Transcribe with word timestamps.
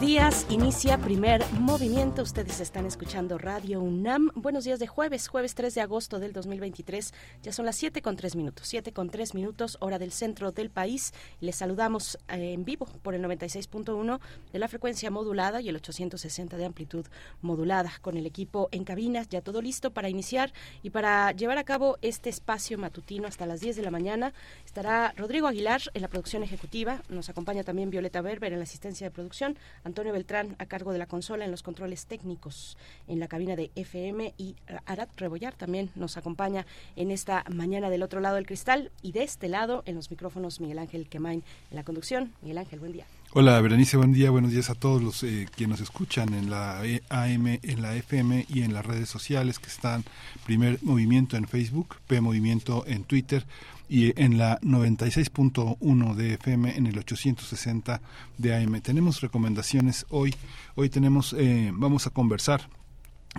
Días, 0.00 0.46
inicia 0.48 0.96
primer 0.98 1.44
movimiento. 1.54 2.22
Ustedes 2.22 2.60
están 2.60 2.86
escuchando 2.86 3.36
Radio 3.36 3.80
UNAM. 3.80 4.30
Buenos 4.36 4.62
días 4.62 4.78
de 4.78 4.86
jueves, 4.86 5.26
jueves 5.26 5.56
3 5.56 5.74
de 5.74 5.80
agosto 5.80 6.20
del 6.20 6.32
2023. 6.32 7.12
Ya 7.42 7.52
son 7.52 7.66
las 7.66 7.74
7 7.76 8.00
con 8.00 8.14
3 8.14 8.36
minutos, 8.36 8.68
7 8.68 8.92
con 8.92 9.10
3 9.10 9.34
minutos, 9.34 9.76
hora 9.80 9.98
del 9.98 10.12
centro 10.12 10.52
del 10.52 10.70
país. 10.70 11.12
Les 11.40 11.56
saludamos 11.56 12.16
eh, 12.28 12.52
en 12.52 12.64
vivo 12.64 12.86
por 13.02 13.16
el 13.16 13.24
96.1 13.24 14.20
de 14.52 14.58
la 14.58 14.68
frecuencia 14.68 15.10
modulada 15.10 15.60
y 15.60 15.68
el 15.68 15.76
860 15.76 16.56
de 16.56 16.64
amplitud 16.64 17.06
modulada 17.40 17.90
con 18.00 18.16
el 18.16 18.26
equipo 18.26 18.68
en 18.70 18.84
cabina. 18.84 19.24
Ya 19.28 19.40
todo 19.40 19.60
listo 19.60 19.90
para 19.90 20.08
iniciar 20.08 20.52
y 20.84 20.90
para 20.90 21.32
llevar 21.32 21.58
a 21.58 21.64
cabo 21.64 21.98
este 22.02 22.30
espacio 22.30 22.78
matutino 22.78 23.26
hasta 23.26 23.46
las 23.46 23.60
10 23.60 23.74
de 23.74 23.82
la 23.82 23.90
mañana. 23.90 24.32
Estará 24.64 25.12
Rodrigo 25.16 25.48
Aguilar 25.48 25.80
en 25.92 26.02
la 26.02 26.08
producción 26.08 26.44
ejecutiva. 26.44 27.02
Nos 27.08 27.28
acompaña 27.28 27.64
también 27.64 27.90
Violeta 27.90 28.20
Berber 28.20 28.52
en 28.52 28.60
la 28.60 28.64
asistencia 28.64 29.08
de 29.08 29.10
producción. 29.10 29.58
Antonio 29.88 30.12
Beltrán 30.12 30.54
a 30.58 30.66
cargo 30.66 30.92
de 30.92 30.98
la 30.98 31.06
consola 31.06 31.44
en 31.44 31.50
los 31.50 31.62
controles 31.62 32.06
técnicos 32.06 32.76
en 33.08 33.18
la 33.18 33.26
cabina 33.26 33.56
de 33.56 33.70
FM 33.74 34.34
y 34.38 34.54
Arad 34.86 35.08
Rebollar 35.16 35.54
también 35.54 35.90
nos 35.96 36.16
acompaña 36.16 36.66
en 36.94 37.10
esta 37.10 37.44
mañana 37.52 37.90
del 37.90 38.02
otro 38.02 38.20
lado 38.20 38.36
del 38.36 38.46
cristal 38.46 38.92
y 39.02 39.12
de 39.12 39.24
este 39.24 39.48
lado 39.48 39.82
en 39.86 39.94
los 39.94 40.10
micrófonos 40.10 40.60
Miguel 40.60 40.78
Ángel 40.78 41.08
Quemain 41.08 41.42
en 41.70 41.76
la 41.76 41.84
conducción. 41.84 42.32
Miguel 42.42 42.58
Ángel, 42.58 42.78
buen 42.78 42.92
día. 42.92 43.06
Hola, 43.32 43.60
Berenice, 43.60 43.98
buen 43.98 44.12
día, 44.12 44.30
buenos 44.30 44.52
días 44.52 44.70
a 44.70 44.74
todos 44.74 45.02
los 45.02 45.22
eh, 45.22 45.46
que 45.54 45.66
nos 45.66 45.80
escuchan 45.80 46.32
en 46.32 46.48
la 46.48 46.80
AM, 46.80 47.58
en 47.62 47.82
la 47.82 47.94
FM 47.94 48.46
y 48.48 48.62
en 48.62 48.72
las 48.72 48.86
redes 48.86 49.08
sociales 49.08 49.58
que 49.58 49.68
están 49.68 50.04
Primer 50.46 50.78
Movimiento 50.82 51.36
en 51.36 51.46
Facebook, 51.46 51.96
P 52.06 52.22
Movimiento 52.22 52.84
en 52.86 53.04
Twitter, 53.04 53.44
y 53.88 54.12
en 54.22 54.38
la 54.38 54.60
96.1 54.60 56.14
de 56.14 56.34
FM 56.34 56.76
en 56.76 56.86
el 56.86 56.98
860 56.98 58.00
de 58.36 58.54
AM. 58.54 58.80
Tenemos 58.80 59.20
recomendaciones 59.20 60.06
hoy. 60.10 60.34
Hoy 60.74 60.90
tenemos, 60.90 61.34
eh, 61.38 61.70
vamos 61.72 62.06
a 62.06 62.10
conversar 62.10 62.68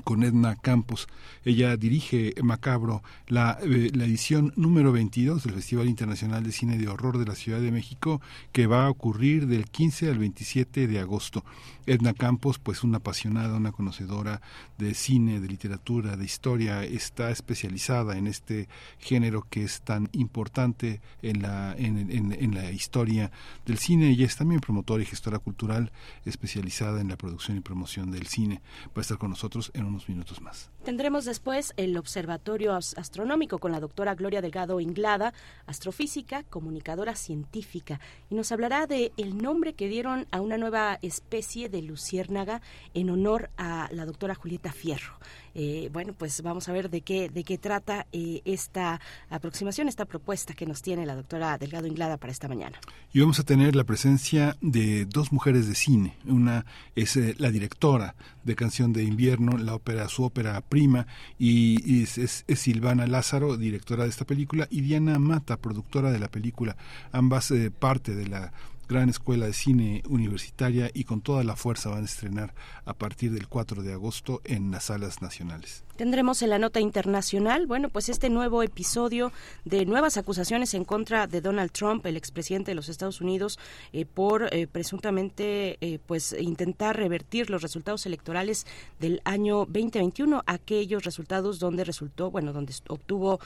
con 0.03 0.23
Edna 0.23 0.55
Campos. 0.55 1.07
Ella 1.43 1.75
dirige 1.77 2.33
Macabro, 2.43 3.03
la, 3.27 3.57
eh, 3.61 3.91
edición 3.93 4.53
número 4.55 4.91
22 4.91 5.43
del 5.43 5.53
Festival 5.55 5.89
Internacional 5.89 6.43
de 6.43 6.51
Cine 6.51 6.77
de 6.77 6.87
Horror 6.87 7.17
de 7.17 7.25
la 7.25 7.35
Ciudad 7.35 7.59
de 7.59 7.71
México, 7.71 8.21
que 8.51 8.67
va 8.67 8.85
a 8.85 8.89
ocurrir 8.89 9.47
del 9.47 9.65
15 9.65 10.09
al 10.09 10.19
27 10.19 10.87
de 10.87 10.99
agosto. 10.99 11.43
Edna 11.85 12.13
Campos, 12.13 12.59
pues 12.59 12.83
una 12.83 12.97
apasionada, 12.97 13.57
una 13.57 13.71
conocedora 13.71 14.41
de 14.77 14.93
cine, 14.93 15.39
de 15.39 15.47
literatura, 15.47 16.17
de 16.17 16.25
historia, 16.25 16.83
está 16.83 17.31
especializada 17.31 18.17
en 18.17 18.27
este 18.27 18.67
género 18.99 19.47
que 19.49 19.63
es 19.63 19.81
tan 19.81 20.07
importante 20.11 21.01
en 21.23 21.41
la, 21.41 21.75
en, 21.77 22.11
en, 22.11 22.31
en 22.31 22.53
la 22.53 22.71
historia 22.71 23.31
del 23.65 23.79
cine. 23.79 24.09
Ella 24.09 24.27
es 24.27 24.35
también 24.35 24.61
promotora 24.61 25.01
y 25.01 25.05
gestora 25.05 25.39
cultural 25.39 25.91
especializada 26.25 27.01
en 27.01 27.07
la 27.07 27.17
producción 27.17 27.57
y 27.57 27.61
promoción 27.61 28.11
del 28.11 28.27
cine. 28.27 28.61
Va 28.87 28.97
a 28.97 29.01
estar 29.01 29.17
con 29.17 29.31
nosotros 29.31 29.71
en 29.79 29.87
unos 29.87 30.07
minutos 30.07 30.41
más. 30.41 30.69
Tendremos 30.83 31.25
después 31.25 31.73
el 31.77 31.97
Observatorio 31.97 32.73
Astronómico 32.73 33.59
con 33.59 33.71
la 33.71 33.79
doctora 33.79 34.15
Gloria 34.15 34.41
Delgado 34.41 34.79
Inglada, 34.79 35.33
astrofísica, 35.65 36.43
comunicadora 36.43 37.15
científica, 37.15 37.99
y 38.29 38.35
nos 38.35 38.51
hablará 38.51 38.87
de 38.87 39.11
el 39.17 39.37
nombre 39.37 39.73
que 39.73 39.87
dieron 39.87 40.27
a 40.31 40.41
una 40.41 40.57
nueva 40.57 40.99
especie 41.01 41.69
de 41.69 41.81
luciérnaga 41.81 42.61
en 42.93 43.09
honor 43.09 43.49
a 43.57 43.89
la 43.91 44.05
doctora 44.05 44.35
Julieta 44.35 44.71
Fierro. 44.71 45.19
Eh, 45.55 45.89
bueno, 45.91 46.13
pues 46.17 46.41
vamos 46.41 46.69
a 46.69 46.71
ver 46.71 46.89
de 46.89 47.01
qué, 47.01 47.29
de 47.29 47.43
qué 47.43 47.57
trata 47.57 48.05
eh, 48.11 48.41
esta 48.45 48.99
aproximación, 49.29 49.87
esta 49.87 50.05
propuesta 50.05 50.53
que 50.53 50.65
nos 50.65 50.81
tiene 50.81 51.05
la 51.05 51.15
doctora 51.15 51.57
Delgado 51.57 51.87
Inglada 51.87 52.17
para 52.17 52.31
esta 52.31 52.47
mañana. 52.47 52.79
Y 53.13 53.19
vamos 53.19 53.39
a 53.39 53.43
tener 53.43 53.75
la 53.75 53.83
presencia 53.83 54.55
de 54.61 55.05
dos 55.05 55.31
mujeres 55.31 55.67
de 55.67 55.75
cine. 55.75 56.15
Una 56.25 56.65
es 56.95 57.15
eh, 57.17 57.35
la 57.37 57.51
directora 57.51 58.15
de 58.43 58.55
Canción 58.55 58.93
de 58.93 59.03
Invierno, 59.03 59.57
la 59.57 59.75
ópera, 59.75 60.07
su 60.09 60.23
ópera 60.23 60.59
prima, 60.61 61.07
y, 61.37 62.03
es, 62.03 62.17
es, 62.17 62.45
Silvana 62.59 63.07
Lázaro, 63.07 63.57
directora 63.57 64.03
de 64.03 64.09
esta 64.09 64.25
película, 64.25 64.67
y 64.69 64.81
Diana 64.81 65.19
Mata, 65.19 65.57
productora 65.57 66.11
de 66.11 66.19
la 66.19 66.29
película. 66.29 66.75
Ambas 67.11 67.53
parte 67.79 68.15
de 68.15 68.27
la 68.27 68.51
gran 68.89 69.07
escuela 69.07 69.45
de 69.45 69.53
cine 69.53 70.01
universitaria 70.09 70.89
y 70.91 71.03
con 71.03 71.21
toda 71.21 71.43
la 71.43 71.55
fuerza 71.55 71.91
van 71.91 72.01
a 72.01 72.05
estrenar 72.05 72.55
a 72.85 72.95
partir 72.95 73.31
del 73.31 73.47
4 73.47 73.83
de 73.83 73.93
agosto 73.93 74.41
en 74.45 74.71
las 74.71 74.85
salas 74.85 75.21
nacionales. 75.21 75.83
Tendremos 75.99 76.41
en 76.43 76.49
la 76.51 76.59
nota 76.59 76.79
internacional, 76.79 77.67
bueno, 77.67 77.89
pues 77.89 78.07
este 78.07 78.29
nuevo 78.29 78.63
episodio 78.63 79.33
de 79.65 79.85
nuevas 79.85 80.15
acusaciones 80.15 80.73
en 80.73 80.85
contra 80.85 81.27
de 81.27 81.41
Donald 81.41 81.71
Trump, 81.71 82.05
el 82.05 82.15
expresidente 82.15 82.71
de 82.71 82.75
los 82.75 82.87
Estados 82.87 83.19
Unidos, 83.19 83.59
eh, 83.91 84.05
por 84.05 84.47
eh, 84.53 84.65
presuntamente 84.65 85.77
eh, 85.81 85.99
pues 86.05 86.33
intentar 86.39 86.95
revertir 86.95 87.49
los 87.49 87.61
resultados 87.61 88.05
electorales 88.05 88.65
del 89.01 89.19
año 89.25 89.65
2021, 89.65 90.41
aquellos 90.45 91.03
resultados 91.03 91.59
donde 91.59 91.83
resultó, 91.83 92.31
bueno, 92.31 92.53
donde 92.53 92.73
obtuvo 92.87 93.41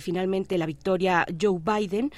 finalmente 0.00 0.56
la 0.56 0.64
victoria 0.64 1.26
Joe 1.38 1.60
Biden. 1.62 2.10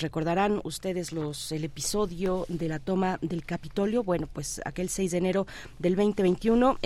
recordarán 0.00 0.60
ustedes 0.64 1.12
los 1.12 1.52
el 1.52 1.62
episodio 1.62 2.46
de 2.48 2.66
la 2.66 2.80
toma 2.80 3.20
del 3.22 3.44
Capitolio, 3.44 4.02
bueno, 4.02 4.28
pues 4.32 4.60
aquel 4.64 4.88
6 4.88 5.12
de 5.12 5.18
enero 5.18 5.46
del 5.78 5.94
2021, 5.94 6.78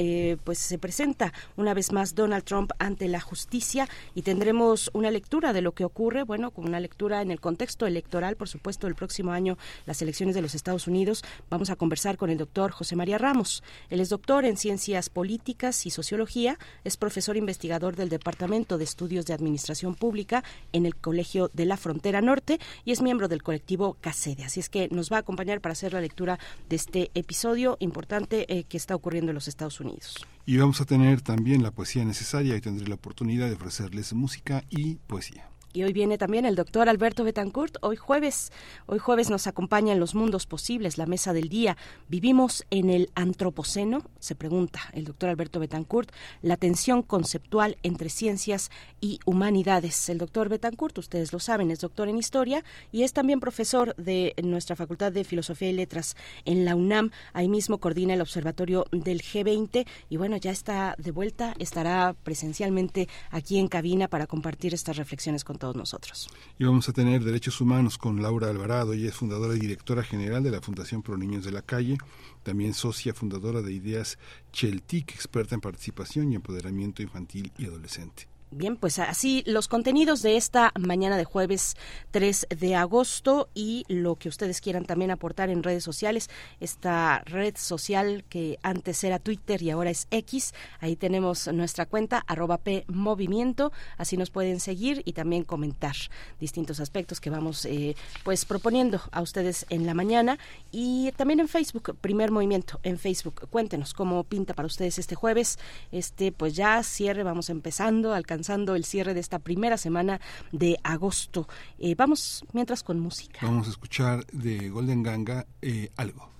pues 0.44 0.58
se 0.58 0.78
presenta 0.78 1.32
una 1.56 1.72
vez 1.72 1.90
más 1.90 2.14
Donald 2.14 2.33
Trump 2.42 2.72
ante 2.78 3.08
la 3.08 3.20
justicia 3.20 3.88
y 4.14 4.22
tendremos 4.22 4.90
una 4.92 5.10
lectura 5.10 5.52
de 5.52 5.62
lo 5.62 5.72
que 5.72 5.84
ocurre, 5.84 6.22
bueno, 6.22 6.50
con 6.50 6.66
una 6.66 6.80
lectura 6.80 7.22
en 7.22 7.30
el 7.30 7.40
contexto 7.40 7.86
electoral, 7.86 8.36
por 8.36 8.48
supuesto, 8.48 8.86
el 8.86 8.94
próximo 8.94 9.32
año, 9.32 9.58
las 9.86 10.02
elecciones 10.02 10.34
de 10.34 10.42
los 10.42 10.54
Estados 10.54 10.86
Unidos. 10.86 11.24
Vamos 11.50 11.70
a 11.70 11.76
conversar 11.76 12.16
con 12.16 12.30
el 12.30 12.38
doctor 12.38 12.70
José 12.70 12.96
María 12.96 13.18
Ramos. 13.18 13.62
Él 13.90 14.00
es 14.00 14.08
doctor 14.08 14.44
en 14.44 14.56
Ciencias 14.56 15.08
Políticas 15.08 15.86
y 15.86 15.90
Sociología, 15.90 16.58
es 16.84 16.96
profesor 16.96 17.36
investigador 17.36 17.96
del 17.96 18.08
Departamento 18.08 18.78
de 18.78 18.84
Estudios 18.84 19.26
de 19.26 19.34
Administración 19.34 19.94
Pública 19.94 20.44
en 20.72 20.86
el 20.86 20.96
Colegio 20.96 21.50
de 21.52 21.66
la 21.66 21.76
Frontera 21.76 22.20
Norte 22.20 22.58
y 22.84 22.92
es 22.92 23.02
miembro 23.02 23.28
del 23.28 23.42
colectivo 23.42 23.96
CACEDE. 24.00 24.44
Así 24.44 24.60
es 24.60 24.68
que 24.68 24.88
nos 24.90 25.10
va 25.10 25.16
a 25.16 25.20
acompañar 25.20 25.60
para 25.60 25.72
hacer 25.72 25.92
la 25.92 26.00
lectura 26.00 26.38
de 26.68 26.76
este 26.76 27.10
episodio 27.14 27.76
importante 27.80 28.46
eh, 28.48 28.64
que 28.64 28.76
está 28.76 28.94
ocurriendo 28.94 29.30
en 29.30 29.34
los 29.34 29.48
Estados 29.48 29.80
Unidos. 29.80 30.26
Y 30.46 30.58
vamos 30.58 30.80
a 30.82 30.84
tener 30.84 31.22
también 31.22 31.62
la 31.62 31.70
poesía 31.70 32.04
necesaria 32.04 32.23
y 32.56 32.60
tendré 32.60 32.86
la 32.88 32.94
oportunidad 32.94 33.48
de 33.48 33.54
ofrecerles 33.54 34.14
música 34.14 34.64
y 34.70 34.96
poesía. 35.06 35.53
Y 35.74 35.82
hoy 35.82 35.92
viene 35.92 36.18
también 36.18 36.46
el 36.46 36.54
doctor 36.54 36.88
Alberto 36.88 37.24
Betancourt. 37.24 37.78
Hoy 37.80 37.96
jueves, 37.96 38.52
hoy 38.86 39.00
jueves 39.00 39.28
nos 39.28 39.48
acompaña 39.48 39.92
en 39.92 39.98
los 39.98 40.14
mundos 40.14 40.46
posibles, 40.46 40.98
la 40.98 41.06
mesa 41.06 41.32
del 41.32 41.48
día. 41.48 41.76
¿Vivimos 42.08 42.64
en 42.70 42.90
el 42.90 43.10
antropoceno? 43.16 44.04
Se 44.20 44.36
pregunta 44.36 44.78
el 44.92 45.04
doctor 45.04 45.30
Alberto 45.30 45.58
Betancourt. 45.58 46.12
La 46.42 46.56
tensión 46.56 47.02
conceptual 47.02 47.76
entre 47.82 48.08
ciencias 48.08 48.70
y 49.00 49.18
humanidades. 49.26 50.08
El 50.08 50.18
doctor 50.18 50.48
Betancourt, 50.48 50.96
ustedes 50.96 51.32
lo 51.32 51.40
saben, 51.40 51.72
es 51.72 51.80
doctor 51.80 52.08
en 52.08 52.18
historia 52.18 52.62
y 52.92 53.02
es 53.02 53.12
también 53.12 53.40
profesor 53.40 53.96
de 53.96 54.32
nuestra 54.44 54.76
Facultad 54.76 55.10
de 55.10 55.24
Filosofía 55.24 55.70
y 55.70 55.72
Letras 55.72 56.14
en 56.44 56.64
la 56.64 56.76
UNAM. 56.76 57.10
Ahí 57.32 57.48
mismo 57.48 57.78
coordina 57.78 58.14
el 58.14 58.20
observatorio 58.20 58.86
del 58.92 59.22
G20 59.22 59.88
y 60.08 60.16
bueno, 60.18 60.36
ya 60.36 60.52
está 60.52 60.94
de 60.98 61.10
vuelta, 61.10 61.52
estará 61.58 62.14
presencialmente 62.22 63.08
aquí 63.30 63.58
en 63.58 63.66
cabina 63.66 64.06
para 64.06 64.28
compartir 64.28 64.72
estas 64.72 64.98
reflexiones 64.98 65.42
con 65.42 65.58
todos 65.58 65.63
nosotros. 65.72 66.28
Y 66.58 66.64
vamos 66.64 66.88
a 66.88 66.92
tener 66.92 67.24
Derechos 67.24 67.60
Humanos 67.60 67.96
con 67.96 68.20
Laura 68.20 68.50
Alvarado, 68.50 68.92
ella 68.92 69.08
es 69.08 69.14
fundadora 69.14 69.56
y 69.56 69.60
directora 69.60 70.02
general 70.02 70.42
de 70.42 70.50
la 70.50 70.60
Fundación 70.60 71.02
Pro 71.02 71.16
Niños 71.16 71.44
de 71.44 71.52
la 71.52 71.62
Calle, 71.62 71.96
también 72.42 72.74
socia 72.74 73.14
fundadora 73.14 73.62
de 73.62 73.72
Ideas 73.72 74.18
Cheltic, 74.52 75.12
experta 75.14 75.54
en 75.54 75.60
participación 75.60 76.32
y 76.32 76.34
empoderamiento 76.36 77.02
infantil 77.02 77.52
y 77.56 77.66
adolescente. 77.66 78.33
Bien, 78.56 78.76
pues 78.76 79.00
así 79.00 79.42
los 79.46 79.66
contenidos 79.66 80.22
de 80.22 80.36
esta 80.36 80.72
mañana 80.78 81.16
de 81.16 81.24
jueves 81.24 81.74
3 82.12 82.46
de 82.56 82.76
agosto 82.76 83.48
y 83.52 83.84
lo 83.88 84.14
que 84.14 84.28
ustedes 84.28 84.60
quieran 84.60 84.84
también 84.84 85.10
aportar 85.10 85.50
en 85.50 85.64
redes 85.64 85.82
sociales, 85.82 86.30
esta 86.60 87.24
red 87.26 87.56
social 87.56 88.22
que 88.28 88.60
antes 88.62 89.02
era 89.02 89.18
Twitter 89.18 89.60
y 89.60 89.70
ahora 89.70 89.90
es 89.90 90.06
X, 90.12 90.54
ahí 90.78 90.94
tenemos 90.94 91.48
nuestra 91.48 91.86
cuenta 91.86 92.22
arroba 92.28 92.60
Movimiento, 92.86 93.72
así 93.98 94.16
nos 94.16 94.30
pueden 94.30 94.60
seguir 94.60 95.02
y 95.04 95.14
también 95.14 95.42
comentar 95.42 95.96
distintos 96.38 96.78
aspectos 96.78 97.20
que 97.20 97.30
vamos 97.30 97.64
eh, 97.64 97.96
pues 98.22 98.44
proponiendo 98.44 99.00
a 99.10 99.20
ustedes 99.20 99.66
en 99.68 99.84
la 99.84 99.94
mañana. 99.94 100.38
Y 100.70 101.10
también 101.16 101.40
en 101.40 101.48
Facebook, 101.48 101.96
Primer 102.00 102.30
Movimiento 102.30 102.78
en 102.84 102.98
Facebook. 102.98 103.48
Cuéntenos 103.50 103.92
cómo 103.94 104.22
pinta 104.22 104.54
para 104.54 104.66
ustedes 104.66 105.00
este 105.00 105.16
jueves, 105.16 105.58
este 105.90 106.30
pues 106.30 106.54
ya 106.54 106.80
cierre, 106.84 107.24
vamos 107.24 107.50
empezando, 107.50 108.14
alcanzando 108.14 108.43
el 108.74 108.84
cierre 108.84 109.14
de 109.14 109.20
esta 109.20 109.38
primera 109.38 109.76
semana 109.78 110.20
de 110.52 110.76
agosto. 110.82 111.48
Eh, 111.78 111.94
vamos 111.94 112.44
mientras 112.52 112.82
con 112.82 113.00
música. 113.00 113.40
Vamos 113.42 113.66
a 113.66 113.70
escuchar 113.70 114.26
de 114.26 114.68
Golden 114.68 115.02
Ganga 115.02 115.46
eh, 115.62 115.90
algo. 115.96 116.33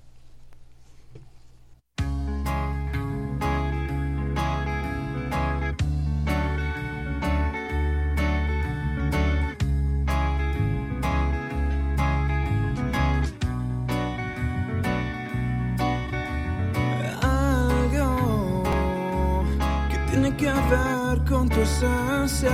Que 20.45 20.53
ver 20.53 21.25
con 21.25 21.49
tu 21.49 21.61
esencia. 21.61 22.53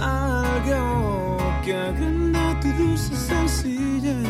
Algo 0.00 1.38
que 1.64 1.72
agranda 1.74 2.60
tu 2.60 2.68
dulce 2.72 3.16
sencillez. 3.16 4.25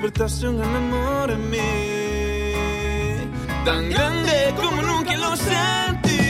Despertaste 0.00 0.46
un 0.46 0.58
gran 0.58 0.76
amor 0.76 1.28
en 1.32 1.50
mí, 1.50 1.58
tan 3.64 3.90
grande 3.90 4.54
como 4.56 4.80
nunca 4.80 5.16
lo 5.16 5.34
sentí. 5.34 6.20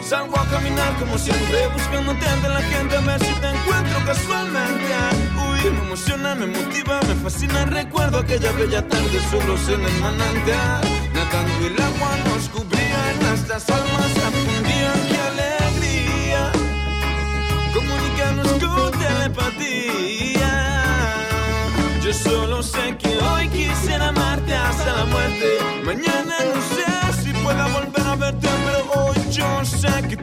Salgo 0.00 0.38
a 0.40 0.46
caminar 0.46 0.96
como 0.98 1.18
siempre, 1.18 1.68
buscándote 1.74 2.26
entre 2.26 2.48
la 2.48 2.62
gente 2.62 2.96
a 2.96 3.00
ver 3.00 3.20
si 3.22 3.32
te 3.42 3.48
encuentro 3.50 3.98
casualmente. 4.06 4.94
Uy, 5.36 5.70
me 5.70 5.80
emociona, 5.84 6.34
me 6.34 6.46
motiva, 6.46 6.98
me 7.06 7.14
fascina. 7.16 7.66
Recuerdo 7.66 8.20
aquella 8.20 8.50
bella 8.52 8.88
tarde 8.88 9.20
solos 9.30 9.68
en 9.68 9.84
el 9.84 10.00
manantial, 10.00 10.80
nadando 11.12 11.66
el 11.66 11.82
agua 11.82 12.16
nos 12.24 12.48
cubría, 12.48 13.12
nuestras 13.20 13.68
almas 13.68 14.10
se 14.14 14.30
fundían. 14.32 15.00
¡Qué 15.10 15.18
alegría! 15.30 16.52
Comunicarnos 17.74 18.48
con 18.48 18.92
telepatía. 18.92 20.35
Yo 22.06 22.12
solo 22.12 22.62
sé 22.62 22.96
que 22.98 23.18
hoy 23.18 23.48
quisiera 23.48 24.10
amarte 24.10 24.54
hasta 24.54 24.92
la 24.92 25.06
muerte. 25.06 25.58
Mañana 25.82 26.36
no 26.54 26.62
sé 26.62 27.20
si 27.20 27.32
pueda 27.42 27.66
volver 27.66 28.06
a 28.06 28.14
verte, 28.14 28.48
pero 28.64 29.02
hoy 29.02 29.16
yo 29.32 29.64
sé 29.64 29.90
que 30.08 30.16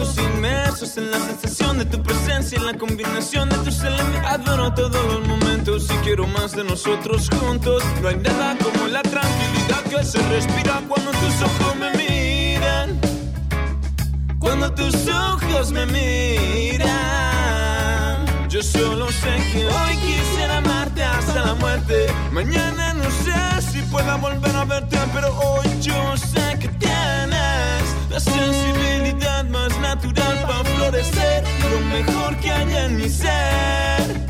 inmersos 0.00 0.96
en 0.96 1.10
la 1.10 1.18
sensación 1.18 1.78
de 1.78 1.84
tu 1.84 2.02
presencia, 2.02 2.56
en 2.58 2.64
la 2.66 2.72
combinación 2.78 3.50
de 3.50 3.56
tus 3.58 3.80
elementos. 3.80 4.30
Adoro 4.30 4.72
todos 4.72 5.04
los 5.12 5.28
momentos 5.28 5.84
y 5.90 5.94
quiero 6.04 6.26
más 6.26 6.52
de 6.52 6.64
nosotros 6.64 7.28
juntos. 7.38 7.82
No 8.00 8.08
hay 8.08 8.16
nada 8.16 8.56
como 8.58 8.88
la 8.88 9.02
tranquilidad 9.02 9.82
que 9.90 10.02
se 10.04 10.18
respira 10.28 10.80
cuando 10.88 11.10
tus 11.10 11.42
ojos 11.42 11.76
me 11.76 11.90
miran. 11.98 12.98
Cuando 14.38 14.72
tus 14.72 14.94
ojos 15.08 15.70
me 15.70 15.84
miran, 15.84 16.88
yo 18.48 18.62
solo 18.62 19.06
sé 19.12 19.36
que 19.52 19.66
hoy 19.66 19.96
quisiera 19.96 20.56
amarte 20.58 21.02
hasta 21.02 21.44
la 21.44 21.54
muerte. 21.54 22.06
Mañana 22.32 22.94
no 22.94 23.04
sé 23.04 23.34
si 23.70 23.82
pueda 23.82 24.16
volver 24.16 24.56
a 24.56 24.64
verte, 24.64 24.98
pero 25.12 25.28
hoy 25.38 25.68
yo 25.82 26.16
sé 26.16 26.29
la 28.10 28.18
sensibilidad 28.18 29.44
más 29.44 29.78
natural 29.80 30.38
para 30.42 30.64
florecer. 30.64 31.44
Lo 31.70 31.80
mejor 31.96 32.36
que 32.36 32.50
hay 32.50 32.76
en 32.76 32.96
mi 32.96 33.08
ser. 33.08 34.29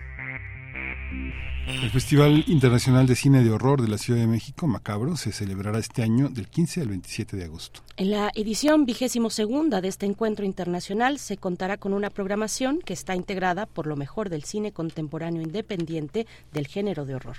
El 1.67 1.89
Festival 1.91 2.43
Internacional 2.47 3.05
de 3.05 3.15
Cine 3.15 3.43
de 3.43 3.51
Horror 3.51 3.81
de 3.81 3.87
la 3.87 3.99
Ciudad 3.99 4.19
de 4.19 4.27
México, 4.27 4.67
Macabro, 4.67 5.15
se 5.15 5.31
celebrará 5.31 5.77
este 5.77 6.01
año 6.01 6.27
del 6.27 6.47
15 6.47 6.81
al 6.81 6.87
27 6.87 7.37
de 7.37 7.43
agosto. 7.43 7.81
En 7.97 8.09
la 8.09 8.31
edición 8.33 8.85
vigésimo 8.85 9.29
segunda 9.29 9.79
de 9.79 9.87
este 9.87 10.07
encuentro 10.07 10.43
internacional 10.43 11.19
se 11.19 11.37
contará 11.37 11.77
con 11.77 11.93
una 11.93 12.09
programación 12.09 12.79
que 12.79 12.93
está 12.93 13.15
integrada 13.15 13.67
por 13.67 13.85
lo 13.85 13.95
mejor 13.95 14.29
del 14.29 14.43
cine 14.43 14.71
contemporáneo 14.71 15.41
independiente 15.41 16.25
del 16.51 16.67
género 16.67 17.05
de 17.05 17.15
horror. 17.15 17.37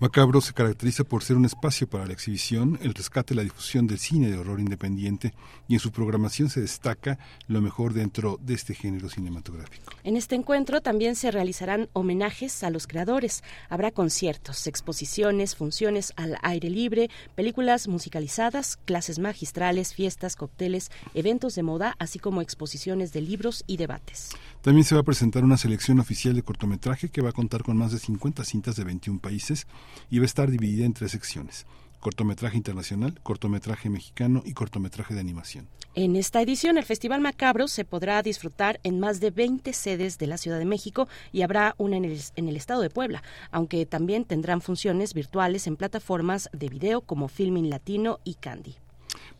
Macabro 0.00 0.42
se 0.42 0.52
caracteriza 0.52 1.04
por 1.04 1.22
ser 1.24 1.36
un 1.36 1.46
espacio 1.46 1.88
para 1.88 2.04
la 2.04 2.12
exhibición, 2.12 2.78
el 2.82 2.92
rescate 2.92 3.32
y 3.32 3.38
la 3.38 3.42
difusión 3.42 3.86
del 3.86 3.98
cine 3.98 4.30
de 4.30 4.36
horror 4.36 4.60
independiente 4.60 5.32
y 5.66 5.74
en 5.74 5.80
su 5.80 5.92
programación 5.92 6.50
se 6.50 6.60
destaca 6.60 7.18
lo 7.46 7.62
mejor 7.62 7.94
dentro 7.94 8.38
de 8.42 8.52
este 8.52 8.74
género 8.74 9.08
cinematográfico. 9.08 9.92
En 10.04 10.16
este 10.16 10.34
encuentro 10.34 10.82
también 10.82 11.16
se 11.16 11.30
realizarán 11.30 11.88
homenajes 11.94 12.62
a 12.64 12.70
los 12.70 12.86
creadores, 12.86 13.42
Habrá 13.72 13.90
conciertos, 13.90 14.66
exposiciones, 14.66 15.56
funciones 15.56 16.12
al 16.16 16.36
aire 16.42 16.68
libre, 16.68 17.08
películas 17.34 17.88
musicalizadas, 17.88 18.76
clases 18.84 19.18
magistrales, 19.18 19.94
fiestas, 19.94 20.36
cócteles, 20.36 20.90
eventos 21.14 21.54
de 21.54 21.62
moda, 21.62 21.96
así 21.98 22.18
como 22.18 22.42
exposiciones 22.42 23.14
de 23.14 23.22
libros 23.22 23.64
y 23.66 23.78
debates. 23.78 24.28
También 24.60 24.84
se 24.84 24.94
va 24.94 25.00
a 25.00 25.04
presentar 25.04 25.42
una 25.42 25.56
selección 25.56 26.00
oficial 26.00 26.34
de 26.34 26.42
cortometraje 26.42 27.08
que 27.08 27.22
va 27.22 27.30
a 27.30 27.32
contar 27.32 27.62
con 27.62 27.78
más 27.78 27.92
de 27.92 27.98
50 27.98 28.44
cintas 28.44 28.76
de 28.76 28.84
21 28.84 29.20
países 29.20 29.66
y 30.10 30.18
va 30.18 30.24
a 30.24 30.26
estar 30.26 30.50
dividida 30.50 30.84
en 30.84 30.92
tres 30.92 31.12
secciones 31.12 31.64
cortometraje 32.02 32.56
internacional, 32.56 33.18
cortometraje 33.22 33.88
mexicano 33.88 34.42
y 34.44 34.54
cortometraje 34.54 35.14
de 35.14 35.20
animación. 35.20 35.68
En 35.94 36.16
esta 36.16 36.42
edición, 36.42 36.76
el 36.76 36.84
Festival 36.84 37.20
Macabro 37.20 37.68
se 37.68 37.84
podrá 37.84 38.20
disfrutar 38.22 38.80
en 38.82 38.98
más 38.98 39.20
de 39.20 39.30
20 39.30 39.72
sedes 39.72 40.18
de 40.18 40.26
la 40.26 40.36
Ciudad 40.36 40.58
de 40.58 40.64
México 40.64 41.06
y 41.30 41.42
habrá 41.42 41.76
una 41.78 41.96
en 41.96 42.04
el, 42.04 42.20
en 42.34 42.48
el 42.48 42.56
estado 42.56 42.82
de 42.82 42.90
Puebla, 42.90 43.22
aunque 43.52 43.86
también 43.86 44.24
tendrán 44.24 44.60
funciones 44.62 45.14
virtuales 45.14 45.68
en 45.68 45.76
plataformas 45.76 46.50
de 46.52 46.68
video 46.68 47.02
como 47.02 47.28
Filming 47.28 47.70
Latino 47.70 48.18
y 48.24 48.34
Candy. 48.34 48.74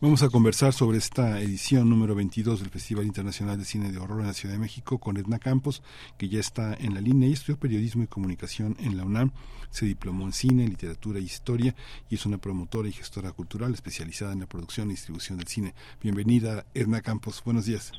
Vamos 0.03 0.21
a 0.21 0.27
conversar 0.27 0.73
sobre 0.73 0.97
esta 0.97 1.39
edición 1.39 1.89
número 1.89 2.13
22 2.13 2.59
del 2.59 2.69
Festival 2.69 3.05
Internacional 3.05 3.57
de 3.57 3.63
Cine 3.63 3.89
de 3.89 3.99
Horror 3.99 4.19
en 4.19 4.27
la 4.27 4.33
Ciudad 4.33 4.53
de 4.53 4.59
México 4.59 4.97
con 4.97 5.15
Edna 5.15 5.39
Campos, 5.39 5.81
que 6.17 6.27
ya 6.27 6.41
está 6.41 6.73
en 6.73 6.93
la 6.93 6.99
línea 6.99 7.29
y 7.29 7.31
estudió 7.31 7.57
periodismo 7.57 8.03
y 8.03 8.07
comunicación 8.07 8.75
en 8.81 8.97
la 8.97 9.05
UNAM. 9.05 9.31
Se 9.69 9.85
diplomó 9.85 10.25
en 10.25 10.33
cine, 10.33 10.67
literatura 10.67 11.21
y 11.21 11.23
historia 11.23 11.73
y 12.09 12.15
es 12.15 12.25
una 12.25 12.37
promotora 12.37 12.89
y 12.89 12.91
gestora 12.91 13.31
cultural 13.31 13.73
especializada 13.73 14.33
en 14.33 14.41
la 14.41 14.45
producción 14.45 14.89
y 14.89 14.95
distribución 14.95 15.37
del 15.37 15.47
cine. 15.47 15.73
Bienvenida, 16.01 16.65
Edna 16.73 16.99
Campos. 16.99 17.41
Buenos 17.45 17.63
días. 17.63 17.93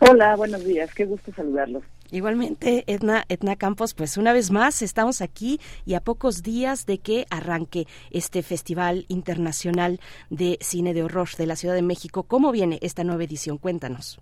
Hola, 0.00 0.36
buenos 0.36 0.62
días. 0.62 0.92
Qué 0.92 1.06
gusto 1.06 1.32
saludarlos. 1.34 1.84
Igualmente, 2.10 2.84
Edna, 2.86 3.24
Edna 3.28 3.56
Campos, 3.56 3.92
pues 3.92 4.16
una 4.16 4.32
vez 4.32 4.50
más 4.50 4.80
estamos 4.80 5.20
aquí 5.20 5.60
y 5.84 5.92
a 5.94 6.00
pocos 6.00 6.42
días 6.42 6.86
de 6.86 6.98
que 6.98 7.26
arranque 7.30 7.86
este 8.10 8.42
Festival 8.42 9.04
Internacional 9.08 10.00
de 10.30 10.56
Cine 10.62 10.94
de 10.94 11.02
Horror 11.02 11.28
de 11.36 11.46
la 11.46 11.56
Ciudad 11.56 11.74
de 11.74 11.82
México. 11.82 12.22
¿Cómo 12.22 12.50
viene 12.50 12.78
esta 12.80 13.04
nueva 13.04 13.24
edición? 13.24 13.58
Cuéntanos. 13.58 14.18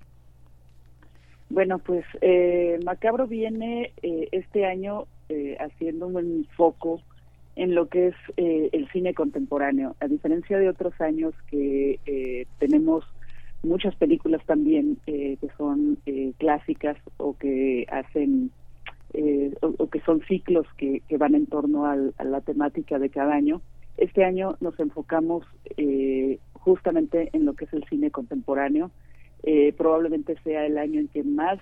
Bueno, 1.49 1.78
pues 1.78 2.05
eh, 2.23 2.81
Macabro 2.85 3.28
viene 3.28 3.93
eh, 4.02 4.28
este 4.33 4.66
año 4.66 5.07
eh, 5.28 5.57
haciendo 5.61 6.09
un 6.09 6.47
foco 6.57 7.00
en 7.55 7.75
lo 7.75 7.88
que 7.88 8.09
es 8.09 8.14
el 8.37 8.87
cine 8.93 9.14
contemporáneo, 9.14 9.97
a 10.00 10.09
diferencia 10.09 10.59
de 10.59 10.69
otros 10.69 10.93
años 11.00 11.33
que 11.50 12.47
tenemos 12.59 13.07
muchas 13.66 13.94
películas 13.96 14.42
también 14.46 14.99
eh, 15.06 15.37
que 15.40 15.49
son 15.58 15.99
eh, 16.06 16.32
clásicas 16.38 16.96
o 17.18 17.37
que 17.37 17.87
hacen 17.90 18.50
eh, 19.12 19.52
o, 19.61 19.88
que 19.88 20.00
son 20.00 20.23
ciclos 20.23 20.66
que, 20.76 21.00
que 21.08 21.16
van 21.16 21.35
en 21.35 21.46
torno 21.46 21.87
a 21.87 21.96
la 21.96 22.40
temática 22.40 22.99
de 22.99 23.11
cada 23.11 23.35
año. 23.35 23.61
Este 23.96 24.25
año 24.25 24.56
nos 24.61 24.78
enfocamos 24.78 25.44
justamente 26.52 27.30
en 27.32 27.46
lo 27.46 27.54
que 27.54 27.64
es 27.64 27.73
el 27.73 27.85
cine 27.85 28.11
contemporáneo. 28.11 28.90
probablemente 29.78 30.37
sea 30.44 30.66
el 30.66 30.76
año 30.76 31.00
en 31.00 31.08
que 31.08 31.23
más 31.23 31.58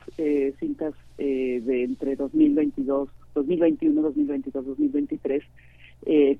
cintas 0.58 0.94
de 1.16 1.84
entre 1.84 2.16
2022, 2.16 3.08
2021, 3.34 4.02
2022, 4.02 4.66
2023 4.66 5.44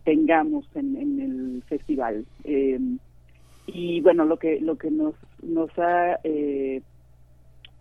tengamos 0.03 0.65
en, 0.75 0.97
en 0.97 1.21
el 1.21 1.63
festival 1.69 2.25
y 3.67 4.01
bueno 4.01 4.25
lo 4.25 4.39
que 4.39 4.61
lo 4.61 4.77
que 4.77 4.91
nos 4.91 5.15
nos 5.43 5.71
ha 5.79 6.19
eh, 6.25 6.83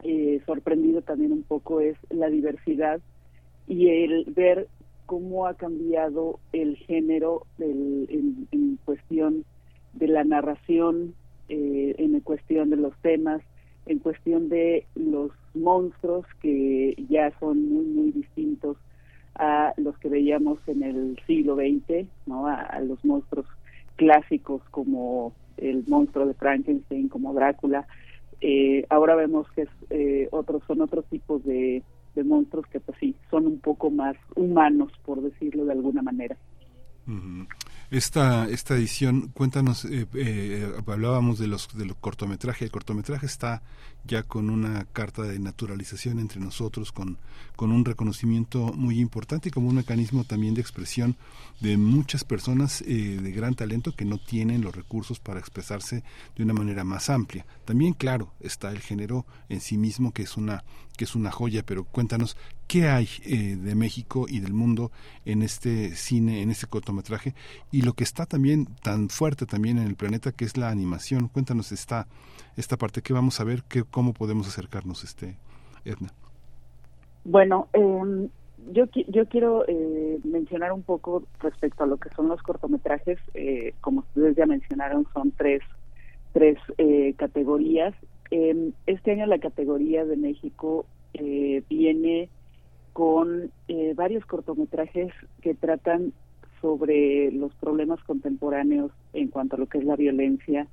eh, 0.04 0.42
sorprendido 0.46 1.02
también 1.02 1.32
un 1.32 1.44
poco 1.44 1.80
es 1.82 1.98
la 2.10 2.28
diversidad 2.28 3.02
y 3.68 3.90
el 3.90 4.26
ver 4.28 4.68
cómo 5.06 5.46
ha 5.48 5.56
cambiado 5.56 6.40
el 6.52 6.78
género 6.78 7.46
en, 7.60 8.80
cuestión 8.86 9.46
de 9.94 10.08
la 10.08 10.24
narración 10.24 11.14
eh, 11.50 11.96
en 11.98 12.20
cuestión 12.22 12.70
de 12.70 12.78
los 12.78 12.96
temas 12.98 13.42
en 13.86 14.00
cuestión 14.00 14.50
de 14.50 14.86
los 14.96 15.32
monstruos 15.54 16.26
que 16.42 16.96
ya 17.10 17.32
son 17.40 17.70
muy 17.70 17.86
muy 17.86 18.12
distintos 18.12 18.78
a 19.36 19.74
los 19.78 19.98
que 19.98 20.10
veíamos 20.10 20.60
en 20.68 20.84
el 20.84 21.20
siglo 21.28 21.56
XX 21.56 22.08
no 22.26 22.48
a 22.48 22.80
los 22.82 23.04
monstruos 23.04 23.48
clásicos 23.96 24.62
como 24.72 25.34
el 25.58 25.84
monstruo 25.88 26.26
de 26.26 26.34
Frankenstein, 26.34 27.10
como 27.10 27.34
Drácula. 27.34 27.88
Eh, 28.42 28.86
ahora 28.90 29.16
vemos 29.16 29.48
que 29.52 29.64
es, 29.64 29.70
eh, 29.90 30.28
otros 30.32 30.64
son 30.68 30.82
otros 30.82 31.06
tipos 31.06 31.44
de, 31.44 31.84
monstruos 32.26 32.68
que 32.68 32.80
pues 32.80 32.98
sí 33.00 33.16
son 33.32 33.48
un 33.48 33.60
poco 33.60 33.90
más 33.90 34.16
humanos 34.36 34.92
por 35.04 35.20
decirlo 35.20 35.66
de 35.66 35.72
alguna 35.72 36.04
manera 36.04 36.38
esta, 37.94 38.50
esta 38.50 38.74
edición, 38.74 39.30
cuéntanos, 39.36 39.86
eh, 39.86 40.08
eh, 40.16 40.74
hablábamos 40.88 41.38
de 41.38 41.46
los 41.46 41.70
del 41.78 41.96
cortometraje. 41.96 42.66
El 42.66 42.72
cortometraje 42.72 43.28
está 43.28 43.62
ya 44.04 44.24
con 44.24 44.50
una 44.50 44.86
carta 44.86 45.22
de 45.22 45.38
naturalización 45.38 46.18
entre 46.20 46.40
nosotros, 46.40 46.92
con, 46.92 47.20
con 47.56 47.72
un 47.72 47.86
reconocimiento 47.86 48.74
muy 48.74 49.00
importante 49.00 49.50
y 49.50 49.52
como 49.52 49.70
un 49.70 49.76
mecanismo 49.76 50.24
también 50.24 50.56
de 50.56 50.62
expresión 50.62 51.16
de 51.62 51.78
muchas 51.78 52.24
personas 52.24 52.82
eh, 52.82 53.20
de 53.22 53.32
gran 53.32 53.54
talento 53.54 53.96
que 53.96 54.06
no 54.06 54.18
tienen 54.18 54.62
los 54.62 54.76
recursos 54.76 55.20
para 55.20 55.40
expresarse 55.40 56.04
de 56.36 56.44
una 56.44 56.54
manera 56.54 56.84
más 56.84 57.12
amplia. 57.12 57.46
También, 57.64 57.94
claro, 57.94 58.34
está 58.40 58.72
el 58.72 58.80
género 58.80 59.28
en 59.50 59.62
sí 59.62 59.78
mismo, 59.78 60.12
que 60.12 60.24
es 60.24 60.36
una, 60.36 60.64
que 60.98 61.06
es 61.06 61.16
una 61.16 61.32
joya, 61.32 61.64
pero 61.66 61.84
cuéntanos 61.84 62.38
qué 62.68 62.88
hay 62.88 63.08
eh, 63.26 63.56
de 63.56 63.76
México 63.76 64.26
y 64.28 64.40
del 64.40 64.54
mundo 64.54 64.92
en 65.26 65.42
este 65.42 65.96
cine, 65.96 66.42
en 66.42 66.52
este 66.52 66.68
cortometraje 66.68 67.34
y 67.72 67.82
lo 67.82 67.94
que 67.94 68.04
está 68.04 68.26
también 68.26 68.68
tan 68.82 69.10
fuerte 69.10 69.46
también 69.46 69.78
en 69.78 69.88
el 69.88 69.96
planeta 69.96 70.32
que 70.32 70.46
es 70.46 70.58
la 70.58 70.70
animación. 70.70 71.28
Cuéntanos 71.28 71.72
esta 71.72 72.08
esta 72.56 72.78
parte 72.78 73.02
que 73.02 73.14
vamos 73.14 73.40
a 73.40 73.44
ver, 73.44 73.64
que, 73.64 73.84
cómo 73.84 74.14
podemos 74.14 74.48
acercarnos, 74.48 75.04
este 75.04 75.38
Edna. 75.86 76.14
Bueno, 77.26 77.68
eh, 77.74 78.30
yo 78.72 78.86
yo 79.08 79.26
quiero 79.28 79.66
eh, 79.68 80.20
mencionar 80.24 80.72
un 80.72 80.84
poco 80.84 81.24
respecto 81.40 81.84
a 81.84 81.88
lo 81.88 81.98
que 81.98 82.10
son 82.10 82.28
los 82.30 82.42
cortometrajes. 82.42 83.20
Eh, 83.34 83.74
como 83.82 84.02
ustedes 84.02 84.36
ya 84.36 84.46
mencionaron, 84.46 85.06
son 85.14 85.32
tres 85.32 85.62
tres 86.34 86.58
eh, 86.78 87.14
categorías. 87.18 87.94
Em, 88.32 88.74
este 88.88 89.12
año 89.12 89.26
la 89.28 89.40
categoría 89.40 90.06
de 90.06 90.18
México 90.18 90.86
viene 91.70 92.30
con 92.92 93.52
varios 93.96 94.26
cortometrajes 94.26 95.14
que 95.42 95.54
tratan 95.54 96.12
sobre 96.64 97.30
los 97.32 97.54
problemas 97.56 98.02
contemporáneos 98.06 98.92
en 99.12 99.28
cuanto 99.28 99.58
a 99.58 99.60
lo 99.60 99.68
que 99.68 99.80
es 99.80 99.84
la 99.84 99.98
violencia, 99.98 100.66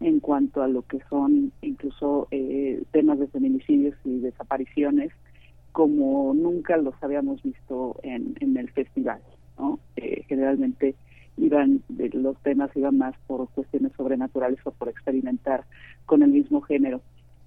en 0.00 0.18
cuanto 0.18 0.62
a 0.62 0.68
lo 0.68 0.82
que 0.82 0.98
son 1.08 1.52
incluso 1.62 2.26
eh, 2.32 2.82
temas 2.90 3.20
de 3.20 3.28
feminicidios 3.28 3.94
y 4.04 4.18
desapariciones, 4.18 5.12
como 5.70 6.34
nunca 6.34 6.76
los 6.76 6.94
habíamos 7.00 7.40
visto 7.42 8.00
en, 8.02 8.34
en 8.40 8.56
el 8.56 8.68
festival. 8.70 9.20
¿no? 9.58 9.78
Eh, 9.94 10.24
generalmente 10.28 10.96
iban 11.38 11.82
los 11.88 12.36
temas 12.42 12.70
iban 12.76 12.98
más 12.98 13.14
por 13.26 13.48
cuestiones 13.50 13.92
sobrenaturales 13.96 14.58
o 14.64 14.70
por 14.72 14.88
experimentar 14.88 15.64
con 16.06 16.22
el 16.22 16.30
mismo 16.30 16.60
género. 16.60 17.00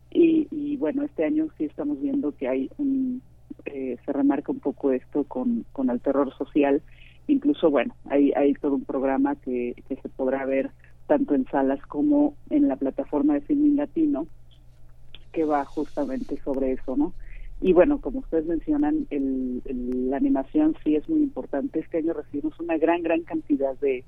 Y, 0.10 0.48
y 0.52 0.78
bueno, 0.78 1.04
este 1.04 1.24
año 1.24 1.48
sí 1.58 1.66
estamos 1.66 2.02
viendo 2.02 2.36
que 2.36 2.48
hay 2.48 2.70
un, 2.78 3.22
eh, 3.66 3.98
se 4.06 4.14
remarca 4.14 4.52
un 4.52 4.60
poco 4.60 4.92
esto 4.92 5.24
con, 5.26 5.66
con 5.72 5.90
el 5.90 6.02
terror 6.02 6.36
social 6.36 6.82
incluso 7.28 7.70
bueno 7.70 7.96
hay 8.10 8.32
hay 8.36 8.54
todo 8.56 8.76
un 8.76 8.86
programa 8.86 9.36
que, 9.36 9.76
que 9.88 9.96
se 9.98 10.10
podrá 10.10 10.46
ver 10.46 10.72
tanto 11.08 11.36
en 11.36 11.46
salas 11.46 11.80
como 11.86 12.36
en 12.50 12.68
la 12.68 12.76
plataforma 12.76 13.36
de 13.36 13.42
Filming 13.42 13.76
Latino 13.76 14.26
que 15.32 15.46
va 15.46 15.64
justamente 15.66 16.40
sobre 16.44 16.74
eso 16.74 16.98
no 16.98 17.14
y 17.62 17.74
bueno 17.74 18.01
como 18.01 18.20
ustedes 18.20 18.46
mencionan 18.46 19.08
el, 19.10 19.62
la 20.10 20.18
animación 20.18 20.75
sí 20.84 20.96
es 20.96 21.08
muy 21.08 21.22
importante. 21.22 21.80
Este 21.80 22.00
año 22.00 22.13
recibimos 22.13 22.60
una 22.60 22.77
gran 22.77 23.03
gran 23.03 23.22
cantidad 23.22 23.75
de 23.80 24.03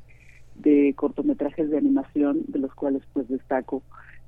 de 0.56 0.94
cortometrajes 0.96 1.70
de 1.70 1.78
animación 1.78 2.44
de 2.48 2.60
los 2.60 2.74
cuales 2.76 3.02
pues 3.14 3.28
destaco 3.28 3.82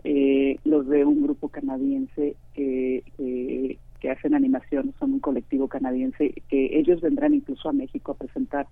eh, 0.03 0.57
los 0.63 0.87
de 0.87 1.05
un 1.05 1.21
grupo 1.23 1.49
canadiense 1.49 2.35
que, 2.53 3.03
que 3.17 3.77
que 3.99 4.11
hacen 4.11 4.35
animación, 4.35 4.93
son 4.99 5.13
un 5.13 5.19
colectivo 5.19 5.67
canadiense, 5.67 6.33
que 6.47 6.77
ellos 6.77 7.01
vendrán 7.01 7.33
incluso 7.33 7.69
a 7.69 7.73
México 7.73 8.11
a 8.11 8.17
presentar 8.17 8.67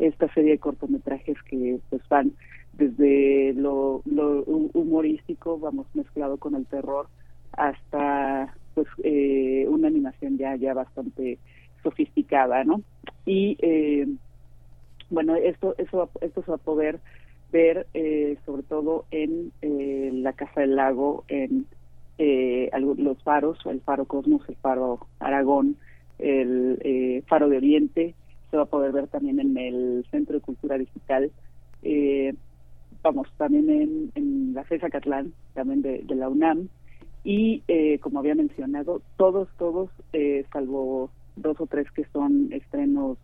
esta 0.00 0.32
serie 0.34 0.52
de 0.52 0.58
cortometrajes 0.58 1.36
que 1.48 1.78
pues 1.88 2.02
van 2.08 2.32
desde 2.72 3.52
lo, 3.54 4.02
humorístico, 4.04 5.58
vamos 5.58 5.86
mezclado 5.94 6.38
con 6.38 6.54
el 6.56 6.66
terror, 6.66 7.06
hasta 7.52 8.54
pues 8.74 8.86
eh, 9.02 9.66
una 9.68 9.88
animación 9.88 10.38
ya 10.38 10.56
ya 10.56 10.74
bastante 10.74 11.38
sofisticada, 11.82 12.64
¿no? 12.64 12.82
Y 13.26 13.56
eh, 13.60 14.06
bueno, 15.10 15.36
esto 15.36 15.74
eso 15.78 16.10
esto 16.20 16.42
se 16.42 16.50
va 16.50 16.56
a 16.56 16.60
poder 16.60 17.00
ver 17.50 17.86
eh, 17.94 18.38
sobre 18.46 18.62
todo 18.62 19.04
en 19.10 19.52
la 20.22 20.32
Casa 20.32 20.62
del 20.62 20.76
Lago, 20.76 21.24
en 21.28 21.66
eh, 22.18 22.70
los 22.98 23.22
faros, 23.22 23.58
el 23.66 23.80
faro 23.80 24.04
Cosmos, 24.04 24.42
el 24.48 24.56
faro 24.56 25.06
Aragón, 25.18 25.76
el 26.18 26.78
eh, 26.82 27.22
faro 27.26 27.48
de 27.48 27.56
Oriente, 27.56 28.14
se 28.50 28.56
va 28.56 28.64
a 28.64 28.66
poder 28.66 28.92
ver 28.92 29.08
también 29.08 29.40
en 29.40 29.56
el 29.56 30.06
Centro 30.10 30.36
de 30.36 30.40
Cultura 30.42 30.78
Digital. 30.78 31.30
Eh, 31.82 32.34
vamos, 33.02 33.28
también 33.36 33.68
en, 33.70 34.12
en 34.14 34.54
la 34.54 34.64
FESA 34.64 34.90
Catlán, 34.90 35.32
también 35.54 35.82
de, 35.82 36.04
la 36.14 36.28
UNAM. 36.28 36.68
Y 37.24 37.62
eh, 37.68 37.98
como 38.00 38.18
había 38.18 38.34
mencionado, 38.34 39.02
todos, 39.16 39.48
todos, 39.58 39.90
eh, 40.12 40.44
salvo 40.52 41.10
dos 41.36 41.60
o 41.60 41.66
tres 41.66 41.90
que 41.92 42.04
son 42.12 42.52
estrenos 42.52 43.18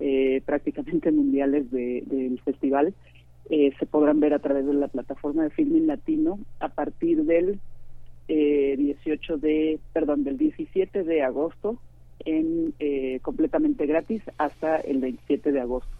eh, 0.00 0.42
prácticamente 0.44 1.12
mundiales 1.12 1.70
del 1.70 2.40
festival, 2.44 2.94
se 3.48 3.86
podrán 3.86 4.18
ver 4.18 4.34
a 4.34 4.40
través 4.40 4.66
de 4.66 4.74
la 4.74 4.88
plataforma 4.88 5.44
de 5.44 5.50
Filming 5.50 5.86
Latino 5.86 6.40
a 6.58 6.68
partir 6.68 7.22
del 7.24 7.60
18 8.26 9.38
de, 9.38 9.78
perdón, 9.92 10.24
del 10.24 10.36
17 10.36 11.04
de 11.04 11.22
agosto 11.22 11.78
en 12.24 12.74
completamente 13.22 13.86
gratis 13.86 14.20
hasta 14.36 14.78
el 14.78 14.98
27 14.98 15.52
de 15.52 15.60
agosto. 15.60 15.96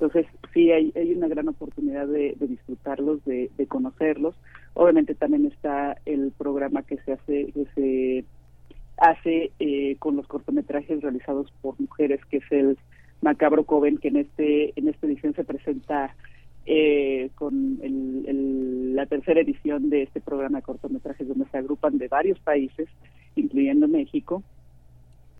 Entonces, 0.00 0.26
sí, 0.54 0.70
hay, 0.70 0.92
hay 0.94 1.12
una 1.12 1.26
gran 1.26 1.48
oportunidad 1.48 2.06
de, 2.06 2.36
disfrutarlos, 2.38 3.24
de, 3.24 3.50
conocerlos. 3.66 4.36
Obviamente 4.80 5.16
también 5.16 5.46
está 5.46 5.96
el 6.06 6.30
programa 6.38 6.84
que 6.84 6.98
se 6.98 7.12
hace, 7.12 7.52
que 7.52 7.66
se 7.74 8.24
hace 8.96 9.50
eh, 9.58 9.96
con 9.98 10.14
los 10.14 10.28
cortometrajes 10.28 11.02
realizados 11.02 11.52
por 11.60 11.80
mujeres, 11.80 12.24
que 12.26 12.36
es 12.36 12.52
el 12.52 12.78
Macabro 13.20 13.64
Coven, 13.64 13.98
que 13.98 14.08
en 14.08 14.18
este 14.18 14.72
en 14.78 14.86
esta 14.86 15.08
edición 15.08 15.34
se 15.34 15.42
presenta 15.42 16.14
eh, 16.64 17.30
con 17.34 17.80
la 18.94 19.06
tercera 19.06 19.40
edición 19.40 19.90
de 19.90 20.04
este 20.04 20.20
programa 20.20 20.58
de 20.58 20.62
cortometrajes, 20.62 21.26
donde 21.26 21.46
se 21.46 21.58
agrupan 21.58 21.98
de 21.98 22.06
varios 22.06 22.38
países, 22.38 22.88
incluyendo 23.34 23.88
México, 23.88 24.44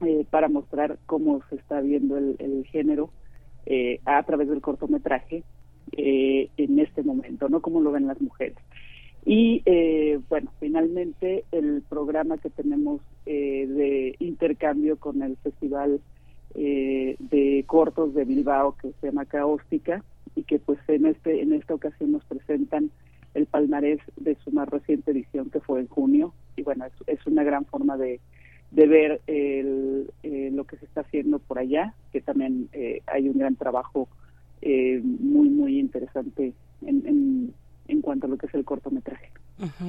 eh, 0.04 0.26
para 0.28 0.48
mostrar 0.48 0.98
cómo 1.06 1.42
se 1.48 1.56
está 1.56 1.80
viendo 1.80 2.18
el 2.18 2.66
género 2.72 3.10
eh, 3.70 4.00
a 4.06 4.22
través 4.22 4.48
del 4.48 4.62
cortometraje 4.62 5.44
eh, 5.92 6.48
en 6.56 6.78
este 6.78 7.02
momento, 7.02 7.50
¿no? 7.50 7.60
Como 7.60 7.82
lo 7.82 7.92
ven 7.92 8.06
las 8.06 8.18
mujeres. 8.18 8.56
Y 9.24 9.62
eh, 9.66 10.20
bueno, 10.28 10.50
finalmente 10.58 11.44
el 11.52 11.82
programa 11.88 12.38
que 12.38 12.50
tenemos 12.50 13.00
de 13.26 14.16
intercambio 14.20 14.96
con 14.96 15.22
el 15.22 15.36
Festival 15.36 16.00
de 16.54 17.64
Cortos 17.66 18.14
de 18.14 18.24
Bilbao, 18.24 18.74
que 18.80 18.92
se 19.00 19.08
llama 19.08 19.26
Caóstica, 19.26 20.02
y 20.34 20.44
que 20.44 20.58
pues 20.58 20.78
en, 20.88 21.06
este, 21.06 21.42
en 21.42 21.52
esta 21.52 21.74
ocasión 21.74 22.12
nos 22.12 22.24
presentan 22.24 22.90
el 23.34 23.46
palmarés 23.46 24.00
de 24.16 24.36
su 24.44 24.50
más 24.50 24.68
reciente 24.68 25.10
edición, 25.10 25.50
que 25.50 25.60
fue 25.60 25.80
en 25.80 25.88
junio. 25.88 26.32
Y 26.56 26.62
bueno, 26.62 26.86
es 27.06 27.26
una 27.26 27.42
gran 27.42 27.64
forma 27.66 27.96
de, 27.96 28.20
de 28.70 28.86
ver 28.86 29.20
el, 29.26 30.10
eh, 30.22 30.50
lo 30.52 30.64
que 30.64 30.76
se 30.76 30.84
está 30.84 31.02
haciendo 31.02 31.38
por 31.38 31.58
allá, 31.58 31.94
que 32.12 32.20
también 32.20 32.68
eh, 32.72 33.02
hay 33.06 33.28
un 33.28 33.38
gran 33.38 33.56
trabajo 33.56 34.08
eh, 34.62 35.00
muy, 35.02 35.48
muy 35.50 35.78
interesante 35.78 36.52
en, 36.82 37.06
en, 37.06 37.54
en 37.88 38.02
cuanto 38.02 38.26
a 38.26 38.28
lo 38.30 38.36
que 38.36 38.46
es 38.46 38.54
el 38.54 38.64
cortometraje. 38.64 39.32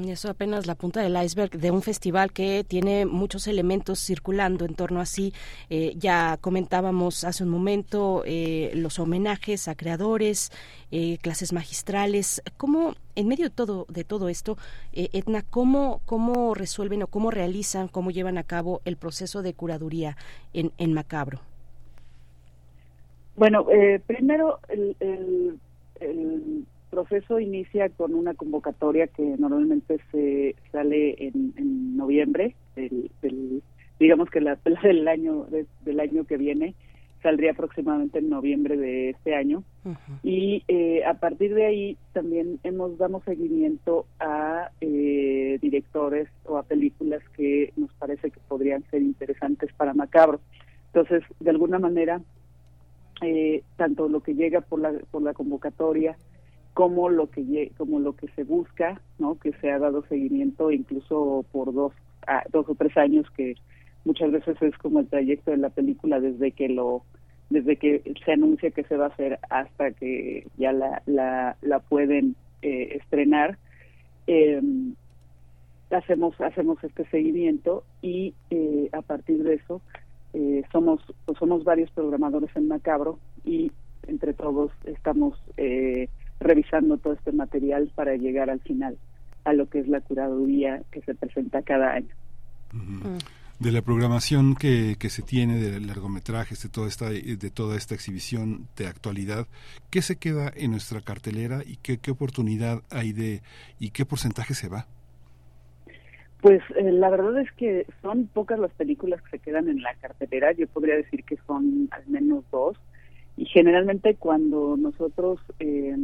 Eso 0.07 0.31
apenas 0.31 0.65
la 0.65 0.73
punta 0.73 1.01
del 1.01 1.15
iceberg 1.23 1.51
de 1.51 1.69
un 1.69 1.83
festival 1.83 2.31
que 2.31 2.65
tiene 2.67 3.05
muchos 3.05 3.45
elementos 3.45 3.99
circulando 3.99 4.65
en 4.65 4.73
torno 4.73 4.99
a 4.99 5.05
sí. 5.05 5.31
Eh, 5.69 5.93
ya 5.95 6.37
comentábamos 6.41 7.23
hace 7.23 7.43
un 7.43 7.51
momento 7.51 8.23
eh, 8.25 8.71
los 8.73 8.97
homenajes 8.97 9.67
a 9.67 9.75
creadores, 9.75 10.51
eh, 10.89 11.19
clases 11.21 11.53
magistrales. 11.53 12.41
¿Cómo, 12.57 12.95
en 13.15 13.27
medio 13.27 13.45
de 13.45 13.51
todo, 13.51 13.85
de 13.89 14.03
todo 14.03 14.27
esto, 14.27 14.57
Edna, 14.91 15.43
cómo, 15.47 16.01
cómo 16.05 16.55
resuelven 16.55 17.03
o 17.03 17.07
cómo 17.07 17.29
realizan, 17.29 17.89
cómo 17.89 18.09
llevan 18.09 18.39
a 18.39 18.43
cabo 18.43 18.81
el 18.85 18.97
proceso 18.97 19.43
de 19.43 19.53
curaduría 19.53 20.17
en, 20.51 20.71
en 20.79 20.93
Macabro? 20.93 21.41
Bueno, 23.35 23.67
primero 24.07 24.59
el, 24.67 24.95
el 24.99 26.65
proceso 26.89 27.39
inicia 27.39 27.89
con 27.89 28.13
una 28.13 28.33
convocatoria 28.33 29.07
que 29.07 29.23
normalmente 29.37 29.99
se 30.11 30.55
sale 30.71 31.15
en, 31.19 31.97
noviembre, 31.97 32.55
digamos 33.99 34.29
que 34.29 34.41
la 34.41 34.55
del 34.83 35.07
año 35.07 35.47
del 35.83 35.99
año 35.99 36.23
que 36.25 36.37
viene 36.37 36.75
saldría 37.21 37.51
aproximadamente 37.51 38.19
en 38.19 38.29
noviembre 38.29 38.77
de 38.77 39.09
este 39.09 39.35
año. 39.35 39.63
Y 40.23 40.63
eh, 40.67 41.03
a 41.05 41.15
partir 41.15 41.53
de 41.53 41.65
ahí 41.65 41.97
también 42.13 42.59
hemos 42.63 42.97
damos 42.97 43.23
seguimiento 43.23 44.05
a 44.19 44.69
eh, 44.81 45.57
directores 45.61 46.29
o 46.45 46.57
a 46.57 46.63
películas 46.63 47.21
que 47.35 47.73
nos 47.75 47.91
parece 47.93 48.31
que 48.31 48.39
podrían 48.47 48.83
ser 48.89 49.01
interesantes 49.01 49.73
para 49.73 49.93
Macabro. 49.93 50.39
Entonces 50.87 51.23
de 51.39 51.49
alguna 51.49 51.79
manera 51.79 52.21
eh, 53.21 53.63
tanto 53.75 54.07
lo 54.07 54.21
que 54.21 54.35
llega 54.35 54.61
por 54.61 54.79
la 54.79 54.93
por 55.11 55.21
la 55.21 55.33
convocatoria 55.33 56.17
como 56.79 57.09
lo 57.09 57.29
que 57.29 57.73
como 57.75 57.99
lo 57.99 58.15
que 58.15 58.29
se 58.37 58.45
busca 58.45 59.01
no 59.17 59.37
que 59.37 59.51
se 59.59 59.69
ha 59.69 59.79
dado 59.79 60.01
seguimiento 60.07 60.71
incluso 60.71 61.43
por 61.51 61.73
dos 61.73 61.91
dos 62.53 62.69
o 62.69 62.75
tres 62.75 62.95
años 62.95 63.29
que 63.35 63.55
muchas 64.05 64.31
veces 64.31 64.55
es 64.61 64.77
como 64.77 65.01
el 65.01 65.07
trayecto 65.07 65.51
de 65.51 65.57
la 65.57 65.71
película 65.71 66.21
desde 66.21 66.53
que 66.53 66.69
lo 66.69 67.03
desde 67.49 67.75
que 67.75 68.13
se 68.23 68.31
anuncia 68.31 68.71
que 68.71 68.85
se 68.85 68.95
va 68.95 69.07
a 69.07 69.09
hacer 69.09 69.39
hasta 69.49 69.91
que 69.91 70.47
ya 70.57 70.71
la 70.71 71.01
la, 71.05 71.57
la 71.61 71.79
pueden 71.79 72.37
eh, 72.61 72.97
estrenar. 73.01 73.57
Eh, 74.27 74.61
hacemos 75.91 76.39
hacemos 76.39 76.81
este 76.81 77.03
seguimiento 77.09 77.83
y 78.01 78.35
eh, 78.51 78.87
a 78.93 79.01
partir 79.01 79.43
de 79.43 79.55
eso 79.55 79.81
eh, 80.33 80.63
somos 80.71 81.01
somos 81.37 81.65
varios 81.65 81.91
programadores 81.91 82.55
en 82.55 82.69
Macabro 82.69 83.19
y 83.43 83.69
entre 84.07 84.33
todos 84.33 84.71
estamos 84.85 85.37
eh, 85.57 86.07
revisando 86.39 86.97
todo 86.97 87.13
este 87.13 87.31
material 87.31 87.91
para 87.95 88.15
llegar 88.15 88.49
al 88.49 88.59
final 88.61 88.97
a 89.45 89.53
lo 89.53 89.69
que 89.69 89.79
es 89.79 89.87
la 89.87 90.01
curaduría 90.01 90.81
que 90.91 91.01
se 91.01 91.15
presenta 91.15 91.61
cada 91.61 91.93
año. 91.93 92.13
Mm. 92.71 93.17
De 93.59 93.73
la 93.73 93.81
programación 93.81 94.55
que, 94.55 94.95
que 94.97 95.09
se 95.09 95.21
tiene 95.21 95.57
de 95.57 95.81
largometrajes, 95.81 96.63
de 96.63 96.69
toda, 96.69 96.87
esta, 96.87 97.09
de 97.09 97.51
toda 97.53 97.75
esta 97.75 97.93
exhibición 97.93 98.67
de 98.77 98.87
actualidad, 98.87 99.47
¿qué 99.89 100.01
se 100.01 100.15
queda 100.15 100.49
en 100.55 100.71
nuestra 100.71 101.01
cartelera 101.01 101.61
y 101.65 101.75
qué, 101.75 101.97
qué 101.97 102.11
oportunidad 102.11 102.83
hay 102.89 103.11
de 103.11 103.41
y 103.77 103.89
qué 103.89 104.05
porcentaje 104.05 104.53
se 104.53 104.69
va? 104.69 104.87
Pues 106.41 106.61
eh, 106.77 106.91
la 106.93 107.09
verdad 107.09 107.37
es 107.41 107.51
que 107.53 107.85
son 108.01 108.27
pocas 108.27 108.59
las 108.59 108.71
películas 108.71 109.21
que 109.23 109.31
se 109.31 109.39
quedan 109.39 109.67
en 109.67 109.81
la 109.81 109.93
cartelera. 109.95 110.53
Yo 110.53 110.67
podría 110.67 110.95
decir 110.95 111.25
que 111.25 111.37
son 111.45 111.89
al 111.91 112.07
menos 112.07 112.45
dos. 112.51 112.77
Y 113.39 113.45
generalmente 113.45 114.15
cuando 114.15 114.75
nosotros 114.75 115.39
eh, 115.59 115.95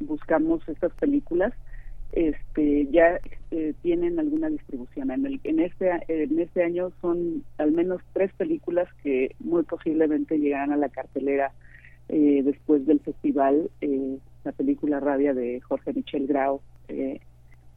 buscamos 0.00 0.66
estas 0.70 0.90
películas, 0.94 1.52
este 2.12 2.86
ya 2.86 3.20
eh, 3.50 3.74
tienen 3.82 4.18
alguna 4.18 4.48
distribución. 4.48 5.10
En, 5.10 5.26
el, 5.26 5.38
en 5.44 5.60
este 5.60 5.90
en 6.08 6.40
este 6.40 6.64
año 6.64 6.90
son 7.02 7.44
al 7.58 7.72
menos 7.72 8.00
tres 8.14 8.32
películas 8.38 8.88
que 9.02 9.36
muy 9.38 9.64
posiblemente 9.64 10.38
llegarán 10.38 10.72
a 10.72 10.78
la 10.78 10.88
cartelera 10.88 11.52
eh, 12.08 12.40
después 12.42 12.86
del 12.86 13.00
festival. 13.00 13.68
la 14.44 14.52
película 14.52 14.98
Rabia 14.98 15.34
de 15.34 15.60
Jorge 15.60 15.92
Michel 15.92 16.26
Grau, 16.26 16.62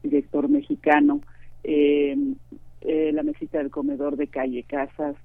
director 0.02 0.48
mexicano. 0.48 1.20
la 1.64 3.22
mesita 3.22 3.58
del 3.58 3.70
comedor 3.70 4.16
de 4.16 4.28
Calle 4.28 4.62
Casas, 4.62 5.16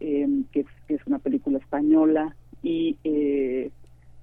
que 0.00 0.66
es 0.88 1.06
una 1.06 1.20
película 1.20 1.58
española 1.58 2.34
y 2.62 2.96
eh, 3.04 3.70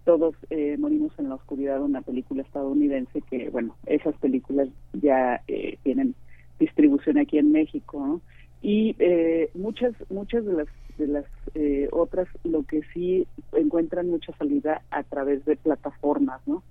todos 0.05 0.35
eh, 0.49 0.77
morimos 0.77 1.11
en 1.17 1.29
la 1.29 1.35
oscuridad 1.35 1.81
una 1.81 2.01
película 2.01 2.43
estadounidense 2.43 3.21
que 3.21 3.49
bueno 3.49 3.75
esas 3.85 4.15
películas 4.17 4.69
ya 4.93 5.41
eh, 5.47 5.77
tienen 5.83 6.15
distribución 6.59 7.17
aquí 7.17 7.37
en 7.37 7.51
México 7.51 8.21
y 8.61 8.95
eh, 8.99 9.49
muchas 9.55 9.93
muchas 10.09 10.45
de 10.45 10.53
las 10.53 10.67
de 10.97 11.07
las 11.07 11.25
eh, 11.55 11.89
otras 11.91 12.27
lo 12.43 12.63
que 12.63 12.81
sí 12.93 13.27
encuentran 13.53 14.09
mucha 14.09 14.35
salida 14.37 14.81
a 14.91 15.03
través 15.03 15.43
de 15.45 15.55
plataformas 15.55 16.41
no 16.47 16.63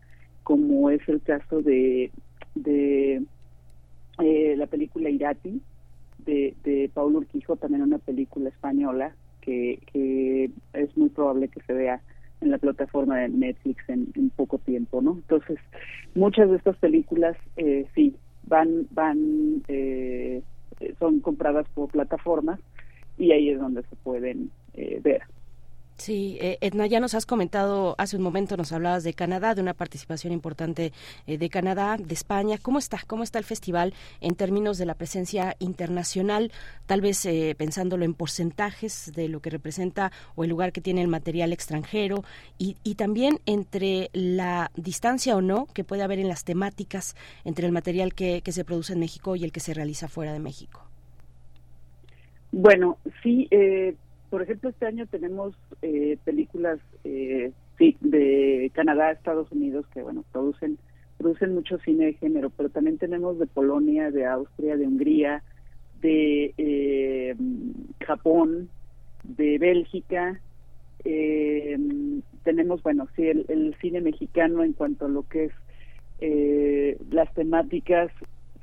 como 0.45 0.91
es 0.91 1.07
el 1.09 1.21
caso 1.21 1.61
de 1.61 2.11
de 2.55 3.23
eh, 4.19 4.55
la 4.57 4.67
película 4.67 5.11
Irati 5.11 5.61
de, 6.19 6.55
de 6.63 6.91
Paulo 6.95 7.19
Urquijo 7.19 7.57
también 7.57 7.83
una 7.83 7.99
película 7.99 8.49
española 8.49 9.15
que, 9.45 10.51
es 10.73 10.97
muy 10.97 11.09
probable 11.11 11.49
que 11.49 11.61
se 11.63 11.73
vea 11.73 12.01
en 12.41 12.51
la 12.51 12.59
plataforma 12.59 13.19
de 13.19 13.29
Netflix 13.29 13.89
en, 13.89 14.31
poco 14.37 14.59
tiempo, 14.59 15.01
¿no? 15.01 15.13
Entonces, 15.13 15.59
muchas 16.15 16.51
de 16.51 16.57
estas 16.57 16.77
películas 16.79 17.37
eh, 17.57 17.87
sí 17.95 18.17
van 18.47 18.87
van 18.91 19.63
eh, 19.69 20.43
son 20.99 21.21
compradas 21.21 21.67
por 21.75 21.89
plataformas 21.91 22.61
y 23.17 23.33
ahí 23.33 23.51
es 23.51 23.59
donde 23.59 23.83
se 23.83 23.97
pueden 23.97 24.51
eh, 24.75 25.01
ver. 25.03 25.23
Sí, 25.97 26.39
eh, 26.41 26.59
Edna, 26.61 26.87
ya 26.87 26.99
nos 26.99 27.15
has 27.15 27.25
comentado, 27.25 27.95
hace 27.99 28.17
un 28.17 28.23
momento 28.23 28.57
nos 28.57 28.73
hablabas 28.73 29.05
de 29.05 29.15
Canadá, 29.15 29.55
de 29.55 29.63
una 29.63 29.75
participación 29.75 30.33
importante 30.33 30.93
eh, 31.27 31.39
de 31.39 31.49
Canadá, 31.49 31.97
de 31.99 32.15
España. 32.15 32.59
¿Cómo 32.61 32.81
está? 32.81 32.99
¿Cómo 33.07 33.23
está 33.23 33.39
el 33.39 33.45
festival 33.45 33.95
en 34.21 34.35
términos 34.35 34.77
de 34.77 34.87
la 34.87 34.95
presencia 34.95 35.55
internacional? 35.61 36.51
Tal 36.87 37.01
vez 37.01 37.25
eh, 37.27 37.55
pensándolo 37.57 38.05
en 38.05 38.15
porcentajes 38.15 39.13
de 39.15 39.29
lo 39.29 39.41
que 39.41 39.51
representa 39.51 40.11
o 40.35 40.43
el 40.43 40.51
lugar 40.51 40.73
que 40.73 40.81
tiene 40.81 41.01
el 41.01 41.09
material 41.09 41.53
extranjero 41.53 42.25
y, 42.59 42.77
y 42.83 42.97
también 42.97 43.39
entre 43.47 44.11
la 44.13 44.73
distancia 44.75 45.37
o 45.37 45.43
no 45.43 45.67
que 45.73 45.85
puede 45.85 46.03
haber 46.03 46.19
en 46.19 46.29
las 46.29 46.45
temáticas 46.45 47.15
entre 47.45 47.67
el 47.67 47.73
material 47.73 48.15
que, 48.15 48.43
que 48.43 48.53
se 48.53 48.65
produce 48.65 48.95
en 48.95 49.01
México 49.01 49.37
y 49.37 49.45
el 49.45 49.53
que 49.53 49.61
se 49.61 49.75
realiza 49.75 50.09
fuera 50.09 50.33
de 50.33 50.41
México. 50.41 50.85
Bueno, 52.57 52.99
sí, 53.23 53.49
eh, 53.51 53.97
por 54.35 54.43
ejemplo, 54.43 54.71
este 54.71 54.87
año 54.87 55.07
tenemos 55.07 55.55
eh, 55.81 56.19
películas 56.25 56.81
eh, 57.05 57.53
sí, 57.79 57.97
de 58.01 58.69
Canadá, 58.75 59.13
Estados 59.13 59.47
Unidos, 59.53 59.87
que 59.95 60.03
bueno, 60.03 60.25
producen 60.33 60.77
producen 61.19 61.55
mucho 61.55 61.79
cine 61.79 62.07
de 62.07 62.15
género, 62.15 62.51
pero 62.51 62.69
también 62.69 62.99
tenemos 62.99 63.39
de 63.39 63.47
Polonia, 63.47 64.11
de 64.11 64.27
Austria, 64.27 64.77
de 64.77 64.89
Hungría, 64.89 65.45
de 66.01 66.53
eh, 66.59 67.37
Japón, 68.05 68.71
de 69.23 69.57
Bélgica. 69.59 70.41
Eh, 71.05 71.79
tenemos, 72.43 72.83
bueno, 72.83 73.07
sí, 73.15 73.29
el, 73.29 73.47
el, 73.47 73.77
cine 73.81 74.01
mexicano 74.01 74.65
en 74.65 74.73
cuanto 74.73 75.07
a 75.07 75.11
lo 75.11 75.29
que 75.29 75.45
es 75.45 75.53
eh, 76.19 76.99
las 77.13 77.33
temáticas, 77.35 78.11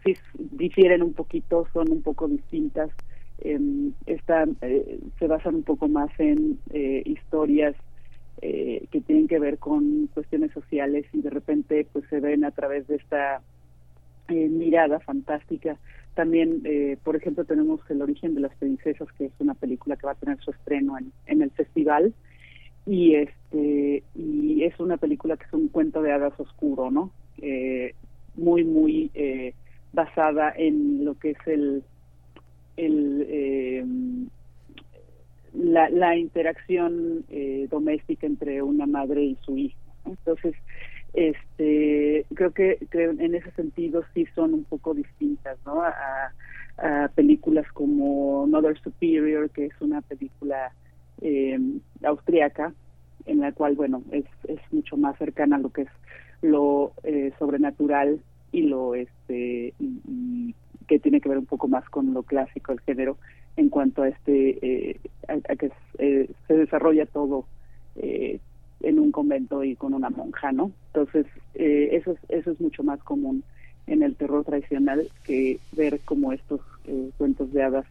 sí 0.04 0.16
difieren 0.38 1.02
un 1.02 1.14
poquito, 1.14 1.66
son 1.72 1.94
un 1.94 2.02
poco 2.02 2.28
distintas 2.28 2.92
eh, 3.42 3.92
está, 4.06 4.46
eh, 4.62 5.00
se 5.20 5.28
basan 5.28 5.56
un 5.56 5.64
poco 5.64 5.88
más 5.88 6.10
en 6.20 6.60
eh, 6.72 7.04
historias 7.06 7.76
eh, 8.44 8.88
que 8.90 9.02
tienen 9.02 9.28
que 9.28 9.38
ver 9.38 9.60
con 9.60 10.08
cuestiones 10.16 10.52
sociales 10.52 11.06
y 11.14 11.22
de 11.22 11.30
repente 11.30 11.86
pues 11.94 12.06
se 12.10 12.20
ven 12.20 12.44
a 12.44 12.50
través 12.50 12.88
de 12.88 12.96
esta 12.96 13.42
eh, 14.30 14.50
mirada 14.50 15.00
fantástica. 15.00 15.78
También, 16.16 16.62
eh, 16.64 16.98
por 17.04 17.16
ejemplo, 17.16 17.46
tenemos 17.46 17.80
El 17.90 18.02
origen 18.02 18.34
de 18.34 18.42
las 18.42 18.56
princesas, 18.56 19.08
que 19.18 19.26
es 19.26 19.32
una 19.38 19.54
película 19.54 19.96
que 19.96 20.08
va 20.08 20.14
a 20.14 20.16
tener 20.16 20.40
su 20.40 20.50
estreno 20.50 20.98
en, 20.98 21.12
en 21.28 21.44
el 21.44 21.52
festival 21.52 22.14
y 22.88 23.14
este 23.14 24.02
y 24.16 24.64
es 24.64 24.80
una 24.80 24.98
película 24.98 25.38
que 25.38 25.46
es 25.46 25.54
un 25.54 25.68
cuento 25.68 26.02
de 26.02 26.12
hadas 26.12 26.34
oscuro, 26.40 26.90
¿no? 26.90 27.12
Muy 28.36 28.64
muy 28.64 29.12
basada 29.94 30.52
en 30.58 31.06
lo 31.06 31.14
que 31.20 31.32
es 31.32 31.38
el 31.46 31.84
el 32.86 33.26
eh, 33.30 33.86
la, 35.54 35.90
la, 35.90 36.16
interacción 36.16 37.26
eh, 37.30 37.68
doméstica 37.70 38.26
entre 38.26 38.62
una 38.62 38.86
madre 38.86 39.24
y 39.24 39.38
su 39.42 39.58
hijo. 39.58 39.78
Entonces, 40.06 40.56
este, 41.14 42.26
creo 42.34 42.52
que 42.52 42.78
creo 42.90 43.12
en 43.12 43.36
ese 43.36 43.52
sentido 43.52 44.04
sí 44.14 44.26
son 44.34 44.54
un 44.54 44.64
poco 44.64 44.94
distintas, 44.94 45.58
¿no? 45.66 45.82
A, 45.82 46.32
a 46.78 47.10
películas 47.10 47.66
como 47.74 48.48
Mother 48.48 48.80
Superior, 48.80 49.50
que 49.50 49.66
es 49.66 49.82
una 49.82 50.02
película 50.02 50.72
eh, 51.22 51.60
austriaca, 52.04 52.74
en 53.26 53.40
la 53.40 53.52
cual, 53.52 53.76
bueno, 53.76 54.04
es, 54.12 54.26
es 54.48 54.60
mucho 54.72 54.98
más 54.98 55.18
cercana 55.18 55.58
a 55.58 55.60
lo 55.60 55.70
que 55.70 55.84
es 55.84 55.90
lo 56.42 56.94
eh, 57.04 57.32
sobrenatural 57.38 58.20
y 58.52 58.64
lo 58.64 58.96
este 58.96 59.74
que 60.88 61.00
tiene 61.00 61.22
que 61.22 61.30
ver 61.30 61.38
un 61.38 61.46
poco 61.46 61.68
más 61.68 61.88
con 61.90 62.14
lo 62.14 62.24
clásico 62.24 62.72
del 62.72 62.82
género 62.82 63.18
en 63.58 63.70
cuanto 63.70 64.04
a 64.04 64.10
este 64.10 64.58
eh, 64.62 65.00
a, 65.28 65.34
a, 65.34 65.56
que 65.56 65.72
eh, 65.98 66.30
se 66.48 66.54
desarrolla 66.58 67.06
todo 67.06 67.46
eh, 67.96 68.40
en 68.82 69.00
un 69.00 69.12
convento 69.12 69.64
y 69.64 69.76
con 69.76 69.94
una 69.94 70.10
monja 70.10 70.52
no 70.52 70.72
entonces 70.88 71.26
eh, 71.56 71.90
eso 71.94 72.12
es 72.12 72.20
eso 72.30 72.52
es 72.52 72.62
mucho 72.62 72.84
más 72.84 73.02
común 73.04 73.44
en 73.88 74.04
el 74.04 74.16
terror 74.16 74.44
tradicional 74.44 75.08
que 75.24 75.60
ver 75.74 76.00
como 76.06 76.34
estos 76.34 76.62
eh, 76.86 77.10
cuentos 77.18 77.52
de 77.54 77.64
hadas 77.64 77.86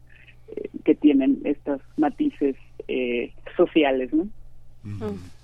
eh, 0.56 0.68
que 0.84 0.94
tienen 0.94 1.40
estos 1.44 1.80
matices 1.96 2.56
sociales 3.56 4.12
no 4.12 4.24
mm. 4.82 5.39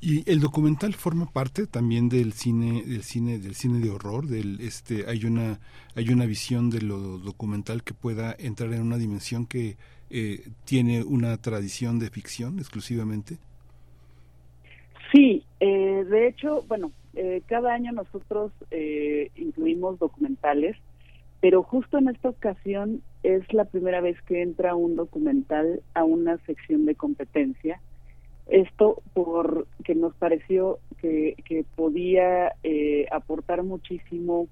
Y 0.00 0.30
el 0.30 0.40
documental 0.40 0.94
forma 0.94 1.26
parte 1.26 1.66
también 1.66 2.08
del 2.08 2.32
cine, 2.32 2.82
del 2.82 3.02
cine, 3.02 3.38
del 3.38 3.54
cine 3.54 3.80
de 3.80 3.90
horror, 3.90 4.26
del 4.26 4.60
este, 4.60 5.04
hay 5.08 5.24
una, 5.24 5.58
hay 5.94 6.10
una 6.10 6.26
visión 6.26 6.70
de 6.70 6.82
lo 6.82 7.18
documental 7.18 7.82
que 7.82 7.94
pueda 7.94 8.36
entrar 8.38 8.72
en 8.74 8.82
una 8.82 8.98
dimensión 8.98 9.46
que 9.46 9.76
eh, 10.10 10.48
tiene 10.64 11.02
una 11.02 11.36
tradición 11.38 11.98
de 11.98 12.10
ficción 12.10 12.58
exclusivamente. 12.58 13.38
Sí, 15.12 15.44
eh, 15.60 16.04
de 16.08 16.28
hecho, 16.28 16.62
bueno, 16.68 16.92
eh, 17.14 17.42
cada 17.46 17.72
año 17.72 17.92
nosotros 17.92 18.52
eh, 18.70 19.30
incluimos 19.36 19.98
documentales, 19.98 20.76
pero 21.40 21.62
justo 21.62 21.98
en 21.98 22.08
esta 22.08 22.28
ocasión 22.28 23.02
es 23.22 23.50
la 23.54 23.64
primera 23.64 24.00
vez 24.00 24.20
que 24.22 24.42
entra 24.42 24.74
un 24.74 24.96
documental 24.96 25.80
a 25.94 26.04
una 26.04 26.36
sección 26.44 26.84
de 26.84 26.94
competencia 26.94 27.80
esto 28.48 29.02
porque 29.12 29.94
nos 29.94 30.14
pareció 30.14 30.78
que, 31.00 31.36
que 31.44 31.64
podía 31.74 32.52
eh, 32.62 33.06
aportar 33.10 33.62
muchísimo 33.62 34.48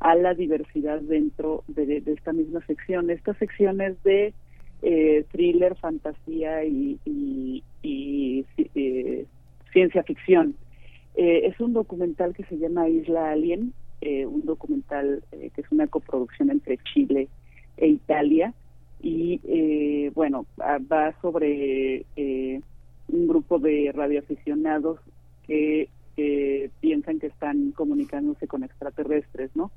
a 0.00 0.14
la 0.14 0.34
diversidad 0.34 1.00
dentro 1.00 1.64
de, 1.66 2.02
esta 2.06 2.32
misma 2.32 2.64
sección. 2.66 3.10
Esta 3.10 3.34
sección 3.34 3.80
es 3.80 4.02
de 4.02 4.34
eh, 4.82 5.24
thriller, 5.32 5.76
fantasía 5.76 6.64
y, 6.64 6.98
y, 7.04 7.62
y 7.82 8.44
eh, 8.74 9.26
ciencia 9.72 10.02
ficción. 10.02 10.56
Eh, 11.14 11.46
es 11.46 11.60
un 11.60 11.72
documental 11.72 12.34
que 12.34 12.44
se 12.44 12.58
llama 12.58 12.88
Isla 12.88 13.30
Alien, 13.30 13.72
eh, 14.00 14.26
un 14.26 14.44
documental 14.44 15.22
que 15.30 15.60
es 15.60 15.70
una 15.70 15.86
coproducción 15.86 16.50
entre 16.50 16.78
Chile 16.92 17.28
e 17.76 17.88
Italia 17.88 18.52
y 19.00 20.08
bueno, 20.14 20.46
va 20.58 21.14
sobre 21.20 22.04
grupo 23.34 23.58
de 23.58 23.92
radioaficionados 23.92 25.00
que 25.46 25.88
piensan 26.80 27.18
que 27.18 27.26
están 27.26 27.72
comunicándose 27.72 28.46
con 28.46 28.62
extraterrestres, 28.62 29.50
¿no? 29.56 29.72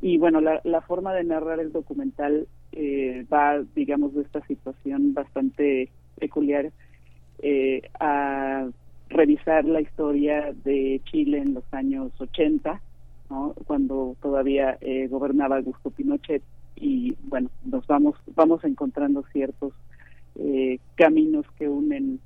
Y 0.00 0.16
bueno, 0.18 0.40
la, 0.40 0.60
la 0.62 0.80
forma 0.80 1.12
de 1.12 1.24
narrar 1.24 1.58
el 1.58 1.72
documental 1.72 2.46
eh, 2.72 3.26
va, 3.32 3.62
digamos, 3.74 4.14
de 4.14 4.22
esta 4.22 4.44
situación 4.46 5.12
bastante 5.14 5.90
peculiar 6.18 6.70
eh, 7.40 7.82
a 7.98 8.68
revisar 9.08 9.64
la 9.64 9.80
historia 9.80 10.52
de 10.64 11.00
Chile 11.04 11.38
en 11.38 11.54
los 11.54 11.64
años 11.72 12.12
80, 12.18 12.80
¿no? 13.30 13.54
cuando 13.66 14.16
todavía 14.22 14.78
eh, 14.80 15.08
gobernaba 15.08 15.56
Augusto 15.56 15.90
Pinochet 15.90 16.42
y 16.76 17.16
bueno, 17.24 17.50
nos 17.64 17.86
vamos 17.86 18.16
vamos 18.34 18.64
encontrando 18.64 19.22
ciertos 19.32 19.72
eh, 20.36 20.78
caminos 20.94 21.44
que 21.58 21.68
unen 21.68 22.20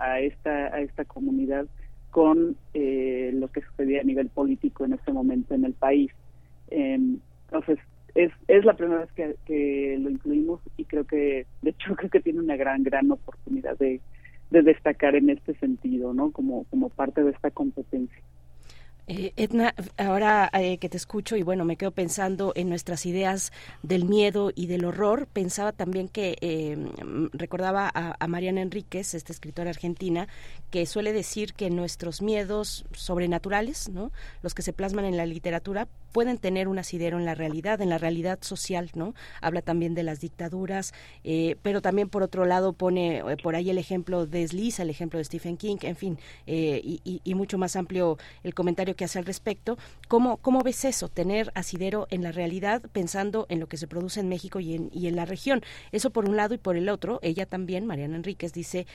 a 0.00 0.20
esta 0.20 0.74
a 0.74 0.80
esta 0.80 1.04
comunidad 1.04 1.66
con 2.10 2.56
eh, 2.74 3.30
lo 3.34 3.48
que 3.48 3.62
sucedía 3.62 4.00
a 4.00 4.04
nivel 4.04 4.28
político 4.28 4.84
en 4.84 4.94
este 4.94 5.12
momento 5.12 5.54
en 5.54 5.64
el 5.64 5.74
país. 5.74 6.10
Eh, 6.70 6.98
entonces, 7.44 7.78
es, 8.14 8.32
es 8.48 8.64
la 8.64 8.74
primera 8.74 9.00
vez 9.00 9.36
que, 9.44 9.96
lo 10.00 10.10
incluimos 10.10 10.60
y 10.76 10.84
creo 10.84 11.04
que, 11.04 11.46
de 11.62 11.70
hecho, 11.70 11.94
creo 11.96 12.10
que 12.10 12.20
tiene 12.20 12.40
una 12.40 12.56
gran, 12.56 12.82
gran 12.82 13.10
oportunidad 13.10 13.78
de, 13.78 14.00
de 14.50 14.62
destacar 14.62 15.14
en 15.14 15.30
este 15.30 15.54
sentido, 15.54 16.12
¿no? 16.14 16.32
Como, 16.32 16.64
como 16.64 16.88
parte 16.88 17.22
de 17.22 17.30
esta 17.30 17.50
competencia. 17.50 18.22
Eh, 19.12 19.32
Edna, 19.34 19.74
ahora 19.98 20.48
eh, 20.52 20.78
que 20.78 20.88
te 20.88 20.96
escucho 20.96 21.34
y 21.34 21.42
bueno, 21.42 21.64
me 21.64 21.76
quedo 21.76 21.90
pensando 21.90 22.52
en 22.54 22.68
nuestras 22.68 23.06
ideas 23.06 23.50
del 23.82 24.04
miedo 24.04 24.52
y 24.54 24.68
del 24.68 24.84
horror, 24.84 25.26
pensaba 25.26 25.72
también 25.72 26.08
que 26.08 26.38
eh, 26.40 26.78
recordaba 27.32 27.90
a, 27.92 28.14
a, 28.20 28.28
Mariana 28.28 28.60
Enríquez, 28.60 29.14
esta 29.14 29.32
escritora 29.32 29.70
argentina, 29.70 30.28
que 30.70 30.86
suele 30.86 31.12
decir 31.12 31.54
que 31.54 31.70
nuestros 31.70 32.22
miedos 32.22 32.84
sobrenaturales, 32.92 33.88
¿no? 33.88 34.12
los 34.42 34.54
que 34.54 34.62
se 34.62 34.72
plasman 34.72 35.04
en 35.04 35.16
la 35.16 35.26
literatura, 35.26 35.88
pueden 36.10 36.38
tener 36.38 36.68
un 36.68 36.78
asidero 36.78 37.18
en 37.18 37.24
la 37.24 37.34
realidad, 37.34 37.80
en 37.80 37.88
la 37.88 37.98
realidad 37.98 38.38
social, 38.42 38.90
¿no? 38.94 39.14
Habla 39.40 39.62
también 39.62 39.94
de 39.94 40.02
las 40.02 40.20
dictaduras, 40.20 40.92
eh, 41.24 41.56
pero 41.62 41.80
también 41.80 42.08
por 42.08 42.22
otro 42.22 42.44
lado 42.46 42.72
pone 42.72 43.18
eh, 43.18 43.36
por 43.42 43.54
ahí 43.54 43.70
el 43.70 43.78
ejemplo 43.78 44.26
de 44.26 44.40
Desliza, 44.40 44.82
el 44.82 44.90
ejemplo 44.90 45.18
de 45.18 45.24
Stephen 45.24 45.56
King, 45.56 45.76
en 45.82 45.96
fin, 45.96 46.18
eh, 46.46 46.80
y, 46.84 47.34
mucho 47.40 47.56
más 47.56 47.74
amplio 47.76 48.18
el 48.42 48.54
comentario 48.54 48.96
que 48.96 49.04
hace 49.04 49.18
al 49.18 49.24
respecto. 49.24 49.78
¿Cómo, 50.08 50.36
cómo 50.38 50.62
ves 50.62 50.84
eso, 50.84 51.08
tener 51.08 51.50
asidero 51.54 52.06
en 52.10 52.22
la 52.22 52.32
realidad 52.32 52.82
pensando 52.92 53.46
en 53.48 53.60
lo 53.60 53.68
que 53.68 53.78
se 53.78 53.86
produce 53.86 54.20
en 54.20 54.28
México 54.28 54.60
y 54.60 54.74
en, 54.74 54.90
y 54.92 55.06
en 55.06 55.16
la 55.16 55.24
región? 55.24 55.62
Eso 55.92 56.10
por 56.10 56.28
un 56.28 56.36
lado 56.36 56.54
y 56.54 56.58
por 56.58 56.76
el 56.76 56.88
otro, 56.88 57.18
ella 57.22 57.46
también, 57.46 57.86
Mariana 57.86 58.16
Enríquez, 58.16 58.52
dice, 58.52 58.86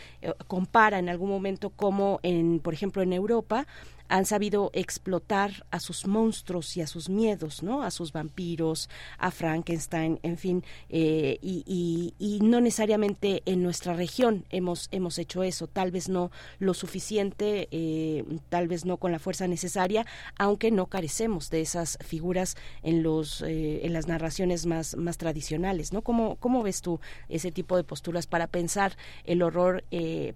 compara 0.47 0.99
en 0.99 1.10
algún 1.10 1.30
momento 1.30 1.71
cómo, 1.71 2.19
en, 2.21 2.60
por 2.60 2.73
ejemplo, 2.73 3.01
en 3.01 3.13
Europa 3.13 3.65
han 4.07 4.25
sabido 4.25 4.69
explotar 4.73 5.65
a 5.71 5.79
sus 5.79 6.07
monstruos 6.07 6.77
y 6.77 6.81
a 6.81 6.87
sus 6.87 7.09
miedos, 7.09 7.63
¿no? 7.63 7.83
A 7.83 7.91
sus 7.91 8.11
vampiros, 8.11 8.89
a 9.17 9.31
Frankenstein, 9.31 10.19
en 10.23 10.37
fin, 10.37 10.63
eh, 10.89 11.37
y, 11.41 12.13
y, 12.19 12.39
no 12.41 12.61
necesariamente 12.61 13.41
en 13.45 13.63
nuestra 13.63 13.93
región 13.93 14.45
hemos, 14.49 14.87
hemos 14.91 15.17
hecho 15.17 15.43
eso, 15.43 15.67
tal 15.67 15.91
vez 15.91 16.09
no 16.09 16.31
lo 16.59 16.73
suficiente, 16.73 17.67
eh, 17.71 18.23
tal 18.49 18.67
vez 18.67 18.85
no 18.85 18.97
con 18.97 19.11
la 19.11 19.19
fuerza 19.19 19.47
necesaria, 19.47 20.05
aunque 20.37 20.71
no 20.71 20.87
carecemos 20.87 21.49
de 21.49 21.61
esas 21.61 21.97
figuras 22.03 22.55
en 22.83 23.03
los 23.03 23.41
en 23.45 23.93
las 23.93 24.07
narraciones 24.07 24.65
más, 24.65 24.95
más 24.95 25.17
tradicionales, 25.17 25.93
¿no? 25.93 26.01
¿Cómo, 26.01 26.35
¿Cómo 26.37 26.63
ves 26.63 26.81
tú 26.81 26.99
ese 27.29 27.51
tipo 27.51 27.77
de 27.77 27.83
posturas 27.83 28.27
para 28.27 28.47
pensar 28.47 28.97
el 29.23 29.41
horror, 29.41 29.83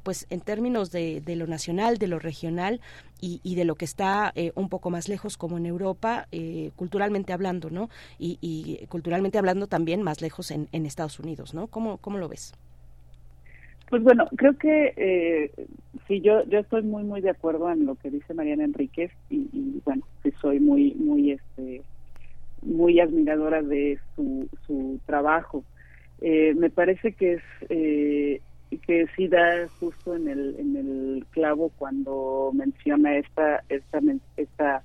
pues 0.03 0.25
en 0.29 0.41
términos 0.41 0.91
de, 0.91 1.21
de 1.21 1.35
lo 1.35 1.47
nacional, 1.47 1.97
de 1.97 2.07
lo 2.07 2.19
regional 2.19 2.81
y, 3.21 3.55
de 3.55 3.65
lo 3.65 3.75
que 3.75 3.85
está 3.85 4.31
eh, 4.35 4.51
un 4.55 4.69
poco 4.69 4.89
más 4.89 5.09
lejos 5.09 5.37
como 5.37 5.57
en 5.57 5.65
Europa, 5.65 6.27
eh, 6.31 6.71
culturalmente 6.75 7.33
hablando, 7.33 7.69
¿no? 7.69 7.89
Y, 8.17 8.85
culturalmente 8.89 9.37
hablando 9.37 9.67
también 9.67 10.01
más 10.01 10.21
lejos 10.21 10.51
en, 10.51 10.67
Estados 10.71 11.19
Unidos, 11.19 11.53
¿no? 11.53 11.67
¿Cómo, 11.67 11.97
¿Cómo 11.97 12.17
lo 12.17 12.27
ves? 12.27 12.53
Pues 13.89 14.03
bueno, 14.03 14.27
creo 14.35 14.57
que 14.57 14.93
eh, 14.97 15.51
sí, 16.07 16.21
yo 16.21 16.43
yo 16.45 16.59
estoy 16.59 16.83
muy 16.83 17.03
muy 17.03 17.21
de 17.21 17.31
acuerdo 17.31 17.71
en 17.71 17.85
lo 17.85 17.95
que 17.95 18.11
dice 18.11 18.33
Mariana 18.33 18.63
Enríquez 18.63 19.11
y, 19.29 19.81
bueno, 19.83 20.03
soy 20.41 20.59
muy 20.59 20.93
muy 20.93 21.31
este 21.31 21.81
muy 22.61 22.99
admiradora 22.99 23.61
de 23.61 23.99
su, 24.15 24.47
su 24.67 24.99
trabajo. 25.05 25.63
Eh, 26.21 26.53
me 26.55 26.69
parece 26.69 27.13
que 27.13 27.33
es 27.33 27.43
eh, 27.69 28.41
que 28.77 29.07
sí 29.15 29.27
da 29.27 29.67
justo 29.79 30.15
en 30.15 30.27
el 30.27 30.55
en 30.59 30.75
el 30.75 31.25
clavo 31.31 31.71
cuando 31.77 32.51
menciona 32.53 33.17
esta 33.17 33.63
esta 33.69 33.99
esta 34.37 34.83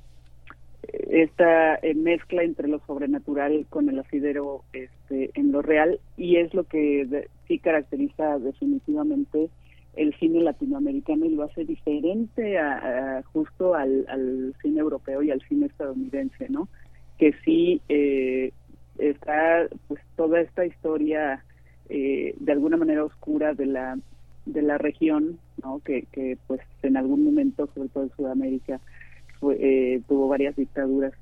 esta 0.90 1.74
eh, 1.76 1.94
mezcla 1.94 2.42
entre 2.42 2.68
lo 2.68 2.80
sobrenatural 2.86 3.66
con 3.68 3.88
el 3.88 3.98
asidero 3.98 4.62
este 4.72 5.30
en 5.34 5.52
lo 5.52 5.62
real 5.62 6.00
y 6.16 6.36
es 6.36 6.54
lo 6.54 6.64
que 6.64 7.28
sí 7.46 7.58
caracteriza 7.58 8.38
definitivamente 8.38 9.50
el 9.96 10.14
cine 10.18 10.40
latinoamericano 10.40 11.24
y 11.26 11.30
lo 11.30 11.44
hace 11.44 11.64
diferente 11.64 12.58
a, 12.58 13.22
justo 13.32 13.74
al, 13.74 14.04
al, 14.08 14.54
cine 14.60 14.80
europeo 14.80 15.22
y 15.22 15.30
al 15.30 15.40
cine 15.42 15.66
estadounidense 15.66 16.48
no 16.48 16.68
que 17.18 17.32
sí 17.44 17.80
eh, 17.88 18.52
está 18.98 19.68
pues 19.88 20.00
toda 20.16 20.40
esta 20.40 20.66
historia 20.66 21.44
eh, 21.88 22.34
de 22.38 22.52
alguna 22.52 22.76
manera 22.76 23.04
oscura 23.04 23.54
de 23.54 23.66
la 23.66 23.98
de 24.46 24.60
la 24.60 24.76
región, 24.76 25.38
¿no? 25.62 25.80
Que, 25.80 26.02
que 26.12 26.36
pues 26.46 26.60
en 26.82 26.96
algún 26.98 27.24
momento, 27.24 27.68
sobre 27.74 27.88
todo 27.88 28.04
en 28.04 28.10
Sudamérica, 28.10 28.80
eh, 29.58 30.02
tuvo 30.06 30.28
varias 30.28 30.54
dictaduras 30.56 31.12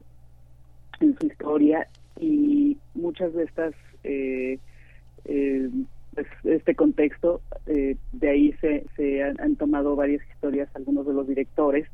en 1.00 1.16
su 1.18 1.26
historia 1.26 1.86
y 2.20 2.76
muchas 2.94 3.32
de 3.34 3.44
estas 3.44 3.74
eh, 4.04 4.58
eh 5.24 5.70
pues, 6.14 6.26
este 6.44 6.74
contexto 6.74 7.40
de 7.64 8.28
ahí 8.28 8.52
se, 8.60 8.84
se 8.96 9.22
han, 9.22 9.56
tomado 9.56 9.96
varias 9.96 10.20
historias 10.30 10.68
algunos 10.74 11.06
de 11.06 11.14
los 11.14 11.26
directores 11.26 11.88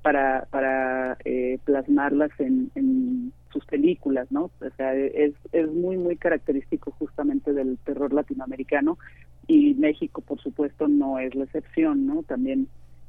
para 0.00 0.46
para 0.50 1.18
plasmarlas 1.66 2.30
en, 2.38 2.70
en 2.74 3.32
sus 3.52 3.64
películas, 3.64 4.30
¿no? 4.30 4.44
O 4.44 4.70
sea, 4.76 4.94
es, 4.94 5.34
es 5.52 5.70
muy, 5.70 5.96
muy 5.96 6.16
característico 6.16 6.92
justamente 6.92 7.52
del 7.52 7.78
terror 7.78 8.12
latinoamericano 8.12 8.98
y 9.46 9.74
México, 9.74 10.20
por 10.20 10.40
supuesto, 10.40 10.86
no 10.88 11.18
es 11.18 11.34
la 11.34 11.44
excepción, 11.44 12.06
¿no? 12.06 12.22
También 12.22 12.68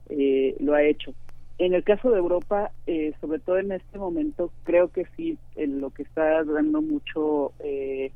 eh, 0.10 0.56
lo 0.60 0.74
ha 0.74 0.84
hecho. 0.84 1.14
En 1.58 1.74
el 1.74 1.84
caso 1.84 2.10
de 2.10 2.18
Europa, 2.18 2.72
eh, 2.88 3.14
sobre 3.22 3.40
todo 3.40 3.60
en 3.60 3.72
este 3.72 4.00
momento, 4.00 4.52
creo 4.64 4.88
que 4.88 5.06
sí, 5.16 5.38
en 5.56 5.80
lo 5.80 5.92
que 5.92 6.04
está 6.04 6.44
dando 6.44 6.82
mucho 6.82 7.54
eh, 7.60 8.12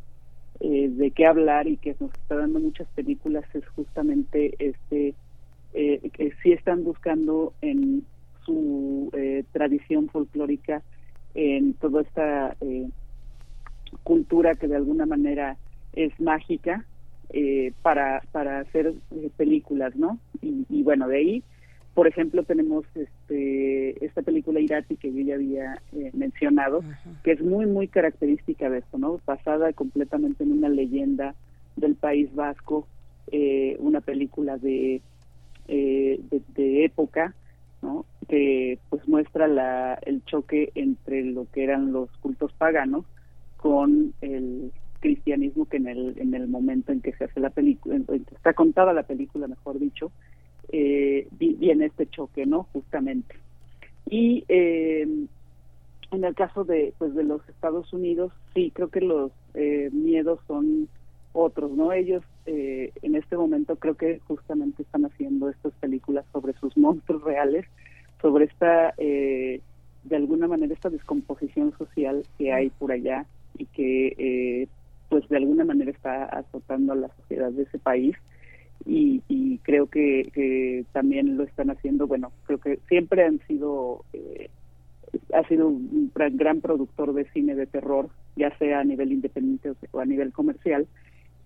de 0.59 1.11
qué 1.11 1.25
hablar 1.27 1.67
y 1.67 1.77
que 1.77 1.95
nos 1.99 2.11
está 2.13 2.35
dando 2.35 2.59
muchas 2.59 2.87
películas 2.95 3.43
es 3.53 3.67
justamente 3.69 4.55
este 4.59 5.13
que 5.73 6.31
sí 6.41 6.53
están 6.53 6.85
buscando 6.85 7.51
en 7.61 8.05
su 8.45 9.11
tradición 9.51 10.07
folclórica 10.07 10.81
en 11.35 11.73
toda 11.73 12.01
esta 12.01 12.55
eh, 12.61 12.89
cultura 14.03 14.55
que 14.55 14.67
de 14.67 14.77
alguna 14.77 15.05
manera 15.05 15.57
es 15.93 16.17
mágica 16.19 16.85
eh, 17.29 17.73
para 17.81 18.23
para 18.31 18.59
hacer 18.59 18.93
eh, 19.11 19.29
películas, 19.35 19.95
¿no? 19.95 20.19
Y, 20.41 20.83
bueno, 20.83 21.07
de 21.07 21.17
ahí, 21.17 21.43
por 21.93 22.07
ejemplo, 22.07 22.43
tenemos 22.43 22.85
este 22.95 24.05
esta 24.05 24.21
película 24.21 24.59
Irati 24.59 24.95
que 24.95 25.11
yo 25.11 25.21
ya 25.21 25.35
había 25.35 25.81
mencionado, 26.13 26.81
que 27.23 27.31
es 27.31 27.41
muy 27.41 27.65
muy 27.65 27.87
característica 27.87 28.69
de 28.69 28.79
esto, 28.79 28.97
¿no? 28.97 29.19
Basada 29.25 29.73
completamente 29.73 30.43
en 30.43 30.53
una 30.53 30.69
leyenda 30.69 31.35
del 31.75 31.95
País 31.95 32.33
Vasco, 32.33 32.87
una 33.79 34.01
película 34.01 34.57
de, 34.57 35.01
de, 35.67 36.41
de 36.55 36.85
época 36.85 37.33
que 38.27 38.79
pues 38.89 39.07
muestra 39.07 39.47
la, 39.47 39.95
el 40.05 40.23
choque 40.25 40.71
entre 40.75 41.23
lo 41.23 41.47
que 41.51 41.63
eran 41.63 41.91
los 41.91 42.09
cultos 42.17 42.51
paganos 42.53 43.05
con 43.57 44.13
el 44.21 44.71
cristianismo 44.99 45.65
que 45.65 45.77
en 45.77 45.87
el 45.87 46.15
en 46.17 46.33
el 46.33 46.47
momento 46.47 46.91
en 46.91 47.01
que 47.01 47.13
se 47.13 47.25
hace 47.25 47.39
la 47.39 47.51
película 47.51 47.95
en 47.95 48.05
está 48.31 48.53
contada 48.53 48.93
la 48.93 49.03
película 49.03 49.47
mejor 49.47 49.77
dicho 49.79 50.11
eh, 50.69 51.27
viene 51.31 51.85
este 51.85 52.07
choque 52.07 52.45
no 52.45 52.63
justamente. 52.73 53.35
Y 54.09 54.43
eh, 54.47 55.07
en 56.11 56.23
el 56.23 56.35
caso 56.35 56.63
de 56.63 56.93
pues 56.97 57.13
de 57.15 57.23
los 57.23 57.47
Estados 57.49 57.91
Unidos 57.93 58.31
sí 58.53 58.71
creo 58.73 58.89
que 58.89 59.01
los 59.01 59.31
eh, 59.53 59.89
miedos 59.91 60.39
son 60.47 60.87
otros 61.35 61.71
no 61.71 61.91
ellos 61.91 62.23
eh, 62.45 62.91
en 63.01 63.15
este 63.15 63.37
momento 63.37 63.75
creo 63.75 63.95
que 63.95 64.19
justamente 64.27 64.83
están 64.83 65.05
haciendo 65.05 65.49
estas 65.49 65.73
películas 65.73 66.25
sobre 66.31 66.53
sus 66.53 66.75
monstruos 66.77 67.23
reales 67.23 67.65
sobre 68.25 68.45
esta, 68.45 68.93
eh, 68.97 69.61
de 70.03 70.15
alguna 70.15 70.47
manera, 70.47 70.73
esta 70.73 70.89
descomposición 70.89 71.77
social 71.77 72.23
que 72.39 72.51
hay 72.51 72.71
por 72.71 72.91
allá 72.91 73.27
y 73.55 73.65
que, 73.67 74.15
eh, 74.17 74.67
pues, 75.09 75.27
de 75.29 75.37
alguna 75.37 75.63
manera 75.63 75.91
está 75.91 76.25
azotando 76.25 76.93
a 76.93 76.95
la 76.95 77.09
sociedad 77.09 77.51
de 77.51 77.63
ese 77.63 77.77
país. 77.77 78.15
Y, 78.87 79.21
creo 79.63 79.87
que, 79.87 80.85
también 80.91 81.37
lo 81.37 81.43
están 81.43 81.69
haciendo, 81.69 82.07
bueno, 82.07 82.31
creo 82.45 82.59
que 82.59 82.79
siempre 82.87 83.23
han 83.23 83.39
sido, 83.47 84.03
eh, 84.13 84.49
ha 85.33 85.47
sido 85.47 85.67
un 85.67 86.11
gran 86.13 86.61
productor 86.61 87.13
de 87.13 87.25
cine 87.31 87.55
de 87.55 87.67
terror, 87.67 88.09
ya 88.35 88.55
sea 88.57 88.79
a 88.79 88.83
nivel 88.83 89.11
independiente 89.11 89.73
o 89.91 89.99
a 89.99 90.05
nivel 90.05 90.33
comercial, 90.33 90.87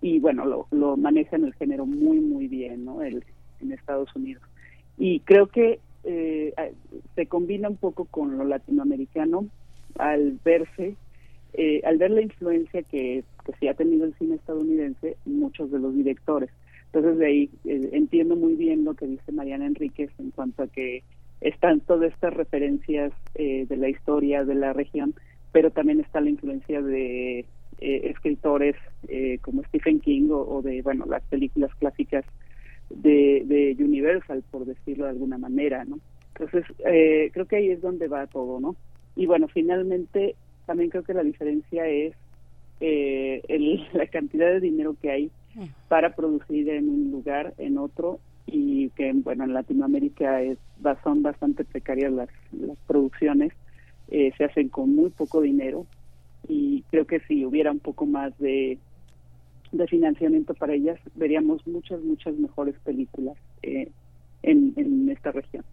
y 0.02 0.20
bueno, 0.20 0.46
lo, 0.46 0.68
lo 0.72 0.98
maneja 0.98 1.36
en 1.36 1.46
el 1.46 1.54
género 1.54 1.86
muy, 1.86 2.20
muy 2.20 2.48
bien, 2.48 2.86
¿no? 2.86 3.02
El, 3.02 3.24
en 3.62 3.72
Estados 3.72 4.16
Unidos. 4.16 4.44
Y 4.98 5.20
creo 5.22 5.48
que 5.48 5.80
eh, 6.04 6.54
se 7.16 7.26
combina 7.26 7.70
un 7.70 7.78
poco 7.78 8.06
con 8.06 8.38
lo 8.38 8.44
latinoamericano 8.44 9.48
al 9.98 10.40
verse, 10.44 10.96
eh, 11.54 11.82
al 11.84 11.98
ver 11.98 12.12
la 12.12 12.22
influencia 12.22 12.84
que, 12.84 13.24
que 13.46 13.54
sí 13.60 13.68
ha 13.68 13.74
tenido 13.74 14.06
el 14.06 14.14
cine 14.16 14.36
estadounidense, 14.36 15.18
muchos 15.26 15.72
de 15.72 15.80
los 15.80 15.96
directores. 15.96 16.50
Entonces 16.86 17.20
de 17.20 17.26
ahí 17.26 17.50
eh, 17.66 17.90
entiendo 17.94 18.36
muy 18.36 18.56
bien 18.56 18.84
lo 18.84 18.94
que 18.96 19.08
dice 19.08 19.32
Mariana 19.32 19.68
Enríquez 19.68 20.10
en 20.18 20.32
cuanto 20.32 20.64
a 20.64 20.68
que 20.68 21.04
están 21.42 21.80
todas 21.82 22.12
estas 22.12 22.34
referencias 22.34 23.14
eh, 23.36 23.66
de 23.68 23.78
la 23.78 23.90
historia 23.90 24.44
de 24.44 24.56
la 24.56 24.74
región, 24.74 25.14
pero 25.52 25.72
también 25.72 26.00
está 26.00 26.20
la 26.20 26.30
influencia 26.30 26.82
de 26.82 27.46
escritores 27.82 28.76
como 29.42 29.64
Stephen 29.64 30.00
King 30.00 30.30
o, 30.32 30.62
de 30.62 30.82
bueno 30.82 31.06
las 31.06 31.24
películas 31.24 31.74
clásicas 31.76 32.26
de, 32.90 33.44
de 33.46 33.84
Universal, 33.84 34.44
por 34.52 34.66
decirlo 34.66 35.06
de 35.06 35.12
alguna 35.12 35.38
manera, 35.38 35.86
¿no? 35.86 36.00
Entonces, 36.40 36.66
eh, 36.86 37.30
creo 37.34 37.46
que 37.46 37.58
ahí 37.58 37.70
es 37.70 37.82
donde 37.82 38.08
va 38.08 38.28
todo, 38.28 38.60
¿no? 38.60 38.76
Y 39.16 39.26
bueno, 39.26 39.48
finalmente, 39.48 40.36
también 40.66 40.90
creo 40.90 41.04
que 41.04 41.14
la 41.14 41.24
diferencia 41.24 41.86
es 41.88 42.14
eh, 42.80 43.42
el, 43.48 43.88
la 43.94 44.08
cantidad 44.08 44.48
de 44.48 44.62
dinero 44.62 44.96
que 45.02 45.12
hay 45.12 45.32
para 45.90 46.16
producir 46.16 46.70
en 46.70 46.88
un 46.88 47.12
lugar, 47.12 47.54
en 47.58 47.78
otro, 47.78 48.20
y 48.46 48.90
que, 48.92 49.12
bueno, 49.14 49.44
en 49.44 49.54
Latinoamérica 49.54 50.42
es, 50.42 50.58
son 51.04 51.22
bastante 51.22 51.66
precarias 51.66 52.14
las, 52.14 52.30
las 52.52 52.78
producciones, 52.88 53.52
eh, 54.10 54.32
se 54.38 54.46
hacen 54.46 54.70
con 54.70 54.96
muy 54.96 55.10
poco 55.10 55.42
dinero, 55.42 55.86
y 56.50 56.84
creo 56.90 57.06
que 57.08 57.22
si 57.22 57.46
hubiera 57.46 57.72
un 57.72 57.80
poco 57.80 58.06
más 58.06 58.38
de 58.40 58.78
de 59.72 59.88
financiamiento 59.88 60.54
para 60.54 60.74
ellas, 60.74 61.00
veríamos 61.16 61.66
muchas, 61.68 62.02
muchas 62.02 62.34
mejores 62.36 62.76
películas 62.84 63.38
eh, 63.62 63.92
en, 64.42 64.74
en 64.76 65.10
esta 65.10 65.32
región. 65.32 65.64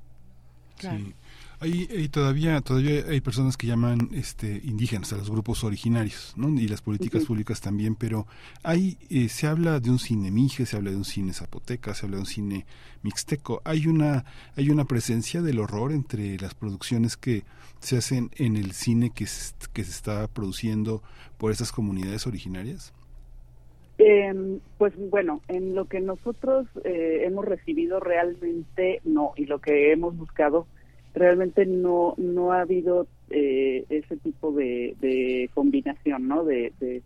Sí. 0.79 1.15
Hay, 1.59 2.09
todavía 2.09 2.61
todavía 2.61 3.05
hay 3.09 3.21
personas 3.23 3.57
que 3.57 3.67
llaman 3.67 4.11
este 4.13 4.61
indígenas 4.65 5.13
a 5.15 5.17
los 5.17 5.31
grupos 5.31 5.65
originarios, 5.65 6.35
¿no? 6.37 6.49
Y 6.49 6.69
las 6.69 6.83
políticas 6.83 7.25
públicas 7.25 7.63
también, 7.63 7.95
pero 7.95 8.27
hay 8.63 8.99
eh, 9.09 9.29
se 9.31 9.47
habla 9.47 9.81
de 9.81 9.91
un 9.91 9.99
cine 9.99 10.31
mije, 10.31 10.67
se 10.67 10.77
habla 10.77 10.91
de 10.91 10.97
un 10.97 11.07
cine 11.07 11.33
zapoteca, 11.33 11.95
se 11.95 12.05
habla 12.05 12.17
de 12.17 12.23
un 12.23 12.27
cine 12.27 12.67
mixteco. 13.03 13.63
Hay 13.65 13.87
una 13.87 14.27
hay 14.55 14.69
una 14.69 14.85
presencia 14.85 15.41
del 15.41 15.59
horror 15.59 15.93
entre 15.93 16.37
las 16.39 16.55
producciones 16.55 17.17
que 17.17 17.45
se 17.81 17.97
hacen 17.97 18.31
en 18.37 18.57
el 18.57 18.73
cine 18.73 19.11
que 19.15 19.27
se, 19.27 19.55
que 19.73 19.83
se 19.83 19.93
está 19.93 20.29
produciendo 20.29 21.03
por 21.39 21.53
esas 21.53 21.73
comunidades 21.73 22.27
originarias. 22.27 22.93
Eh, 23.99 24.59
pues 24.77 24.93
bueno, 25.11 25.41
en 25.49 25.75
lo 25.75 25.87
que 25.87 26.01
nosotros 26.01 26.67
eh, 26.85 27.23
hemos 27.25 27.47
recibido 27.47 27.99
realmente 27.99 29.01
no, 29.05 29.33
y 29.37 29.47
lo 29.47 29.61
que 29.61 29.93
hemos 29.93 30.15
buscado 30.17 30.67
realmente 31.17 31.65
no 31.65 32.15
no 32.19 32.53
ha 32.53 32.61
habido 32.61 33.07
eh, 33.31 33.85
ese 33.89 34.17
tipo 34.19 34.53
de, 34.53 35.51
combinación, 35.55 36.29
¿no? 36.29 36.45
De, 36.45 36.73
de, 36.79 37.03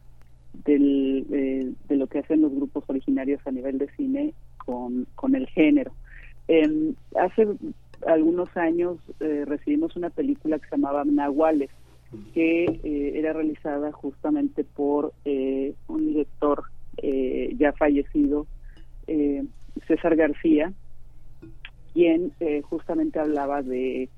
del, 0.65 1.77
de 1.89 1.97
lo 1.97 2.07
que 2.09 2.19
hacen 2.19 2.43
los 2.43 2.53
grupos 2.53 2.85
originarios 2.89 3.41
a 3.47 3.53
nivel 3.53 3.79
de 3.79 3.89
cine 3.97 4.35
con, 4.59 5.07
con 5.15 5.35
el 5.35 5.47
género. 5.47 5.93
Em, 6.49 6.95
hace 7.17 7.47
algunos 8.07 8.55
años 8.57 8.99
eh, 9.21 9.45
recibimos 9.47 9.95
una 9.95 10.11
película 10.11 10.59
que 10.59 10.69
se 10.69 10.77
llamaba 10.77 11.05
Nahuales, 11.05 11.71
que 12.35 12.65
eh, 12.65 13.13
era 13.15 13.33
realizada 13.33 13.93
justamente 13.93 14.65
por 14.65 15.13
un 15.25 16.07
director 16.09 16.65
ya 17.57 17.73
fallecido, 17.73 18.47
César 19.87 20.17
García, 20.17 20.73
quien 21.93 22.33
eh, 22.41 22.63
justamente 22.63 23.19
hablaba 23.19 23.63
de, 23.63 24.09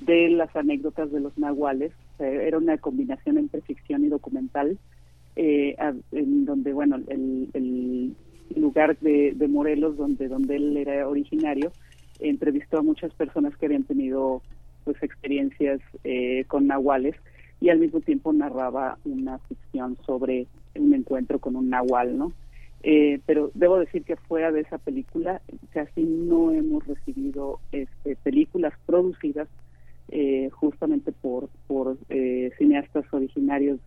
de 0.00 0.28
las 0.30 0.54
anécdotas 0.56 1.10
de 1.10 1.20
los 1.20 1.36
nahuales. 1.38 1.92
era 2.18 2.58
una 2.58 2.78
combinación 2.78 3.38
entre 3.38 3.60
ficción 3.62 4.04
y 4.04 4.08
documental, 4.08 4.78
eh, 5.36 5.76
en 6.12 6.44
donde, 6.44 6.72
bueno, 6.72 6.96
el, 7.08 8.14
lugar 8.56 8.98
de, 8.98 9.34
de, 9.36 9.48
Morelos, 9.48 9.96
donde, 9.96 10.26
donde 10.26 10.56
él 10.56 10.76
era 10.76 11.06
originario, 11.06 11.70
entrevistó 12.18 12.78
a 12.78 12.82
muchas 12.82 13.12
personas 13.14 13.56
que 13.56 13.66
habían 13.66 13.84
tenido 13.84 14.42
pues 14.84 15.02
experiencias 15.02 15.80
eh, 16.04 16.44
con 16.46 16.66
nahuales 16.66 17.14
y 17.60 17.68
al 17.68 17.78
mismo 17.78 18.00
tiempo 18.00 18.32
narraba 18.32 18.98
una 19.04 19.38
ficción 19.40 19.98
sobre 20.06 20.46
un 20.74 20.94
encuentro 20.94 21.38
con 21.38 21.56
un 21.56 21.68
nahual, 21.68 22.16
¿no? 22.16 22.32
Eh, 22.82 23.20
pero 23.26 23.50
debo 23.54 23.78
decir 23.78 24.04
que 24.04 24.16
fuera 24.16 24.52
de 24.52 24.60
esa 24.60 24.78
película 24.78 25.42
casi 25.70 26.04
no 26.04 26.52
hemos 26.52 26.86
recibido 26.86 27.58
este, 27.72 28.14
películas 28.16 28.72
producidas 28.86 29.48
eh, 30.10 30.48
justamente 30.52 31.12
por, 31.12 31.48
eh, 32.08 32.52
cineastas 32.56 33.04
originarios 33.12 33.80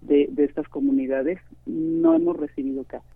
de, 0.00 0.28
de 0.30 0.44
estas 0.44 0.68
comunidades. 0.68 1.38
No 1.66 2.14
hemos 2.14 2.36
recibido 2.36 2.84
casi. 2.84 3.06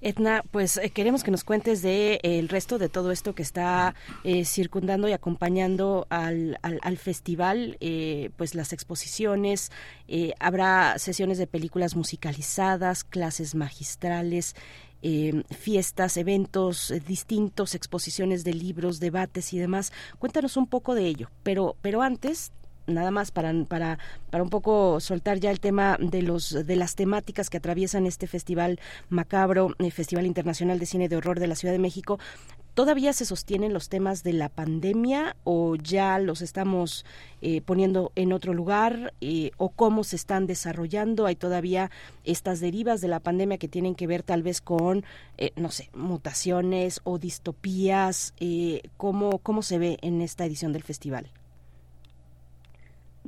Edna, 0.00 0.42
pues 0.50 0.78
eh, 0.78 0.90
queremos 0.90 1.22
que 1.22 1.30
nos 1.30 1.44
cuentes 1.44 1.82
de 1.82 2.14
eh, 2.14 2.38
el 2.38 2.48
resto 2.48 2.78
de 2.78 2.88
todo 2.88 3.10
esto 3.10 3.34
que 3.34 3.42
está 3.42 3.94
eh, 4.24 4.44
circundando 4.44 5.08
y 5.08 5.12
acompañando 5.12 6.06
al, 6.08 6.58
al, 6.62 6.96
festival, 6.96 7.76
pues 8.36 8.54
las 8.54 8.72
exposiciones, 8.72 9.70
habrá 10.38 10.98
sesiones 10.98 11.38
de 11.38 11.46
películas 11.46 11.96
musicalizadas, 11.96 13.04
clases 13.04 13.54
magistrales. 13.54 14.54
fiestas, 15.50 16.16
eventos 16.18 16.92
distintos, 17.06 17.74
exposiciones 17.74 18.44
de 18.44 18.52
libros, 18.52 19.00
debates 19.00 19.54
y 19.54 19.58
demás. 19.58 19.92
Cuéntanos 20.18 20.58
un 20.58 20.66
poco 20.66 20.94
de 20.94 21.06
ello. 21.06 21.30
Pero, 21.42 21.74
pero 21.80 22.02
antes 22.02 22.52
nada 22.90 23.10
más 23.10 23.30
para, 23.30 23.52
para, 23.64 23.98
para 24.30 24.42
un 24.42 24.50
poco 24.50 25.00
soltar 25.00 25.38
ya 25.38 25.50
el 25.50 25.60
tema 25.60 25.96
de 26.00 26.22
los 26.22 26.50
de 26.66 26.76
las 26.76 26.94
temáticas 26.94 27.50
que 27.50 27.56
atraviesan 27.56 28.06
este 28.06 28.26
festival 28.26 28.78
macabro, 29.08 29.74
el 29.78 29.92
Festival 29.92 30.26
Internacional 30.26 30.78
de 30.78 30.86
Cine 30.86 31.08
de 31.08 31.16
Horror 31.16 31.40
de 31.40 31.46
la 31.46 31.54
Ciudad 31.54 31.72
de 31.72 31.78
México. 31.78 32.18
¿Todavía 32.74 33.12
se 33.12 33.24
sostienen 33.24 33.72
los 33.72 33.88
temas 33.88 34.22
de 34.22 34.32
la 34.32 34.48
pandemia 34.48 35.36
o 35.44 35.74
ya 35.74 36.18
los 36.18 36.40
estamos 36.40 37.04
eh, 37.42 37.60
poniendo 37.62 38.12
en 38.14 38.32
otro 38.32 38.54
lugar 38.54 39.12
eh, 39.20 39.50
o 39.56 39.70
cómo 39.70 40.04
se 40.04 40.16
están 40.16 40.46
desarrollando? 40.46 41.26
¿Hay 41.26 41.34
todavía 41.34 41.90
estas 42.24 42.60
derivas 42.60 43.00
de 43.00 43.08
la 43.08 43.20
pandemia 43.20 43.58
que 43.58 43.68
tienen 43.68 43.96
que 43.96 44.06
ver 44.06 44.22
tal 44.22 44.42
vez 44.42 44.60
con, 44.60 45.04
eh, 45.36 45.50
no 45.56 45.70
sé, 45.70 45.90
mutaciones 45.94 47.00
o 47.04 47.18
distopías? 47.18 48.34
¿cómo, 48.96 49.38
¿Cómo 49.40 49.62
se 49.62 49.78
ve 49.78 49.98
en 50.00 50.20
esta 50.22 50.44
edición 50.44 50.72
del 50.72 50.82
festival? 50.82 51.30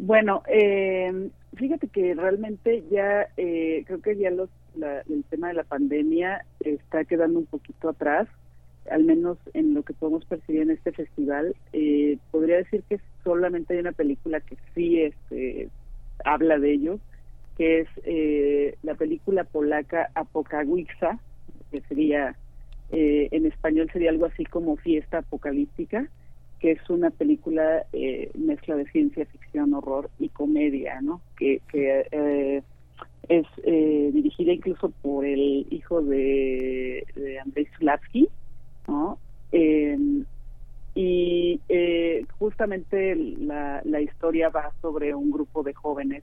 Bueno, 0.05 0.43
eh, 0.49 1.31
fíjate 1.55 1.87
que 1.87 2.13
realmente 2.15 2.83
ya 2.91 3.29
eh, 3.37 3.85
creo 3.87 4.03
que 4.03 4.17
ya 4.17 4.33
los, 4.33 4.51
el 5.09 5.23
tema 5.31 5.47
de 5.47 5.55
la 5.55 5.63
pandemia 5.63 6.45
está 6.59 7.05
quedando 7.05 7.39
un 7.39 7.47
poquito 7.47 7.91
atrás, 7.91 8.27
al 8.91 9.05
menos 9.05 9.39
en 9.55 9.75
lo 9.75 9.85
que 9.85 9.93
podemos 9.93 10.25
percibir 10.25 10.63
en 10.63 10.73
este 10.73 10.91
festival. 10.91 11.55
Eh, 11.73 12.19
podría 12.33 12.57
decir 12.57 12.83
que 12.89 12.99
solamente 13.23 13.75
hay 13.75 13.81
una 13.81 13.93
película 13.93 14.41
que 14.41 14.57
sí 14.75 15.03
este, 15.03 15.69
habla 16.25 16.59
de 16.59 16.73
ello, 16.73 16.99
que 17.57 17.83
es 17.83 17.89
eh, 18.03 18.75
la 18.83 18.97
película 18.97 19.45
polaca 19.45 20.11
Apocalypsa, 20.17 21.21
que 21.71 21.81
sería 21.83 22.35
eh, 22.91 23.29
en 23.31 23.47
español 23.47 23.89
sería 23.93 24.11
algo 24.11 24.27
así 24.27 24.45
como 24.47 24.77
Fiesta 24.79 25.19
Apocalíptica 25.19 26.09
que 26.63 26.71
es 26.71 26.91
una 26.91 27.11
película 27.11 27.85
eh, 27.93 28.31
mezcla 28.39 28.77
de 28.77 28.87
ciencia 28.87 29.27
ficción, 29.27 29.75
horror 29.75 30.09
y 30.21 30.29
comedia, 30.29 31.01
¿no? 31.01 31.21
Que, 31.37 31.61
eh, 31.73 32.63
es 33.29 33.47
eh, 33.65 34.11
dirigida 34.13 34.53
incluso 34.53 34.91
por 35.03 35.25
el 35.25 35.67
hijo 35.71 36.01
de, 36.03 37.05
de 37.17 37.41
Andrei 37.41 37.67
¿no? 38.87 39.19
Em, 39.51 40.25
y 40.95 41.61
justamente 42.39 43.17
la, 43.17 44.01
historia 44.01 44.49
va 44.49 44.73
sobre 44.81 45.15
un 45.15 45.33
grupo 45.33 45.65
de 45.65 45.75
jóvenes 45.75 46.23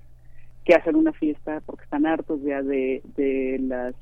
que 0.64 0.76
hacen 0.76 0.96
una 0.96 1.12
fiesta 1.12 1.62
porque 1.66 1.84
están 1.84 2.06
hartos 2.06 2.42
ya 2.44 2.62
de, 2.62 3.02
de 3.18 3.58
las 3.60 3.96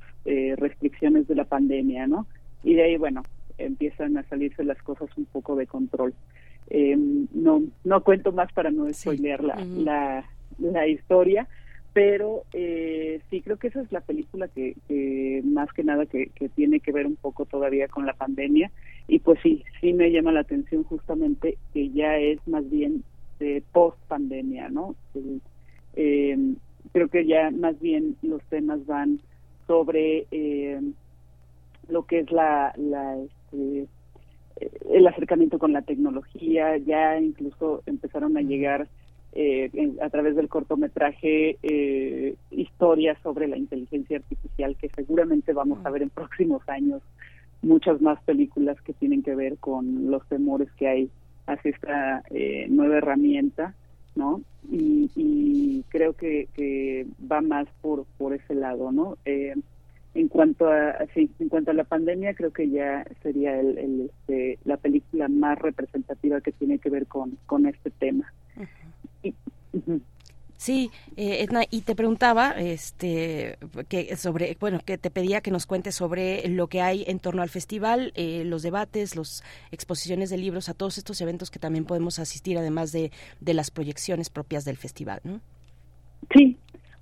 restricciones 0.57 1.27
de 1.27 1.35
la 1.35 1.45
pandemia, 1.45 2.05
¿no? 2.05 2.27
Y 2.63 2.75
de 2.75 2.83
ahí, 2.83 2.97
bueno, 2.97 3.23
empiezan 3.57 4.17
a 4.17 4.23
salirse 4.23 4.63
las 4.63 4.81
cosas 4.83 5.09
un 5.17 5.25
poco 5.25 5.55
de 5.55 5.67
control. 5.67 6.13
Eh, 6.69 6.97
no, 6.97 7.63
no 7.83 8.03
cuento 8.03 8.31
más 8.31 8.51
para 8.51 8.71
no 8.71 8.91
spoilear 8.93 9.43
la, 9.43 10.25
la, 10.59 10.87
historia, 10.87 11.47
pero 11.93 12.43
eh, 12.53 13.21
sí 13.29 13.41
creo 13.41 13.57
que 13.57 13.67
esa 13.67 13.81
es 13.81 13.91
la 13.91 14.01
película 14.01 14.49
que, 14.49 14.75
más 15.45 15.71
que 15.71 15.83
nada 15.83 16.05
que, 16.05 16.29
tiene 16.55 16.81
que 16.81 16.91
ver 16.91 17.07
un 17.07 17.15
poco 17.15 17.45
todavía 17.45 17.87
con 17.87 18.05
la 18.05 18.13
pandemia 18.13 18.69
y 19.07 19.19
pues 19.19 19.39
sí, 19.41 19.63
sí 19.79 19.93
me 19.93 20.11
llama 20.11 20.33
la 20.33 20.41
atención 20.41 20.83
justamente 20.83 21.57
que 21.73 21.89
ya 21.89 22.17
es 22.17 22.45
más 22.47 22.69
bien 22.69 23.03
de 23.39 23.63
post 23.71 23.97
pandemia, 24.07 24.67
¿no? 24.69 24.95
Eh, 25.95 26.37
creo 26.91 27.07
que 27.07 27.25
ya 27.25 27.49
más 27.51 27.79
bien 27.79 28.17
los 28.21 28.43
temas 28.43 28.85
van 28.85 29.19
sobre 29.67 30.27
eh, 30.31 30.81
lo 31.89 32.05
que 32.05 32.19
es 32.19 32.31
la, 32.31 32.73
la 32.77 33.17
este, 33.51 33.87
el 34.89 35.07
acercamiento 35.07 35.59
con 35.59 35.73
la 35.73 35.81
tecnología, 35.81 36.77
ya 36.77 37.19
incluso 37.19 37.83
empezaron 37.85 38.37
a 38.37 38.41
llegar 38.41 38.87
eh, 39.33 39.69
a 40.01 40.09
través 40.09 40.35
del 40.35 40.49
cortometraje 40.49 41.57
eh, 41.61 42.35
historias 42.49 43.17
sobre 43.21 43.47
la 43.47 43.57
inteligencia 43.57 44.17
artificial 44.17 44.75
que 44.77 44.89
seguramente 44.89 45.53
vamos 45.53 45.85
a 45.85 45.91
ver 45.91 46.01
en 46.01 46.09
próximos 46.09 46.67
años 46.67 47.01
muchas 47.61 48.01
más 48.01 48.19
películas 48.23 48.81
que 48.81 48.93
tienen 48.93 49.21
que 49.21 49.35
ver 49.35 49.57
con 49.57 50.09
los 50.09 50.25
temores 50.27 50.69
que 50.77 50.87
hay 50.87 51.09
hacia 51.45 51.71
esta 51.71 52.23
eh, 52.31 52.65
nueva 52.69 52.97
herramienta, 52.97 53.73
¿no? 54.15 54.41
Y, 54.71 55.83
creo 55.89 56.13
que, 56.13 56.49
que 56.53 57.05
va 57.31 57.41
más 57.41 57.67
por 57.81 58.05
por 58.17 58.33
ese 58.33 58.53
lado, 58.55 58.91
¿no? 58.91 59.17
En 60.17 60.29
cuanto 60.29 60.67
a 60.67 61.05
sí, 61.13 61.29
en 61.37 61.47
cuanto 61.47 61.69
a 61.69 61.75
la 61.75 61.83
pandemia 61.83 62.33
creo 62.33 62.51
que 62.51 62.67
ya 62.71 63.05
sería 63.21 63.59
el, 63.59 64.09
este, 64.09 64.57
la 64.65 64.77
película 64.77 65.27
más 65.27 65.59
representativa 65.59 66.41
que 66.41 66.51
tiene 66.51 66.79
que 66.79 66.89
ver 66.89 67.05
con, 67.05 67.37
con 67.45 67.67
este 67.67 67.91
tema. 67.91 68.33
Sí, 70.57 70.89
eh, 71.17 71.43
Edna, 71.43 71.65
y 71.69 71.81
te 71.81 71.95
preguntaba, 71.95 72.49
este, 72.57 73.59
que 73.89 74.15
sobre, 74.15 74.57
bueno, 74.59 74.79
que 74.83 74.97
te 74.97 75.11
pedía 75.11 75.41
que 75.41 75.51
nos 75.51 75.67
cuentes 75.67 75.93
sobre 75.93 76.49
lo 76.49 76.65
que 76.65 76.81
hay 76.81 77.03
en 77.05 77.19
torno 77.19 77.43
al 77.43 77.49
festival, 77.49 78.11
eh, 78.15 78.43
los 78.43 78.63
debates, 78.63 79.15
las 79.15 79.43
exposiciones 79.69 80.31
de 80.31 80.37
libros, 80.39 80.67
a 80.67 80.73
todos 80.73 80.97
estos 80.97 81.21
eventos 81.21 81.51
que 81.51 81.59
también 81.59 81.85
podemos 81.85 82.17
asistir, 82.17 82.57
además 82.57 82.91
de, 82.91 83.11
de 83.39 83.53
las 83.53 83.69
proyecciones 83.69 84.31
propias 84.31 84.65
del 84.65 84.77
festival, 84.77 85.19
¿no? 85.23 85.41
Sí, 86.33 86.57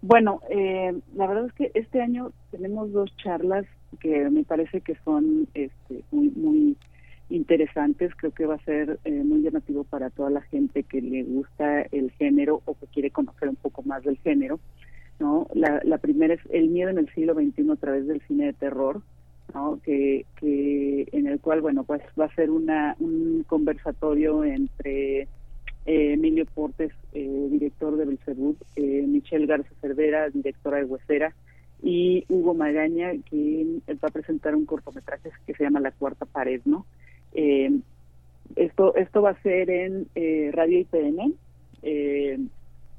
bueno, 0.07 0.41
eh, 0.49 0.93
la 1.15 1.25
verdad 1.25 1.47
es 1.47 1.53
que 1.53 1.71
este 1.73 1.99
año 1.99 2.31
tenemos 2.51 2.91
dos 2.91 3.15
charlas 3.17 3.65
que 3.99 4.29
me 4.29 4.43
parece 4.43 4.81
que 4.81 4.95
son 5.03 5.47
este, 5.55 6.03
muy, 6.11 6.29
muy 6.29 6.77
interesantes. 7.29 8.13
Creo 8.15 8.31
que 8.31 8.45
va 8.45 8.55
a 8.55 8.65
ser 8.65 8.99
eh, 9.03 9.23
muy 9.23 9.41
llamativo 9.41 9.83
para 9.83 10.11
toda 10.11 10.29
la 10.29 10.41
gente 10.41 10.83
que 10.83 11.01
le 11.01 11.23
gusta 11.23 11.81
el 11.91 12.11
género 12.11 12.61
o 12.65 12.75
que 12.75 12.85
quiere 12.87 13.09
conocer 13.09 13.49
un 13.49 13.55
poco 13.55 13.81
más 13.81 14.03
del 14.03 14.17
género. 14.19 14.59
¿no? 15.19 15.47
La, 15.55 15.81
la 15.83 15.97
primera 15.97 16.35
es 16.35 16.41
El 16.51 16.69
miedo 16.69 16.89
en 16.89 16.99
el 16.99 17.09
siglo 17.13 17.33
XXI 17.33 17.71
a 17.71 17.75
través 17.75 18.05
del 18.05 18.21
cine 18.27 18.45
de 18.45 18.53
terror, 18.53 19.01
¿no? 19.55 19.79
que, 19.83 20.27
que 20.35 21.07
en 21.13 21.25
el 21.25 21.39
cual 21.39 21.61
bueno 21.61 21.83
pues 21.83 22.01
va 22.19 22.25
a 22.25 22.35
ser 22.35 22.51
una 22.51 22.95
un 22.99 23.43
conversatorio 23.47 24.43
entre 24.43 25.27
eh, 25.85 26.13
Emilio 26.13 26.45
Portes, 26.45 26.91
eh, 27.13 27.47
director 27.51 27.95
de 27.97 28.05
Belcebú, 28.05 28.55
eh, 28.75 29.05
Michelle 29.07 29.45
Garza 29.45 29.69
Cervera, 29.81 30.29
directora 30.29 30.77
de 30.77 30.85
Huesera, 30.85 31.33
y 31.83 32.25
Hugo 32.29 32.53
Magaña, 32.53 33.11
que 33.29 33.79
va 34.03 34.07
a 34.07 34.11
presentar 34.11 34.55
un 34.55 34.65
cortometraje 34.65 35.29
que 35.45 35.53
se 35.53 35.63
llama 35.63 35.79
La 35.79 35.91
Cuarta 35.91 36.25
Pared, 36.25 36.61
¿no? 36.65 36.85
Eh, 37.33 37.71
esto 38.55 38.95
esto 38.95 39.21
va 39.21 39.31
a 39.31 39.41
ser 39.41 39.69
en 39.69 40.07
eh, 40.15 40.51
Radio 40.53 40.79
IPN. 40.79 41.35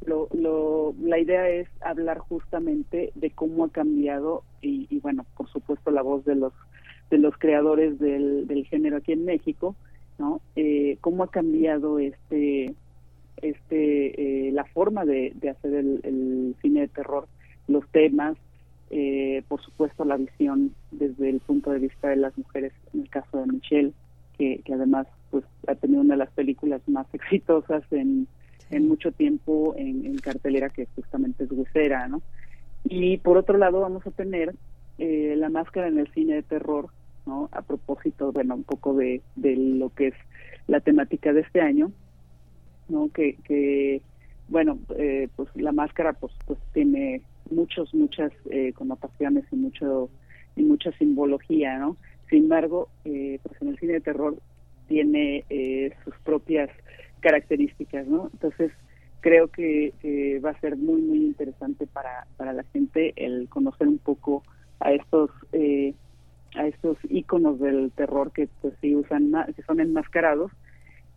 Lo, 0.05 0.29
lo, 0.33 0.95
la 1.03 1.19
idea 1.19 1.49
es 1.49 1.69
hablar 1.81 2.19
justamente 2.19 3.11
de 3.15 3.31
cómo 3.31 3.65
ha 3.65 3.71
cambiado 3.71 4.45
y, 4.61 4.87
y, 4.91 5.01
bueno, 5.01 5.25
por 5.37 5.49
supuesto 5.49 5.91
la 5.91 6.03
voz 6.03 6.25
de 6.25 6.37
los 6.37 6.53
de 7.11 7.19
los 7.19 7.37
creadores 7.39 7.99
del, 7.99 8.47
del 8.47 8.67
género 8.67 8.97
aquí 8.99 9.13
en 9.13 9.25
México, 9.25 9.77
¿no? 10.19 10.41
Eh, 10.57 10.99
cómo 11.01 11.25
ha 11.25 11.31
cambiado 11.31 11.99
este 11.99 12.75
este 13.43 14.49
eh, 14.49 14.53
la 14.53 14.65
forma 14.65 15.05
de, 15.05 15.33
de 15.35 15.51
hacer 15.51 15.75
el, 15.75 16.01
el, 16.05 16.57
cine 16.63 16.81
de 16.81 16.89
terror, 16.89 17.29
los 17.69 17.87
temas, 17.89 18.37
eh, 18.91 19.43
por 19.49 19.61
supuesto 19.63 20.05
la 20.05 20.17
visión 20.17 20.75
desde 20.91 21.29
el 21.29 21.41
punto 21.41 21.71
de 21.71 21.81
vista 21.81 22.09
de 22.09 22.17
las 22.17 22.37
mujeres, 22.39 22.73
en 22.95 23.03
el 23.03 23.11
caso 23.11 23.39
de 23.39 23.47
Michelle, 23.47 23.93
que, 24.39 24.63
que 24.65 24.75
además 24.75 25.07
pues 25.31 25.45
ha 25.67 25.75
tenido 25.75 26.01
una 26.01 26.15
de 26.15 26.19
las 26.19 26.31
películas 26.31 26.81
más 26.87 27.07
exitosas 27.13 27.83
en, 27.91 28.27
en 28.71 28.89
mucho 28.89 29.13
tiempo 29.13 29.75
en, 29.77 30.07
en, 30.07 30.17
cartelera 30.19 30.71
que 30.71 30.87
justamente 30.95 31.45
es 31.45 31.53
Huesera, 31.53 32.09
¿no? 32.09 32.23
Y 32.85 33.19
por 33.19 33.37
otro 33.37 33.59
lado 33.59 33.81
vamos 33.81 34.07
a 34.07 34.11
tener 34.13 34.55
eh, 34.99 35.35
la 35.37 35.51
máscara 35.51 35.89
en 35.89 35.99
el 35.99 36.11
cine 36.13 36.35
de 36.35 36.43
terror, 36.43 36.89
¿no? 37.27 37.49
A 37.53 37.63
propósito, 37.63 38.33
bueno, 38.33 38.55
un 38.55 38.65
poco 38.65 38.95
de, 38.95 39.21
de 39.35 39.57
lo 39.57 39.91
que 39.91 40.09
es 40.09 40.15
la 40.67 40.81
temática 40.81 41.33
de 41.33 41.41
este 41.41 41.61
año, 41.61 41.93
¿no? 42.89 43.09
Que, 43.13 43.37
que 43.45 44.01
bueno, 44.49 44.79
eh, 44.97 45.29
pues 45.37 45.49
la 45.57 45.73
máscara 45.73 46.13
pues, 46.13 46.33
pues 46.47 46.59
tiene 46.73 47.23
muchos, 47.51 47.93
muchas 47.95 48.33
eh, 48.51 48.73
connotaciones 48.73 49.45
y 49.51 49.57
mucho 49.57 50.09
y 50.55 50.63
mucha 50.63 50.91
simbología, 50.93 51.79
¿no? 51.79 51.97
Sin 52.31 52.45
embargo, 52.45 52.89
eh, 53.05 53.39
pues 53.43 53.61
en 53.61 53.69
el 53.69 53.79
cine 53.79 53.95
de 53.95 54.01
terror 54.01 54.37
tiene 54.89 55.45
eh, 55.51 55.93
sus 56.05 56.15
propias 56.21 56.71
características, 57.21 58.07
¿no? 58.07 58.31
Entonces, 58.33 58.73
creo 59.21 59.49
que 59.49 60.41
va 60.45 60.51
a 60.51 60.61
ser 60.61 60.77
muy, 60.77 61.03
muy 61.03 61.19
interesante 61.19 61.87
para, 61.87 62.27
para 62.37 62.53
la 62.53 62.63
gente 62.73 63.13
el 63.17 63.49
conocer 63.49 63.89
un 63.89 63.99
poco 63.99 64.45
a 64.81 64.93
estos 64.93 65.31
eh, 65.53 65.95
a 66.57 66.67
estos 66.67 66.99
íconos 67.09 67.59
del 67.61 67.93
terror 67.93 68.33
que 68.33 68.49
pues 68.61 68.75
sí 68.81 68.95
usan 68.95 69.33
que 69.55 69.63
son 69.63 69.81
enmascarados 69.81 70.51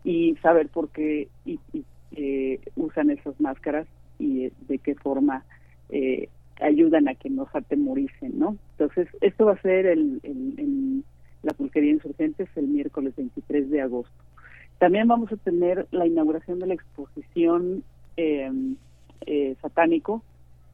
y 0.04 0.36
saber 0.42 0.70
por 0.70 0.90
qué 0.90 1.28
y, 1.46 1.60
y, 1.74 1.84
eh, 2.12 2.60
usan 2.76 3.10
esas 3.10 3.40
máscaras 3.40 3.88
y 4.18 4.52
de 4.68 4.78
qué 4.80 4.96
forma 4.96 5.46
eh, 5.90 6.30
ayudan 6.62 7.08
a 7.08 7.16
que 7.16 7.30
nos 7.30 7.54
atemoricen, 7.56 8.38
¿no? 8.38 8.58
Entonces, 8.72 9.08
esto 9.22 9.46
va 9.46 9.54
a 9.54 9.62
ser 9.62 9.86
el, 9.86 10.20
el, 10.24 11.04
la 11.44 11.54
pulquería 11.54 11.92
insurgentes 11.92 12.50
el 12.56 12.68
miércoles 12.68 13.16
23 13.16 13.70
de 13.70 13.82
agosto. 13.82 14.14
También 14.78 15.08
vamos 15.08 15.32
a 15.32 15.38
tener 15.38 15.88
la 15.92 16.06
inauguración 16.06 16.60
de 16.60 16.68
la 16.68 16.74
exposición 16.74 17.84
eh, 18.18 18.52
eh, 19.26 19.56
satánico, 19.62 20.24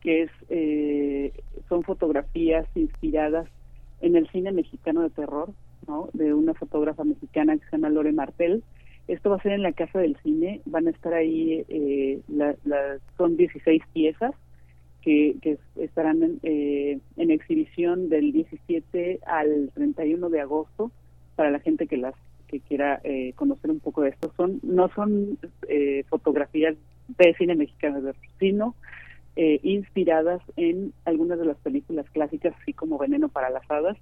que 0.02 0.24
es 0.24 0.32
eh, 0.50 1.34
son 1.68 1.84
fotografías 1.84 2.68
inspiradas 2.76 3.48
en 4.02 4.16
el 4.16 4.28
cine 4.30 4.52
mexicano 4.52 5.02
de 5.02 5.10
terror, 5.10 5.54
¿no? 5.88 6.10
De 6.14 6.34
una 6.34 6.54
fotógrafa 6.54 7.04
mexicana 7.04 7.58
que 7.58 7.66
se 7.66 7.72
llama 7.72 7.90
Lore 7.90 8.12
Martel. 8.12 8.64
Esto 9.08 9.30
va 9.30 9.38
a 9.38 9.42
ser 9.42 9.54
en 9.54 9.62
la 9.62 9.74
Casa 9.74 10.00
del 10.00 10.18
Cine, 10.24 10.62
van 10.66 10.88
a 10.88 10.92
estar 10.92 11.14
ahí, 11.14 11.64
eh, 11.70 12.22
la, 12.28 12.56
la, 12.66 12.98
son 13.18 13.38
16 13.38 13.84
piezas 13.94 14.34
que, 15.02 15.36
que 15.42 15.60
estarán 15.76 16.24
en, 16.24 16.40
eh, 16.42 17.00
en, 17.16 17.30
exhibición 17.30 18.10
del 18.10 18.32
17 18.32 19.20
al 19.28 19.70
31 19.76 20.30
de 20.30 20.42
agosto 20.42 20.92
para 21.36 21.52
la 21.52 21.60
gente 21.60 21.86
que 21.86 21.98
las 21.98 22.16
que 22.48 22.60
quiera 22.60 23.00
eh, 23.04 23.34
conocer 23.36 23.70
un 23.70 23.80
poco 23.80 24.02
de 24.02 24.10
esto. 24.10 24.32
Son 24.36 24.60
no 24.64 24.90
son 24.90 25.38
eh, 25.68 26.04
fotografías 26.10 26.76
de 27.20 27.34
cine 27.36 27.56
mexicano, 27.56 28.00
sino 28.40 28.76
eh, 29.36 29.60
inspiradas 29.64 30.42
en 30.56 30.94
algunas 31.04 31.38
de 31.38 31.46
las 31.46 31.58
películas 31.58 32.10
clásicas, 32.12 32.54
así 32.62 32.74
como 32.74 32.98
Veneno 32.98 33.28
para 33.30 33.50
las 33.50 33.70
hadas, 33.70 33.98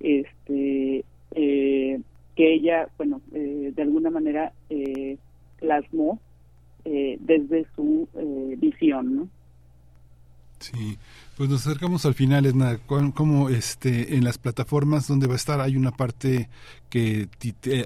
este, 0.00 1.04
eh, 1.34 2.00
que 2.34 2.52
ella, 2.52 2.88
bueno, 2.98 3.22
eh, 3.32 3.72
de 3.74 3.82
alguna 3.82 4.10
manera 4.10 4.52
plasmó 5.58 6.20
desde 6.84 7.66
su 7.74 8.06
visión, 8.58 9.16
¿no? 9.16 9.28
Sí, 10.58 10.98
pues 11.36 11.50
nos 11.50 11.66
acercamos 11.66 12.06
al 12.06 12.14
final, 12.14 12.46
Esna, 12.46 12.78
como 12.86 13.50
este 13.50 14.16
en 14.16 14.24
las 14.24 14.38
plataformas 14.38 15.06
donde 15.06 15.26
va 15.26 15.34
a 15.34 15.36
estar 15.36 15.60
hay 15.60 15.76
una 15.76 15.90
parte 15.90 16.48
que 16.88 17.28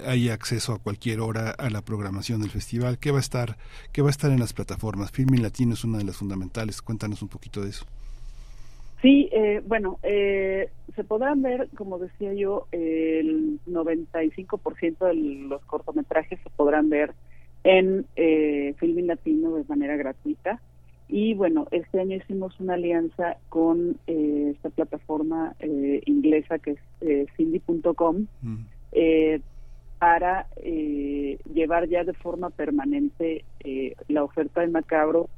hay 0.05 0.29
acceso 0.29 0.73
a 0.73 0.79
cualquier 0.79 1.19
hora 1.19 1.49
a 1.51 1.69
la 1.69 1.81
programación 1.81 2.41
del 2.41 2.49
festival. 2.49 2.97
¿Qué 2.97 3.11
va 3.11 3.17
a 3.17 3.21
estar 3.21 3.57
qué 3.91 4.01
va 4.01 4.07
a 4.07 4.11
estar 4.11 4.31
en 4.31 4.39
las 4.39 4.53
plataformas? 4.53 5.11
Filmin 5.11 5.41
Latino 5.41 5.73
es 5.73 5.83
una 5.83 5.97
de 5.97 6.05
las 6.05 6.17
fundamentales. 6.17 6.81
Cuéntanos 6.81 7.21
un 7.21 7.27
poquito 7.27 7.61
de 7.61 7.69
eso. 7.69 7.85
Sí, 9.01 9.29
eh, 9.31 9.61
bueno, 9.65 9.99
eh, 10.03 10.69
se 10.95 11.03
podrán 11.03 11.41
ver, 11.41 11.69
como 11.75 11.97
decía 11.97 12.33
yo, 12.33 12.67
el 12.71 13.59
95% 13.67 15.07
de 15.07 15.13
los 15.15 15.65
cortometrajes 15.65 16.39
se 16.41 16.49
podrán 16.51 16.89
ver 16.89 17.13
en 17.63 18.05
eh, 18.15 18.75
Filmin 18.77 19.07
Latino 19.07 19.55
de 19.55 19.63
manera 19.65 19.95
gratuita 19.95 20.61
y 21.11 21.33
bueno, 21.33 21.67
este 21.71 21.99
año 21.99 22.15
hicimos 22.15 22.57
una 22.61 22.75
alianza 22.75 23.35
con 23.49 23.97
eh, 24.07 24.53
esta 24.55 24.69
plataforma 24.69 25.53
eh, 25.59 26.01
inglesa 26.05 26.57
que 26.57 26.71
es 26.71 26.79
eh, 27.01 27.25
cindy.com 27.35 28.27
mm. 28.41 28.57
Eh, 28.93 29.41
para 29.99 30.47
eh, 30.57 31.37
llevar 31.53 31.87
ya 31.87 32.03
de 32.03 32.13
forma 32.13 32.49
permanente 32.49 33.45
la 34.07 34.23
oferta 34.23 34.61
de 34.61 34.67
Macabro 34.67 35.29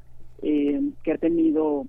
que 0.41 1.11
ha 1.11 1.17
tenido 1.17 1.85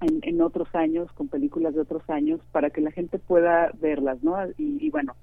en, 0.00 0.18
en, 0.22 0.40
otros 0.42 0.68
años, 0.74 1.10
con 1.12 1.28
películas 1.28 1.74
de 1.74 1.80
otros 1.80 2.02
años, 2.10 2.40
para 2.52 2.70
que 2.70 2.80
la 2.80 2.90
gente 2.90 3.18
pueda 3.18 3.70
verlas, 3.80 4.22
¿no? 4.22 4.36
Y, 4.58 4.78
y 4.84 4.90
bueno, 4.90 5.14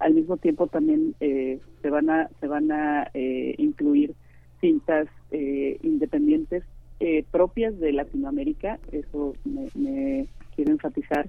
al 0.00 0.14
mismo 0.14 0.36
tiempo 0.36 0.66
también 0.66 1.14
se 1.20 1.90
van 1.90 2.10
a 2.10 2.28
se 2.40 2.46
van 2.48 2.70
a 2.72 3.10
incluir 3.14 4.14
cintas 4.60 5.08
independientes 5.30 6.64
eh, 7.00 7.24
propias 7.30 7.78
de 7.80 7.92
Latinoamérica, 7.92 8.78
eso 8.92 9.34
me, 9.44 9.68
me 9.74 10.26
quiero 10.54 10.72
enfatizar 10.72 11.28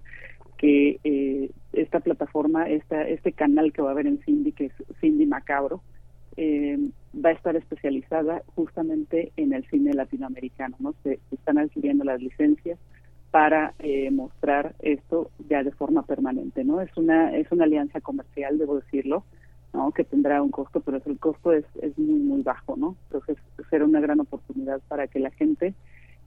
que 0.61 0.99
eh, 1.03 1.49
esta 1.73 2.01
plataforma, 2.01 2.69
esta, 2.69 3.07
este 3.07 3.31
canal 3.31 3.73
que 3.73 3.81
va 3.81 3.89
a 3.89 3.91
haber 3.93 4.05
en 4.05 4.19
Cindy, 4.19 4.51
que 4.51 4.65
es 4.65 4.73
Cindy 4.99 5.25
Macabro, 5.25 5.81
eh, 6.37 6.77
va 7.13 7.29
a 7.29 7.33
estar 7.33 7.55
especializada 7.55 8.43
justamente 8.55 9.31
en 9.37 9.53
el 9.53 9.65
cine 9.69 9.93
latinoamericano, 9.93 10.75
¿no? 10.79 10.93
Se, 11.03 11.19
están 11.31 11.57
adquiriendo 11.57 12.03
las 12.03 12.21
licencias 12.21 12.77
para 13.31 13.73
eh, 13.79 14.11
mostrar 14.11 14.75
esto 14.79 15.31
ya 15.49 15.63
de 15.63 15.71
forma 15.71 16.03
permanente, 16.03 16.63
¿no? 16.63 16.79
Es 16.79 16.95
una 16.95 17.35
es 17.35 17.51
una 17.51 17.63
alianza 17.63 17.99
comercial, 17.99 18.59
debo 18.59 18.79
decirlo, 18.79 19.25
¿no? 19.73 19.91
que 19.91 20.03
tendrá 20.03 20.41
un 20.41 20.51
costo, 20.51 20.81
pero 20.81 21.01
el 21.05 21.19
costo 21.19 21.51
es, 21.51 21.65
es 21.81 21.97
muy, 21.97 22.19
muy 22.19 22.41
bajo, 22.41 22.75
¿no? 22.75 22.95
Entonces, 23.07 23.37
será 23.69 23.85
una 23.85 23.99
gran 23.99 24.19
oportunidad 24.19 24.81
para 24.87 25.07
que 25.07 25.19
la 25.19 25.31
gente 25.31 25.73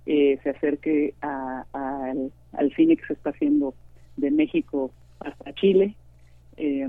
eh, 0.07 0.39
se 0.43 0.51
acerque 0.51 1.15
a, 1.23 1.65
al, 1.73 2.33
al, 2.53 2.75
cine 2.75 2.97
que 2.97 3.07
se 3.07 3.15
está 3.15 3.31
haciendo 3.31 3.75
de 4.17 4.31
México 4.31 4.91
hasta 5.21 5.55
Chile 5.55 5.95
eh, 6.57 6.87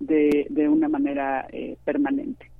de, 0.00 0.46
de 0.50 0.68
una 0.68 0.88
manera 0.88 1.46
eh, 1.52 1.76
permanente. 1.84 2.50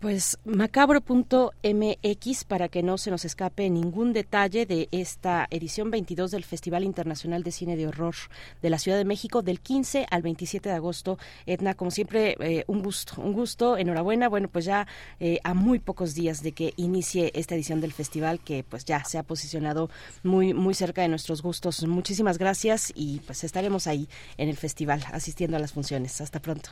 Pues 0.00 0.38
macabro.mx 0.46 2.44
para 2.44 2.68
que 2.70 2.82
no 2.82 2.96
se 2.96 3.10
nos 3.10 3.26
escape 3.26 3.68
ningún 3.68 4.14
detalle 4.14 4.64
de 4.64 4.88
esta 4.92 5.46
edición 5.50 5.90
22 5.90 6.30
del 6.30 6.42
Festival 6.42 6.84
Internacional 6.84 7.42
de 7.42 7.50
Cine 7.50 7.76
de 7.76 7.86
Horror 7.86 8.14
de 8.62 8.70
la 8.70 8.78
Ciudad 8.78 8.96
de 8.96 9.04
México 9.04 9.42
del 9.42 9.60
15 9.60 10.06
al 10.10 10.22
27 10.22 10.70
de 10.70 10.74
agosto. 10.74 11.18
Edna, 11.44 11.74
como 11.74 11.90
siempre, 11.90 12.34
eh, 12.40 12.64
un 12.66 12.82
gusto, 12.82 13.20
un 13.20 13.34
gusto, 13.34 13.76
enhorabuena. 13.76 14.30
Bueno, 14.30 14.48
pues 14.48 14.64
ya 14.64 14.86
eh, 15.18 15.38
a 15.44 15.52
muy 15.52 15.78
pocos 15.78 16.14
días 16.14 16.42
de 16.42 16.52
que 16.52 16.72
inicie 16.76 17.30
esta 17.34 17.54
edición 17.54 17.82
del 17.82 17.92
festival 17.92 18.40
que 18.40 18.64
pues 18.64 18.86
ya 18.86 19.04
se 19.04 19.18
ha 19.18 19.22
posicionado 19.22 19.90
muy, 20.22 20.54
muy 20.54 20.72
cerca 20.72 21.02
de 21.02 21.08
nuestros 21.08 21.42
gustos. 21.42 21.86
Muchísimas 21.86 22.38
gracias 22.38 22.90
y 22.96 23.20
pues 23.26 23.44
estaremos 23.44 23.86
ahí 23.86 24.08
en 24.38 24.48
el 24.48 24.56
festival 24.56 25.04
asistiendo 25.12 25.58
a 25.58 25.60
las 25.60 25.74
funciones. 25.74 26.22
Hasta 26.22 26.40
pronto. 26.40 26.70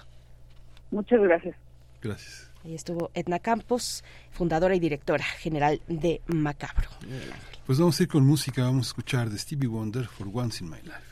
Muchas 0.90 1.20
gracias. 1.20 1.54
Gracias. 2.00 2.47
Ahí 2.64 2.74
estuvo 2.74 3.10
Edna 3.14 3.38
Campos, 3.38 4.04
fundadora 4.30 4.74
y 4.74 4.80
directora 4.80 5.24
general 5.24 5.80
de 5.88 6.20
Macabro. 6.26 6.90
Pues 7.66 7.78
vamos 7.78 7.98
a 8.00 8.02
ir 8.02 8.08
con 8.08 8.24
música, 8.26 8.62
vamos 8.64 8.86
a 8.86 8.90
escuchar 8.90 9.30
de 9.30 9.38
Stevie 9.38 9.68
Wonder 9.68 10.06
for 10.06 10.28
Once 10.32 10.62
in 10.62 10.70
My 10.70 10.80
Life. 10.82 11.08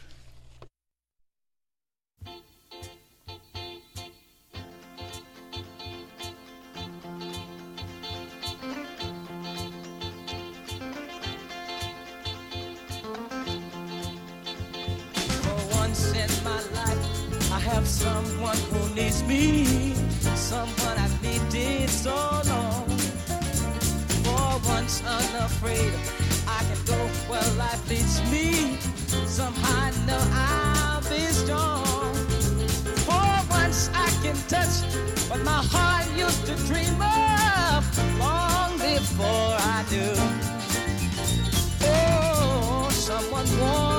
someone 17.84 18.56
who 18.56 18.94
needs 18.94 19.22
me, 19.24 19.94
someone 20.34 20.85
unafraid, 25.66 25.92
I 26.46 26.62
can 26.64 26.84
go 26.84 26.96
where 27.28 27.42
life 27.56 27.88
leads 27.88 28.20
me. 28.30 28.78
Somehow 29.26 29.86
I 29.86 29.90
know 30.06 30.22
I'll 30.32 31.00
be 31.02 31.20
strong. 31.32 32.14
For 33.06 33.50
once 33.50 33.90
I 33.94 34.08
can 34.22 34.36
touch 34.48 34.84
what 35.28 35.42
my 35.44 35.62
heart 35.72 36.06
used 36.16 36.46
to 36.46 36.54
dream 36.66 37.00
of 37.00 38.18
long 38.18 38.72
before 38.78 39.56
I 39.58 39.84
do. 39.90 40.12
Oh, 41.82 42.88
someone 42.90 43.46
warm 43.60 43.95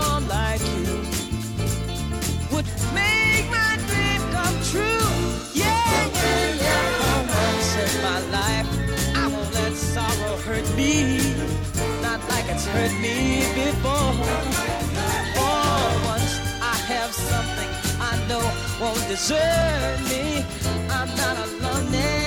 hurt 12.74 12.94
me 13.02 13.46
before. 13.56 14.14
For 15.36 15.62
once, 16.12 16.34
I 16.62 16.76
have 16.92 17.12
something 17.14 17.70
I 18.00 18.14
know 18.28 18.46
won't 18.82 19.04
desert 19.08 20.00
me. 20.10 20.46
I'm 20.90 21.10
not 21.22 21.36
alone 21.48 21.88
anymore. 21.94 22.27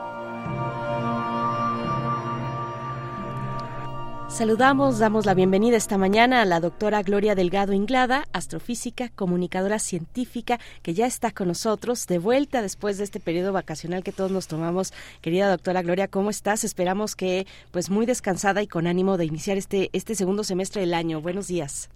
Saludamos, 4.31 4.97
damos 4.97 5.25
la 5.25 5.33
bienvenida 5.33 5.75
esta 5.77 5.97
mañana 5.97 6.41
a 6.41 6.45
la 6.45 6.59
doctora 6.59 7.03
Gloria 7.03 7.35
Delgado 7.35 7.73
Inglada, 7.73 8.23
astrofísica, 8.33 9.09
comunicadora 9.09 9.77
científica, 9.77 10.57
que 10.81 10.93
ya 10.93 11.05
está 11.05 11.31
con 11.31 11.49
nosotros 11.49 12.07
de 12.07 12.17
vuelta 12.17 12.61
después 12.61 12.97
de 12.97 13.03
este 13.03 13.19
periodo 13.19 13.51
vacacional 13.53 14.03
que 14.03 14.11
todos 14.13 14.31
nos 14.31 14.47
tomamos. 14.47 14.93
Querida 15.21 15.49
doctora 15.49 15.81
Gloria, 15.83 16.07
¿cómo 16.07 16.29
estás? 16.29 16.63
Esperamos 16.63 17.15
que 17.15 17.45
pues 17.71 17.89
muy 17.91 18.05
descansada 18.05 18.63
y 18.63 18.67
con 18.67 18.87
ánimo 18.87 19.17
de 19.17 19.25
iniciar 19.25 19.57
este, 19.57 19.89
este 19.93 20.15
segundo 20.15 20.43
semestre 20.43 20.81
del 20.81 20.93
año. 20.93 21.21
Buenos 21.21 21.47
días. 21.47 21.89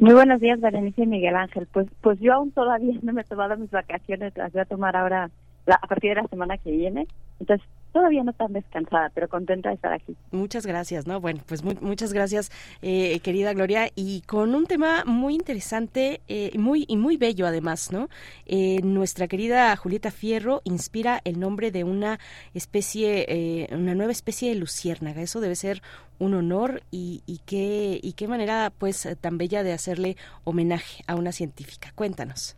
Muy 0.00 0.12
buenos 0.12 0.40
días, 0.40 0.60
Berenice 0.60 1.02
y 1.02 1.06
Miguel 1.06 1.36
Ángel. 1.36 1.66
Pues, 1.72 1.86
pues 2.02 2.18
yo 2.20 2.34
aún 2.34 2.50
todavía 2.50 2.98
no 3.02 3.12
me 3.12 3.22
he 3.22 3.24
tomado 3.24 3.56
mis 3.56 3.70
vacaciones, 3.70 4.36
las 4.36 4.52
voy 4.52 4.62
a 4.62 4.64
tomar 4.66 4.96
ahora 4.96 5.30
la- 5.66 5.78
a 5.80 5.86
partir 5.86 6.10
de 6.14 6.22
la 6.22 6.28
semana 6.28 6.58
que 6.58 6.72
viene. 6.72 7.06
Entonces, 7.38 7.66
todavía 7.92 8.22
no 8.24 8.32
tan 8.32 8.52
descansada, 8.52 9.10
pero 9.14 9.28
contenta 9.28 9.68
de 9.70 9.76
estar 9.76 9.92
aquí. 9.92 10.16
Muchas 10.30 10.66
gracias, 10.66 11.06
¿no? 11.06 11.20
Bueno, 11.20 11.40
pues 11.46 11.62
mu- 11.64 11.74
muchas 11.80 12.12
gracias, 12.12 12.50
eh, 12.82 13.20
querida 13.20 13.52
Gloria, 13.52 13.90
y 13.94 14.22
con 14.22 14.54
un 14.54 14.66
tema 14.66 15.04
muy 15.04 15.34
interesante 15.34 16.20
eh, 16.28 16.50
muy, 16.58 16.84
y 16.88 16.96
muy 16.96 17.16
bello 17.16 17.46
además, 17.46 17.90
¿no? 17.92 18.08
Eh, 18.46 18.80
nuestra 18.82 19.28
querida 19.28 19.74
Julieta 19.76 20.10
Fierro 20.10 20.60
inspira 20.64 21.20
el 21.24 21.38
nombre 21.40 21.70
de 21.70 21.84
una 21.84 22.18
especie, 22.54 23.24
eh, 23.28 23.68
una 23.74 23.94
nueva 23.94 24.12
especie 24.12 24.48
de 24.50 24.54
luciérnaga. 24.56 25.22
Eso 25.22 25.40
debe 25.40 25.56
ser 25.56 25.82
un 26.18 26.34
honor 26.34 26.82
y, 26.90 27.22
y 27.26 27.40
qué 27.46 27.98
y 28.02 28.12
qué 28.12 28.28
manera, 28.28 28.72
pues, 28.76 29.08
tan 29.20 29.38
bella 29.38 29.62
de 29.62 29.72
hacerle 29.72 30.16
homenaje 30.44 31.02
a 31.06 31.14
una 31.16 31.32
científica. 31.32 31.92
Cuéntanos. 31.94 32.56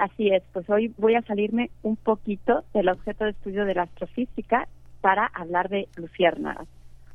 Así 0.00 0.30
es, 0.30 0.42
pues 0.54 0.68
hoy 0.70 0.94
voy 0.96 1.14
a 1.14 1.20
salirme 1.20 1.68
un 1.82 1.94
poquito 1.94 2.64
del 2.72 2.88
objeto 2.88 3.24
de 3.24 3.32
estudio 3.32 3.66
de 3.66 3.74
la 3.74 3.82
astrofísica 3.82 4.66
para 5.02 5.26
hablar 5.26 5.68
de 5.68 5.88
luciérnagas. 5.96 6.66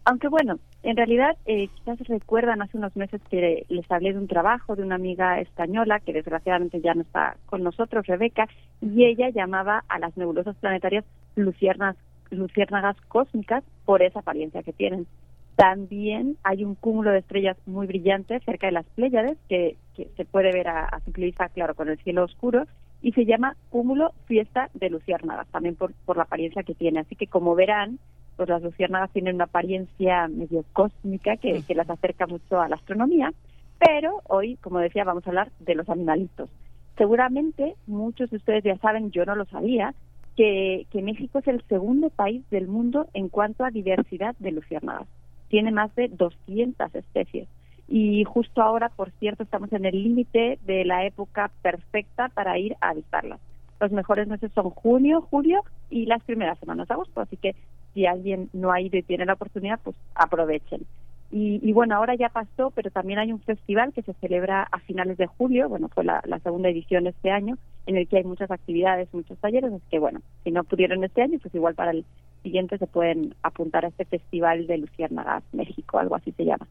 Aunque 0.03 0.27
bueno, 0.27 0.59
en 0.83 0.95
realidad 0.95 1.35
eh, 1.47 1.67
quizás 1.69 1.97
recuerdan 2.07 2.61
hace 2.61 2.77
unos 2.77 2.95
meses 2.95 3.21
que 3.31 3.65
les 3.69 3.91
hablé 3.91 4.13
de 4.13 4.19
un 4.19 4.27
trabajo 4.27 4.75
de 4.75 4.83
una 4.83 4.93
amiga 4.93 5.39
española 5.39 5.99
que 5.99 6.13
desgraciadamente 6.13 6.79
ya 6.79 6.93
no 6.93 7.01
está 7.01 7.37
con 7.47 7.63
nosotros, 7.63 8.05
Rebeca, 8.05 8.47
y 8.81 9.05
ella 9.05 9.29
llamaba 9.29 9.83
a 9.87 9.97
las 9.97 10.15
nebulosas 10.15 10.55
planetarias 10.57 11.05
luciérnagas, 11.35 11.97
luciérnagas 12.29 13.01
cósmicas 13.07 13.63
por 13.85 14.03
esa 14.03 14.19
apariencia 14.19 14.61
que 14.61 14.73
tienen. 14.73 15.07
También 15.55 16.37
hay 16.43 16.65
un 16.65 16.75
cúmulo 16.75 17.11
de 17.11 17.19
estrellas 17.19 17.57
muy 17.65 17.87
brillantes 17.87 18.43
cerca 18.43 18.67
de 18.67 18.73
las 18.73 18.85
Pléyades 18.87 19.37
que, 19.47 19.77
que 19.95 20.09
se 20.17 20.25
puede 20.25 20.51
ver 20.51 20.67
a, 20.67 20.85
a 20.85 20.99
simple 21.01 21.25
vista, 21.25 21.47
claro, 21.49 21.75
con 21.75 21.87
el 21.87 21.97
cielo 21.99 22.23
oscuro 22.25 22.65
y 23.01 23.11
se 23.13 23.25
llama 23.25 23.55
cúmulo 23.69 24.13
fiesta 24.25 24.69
de 24.73 24.89
luciérnagas, 24.89 25.47
también 25.49 25.75
por, 25.75 25.93
por 26.05 26.17
la 26.17 26.23
apariencia 26.23 26.63
que 26.63 26.73
tiene. 26.73 26.99
Así 26.99 27.15
que 27.15 27.27
como 27.27 27.55
verán, 27.55 27.99
pues 28.35 28.49
las 28.49 28.61
luciérnagas 28.61 29.11
tienen 29.11 29.35
una 29.35 29.45
apariencia 29.45 30.27
medio 30.27 30.65
cósmica 30.73 31.37
que, 31.37 31.61
que 31.63 31.75
las 31.75 31.89
acerca 31.89 32.27
mucho 32.27 32.59
a 32.59 32.67
la 32.67 32.75
astronomía, 32.75 33.31
pero 33.79 34.21
hoy, 34.27 34.57
como 34.57 34.79
decía, 34.79 35.03
vamos 35.03 35.25
a 35.25 35.29
hablar 35.29 35.51
de 35.59 35.75
los 35.75 35.87
animalitos. 35.89 36.49
Seguramente 36.97 37.75
muchos 37.87 38.29
de 38.29 38.37
ustedes 38.37 38.63
ya 38.63 38.77
saben, 38.77 39.11
yo 39.11 39.25
no 39.25 39.35
lo 39.35 39.45
sabía, 39.45 39.93
que, 40.35 40.85
que 40.89 41.01
México 41.01 41.39
es 41.39 41.47
el 41.47 41.61
segundo 41.69 42.09
país 42.09 42.43
del 42.49 42.67
mundo 42.67 43.07
en 43.13 43.29
cuanto 43.29 43.63
a 43.63 43.71
diversidad 43.71 44.35
de 44.39 44.51
luciérnagas. 44.51 45.07
Tiene 45.47 45.71
más 45.71 45.93
de 45.95 46.07
200 46.09 46.93
especies. 46.95 47.47
Y 47.87 48.23
justo 48.23 48.61
ahora, 48.61 48.89
por 48.89 49.11
cierto, 49.19 49.43
estamos 49.43 49.71
en 49.73 49.85
el 49.85 50.03
límite 50.03 50.59
de 50.65 50.85
la 50.85 51.05
época 51.05 51.51
perfecta 51.61 52.29
para 52.29 52.57
ir 52.57 52.75
a 52.81 52.89
avistarlas. 52.89 53.39
Los 53.79 53.91
mejores 53.91 54.27
meses 54.27 54.51
son 54.53 54.69
junio, 54.71 55.21
julio 55.21 55.63
y 55.89 56.05
las 56.05 56.23
primeras 56.23 56.57
semanas 56.59 56.87
de 56.87 56.93
agosto. 56.93 57.21
Así 57.21 57.37
que 57.37 57.55
si 57.93 58.05
alguien 58.05 58.49
no 58.53 58.71
ha 58.71 58.81
ido 58.81 58.97
y 58.97 59.03
tiene 59.03 59.25
la 59.25 59.33
oportunidad, 59.33 59.79
pues 59.83 59.95
aprovechen. 60.15 60.85
Y, 61.31 61.59
y, 61.67 61.73
bueno, 61.73 61.95
ahora 61.95 62.15
ya 62.15 62.29
pasó, 62.29 62.71
pero 62.71 62.91
también 62.91 63.19
hay 63.19 63.31
un 63.31 63.41
festival 63.41 63.93
que 63.93 64.03
se 64.03 64.13
celebra 64.13 64.67
a 64.71 64.79
finales 64.79 65.17
de 65.17 65.25
julio, 65.25 65.67
bueno, 65.67 65.89
fue 65.89 66.03
la, 66.03 66.21
la, 66.25 66.39
segunda 66.39 66.69
edición 66.69 67.07
este 67.07 67.31
año, 67.31 67.57
en 67.87 67.97
el 67.97 68.07
que 68.07 68.17
hay 68.17 68.23
muchas 68.23 68.51
actividades, 68.51 69.11
muchos 69.11 69.37
talleres, 69.39 69.73
así 69.73 69.83
que 69.89 69.99
bueno, 69.99 70.21
si 70.43 70.51
no 70.51 70.63
pudieron 70.63 71.03
este 71.03 71.23
año, 71.23 71.39
pues 71.41 71.53
igual 71.55 71.73
para 71.73 71.91
el 71.91 72.05
siguiente 72.45 72.77
se 72.77 72.87
pueden 72.87 73.33
apuntar 73.41 73.83
a 73.85 73.87
este 73.87 74.05
Festival 74.05 74.67
de 74.67 74.77
Luciérnagas 74.77 75.43
México, 75.51 75.97
algo 75.97 76.15
así 76.15 76.31
se 76.31 76.45
llama. 76.45 76.67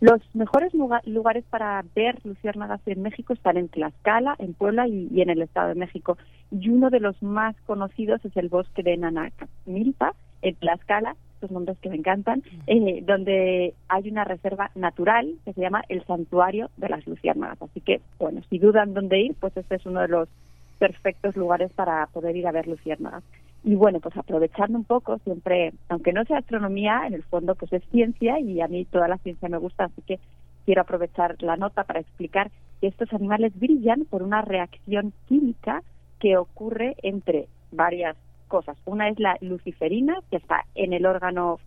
Los 0.00 0.20
mejores 0.34 0.72
lugares 0.74 1.44
para 1.48 1.84
ver 1.94 2.18
luciérnagas 2.24 2.80
en 2.86 3.02
México 3.02 3.32
están 3.32 3.56
en 3.56 3.68
Tlaxcala, 3.68 4.34
en 4.40 4.52
Puebla 4.52 4.88
y, 4.88 5.08
y, 5.12 5.22
en 5.22 5.30
el 5.30 5.42
Estado 5.42 5.68
de 5.68 5.76
México. 5.76 6.18
Y 6.50 6.70
uno 6.70 6.90
de 6.90 6.98
los 6.98 7.22
más 7.22 7.54
conocidos 7.66 8.24
es 8.24 8.36
el 8.36 8.48
bosque 8.48 8.82
de 8.82 8.96
Nanacamilpa, 8.96 10.14
en 10.42 10.56
Tlaxcala, 10.56 11.14
estos 11.34 11.52
nombres 11.52 11.78
que 11.78 11.88
me 11.88 11.96
encantan, 11.96 12.42
eh, 12.66 13.02
donde 13.04 13.74
hay 13.88 14.08
una 14.08 14.24
reserva 14.24 14.70
natural 14.74 15.36
que 15.44 15.52
se 15.52 15.60
llama 15.60 15.82
el 15.88 16.04
Santuario 16.04 16.70
de 16.76 16.88
las 16.88 17.06
Luciérnagas. 17.06 17.62
Así 17.62 17.80
que, 17.80 18.00
bueno, 18.18 18.42
si 18.50 18.58
dudan 18.58 18.94
dónde 18.94 19.20
ir, 19.20 19.34
pues 19.38 19.56
este 19.56 19.76
es 19.76 19.86
uno 19.86 20.00
de 20.00 20.08
los 20.08 20.28
perfectos 20.78 21.36
lugares 21.36 21.72
para 21.72 22.06
poder 22.08 22.36
ir 22.36 22.46
a 22.46 22.52
ver 22.52 22.66
luciérnagas. 22.66 23.22
Y 23.64 23.76
bueno, 23.76 24.00
pues 24.00 24.16
aprovechando 24.16 24.76
un 24.76 24.84
poco, 24.84 25.18
siempre, 25.18 25.72
aunque 25.88 26.12
no 26.12 26.24
sea 26.24 26.38
astronomía, 26.38 27.02
en 27.06 27.14
el 27.14 27.22
fondo 27.22 27.54
pues 27.54 27.72
es 27.72 27.82
ciencia 27.90 28.40
y 28.40 28.60
a 28.60 28.68
mí 28.68 28.84
toda 28.84 29.06
la 29.06 29.18
ciencia 29.18 29.48
me 29.48 29.58
gusta, 29.58 29.84
así 29.84 30.02
que 30.02 30.18
quiero 30.64 30.82
aprovechar 30.82 31.40
la 31.42 31.56
nota 31.56 31.84
para 31.84 32.00
explicar 32.00 32.50
que 32.80 32.88
estos 32.88 33.12
animales 33.12 33.52
brillan 33.58 34.04
por 34.04 34.22
una 34.22 34.42
reacción 34.42 35.12
química 35.28 35.82
que 36.18 36.36
ocurre 36.36 36.96
entre 37.02 37.46
varias 37.70 38.16
cosas. 38.48 38.76
Una 38.84 39.08
es 39.08 39.18
la 39.18 39.38
luciferina, 39.40 40.18
que 40.30 40.36
está 40.36 40.64
en 40.74 40.92
el 40.92 41.06
órgano 41.06 41.58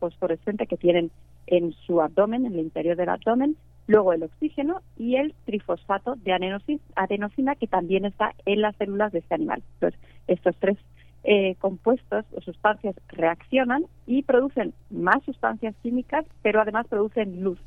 fosforescente 0.00 0.66
que 0.66 0.76
tienen 0.76 1.10
en 1.46 1.72
su 1.72 2.00
abdomen, 2.00 2.44
en 2.44 2.54
el 2.54 2.60
interior 2.60 2.96
del 2.96 3.08
abdomen, 3.08 3.56
luego 3.86 4.12
el 4.12 4.24
oxígeno 4.24 4.82
y 4.96 5.16
el 5.16 5.34
trifosfato 5.46 6.16
de 6.16 6.32
adenosina, 6.32 7.54
que 7.54 7.66
también 7.66 8.04
está 8.04 8.34
en 8.44 8.60
las 8.60 8.76
células 8.76 9.12
de 9.12 9.20
este 9.20 9.34
animal. 9.34 9.62
Entonces, 9.74 10.00
estos 10.26 10.56
tres 10.58 10.76
eh, 11.22 11.54
compuestos 11.58 12.24
o 12.34 12.40
sustancias 12.40 12.94
reaccionan 13.08 13.84
y 14.06 14.22
producen 14.22 14.72
más 14.90 15.22
sustancias 15.24 15.74
químicas, 15.82 16.24
pero 16.42 16.60
además 16.60 16.86
producen 16.88 17.42
luz. 17.42 17.58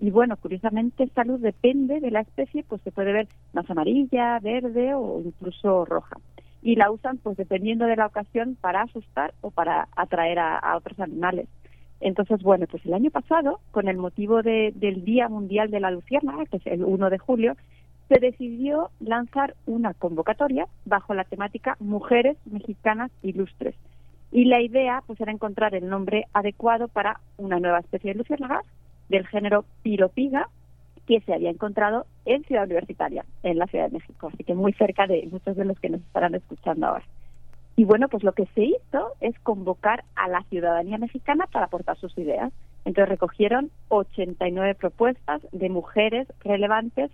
Y 0.00 0.10
bueno, 0.10 0.36
curiosamente 0.36 1.04
esta 1.04 1.24
luz 1.24 1.40
depende 1.40 2.00
de 2.00 2.10
la 2.10 2.20
especie, 2.20 2.64
pues 2.68 2.80
se 2.82 2.92
puede 2.92 3.12
ver 3.12 3.28
más 3.52 3.68
amarilla, 3.70 4.38
verde 4.40 4.94
o 4.94 5.22
incluso 5.24 5.84
roja. 5.84 6.16
Y 6.62 6.76
la 6.76 6.90
usan 6.90 7.18
pues 7.18 7.36
dependiendo 7.36 7.86
de 7.86 7.96
la 7.96 8.06
ocasión 8.06 8.56
para 8.60 8.82
asustar 8.82 9.34
o 9.40 9.50
para 9.50 9.88
atraer 9.96 10.38
a, 10.38 10.76
otros 10.76 11.00
animales. 11.00 11.48
Entonces, 12.00 12.42
bueno, 12.42 12.66
pues 12.70 12.84
el 12.86 12.94
año 12.94 13.10
pasado, 13.10 13.58
con 13.72 13.88
el 13.88 13.96
motivo 13.96 14.42
de, 14.42 14.72
del 14.76 15.04
Día 15.04 15.28
Mundial 15.28 15.70
de 15.70 15.80
la 15.80 15.90
Luciérnaga, 15.90 16.46
que 16.46 16.58
es 16.58 16.66
el 16.66 16.84
1 16.84 17.10
de 17.10 17.18
julio, 17.18 17.56
se 18.08 18.18
decidió 18.20 18.90
lanzar 19.00 19.54
una 19.66 19.94
convocatoria 19.94 20.66
bajo 20.84 21.14
la 21.14 21.24
temática 21.24 21.76
Mujeres 21.78 22.36
Mexicanas 22.46 23.10
Ilustres. 23.22 23.74
Y 24.32 24.46
la 24.46 24.60
idea 24.60 25.02
pues 25.06 25.20
era 25.20 25.32
encontrar 25.32 25.74
el 25.74 25.88
nombre 25.88 26.26
adecuado 26.32 26.88
para 26.88 27.20
una 27.36 27.60
nueva 27.60 27.80
especie 27.80 28.12
de 28.12 28.18
luciérnagas 28.18 28.64
del 29.08 29.26
género 29.26 29.64
Piropiga 29.82 30.48
que 31.06 31.20
se 31.20 31.32
había 31.32 31.50
encontrado 31.50 32.06
en 32.26 32.44
Ciudad 32.44 32.64
Universitaria, 32.64 33.24
en 33.42 33.58
la 33.58 33.66
Ciudad 33.66 33.86
de 33.86 33.98
México, 33.98 34.30
así 34.32 34.44
que 34.44 34.54
muy 34.54 34.74
cerca 34.74 35.06
de 35.06 35.26
muchos 35.30 35.56
de 35.56 35.64
los 35.64 35.80
que 35.80 35.88
nos 35.88 36.02
estarán 36.02 36.34
escuchando 36.34 36.86
ahora. 36.86 37.04
Y 37.76 37.84
bueno, 37.84 38.08
pues 38.08 38.24
lo 38.24 38.32
que 38.32 38.46
se 38.54 38.64
hizo 38.64 39.12
es 39.20 39.38
convocar 39.40 40.04
a 40.16 40.28
la 40.28 40.42
ciudadanía 40.50 40.98
mexicana 40.98 41.46
para 41.46 41.66
aportar 41.66 41.96
sus 41.96 42.16
ideas. 42.18 42.52
Entonces 42.84 43.08
recogieron 43.08 43.70
89 43.88 44.74
propuestas 44.74 45.40
de 45.52 45.70
mujeres 45.70 46.26
relevantes 46.40 47.10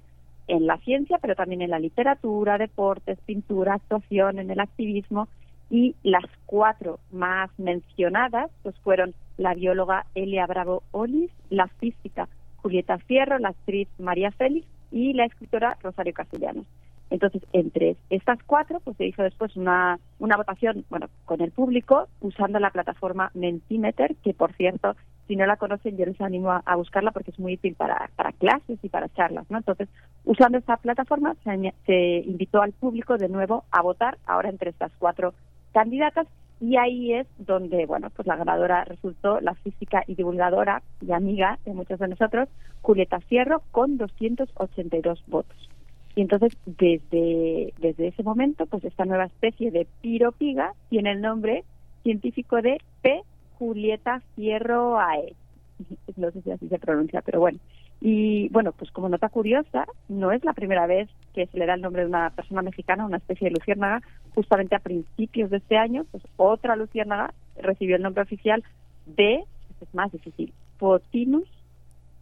en 0.49 0.67
la 0.67 0.79
ciencia, 0.79 1.19
pero 1.21 1.35
también 1.35 1.63
en 1.63 1.71
la 1.71 1.79
literatura, 1.79 2.59
deportes, 2.59 3.19
pintura, 3.25 3.75
actuación, 3.75 4.39
en 4.39 4.51
el 4.51 4.61
activismo. 4.61 5.29
Y 5.71 5.97
las 6.03 6.25
cuatro 6.47 6.99
más 7.11 7.51
mencionadas 7.59 8.51
pues 8.63 8.77
fueron 8.81 9.15
la 9.39 9.55
bióloga 9.55 10.07
Elia 10.15 10.47
Bravo 10.47 10.83
Olis, 10.93 11.31
la 11.51 11.69
física 11.69 12.29
Julieta 12.57 12.99
Fierro, 12.99 13.39
la 13.39 13.51
actriz 13.51 13.89
María 13.99 14.31
Félix 14.31 14.67
y 14.91 15.13
la 15.13 15.25
escritora 15.25 15.77
Rosario 15.83 16.15
Castellanos. 16.15 16.67
Entonces, 17.11 17.43
entre 17.53 17.97
estas 18.11 18.43
cuatro, 18.45 18.81
pues 18.81 18.97
se 18.97 19.07
hizo 19.07 19.23
después 19.23 19.55
una, 19.57 19.99
una 20.19 20.37
votación, 20.37 20.85
bueno, 20.89 21.09
con 21.25 21.41
el 21.41 21.51
público, 21.51 22.09
usando 22.21 22.59
la 22.59 22.71
plataforma 22.71 23.31
Mentimeter, 23.35 24.17
que 24.17 24.35
por 24.35 24.53
cierto 24.55 24.97
si 25.27 25.37
no 25.37 25.47
la 25.47 25.57
conocen, 25.57 25.97
yo 25.97 26.05
les 26.05 26.21
animo 26.21 26.51
a, 26.51 26.77
buscarla 26.77 27.11
porque 27.13 27.31
es 27.31 27.39
muy 27.39 27.55
útil 27.55 27.75
para, 27.75 28.11
para 28.17 28.33
clases 28.33 28.79
y 28.83 28.89
para 28.89 29.09
charlas, 29.09 29.47
¿no? 29.51 29.59
Entonces, 29.59 29.89
usando 30.25 30.59
esta 30.59 30.77
plataforma, 30.77 31.35
se, 31.45 31.75
se 31.87 32.19
invitó 32.27 32.61
al 32.63 32.73
público 32.73 33.17
de 33.17 33.29
nuevo 33.29 33.65
a 33.71 33.83
votar 33.83 34.19
ahora 34.27 34.51
entre 34.51 34.71
estas 34.71 34.93
cuatro 34.99 35.35
candidatas 35.73 36.27
y 36.61 36.77
ahí 36.77 37.13
es 37.13 37.27
donde, 37.39 37.85
bueno, 37.87 38.11
pues 38.11 38.27
la 38.27 38.37
ganadora 38.37 38.85
resultó 38.85 39.41
la 39.41 39.55
física 39.55 40.05
y 40.07 40.15
divulgadora 40.15 40.83
y 41.01 41.13
amiga 41.13 41.59
de 41.65 41.75
muchos 41.75 41.99
de 41.99 42.09
nosotros, 42.09 42.49
Julieta 42.81 43.21
Fierro, 43.21 43.63
con 43.71 43.99
282 43.99 45.25
votos. 45.27 45.69
Y 46.17 46.21
entonces, 46.21 46.57
desde, 46.65 47.75
desde 47.79 48.09
ese 48.09 48.23
momento, 48.23 48.67
pues 48.67 48.85
esta 48.85 49.05
nueva 49.05 49.25
especie 49.25 49.71
de 49.73 49.87
piropiga 50.01 50.73
tiene 50.89 51.13
el 51.13 51.21
nombre 51.21 51.65
científico 52.03 52.63
de 52.63 52.81
P. 53.03 53.23
Julieta 53.59 54.23
Fierro 54.35 54.99
Ae. 54.99 55.35
No 56.17 56.31
sé 56.31 56.43
si 56.43 56.51
así 56.51 56.69
se 56.69 56.79
pronuncia, 56.79 57.23
pero 57.23 57.41
bueno. 57.41 57.59
Y 58.01 58.49
bueno, 58.51 58.73
pues 58.73 58.91
como 58.91 59.09
nota 59.09 59.29
curiosa, 59.29 59.87
no 60.09 60.31
es 60.31 60.45
la 60.45 60.53
primera 60.53 60.87
vez 60.87 61.09
que 61.33 61.47
se 61.47 61.59
le 61.59 61.67
da 61.67 61.75
el 61.75 61.81
nombre 61.81 62.03
de 62.03 62.09
una 62.09 62.31
persona 62.31 62.63
mexicana, 62.63 63.07
una 63.07 63.17
especie 63.17 63.49
de 63.49 63.55
luciérnaga. 63.55 64.03
Justamente 64.35 64.75
a 64.77 64.81
principios 64.81 65.51
de 65.51 65.57
este 65.57 65.77
año, 65.77 66.05
pues 66.11 66.23
otra 66.37 66.77
luciérnaga 66.77 67.33
recibió 67.57 67.97
el 67.97 68.03
nombre 68.03 68.23
oficial 68.23 68.63
de, 69.07 69.45
es 69.81 69.95
más 69.95 70.13
difícil, 70.13 70.53
Potinus 70.79 71.49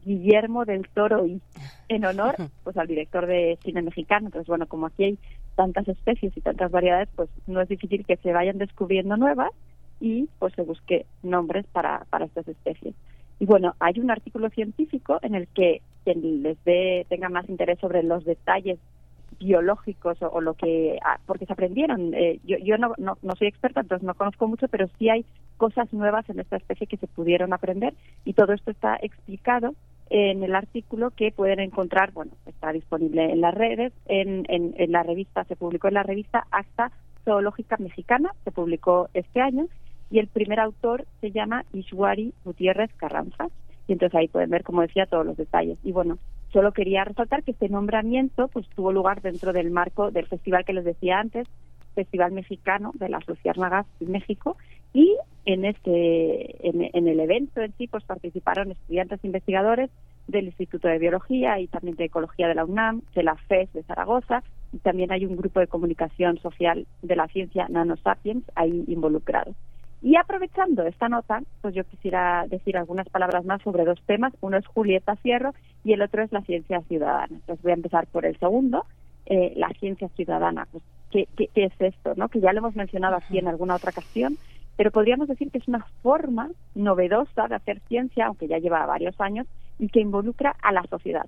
Guillermo 0.04 0.64
del 0.64 0.88
Toro 0.88 1.26
y 1.26 1.40
en 1.88 2.04
honor 2.04 2.36
pues 2.64 2.76
al 2.76 2.86
director 2.86 3.26
de 3.26 3.58
cine 3.64 3.82
mexicano. 3.82 4.26
Entonces, 4.26 4.48
bueno, 4.48 4.66
como 4.66 4.86
aquí 4.86 5.04
hay 5.04 5.18
tantas 5.56 5.88
especies 5.88 6.36
y 6.36 6.40
tantas 6.40 6.70
variedades, 6.70 7.08
pues 7.14 7.28
no 7.46 7.60
es 7.60 7.68
difícil 7.68 8.06
que 8.06 8.16
se 8.16 8.32
vayan 8.32 8.58
descubriendo 8.58 9.16
nuevas 9.16 9.50
y 10.02 10.28
pues 10.40 10.52
se 10.54 10.62
busque 10.62 11.06
nombres 11.22 11.64
para, 11.68 12.04
para 12.10 12.24
estas 12.24 12.48
especies. 12.48 12.94
Y 13.38 13.46
bueno, 13.46 13.74
hay 13.78 14.00
un 14.00 14.10
artículo 14.10 14.50
científico 14.50 15.20
en 15.22 15.36
el 15.36 15.46
que 15.46 15.80
quien 16.04 16.42
les 16.42 16.62
dé, 16.64 17.06
tenga 17.08 17.28
más 17.28 17.48
interés 17.48 17.78
sobre 17.78 18.02
los 18.02 18.24
detalles 18.24 18.80
biológicos 19.38 20.18
o, 20.20 20.40
lo 20.40 20.54
que 20.54 20.98
ah, 21.04 21.18
porque 21.26 21.46
se 21.46 21.52
aprendieron 21.52 22.14
eh, 22.14 22.38
yo, 22.44 22.58
yo 22.58 22.78
no, 22.78 22.92
no, 22.98 23.16
no 23.22 23.34
soy 23.34 23.48
experta 23.48 23.80
entonces 23.80 24.06
no 24.06 24.14
conozco 24.14 24.46
mucho 24.46 24.68
pero 24.68 24.88
sí 24.98 25.08
hay 25.08 25.24
cosas 25.56 25.92
nuevas 25.92 26.28
en 26.28 26.38
esta 26.38 26.56
especie 26.56 26.86
que 26.86 26.98
se 26.98 27.08
pudieron 27.08 27.52
aprender 27.52 27.94
y 28.24 28.34
todo 28.34 28.52
esto 28.52 28.70
está 28.70 28.98
explicado 29.02 29.74
en 30.10 30.44
el 30.44 30.54
artículo 30.54 31.10
que 31.10 31.32
pueden 31.32 31.58
encontrar 31.58 32.12
bueno 32.12 32.32
está 32.46 32.72
disponible 32.72 33.32
en 33.32 33.40
las 33.40 33.54
redes 33.54 33.92
en, 34.06 34.44
en, 34.48 34.74
en 34.76 34.92
la 34.92 35.02
revista 35.02 35.44
se 35.44 35.56
publicó 35.56 35.88
en 35.88 35.94
la 35.94 36.02
revista 36.04 36.46
Acta 36.52 36.92
Zoológica 37.24 37.78
Mexicana 37.78 38.32
se 38.44 38.52
publicó 38.52 39.08
este 39.14 39.40
año 39.40 39.66
y 40.12 40.18
el 40.18 40.28
primer 40.28 40.60
autor 40.60 41.06
se 41.22 41.30
llama 41.30 41.64
Ishwari 41.72 42.34
Gutiérrez 42.44 42.92
Carranza. 42.96 43.48
Y 43.88 43.94
entonces 43.94 44.14
ahí 44.14 44.28
pueden 44.28 44.50
ver, 44.50 44.62
como 44.62 44.82
decía, 44.82 45.06
todos 45.06 45.24
los 45.24 45.38
detalles. 45.38 45.78
Y 45.82 45.90
bueno, 45.90 46.18
solo 46.52 46.72
quería 46.72 47.02
resaltar 47.02 47.42
que 47.42 47.52
este 47.52 47.70
nombramiento 47.70 48.48
pues 48.48 48.68
tuvo 48.76 48.92
lugar 48.92 49.22
dentro 49.22 49.54
del 49.54 49.70
marco 49.70 50.10
del 50.10 50.26
festival 50.26 50.66
que 50.66 50.74
les 50.74 50.84
decía 50.84 51.18
antes, 51.18 51.48
Festival 51.94 52.32
Mexicano 52.32 52.92
de 52.94 53.08
las 53.08 53.26
Luciérnagas 53.26 53.86
México, 54.00 54.56
y 54.92 55.16
en 55.46 55.64
este 55.64 56.68
en, 56.68 56.90
en, 56.92 57.08
el 57.08 57.18
evento 57.18 57.60
en 57.60 57.72
sí 57.76 57.86
pues 57.86 58.04
participaron 58.04 58.70
estudiantes 58.70 59.24
investigadores 59.24 59.90
del 60.28 60.46
Instituto 60.46 60.88
de 60.88 60.98
Biología 60.98 61.58
y 61.58 61.66
también 61.66 61.96
de 61.96 62.04
Ecología 62.04 62.48
de 62.48 62.54
la 62.54 62.64
UNAM, 62.64 63.02
de 63.14 63.22
la 63.22 63.36
FES 63.36 63.72
de 63.72 63.82
Zaragoza, 63.82 64.42
y 64.72 64.78
también 64.78 65.10
hay 65.10 65.24
un 65.24 65.36
grupo 65.36 65.60
de 65.60 65.66
comunicación 65.66 66.38
social 66.38 66.86
de 67.00 67.16
la 67.16 67.28
ciencia 67.28 67.66
Nanosapiens 67.68 68.44
ahí 68.54 68.84
involucrado. 68.88 69.54
Y 70.02 70.16
aprovechando 70.16 70.82
esta 70.82 71.08
nota, 71.08 71.42
pues 71.60 71.74
yo 71.76 71.84
quisiera 71.84 72.44
decir 72.48 72.76
algunas 72.76 73.08
palabras 73.08 73.44
más 73.44 73.62
sobre 73.62 73.84
dos 73.84 74.02
temas. 74.04 74.32
Uno 74.40 74.56
es 74.56 74.66
Julieta 74.66 75.14
Fierro 75.14 75.54
y 75.84 75.92
el 75.92 76.02
otro 76.02 76.24
es 76.24 76.32
la 76.32 76.42
ciencia 76.42 76.80
ciudadana. 76.82 77.28
Entonces 77.30 77.62
voy 77.62 77.70
a 77.70 77.76
empezar 77.76 78.08
por 78.08 78.26
el 78.26 78.36
segundo, 78.38 78.84
eh, 79.26 79.52
la 79.54 79.68
ciencia 79.78 80.08
ciudadana. 80.08 80.66
Pues, 80.72 80.82
¿qué, 81.12 81.28
qué, 81.36 81.48
qué 81.54 81.64
es 81.66 81.72
esto? 81.78 82.14
no 82.16 82.28
Que 82.28 82.40
ya 82.40 82.52
lo 82.52 82.58
hemos 82.58 82.74
mencionado 82.74 83.14
aquí 83.14 83.38
en 83.38 83.46
alguna 83.46 83.76
otra 83.76 83.90
ocasión, 83.90 84.38
pero 84.76 84.90
podríamos 84.90 85.28
decir 85.28 85.52
que 85.52 85.58
es 85.58 85.68
una 85.68 85.86
forma 86.02 86.50
novedosa 86.74 87.46
de 87.46 87.54
hacer 87.54 87.78
ciencia, 87.86 88.26
aunque 88.26 88.48
ya 88.48 88.58
lleva 88.58 88.84
varios 88.86 89.20
años, 89.20 89.46
y 89.78 89.88
que 89.88 90.00
involucra 90.00 90.56
a 90.62 90.72
la 90.72 90.82
sociedad. 90.84 91.26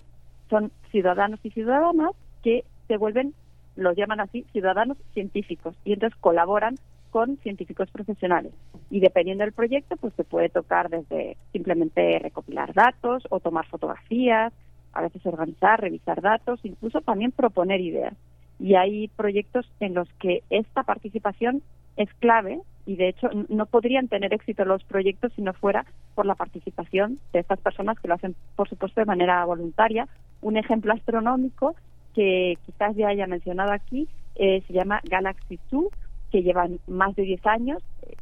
Son 0.51 0.73
ciudadanos 0.91 1.39
y 1.45 1.51
ciudadanas 1.51 2.11
que 2.43 2.65
se 2.89 2.97
vuelven, 2.97 3.35
los 3.77 3.97
llaman 3.97 4.19
así, 4.19 4.45
ciudadanos 4.53 4.99
científicos, 5.13 5.77
y 5.85 5.93
entonces 5.93 6.19
colaboran 6.21 6.75
con 7.15 7.37
científicos 7.45 7.89
profesionales. 7.93 8.53
Y 8.91 8.99
dependiendo 8.99 9.45
del 9.45 9.53
proyecto, 9.53 9.97
pues 9.97 10.13
se 10.15 10.25
puede 10.25 10.49
tocar 10.49 10.91
desde 10.91 11.37
simplemente 11.53 12.19
recopilar 12.19 12.75
datos 12.75 13.23
o 13.31 13.39
tomar 13.39 13.69
fotografías, 13.69 14.53
a 14.93 15.01
veces 15.01 15.25
organizar, 15.25 15.81
revisar 15.81 16.21
datos, 16.21 16.59
incluso 16.65 17.03
también 17.03 17.31
proponer 17.31 17.81
ideas. 17.81 18.15
Y 18.59 18.75
hay 18.75 19.07
proyectos 19.07 19.65
en 19.79 19.95
los 19.95 20.09
que 20.15 20.43
esta 20.51 20.83
participación 20.83 21.63
es 21.97 22.13
clave 22.15 22.59
y 22.85 22.97
de 22.97 23.11
hecho 23.11 23.29
no 23.49 23.67
podrían 23.67 24.09
tener 24.09 24.35
éxito 24.35 24.65
los 24.65 24.83
proyectos 24.83 25.33
si 25.37 25.43
no 25.43 25.53
fuera 25.53 25.87
por 26.17 26.27
la 26.27 26.35
participación 26.35 27.21
de 27.33 27.39
estas 27.39 27.61
personas 27.61 27.97
que 28.01 28.09
lo 28.09 28.15
hacen, 28.15 28.35
por 28.57 28.69
supuesto, 28.69 29.01
de 29.01 29.07
manera 29.07 29.45
voluntaria. 29.45 30.09
Un 30.43 30.57
ejemplo 30.57 30.93
astronómico 30.93 31.77
que 32.13 32.59
quizás 32.67 32.97
ya 32.97 33.07
haya 33.07 33.29
mencionado 33.29 33.71
aquí 33.71 34.09
eh, 34.35 34.65
se 34.67 34.73
llama 34.73 35.01
Galaxy 35.05 35.61
Zoo, 35.71 35.91
que 36.35 36.43
llevan 36.43 36.81
más 36.89 37.15
de 37.15 37.23
10 37.23 37.47
años. 37.47 37.81
Eh, 38.03 38.17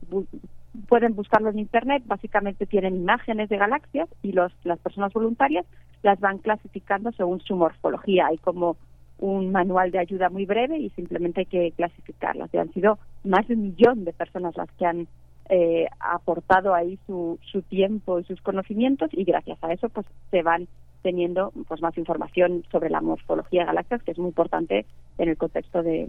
pueden 0.86 1.14
buscarlo 1.14 1.48
en 1.48 1.58
Internet, 1.58 2.02
básicamente 2.04 2.66
tienen 2.66 2.96
imágenes 2.96 3.48
de 3.48 3.56
galaxias 3.56 4.06
y 4.22 4.32
los, 4.32 4.52
las 4.64 4.78
personas 4.80 5.14
voluntarias 5.14 5.64
las 6.02 6.20
van 6.20 6.36
clasificando 6.36 7.10
según 7.12 7.40
su 7.40 7.56
morfología. 7.56 8.26
Hay 8.26 8.36
como 8.36 8.76
un 9.18 9.50
manual 9.50 9.92
de 9.92 10.00
ayuda 10.00 10.28
muy 10.28 10.44
breve 10.44 10.76
y 10.76 10.90
simplemente 10.90 11.40
hay 11.40 11.46
que 11.46 11.72
clasificarlas. 11.72 12.52
Y 12.52 12.58
han 12.58 12.70
sido 12.74 12.98
más 13.24 13.48
de 13.48 13.54
un 13.54 13.62
millón 13.62 14.04
de 14.04 14.12
personas 14.12 14.54
las 14.58 14.70
que 14.72 14.84
han 14.84 15.08
eh, 15.48 15.86
aportado 15.98 16.74
ahí 16.74 16.98
su, 17.06 17.38
su 17.50 17.62
tiempo 17.62 18.20
y 18.20 18.24
sus 18.24 18.42
conocimientos 18.42 19.08
y 19.14 19.24
gracias 19.24 19.56
a 19.64 19.72
eso 19.72 19.88
pues 19.88 20.06
se 20.30 20.42
van 20.42 20.68
teniendo 21.02 21.50
pues 21.66 21.80
más 21.80 21.96
información 21.96 22.62
sobre 22.70 22.90
la 22.90 23.00
morfología 23.00 23.62
de 23.62 23.66
galaxias 23.68 24.02
que 24.02 24.12
es 24.12 24.18
muy 24.18 24.28
importante 24.28 24.84
en 25.18 25.28
el 25.28 25.36
contexto 25.36 25.82
de, 25.82 26.08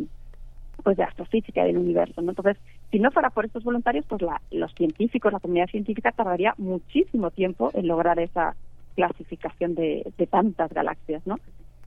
pues 0.84 0.98
de 0.98 1.04
astrofísica 1.04 1.64
del 1.64 1.78
universo. 1.78 2.22
¿no? 2.22 2.32
Entonces, 2.32 2.58
si 2.92 3.00
no 3.00 3.12
fuera 3.12 3.30
por 3.30 3.46
estos 3.46 3.64
voluntarios, 3.64 4.06
pues 4.08 4.22
la, 4.22 4.42
los 4.52 4.74
científicos, 4.76 5.34
la 5.34 5.40
comunidad 5.40 5.68
científica 5.68 6.12
tardaría 6.12 6.54
muchísimo 6.58 7.32
tiempo 7.32 7.72
en 7.74 7.88
lograr 7.88 8.20
esa 8.20 8.56
clasificación 8.96 9.76
de, 9.76 10.06
de 10.18 10.28
tantas 10.28 10.72
galaxias, 10.72 11.26
¿no? 11.26 11.38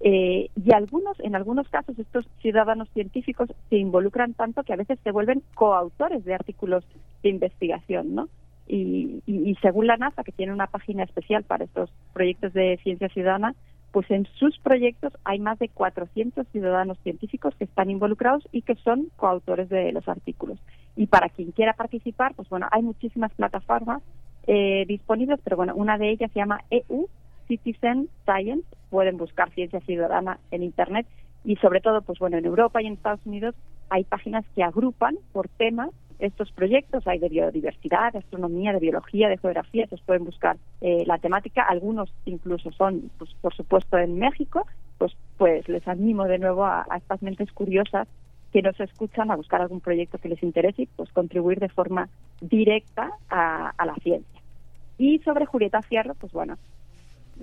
Eh, 0.00 0.50
y 0.62 0.74
algunos, 0.74 1.18
en 1.20 1.34
algunos 1.36 1.68
casos, 1.68 1.98
estos 1.98 2.26
ciudadanos 2.42 2.88
científicos 2.90 3.48
se 3.70 3.76
involucran 3.76 4.34
tanto 4.34 4.62
que 4.62 4.72
a 4.72 4.76
veces 4.76 4.98
se 5.02 5.10
vuelven 5.10 5.42
coautores 5.54 6.24
de 6.24 6.34
artículos 6.34 6.84
de 7.22 7.30
investigación, 7.30 8.14
¿no? 8.14 8.28
Y, 8.68 9.22
y, 9.26 9.50
y 9.50 9.54
según 9.62 9.86
la 9.86 9.96
NASA, 9.96 10.24
que 10.24 10.32
tiene 10.32 10.52
una 10.52 10.66
página 10.66 11.04
especial 11.04 11.44
para 11.44 11.64
estos 11.64 11.90
proyectos 12.12 12.52
de 12.52 12.78
ciencia 12.82 13.08
ciudadana, 13.08 13.54
pues 13.96 14.10
en 14.10 14.28
sus 14.38 14.58
proyectos 14.58 15.14
hay 15.24 15.38
más 15.38 15.58
de 15.58 15.70
400 15.70 16.46
ciudadanos 16.48 16.98
científicos 16.98 17.54
que 17.54 17.64
están 17.64 17.88
involucrados 17.88 18.46
y 18.52 18.60
que 18.60 18.74
son 18.74 19.08
coautores 19.16 19.70
de 19.70 19.90
los 19.90 20.06
artículos. 20.06 20.58
Y 20.96 21.06
para 21.06 21.30
quien 21.30 21.50
quiera 21.52 21.72
participar, 21.72 22.34
pues 22.34 22.46
bueno, 22.50 22.68
hay 22.72 22.82
muchísimas 22.82 23.32
plataformas 23.32 24.02
eh, 24.46 24.84
disponibles, 24.86 25.40
pero 25.42 25.56
bueno, 25.56 25.74
una 25.74 25.96
de 25.96 26.10
ellas 26.10 26.30
se 26.30 26.40
llama 26.40 26.60
EU 26.68 27.08
Citizen 27.48 28.10
Science. 28.26 28.66
Pueden 28.90 29.16
buscar 29.16 29.50
ciencia 29.52 29.80
ciudadana 29.80 30.40
en 30.50 30.62
Internet 30.62 31.06
y 31.42 31.56
sobre 31.56 31.80
todo, 31.80 32.02
pues 32.02 32.18
bueno, 32.18 32.36
en 32.36 32.44
Europa 32.44 32.82
y 32.82 32.88
en 32.88 32.92
Estados 32.92 33.24
Unidos 33.24 33.54
hay 33.88 34.04
páginas 34.04 34.44
que 34.54 34.62
agrupan 34.62 35.16
por 35.32 35.48
temas 35.48 35.88
estos 36.18 36.50
proyectos. 36.52 37.06
Hay 37.06 37.18
de 37.18 37.28
biodiversidad, 37.28 38.12
de 38.12 38.18
astronomía, 38.18 38.72
de 38.72 38.80
biología, 38.80 39.28
de 39.28 39.38
geografía. 39.38 39.86
Se 39.86 39.96
pueden 39.98 40.24
buscar 40.24 40.56
eh, 40.80 41.04
la 41.06 41.18
temática. 41.18 41.62
Algunos 41.62 42.12
incluso 42.24 42.70
son, 42.72 43.10
pues, 43.18 43.34
por 43.40 43.54
supuesto, 43.54 43.98
en 43.98 44.18
México. 44.18 44.66
Pues, 44.98 45.16
pues 45.36 45.68
les 45.68 45.86
animo 45.86 46.24
de 46.24 46.38
nuevo 46.38 46.64
a, 46.64 46.86
a 46.88 46.96
estas 46.96 47.22
mentes 47.22 47.52
curiosas 47.52 48.08
que 48.56 48.62
nos 48.62 48.80
escuchan 48.80 49.30
a 49.30 49.36
buscar 49.36 49.60
algún 49.60 49.80
proyecto 49.80 50.16
que 50.16 50.30
les 50.30 50.42
interese 50.42 50.82
y 50.82 50.86
pues 50.86 51.12
contribuir 51.12 51.58
de 51.60 51.68
forma 51.68 52.08
directa 52.40 53.10
a, 53.28 53.74
la 53.84 53.94
ciencia. 53.96 54.40
Y 54.96 55.18
sobre 55.18 55.44
Julieta 55.44 55.82
Fierro, 55.82 56.14
pues 56.14 56.32
bueno, 56.32 56.56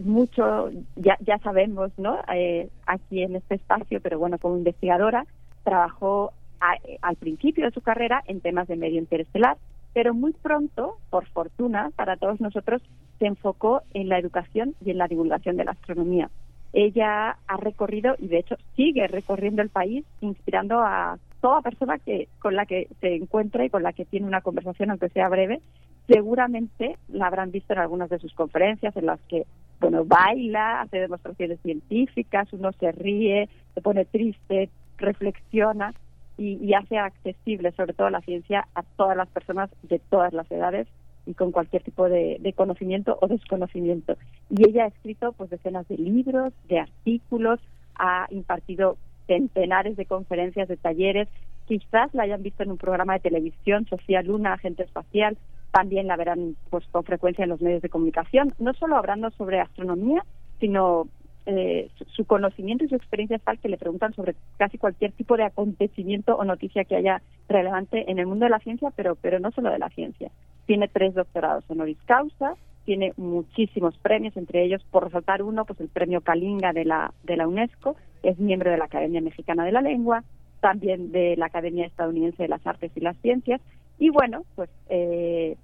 mucho 0.02 0.72
ya, 0.96 1.16
ya 1.20 1.38
sabemos, 1.38 1.92
¿no? 1.98 2.18
Eh, 2.34 2.68
aquí 2.88 3.22
en 3.22 3.36
este 3.36 3.54
espacio, 3.54 4.02
pero 4.02 4.18
bueno, 4.18 4.40
como 4.40 4.58
investigadora 4.58 5.28
trabajó 5.64 6.34
a, 6.64 6.78
al 7.02 7.16
principio 7.18 7.66
de 7.66 7.72
su 7.72 7.82
carrera 7.82 8.24
en 8.26 8.40
temas 8.40 8.68
de 8.68 8.78
medio 8.78 9.00
interestelar, 9.00 9.58
pero 9.94 10.14
muy 10.14 10.34
pronto, 10.34 10.98
por 11.10 11.28
fortuna 11.28 11.92
para 11.96 12.18
todos 12.18 12.42
nosotros, 12.42 12.82
se 13.20 13.28
enfocó 13.28 13.82
en 13.94 14.10
la 14.10 14.18
educación 14.18 14.76
y 14.84 14.92
en 14.92 14.98
la 14.98 15.08
divulgación 15.08 15.58
de 15.58 15.66
la 15.66 15.72
astronomía. 15.72 16.30
Ella 16.72 17.38
ha 17.48 17.58
recorrido 17.58 18.16
y 18.18 18.28
de 18.28 18.40
hecho 18.40 18.56
sigue 18.76 19.08
recorriendo 19.08 19.62
el 19.62 19.70
país, 19.70 20.06
inspirando 20.22 20.80
a 20.80 21.20
toda 21.40 21.62
persona 21.62 22.00
que 22.00 22.28
con 22.40 22.56
la 22.56 22.66
que 22.66 22.88
se 23.00 23.16
encuentra 23.16 23.64
y 23.66 23.70
con 23.70 23.84
la 23.84 23.94
que 23.94 24.06
tiene 24.06 24.26
una 24.26 24.42
conversación, 24.42 24.90
aunque 24.90 25.10
sea 25.10 25.30
breve, 25.30 25.62
seguramente 26.08 26.98
la 27.10 27.28
habrán 27.28 27.52
visto 27.52 27.74
en 27.74 27.80
algunas 27.80 28.10
de 28.10 28.18
sus 28.18 28.34
conferencias 28.34 28.96
en 28.96 29.06
las 29.06 29.20
que 29.28 29.46
bueno 29.80 30.06
baila, 30.06 30.82
hace 30.82 31.00
demostraciones 31.00 31.60
científicas, 31.62 32.52
uno 32.54 32.72
se 32.80 32.92
ríe, 32.92 33.50
se 33.76 33.82
pone 33.82 34.06
triste, 34.06 34.70
reflexiona 34.98 35.94
y, 36.38 36.58
y 36.64 36.74
hace 36.74 36.98
accesible 36.98 37.72
sobre 37.74 37.94
todo 37.94 38.10
la 38.10 38.22
ciencia 38.22 38.68
a 38.76 38.84
todas 38.84 39.18
las 39.18 39.30
personas 39.30 39.70
de 39.84 40.00
todas 40.00 40.34
las 40.34 40.50
edades 40.52 40.88
y 41.26 41.34
con 41.34 41.52
cualquier 41.52 41.84
tipo 41.84 42.10
de, 42.10 42.54
conocimiento 42.56 43.18
o 43.22 43.28
desconocimiento. 43.28 44.18
Y 44.50 44.68
ella 44.68 44.86
ha 44.86 44.88
escrito 44.88 45.32
pues 45.34 45.50
decenas 45.50 45.88
de 45.88 45.98
libros, 45.98 46.54
de 46.68 46.80
artículos, 46.80 47.60
ha 47.96 48.28
impartido 48.30 48.98
centenares 49.28 49.96
de 49.96 50.06
conferencias, 50.06 50.68
de 50.68 50.78
talleres. 50.78 51.30
Quizás 51.66 52.14
la 52.14 52.24
hayan 52.24 52.44
visto 52.44 52.64
en 52.64 52.72
un 52.72 52.78
programa 52.78 53.14
de 53.14 53.22
televisión, 53.22 53.86
Sofía 53.88 54.22
Luna, 54.22 54.54
agente 54.54 54.84
espacial, 54.84 55.38
también 55.72 56.08
la 56.08 56.18
verán 56.18 56.56
pues 56.70 56.86
con 56.92 57.04
frecuencia 57.04 57.44
en 57.44 57.50
los 57.50 57.62
medios 57.62 57.82
de 57.82 57.90
comunicación, 57.90 58.54
no 58.60 58.74
solo 58.74 58.98
hablando 58.98 59.32
sobre 59.32 59.60
astronomía, 59.60 60.24
sino 60.60 61.08
eh, 61.46 61.90
su, 62.16 62.26
conocimiento 62.26 62.86
y 62.86 62.90
su 62.90 62.96
experiencia 62.96 63.36
es 63.36 63.44
tal 63.44 63.60
que 63.60 63.68
le 63.70 63.78
preguntan 63.78 64.14
sobre 64.14 64.36
casi 64.58 64.78
cualquier 64.78 65.12
tipo 65.12 65.36
de 65.36 65.44
acontecimiento 65.44 66.36
o 66.36 66.46
noticia 66.46 66.86
que 66.86 66.96
haya 66.96 67.22
relevante 67.50 68.10
en 68.10 68.20
el 68.20 68.28
mundo 68.28 68.46
de 68.46 68.52
la 68.52 68.60
ciencia, 68.60 68.92
pero, 68.96 69.16
pero 69.16 69.40
no 69.40 69.52
solo 69.52 69.70
de 69.70 69.80
la 69.80 69.90
ciencia. 69.90 70.32
Tiene 70.66 70.88
tres 70.88 71.14
doctorados 71.14 71.66
honoris 71.70 71.98
causa, 72.06 72.56
tiene 72.86 73.14
muchísimos 73.18 73.98
premios, 73.98 74.38
entre 74.38 74.64
ellos, 74.64 74.84
por 74.90 75.06
resaltar 75.06 75.42
uno, 75.42 75.66
pues 75.66 75.80
el 75.82 75.90
premio 75.90 76.22
Kalinga 76.22 76.74
de 76.74 76.86
la, 76.86 77.14
de 77.24 77.38
la 77.38 77.48
UNESCO, 77.48 77.96
es 78.24 78.40
miembro 78.40 78.72
de 78.72 78.78
la 78.78 78.86
Academia 78.86 79.22
Mexicana 79.22 79.66
de 79.66 79.72
la 79.72 79.82
Lengua, 79.82 80.24
también 80.62 81.12
de 81.12 81.36
la 81.36 81.48
Academia 81.48 81.86
Estadounidense 81.86 82.44
de 82.44 82.50
las 82.50 82.66
Artes 82.66 82.92
y 82.96 83.02
las 83.02 83.18
Ciencias, 83.18 83.60
y 84.00 84.10
bueno, 84.10 84.44
pues 84.56 84.70
eh, 84.90 85.58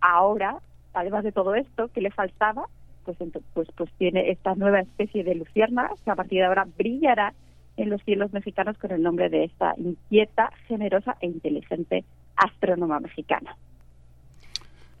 ahora, 0.00 0.58
además 0.92 1.24
de 1.24 1.32
todo 1.32 1.54
esto 1.54 1.88
que 1.88 2.00
le 2.00 2.10
faltaba, 2.10 2.66
pues, 3.04 3.18
pues, 3.54 3.68
pues 3.76 3.90
tiene 3.98 4.30
esta 4.30 4.54
nueva 4.54 4.80
especie 4.80 5.24
de 5.24 5.34
lucierna 5.34 5.90
que 6.04 6.10
a 6.10 6.16
partir 6.16 6.38
de 6.38 6.46
ahora 6.46 6.66
brillará 6.76 7.34
en 7.76 7.90
los 7.90 8.02
cielos 8.04 8.32
mexicanos 8.32 8.76
con 8.78 8.90
el 8.90 9.02
nombre 9.02 9.28
de 9.28 9.44
esta 9.44 9.74
inquieta, 9.76 10.50
generosa 10.68 11.16
e 11.20 11.26
inteligente 11.26 12.04
astrónoma 12.36 13.00
mexicana. 13.00 13.56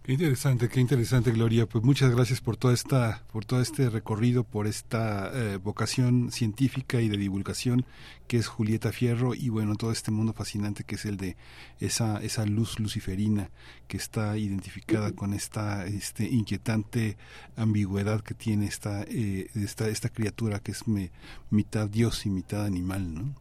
Qué 0.02 0.14
interesante, 0.14 0.68
qué 0.68 0.80
interesante, 0.80 1.30
Gloria. 1.30 1.66
Pues 1.66 1.84
muchas 1.84 2.12
gracias 2.12 2.40
por 2.40 2.56
toda 2.56 2.74
esta, 2.74 3.22
por 3.32 3.44
todo 3.44 3.60
este 3.62 3.88
recorrido, 3.88 4.42
por 4.42 4.66
esta 4.66 5.30
eh, 5.32 5.58
vocación 5.58 6.32
científica 6.32 7.00
y 7.00 7.08
de 7.08 7.16
divulgación 7.16 7.86
que 8.26 8.36
es 8.36 8.48
Julieta 8.48 8.90
Fierro 8.90 9.32
y 9.32 9.48
bueno, 9.48 9.76
todo 9.76 9.92
este 9.92 10.10
mundo 10.10 10.32
fascinante 10.32 10.82
que 10.82 10.96
es 10.96 11.04
el 11.04 11.18
de 11.18 11.36
esa, 11.78 12.20
esa 12.20 12.44
luz 12.46 12.80
luciferina 12.80 13.50
que 13.86 13.96
está 13.96 14.36
identificada 14.36 15.12
con 15.12 15.34
esta 15.34 15.86
este, 15.86 16.24
inquietante 16.28 17.16
ambigüedad 17.54 18.22
que 18.22 18.34
tiene 18.34 18.66
esta, 18.66 19.04
eh, 19.04 19.50
esta, 19.54 19.86
esta 19.86 20.08
criatura 20.08 20.58
que 20.58 20.72
es 20.72 20.88
me, 20.88 21.12
mitad 21.50 21.88
Dios 21.88 22.26
y 22.26 22.30
mitad 22.30 22.64
animal, 22.66 23.14
¿no? 23.14 23.34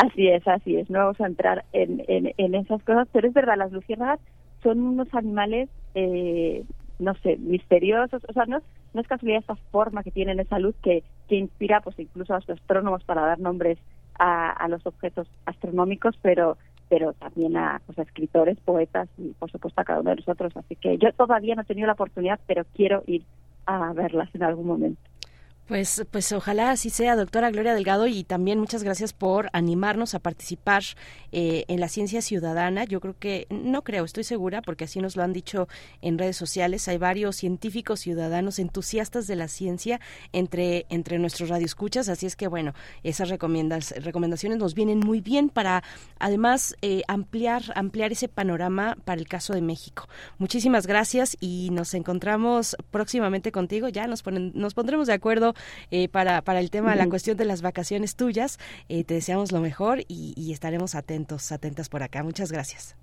Así 0.00 0.28
es, 0.28 0.46
así 0.48 0.76
es. 0.76 0.88
No 0.88 1.00
vamos 1.00 1.20
a 1.20 1.26
entrar 1.26 1.64
en, 1.72 2.02
en, 2.08 2.32
en 2.38 2.54
esas 2.54 2.82
cosas, 2.84 3.06
pero 3.12 3.28
es 3.28 3.34
verdad, 3.34 3.58
las 3.58 3.70
luciérnagas 3.70 4.18
son 4.62 4.80
unos 4.80 5.12
animales, 5.14 5.68
eh, 5.94 6.64
no 6.98 7.14
sé, 7.16 7.36
misteriosos. 7.36 8.22
O 8.26 8.32
sea, 8.32 8.46
no, 8.46 8.62
no 8.94 9.00
es 9.00 9.06
casualidad 9.06 9.40
esta 9.40 9.56
forma 9.70 10.02
que 10.02 10.10
tienen 10.10 10.40
esa 10.40 10.58
luz 10.58 10.74
que, 10.82 11.02
que 11.28 11.36
inspira 11.36 11.82
pues 11.82 11.98
incluso 11.98 12.32
a 12.32 12.38
los 12.38 12.48
astrónomos 12.48 13.04
para 13.04 13.22
dar 13.22 13.40
nombres 13.40 13.78
a, 14.18 14.50
a 14.50 14.68
los 14.68 14.86
objetos 14.86 15.28
astronómicos, 15.46 16.16
pero 16.22 16.56
pero 16.88 17.12
también 17.12 17.56
a, 17.56 17.80
pues, 17.86 18.00
a 18.00 18.02
escritores, 18.02 18.58
poetas 18.58 19.08
y 19.16 19.28
por 19.38 19.48
supuesto 19.48 19.80
a 19.80 19.84
cada 19.84 20.00
uno 20.00 20.10
de 20.10 20.16
nosotros. 20.16 20.56
Así 20.56 20.74
que 20.74 20.98
yo 20.98 21.12
todavía 21.12 21.54
no 21.54 21.62
he 21.62 21.64
tenido 21.64 21.86
la 21.86 21.92
oportunidad, 21.92 22.40
pero 22.48 22.64
quiero 22.74 23.04
ir 23.06 23.22
a 23.66 23.92
verlas 23.92 24.28
en 24.34 24.42
algún 24.42 24.66
momento. 24.66 25.00
Pues, 25.70 26.04
pues 26.10 26.32
ojalá 26.32 26.72
así 26.72 26.90
sea, 26.90 27.14
doctora 27.14 27.52
Gloria 27.52 27.74
Delgado, 27.74 28.08
y 28.08 28.24
también 28.24 28.58
muchas 28.58 28.82
gracias 28.82 29.12
por 29.12 29.50
animarnos 29.52 30.16
a 30.16 30.18
participar 30.18 30.82
eh, 31.30 31.64
en 31.68 31.78
la 31.78 31.86
ciencia 31.86 32.22
ciudadana. 32.22 32.82
Yo 32.82 32.98
creo 32.98 33.14
que, 33.16 33.46
no 33.50 33.82
creo, 33.82 34.04
estoy 34.04 34.24
segura, 34.24 34.62
porque 34.62 34.82
así 34.82 34.98
nos 34.98 35.14
lo 35.14 35.22
han 35.22 35.32
dicho 35.32 35.68
en 36.02 36.18
redes 36.18 36.36
sociales, 36.36 36.88
hay 36.88 36.98
varios 36.98 37.36
científicos 37.36 38.00
ciudadanos 38.00 38.58
entusiastas 38.58 39.28
de 39.28 39.36
la 39.36 39.46
ciencia 39.46 40.00
entre, 40.32 40.86
entre 40.88 41.20
nuestros 41.20 41.50
radioescuchas, 41.50 42.08
así 42.08 42.26
es 42.26 42.34
que 42.34 42.48
bueno, 42.48 42.74
esas 43.04 43.28
recomendaciones 43.28 44.58
nos 44.58 44.74
vienen 44.74 44.98
muy 44.98 45.20
bien 45.20 45.50
para 45.50 45.84
además 46.18 46.74
eh, 46.82 47.02
ampliar, 47.06 47.62
ampliar 47.76 48.10
ese 48.10 48.26
panorama 48.26 48.96
para 49.04 49.20
el 49.20 49.28
caso 49.28 49.52
de 49.52 49.62
México. 49.62 50.08
Muchísimas 50.38 50.88
gracias 50.88 51.36
y 51.38 51.68
nos 51.70 51.94
encontramos 51.94 52.76
próximamente 52.90 53.52
contigo, 53.52 53.88
ya 53.88 54.08
nos, 54.08 54.24
ponen, 54.24 54.50
nos 54.56 54.74
pondremos 54.74 55.06
de 55.06 55.12
acuerdo 55.12 55.54
eh, 55.90 56.08
para, 56.08 56.42
para 56.42 56.60
el 56.60 56.70
tema, 56.70 56.94
la 56.94 57.08
cuestión 57.08 57.36
de 57.36 57.44
las 57.44 57.62
vacaciones 57.62 58.16
tuyas. 58.16 58.58
Eh, 58.88 59.04
te 59.04 59.14
deseamos 59.14 59.52
lo 59.52 59.60
mejor 59.60 60.00
y, 60.08 60.34
y 60.36 60.52
estaremos 60.52 60.94
atentos, 60.94 61.52
atentas 61.52 61.88
por 61.88 62.02
acá. 62.02 62.22
Muchas 62.22 62.52
gracias. 62.52 62.96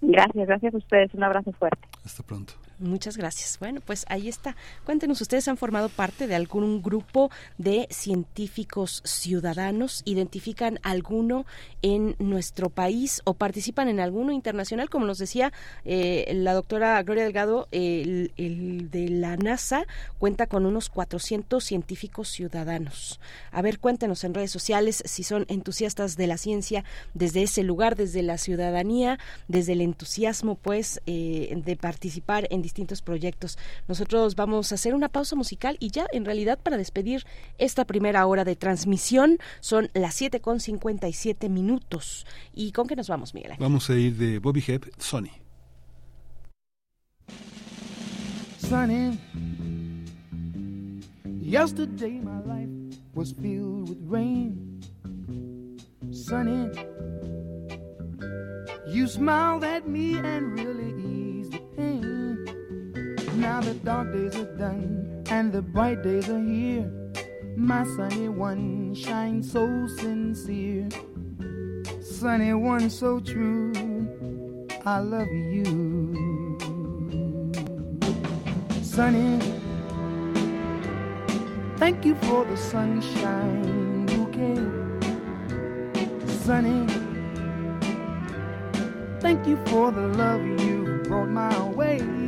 Gracias, 0.00 0.46
gracias 0.46 0.74
a 0.74 0.76
ustedes. 0.76 1.14
Un 1.14 1.24
abrazo 1.24 1.52
fuerte. 1.52 1.88
Hasta 2.04 2.22
pronto. 2.22 2.54
Muchas 2.80 3.16
gracias. 3.16 3.58
Bueno, 3.58 3.80
pues 3.84 4.06
ahí 4.08 4.28
está. 4.28 4.54
Cuéntenos, 4.84 5.20
¿ustedes 5.20 5.48
han 5.48 5.56
formado 5.56 5.88
parte 5.88 6.28
de 6.28 6.36
algún 6.36 6.80
grupo 6.80 7.28
de 7.56 7.88
científicos 7.90 9.02
ciudadanos? 9.04 10.02
¿Identifican 10.04 10.78
alguno 10.84 11.44
en 11.82 12.14
nuestro 12.20 12.70
país 12.70 13.20
o 13.24 13.34
participan 13.34 13.88
en 13.88 13.98
alguno 13.98 14.30
internacional? 14.30 14.90
Como 14.90 15.06
nos 15.06 15.18
decía 15.18 15.52
eh, 15.84 16.30
la 16.34 16.54
doctora 16.54 17.02
Gloria 17.02 17.24
Delgado, 17.24 17.66
el, 17.72 18.32
el, 18.36 18.90
de 18.92 19.08
la 19.08 19.36
NASA 19.36 19.84
cuenta 20.18 20.46
con 20.46 20.64
unos 20.64 20.88
400 20.88 21.64
científicos 21.64 22.28
ciudadanos. 22.28 23.18
A 23.50 23.60
ver, 23.60 23.80
cuéntenos 23.80 24.22
en 24.22 24.34
redes 24.34 24.52
sociales 24.52 25.02
si 25.04 25.24
son 25.24 25.46
entusiastas 25.48 26.16
de 26.16 26.28
la 26.28 26.38
ciencia 26.38 26.84
desde 27.12 27.42
ese 27.42 27.64
lugar, 27.64 27.96
desde 27.96 28.22
la 28.22 28.38
ciudadanía, 28.38 29.18
desde 29.48 29.72
el 29.72 29.80
entusiasmo, 29.80 30.54
pues, 30.54 31.00
eh, 31.06 31.60
de 31.64 31.74
participar 31.74 32.46
en 32.50 32.67
distintos 32.68 33.00
proyectos. 33.00 33.58
Nosotros 33.88 34.34
vamos 34.34 34.72
a 34.72 34.74
hacer 34.74 34.94
una 34.94 35.08
pausa 35.08 35.34
musical 35.36 35.76
y 35.80 35.90
ya 35.90 36.06
en 36.12 36.24
realidad 36.24 36.58
para 36.62 36.76
despedir 36.76 37.24
esta 37.56 37.86
primera 37.86 38.26
hora 38.26 38.44
de 38.44 38.56
transmisión 38.56 39.38
son 39.60 39.88
las 39.94 40.14
7 40.14 40.40
con 40.40 40.60
57 40.60 41.48
minutos. 41.48 42.26
¿Y 42.54 42.72
con 42.72 42.86
qué 42.86 42.94
nos 42.94 43.08
vamos, 43.08 43.32
Miguel? 43.34 43.52
Vamos 43.58 43.88
a 43.88 43.94
ir 43.94 44.16
de 44.16 44.38
Bobby 44.38 44.62
Hebb, 44.66 44.90
Sony. 44.98 45.30
Sunny, 48.58 49.18
yesterday 51.40 52.20
my 52.20 52.40
life 52.44 52.68
was 53.14 53.32
filled 53.32 53.88
with 53.88 53.98
rain. 54.02 54.82
Sunny, 56.10 56.68
you 58.86 59.06
smiled 59.06 59.64
at 59.64 59.88
me 59.88 60.18
and 60.18 60.52
really 60.58 60.92
eased 61.02 61.52
the 61.52 61.60
pain. 61.76 62.27
Now 63.38 63.60
the 63.60 63.74
dark 63.74 64.12
days 64.12 64.34
are 64.34 64.56
done 64.56 65.22
and 65.30 65.52
the 65.52 65.62
bright 65.62 66.02
days 66.02 66.28
are 66.28 66.42
here. 66.42 66.90
My 67.56 67.84
sunny 67.96 68.28
one 68.28 68.96
shines 68.96 69.52
so 69.52 69.86
sincere. 69.86 70.88
Sunny 72.00 72.52
one 72.54 72.90
so 72.90 73.20
true. 73.20 73.72
I 74.84 74.98
love 74.98 75.28
you. 75.28 75.76
Sunny, 78.82 79.38
thank 81.76 82.04
you 82.04 82.16
for 82.16 82.44
the 82.44 82.56
sunshine 82.56 84.04
bouquet. 84.06 84.58
Sunny, 86.42 86.86
thank 89.20 89.46
you 89.46 89.56
for 89.66 89.92
the 89.92 90.08
love 90.18 90.44
you 90.60 91.02
brought 91.04 91.28
my 91.28 91.68
way. 91.68 92.27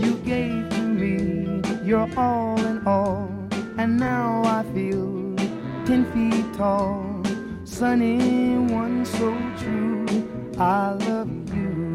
You 0.00 0.14
gave 0.24 0.68
to 0.70 0.80
me 0.80 1.60
your 1.84 2.08
all 2.16 2.58
in 2.64 2.86
all, 2.86 3.30
and 3.76 3.98
now 3.98 4.42
I 4.44 4.62
feel 4.72 5.36
ten 5.84 6.04
feet 6.12 6.46
tall. 6.54 7.22
Sunny, 7.64 8.56
one 8.72 9.04
so 9.04 9.28
true, 9.58 10.06
I 10.58 10.92
love 11.08 11.30
you. 11.54 11.92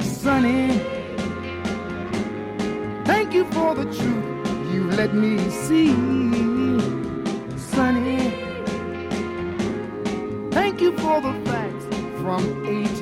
Sunny, 0.00 0.80
thank 3.04 3.34
you 3.34 3.44
for 3.52 3.74
the 3.74 3.84
truth 3.84 4.72
you 4.72 4.84
let 5.00 5.14
me 5.14 5.38
see. 5.50 5.92
Sunny, 7.58 8.20
thank 10.50 10.80
you 10.80 10.96
for 10.98 11.20
the 11.20 11.34
facts 11.44 11.84
from 12.22 12.42
A. 12.66 12.93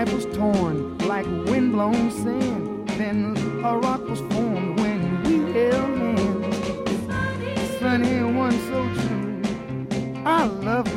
Was 0.00 0.24
torn 0.34 0.96
like 1.06 1.26
windblown 1.46 2.10
sand. 2.10 2.88
Then 2.98 3.36
a 3.62 3.76
rock 3.76 4.08
was 4.08 4.20
formed 4.32 4.80
when 4.80 5.22
we 5.24 5.52
held 5.52 5.90
hands. 5.98 7.78
Sunny, 7.78 8.22
one 8.22 8.58
so 8.70 8.80
true. 8.94 10.22
I 10.24 10.46
love 10.46 10.89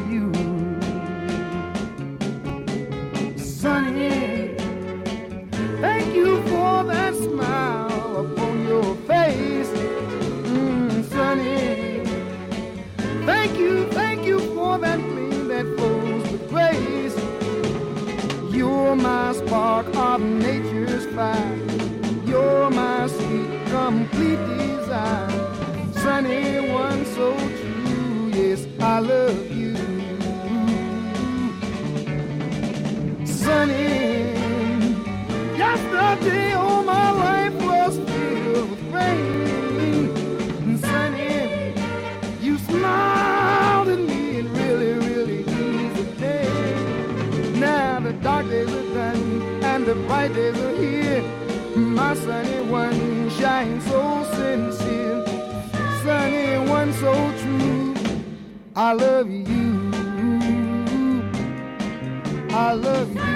of 20.14 20.22
nature's 20.22 21.07
fire. 21.16 21.57
You're 22.28 22.70
my 22.70 23.07
sweet, 23.07 23.49
complete 23.72 24.38
desire. 24.57 25.32
Sunny 25.93 26.70
one 26.70 27.03
so 27.18 27.36
true, 27.36 28.30
yes, 28.32 28.68
I 28.80 28.99
love 28.99 29.51
you. 29.51 29.76
Sunny, 33.26 34.34
yesterday 35.57 36.53
bright 50.14 50.34
days 50.36 50.59
are 50.59 50.76
here. 50.76 51.24
My 51.76 52.14
sunny 52.14 52.61
one 52.70 53.30
shines 53.32 53.84
so 53.86 54.01
sincere. 54.36 55.26
Sunny 56.03 56.70
one 56.70 56.93
so 56.93 57.14
true. 57.41 57.95
I 58.76 58.93
love 58.93 59.30
you. 59.32 59.91
I 62.66 62.74
love 62.88 63.11
you. 63.16 63.32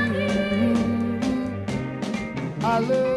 I 2.61 2.79
love 2.91 3.16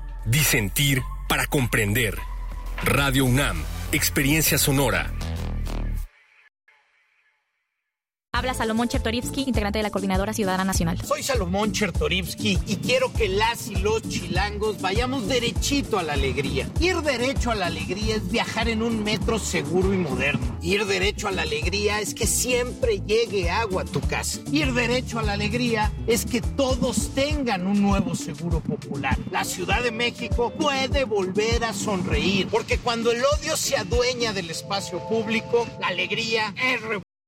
Disentir 0.25 1.01
para 1.27 1.47
comprender. 1.47 2.15
Radio 2.83 3.25
UNAM, 3.25 3.63
Experiencia 3.91 4.57
Sonora. 4.57 5.11
Habla 8.41 8.55
Salomón 8.55 8.87
Chertorivsky, 8.87 9.43
integrante 9.45 9.77
de 9.77 9.83
la 9.83 9.91
Coordinadora 9.91 10.33
Ciudadana 10.33 10.63
Nacional. 10.63 10.99
Soy 11.05 11.21
Salomón 11.21 11.73
Chertorivsky 11.73 12.57
y 12.65 12.77
quiero 12.77 13.13
que 13.13 13.29
las 13.29 13.67
y 13.67 13.75
los 13.75 14.01
chilangos 14.01 14.81
vayamos 14.81 15.27
derechito 15.27 15.99
a 15.99 16.01
la 16.01 16.13
alegría. 16.13 16.67
Ir 16.79 17.03
derecho 17.03 17.51
a 17.51 17.55
la 17.55 17.67
alegría 17.67 18.15
es 18.15 18.31
viajar 18.31 18.67
en 18.67 18.81
un 18.81 19.03
metro 19.03 19.37
seguro 19.37 19.93
y 19.93 19.97
moderno. 19.97 20.57
Ir 20.63 20.87
derecho 20.87 21.27
a 21.27 21.31
la 21.31 21.43
alegría 21.43 21.99
es 21.99 22.15
que 22.15 22.25
siempre 22.25 23.03
llegue 23.05 23.51
agua 23.51 23.83
a 23.83 23.85
tu 23.85 24.01
casa. 24.01 24.39
Ir 24.51 24.73
derecho 24.73 25.19
a 25.19 25.21
la 25.21 25.33
alegría 25.33 25.91
es 26.07 26.25
que 26.25 26.41
todos 26.41 27.13
tengan 27.13 27.67
un 27.67 27.79
nuevo 27.79 28.15
seguro 28.15 28.59
popular. 28.59 29.19
La 29.29 29.43
Ciudad 29.43 29.83
de 29.83 29.91
México 29.91 30.51
puede 30.57 31.03
volver 31.03 31.63
a 31.63 31.73
sonreír, 31.73 32.47
porque 32.47 32.79
cuando 32.79 33.11
el 33.11 33.21
odio 33.23 33.55
se 33.55 33.77
adueña 33.77 34.33
del 34.33 34.49
espacio 34.49 34.97
público, 35.07 35.67
la 35.79 35.89
alegría 35.89 36.55
es 36.57 36.81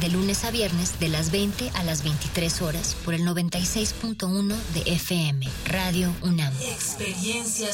De 0.00 0.08
lunes 0.08 0.44
a 0.44 0.50
viernes, 0.50 0.98
de 0.98 1.08
las 1.08 1.30
20 1.30 1.70
a 1.74 1.84
las 1.84 2.02
23 2.02 2.62
horas, 2.62 2.96
por 3.04 3.12
el 3.12 3.20
96.1 3.20 4.56
de 4.72 4.92
FM, 4.92 5.46
Radio 5.66 6.14
UNAM. 6.22 6.54
Experiencia 6.62 7.68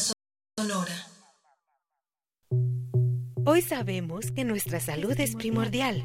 sonora. 0.59 1.07
Hoy 3.45 3.63
sabemos 3.63 4.33
que 4.33 4.45
nuestra 4.45 4.81
salud 4.81 5.15
es 5.21 5.37
primordial. 5.37 6.05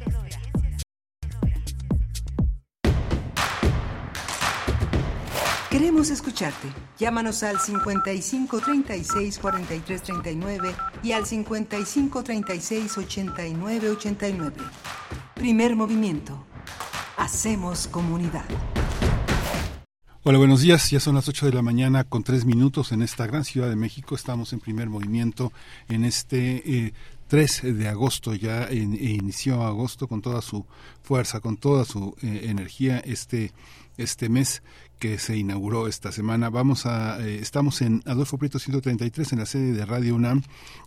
Queremos 5.71 6.09
escucharte. 6.09 6.67
Llámanos 6.99 7.43
al 7.43 7.57
55 7.57 8.59
36 8.59 9.39
43 9.39 10.03
39 10.03 10.75
y 11.01 11.13
al 11.13 11.25
55 11.25 12.23
36 12.23 12.97
89 12.97 13.89
89. 13.91 14.53
Primer 15.33 15.77
movimiento. 15.77 16.45
Hacemos 17.15 17.87
comunidad. 17.87 18.43
Hola, 20.23 20.39
buenos 20.39 20.59
días. 20.59 20.91
Ya 20.91 20.99
son 20.99 21.15
las 21.15 21.29
8 21.29 21.45
de 21.45 21.53
la 21.53 21.61
mañana 21.61 22.03
con 22.03 22.23
3 22.23 22.43
minutos 22.43 22.91
en 22.91 23.01
esta 23.01 23.25
gran 23.25 23.45
ciudad 23.45 23.69
de 23.69 23.77
México. 23.77 24.13
Estamos 24.13 24.51
en 24.51 24.59
primer 24.59 24.89
movimiento 24.89 25.53
en 25.87 26.03
este 26.03 26.87
eh, 26.87 26.93
3 27.29 27.77
de 27.77 27.87
agosto. 27.87 28.35
Ya 28.35 28.65
e 28.65 28.75
inició 28.75 29.63
agosto 29.63 30.09
con 30.09 30.21
toda 30.21 30.41
su 30.41 30.65
fuerza, 31.01 31.39
con 31.39 31.55
toda 31.55 31.85
su 31.85 32.13
eh, 32.21 32.41
energía 32.49 32.99
este, 32.99 33.53
este 33.97 34.27
mes 34.27 34.63
que 35.01 35.17
se 35.17 35.35
inauguró 35.35 35.87
esta 35.87 36.11
semana. 36.11 36.51
Vamos 36.51 36.85
a, 36.85 37.19
eh, 37.19 37.39
estamos 37.41 37.81
en 37.81 38.03
Adolfo 38.05 38.37
Prieto 38.37 38.59
133 38.59 39.33
en 39.33 39.39
la 39.39 39.47
sede 39.47 39.73
de 39.73 39.83
Radio 39.83 40.13
UNAM, 40.13 40.43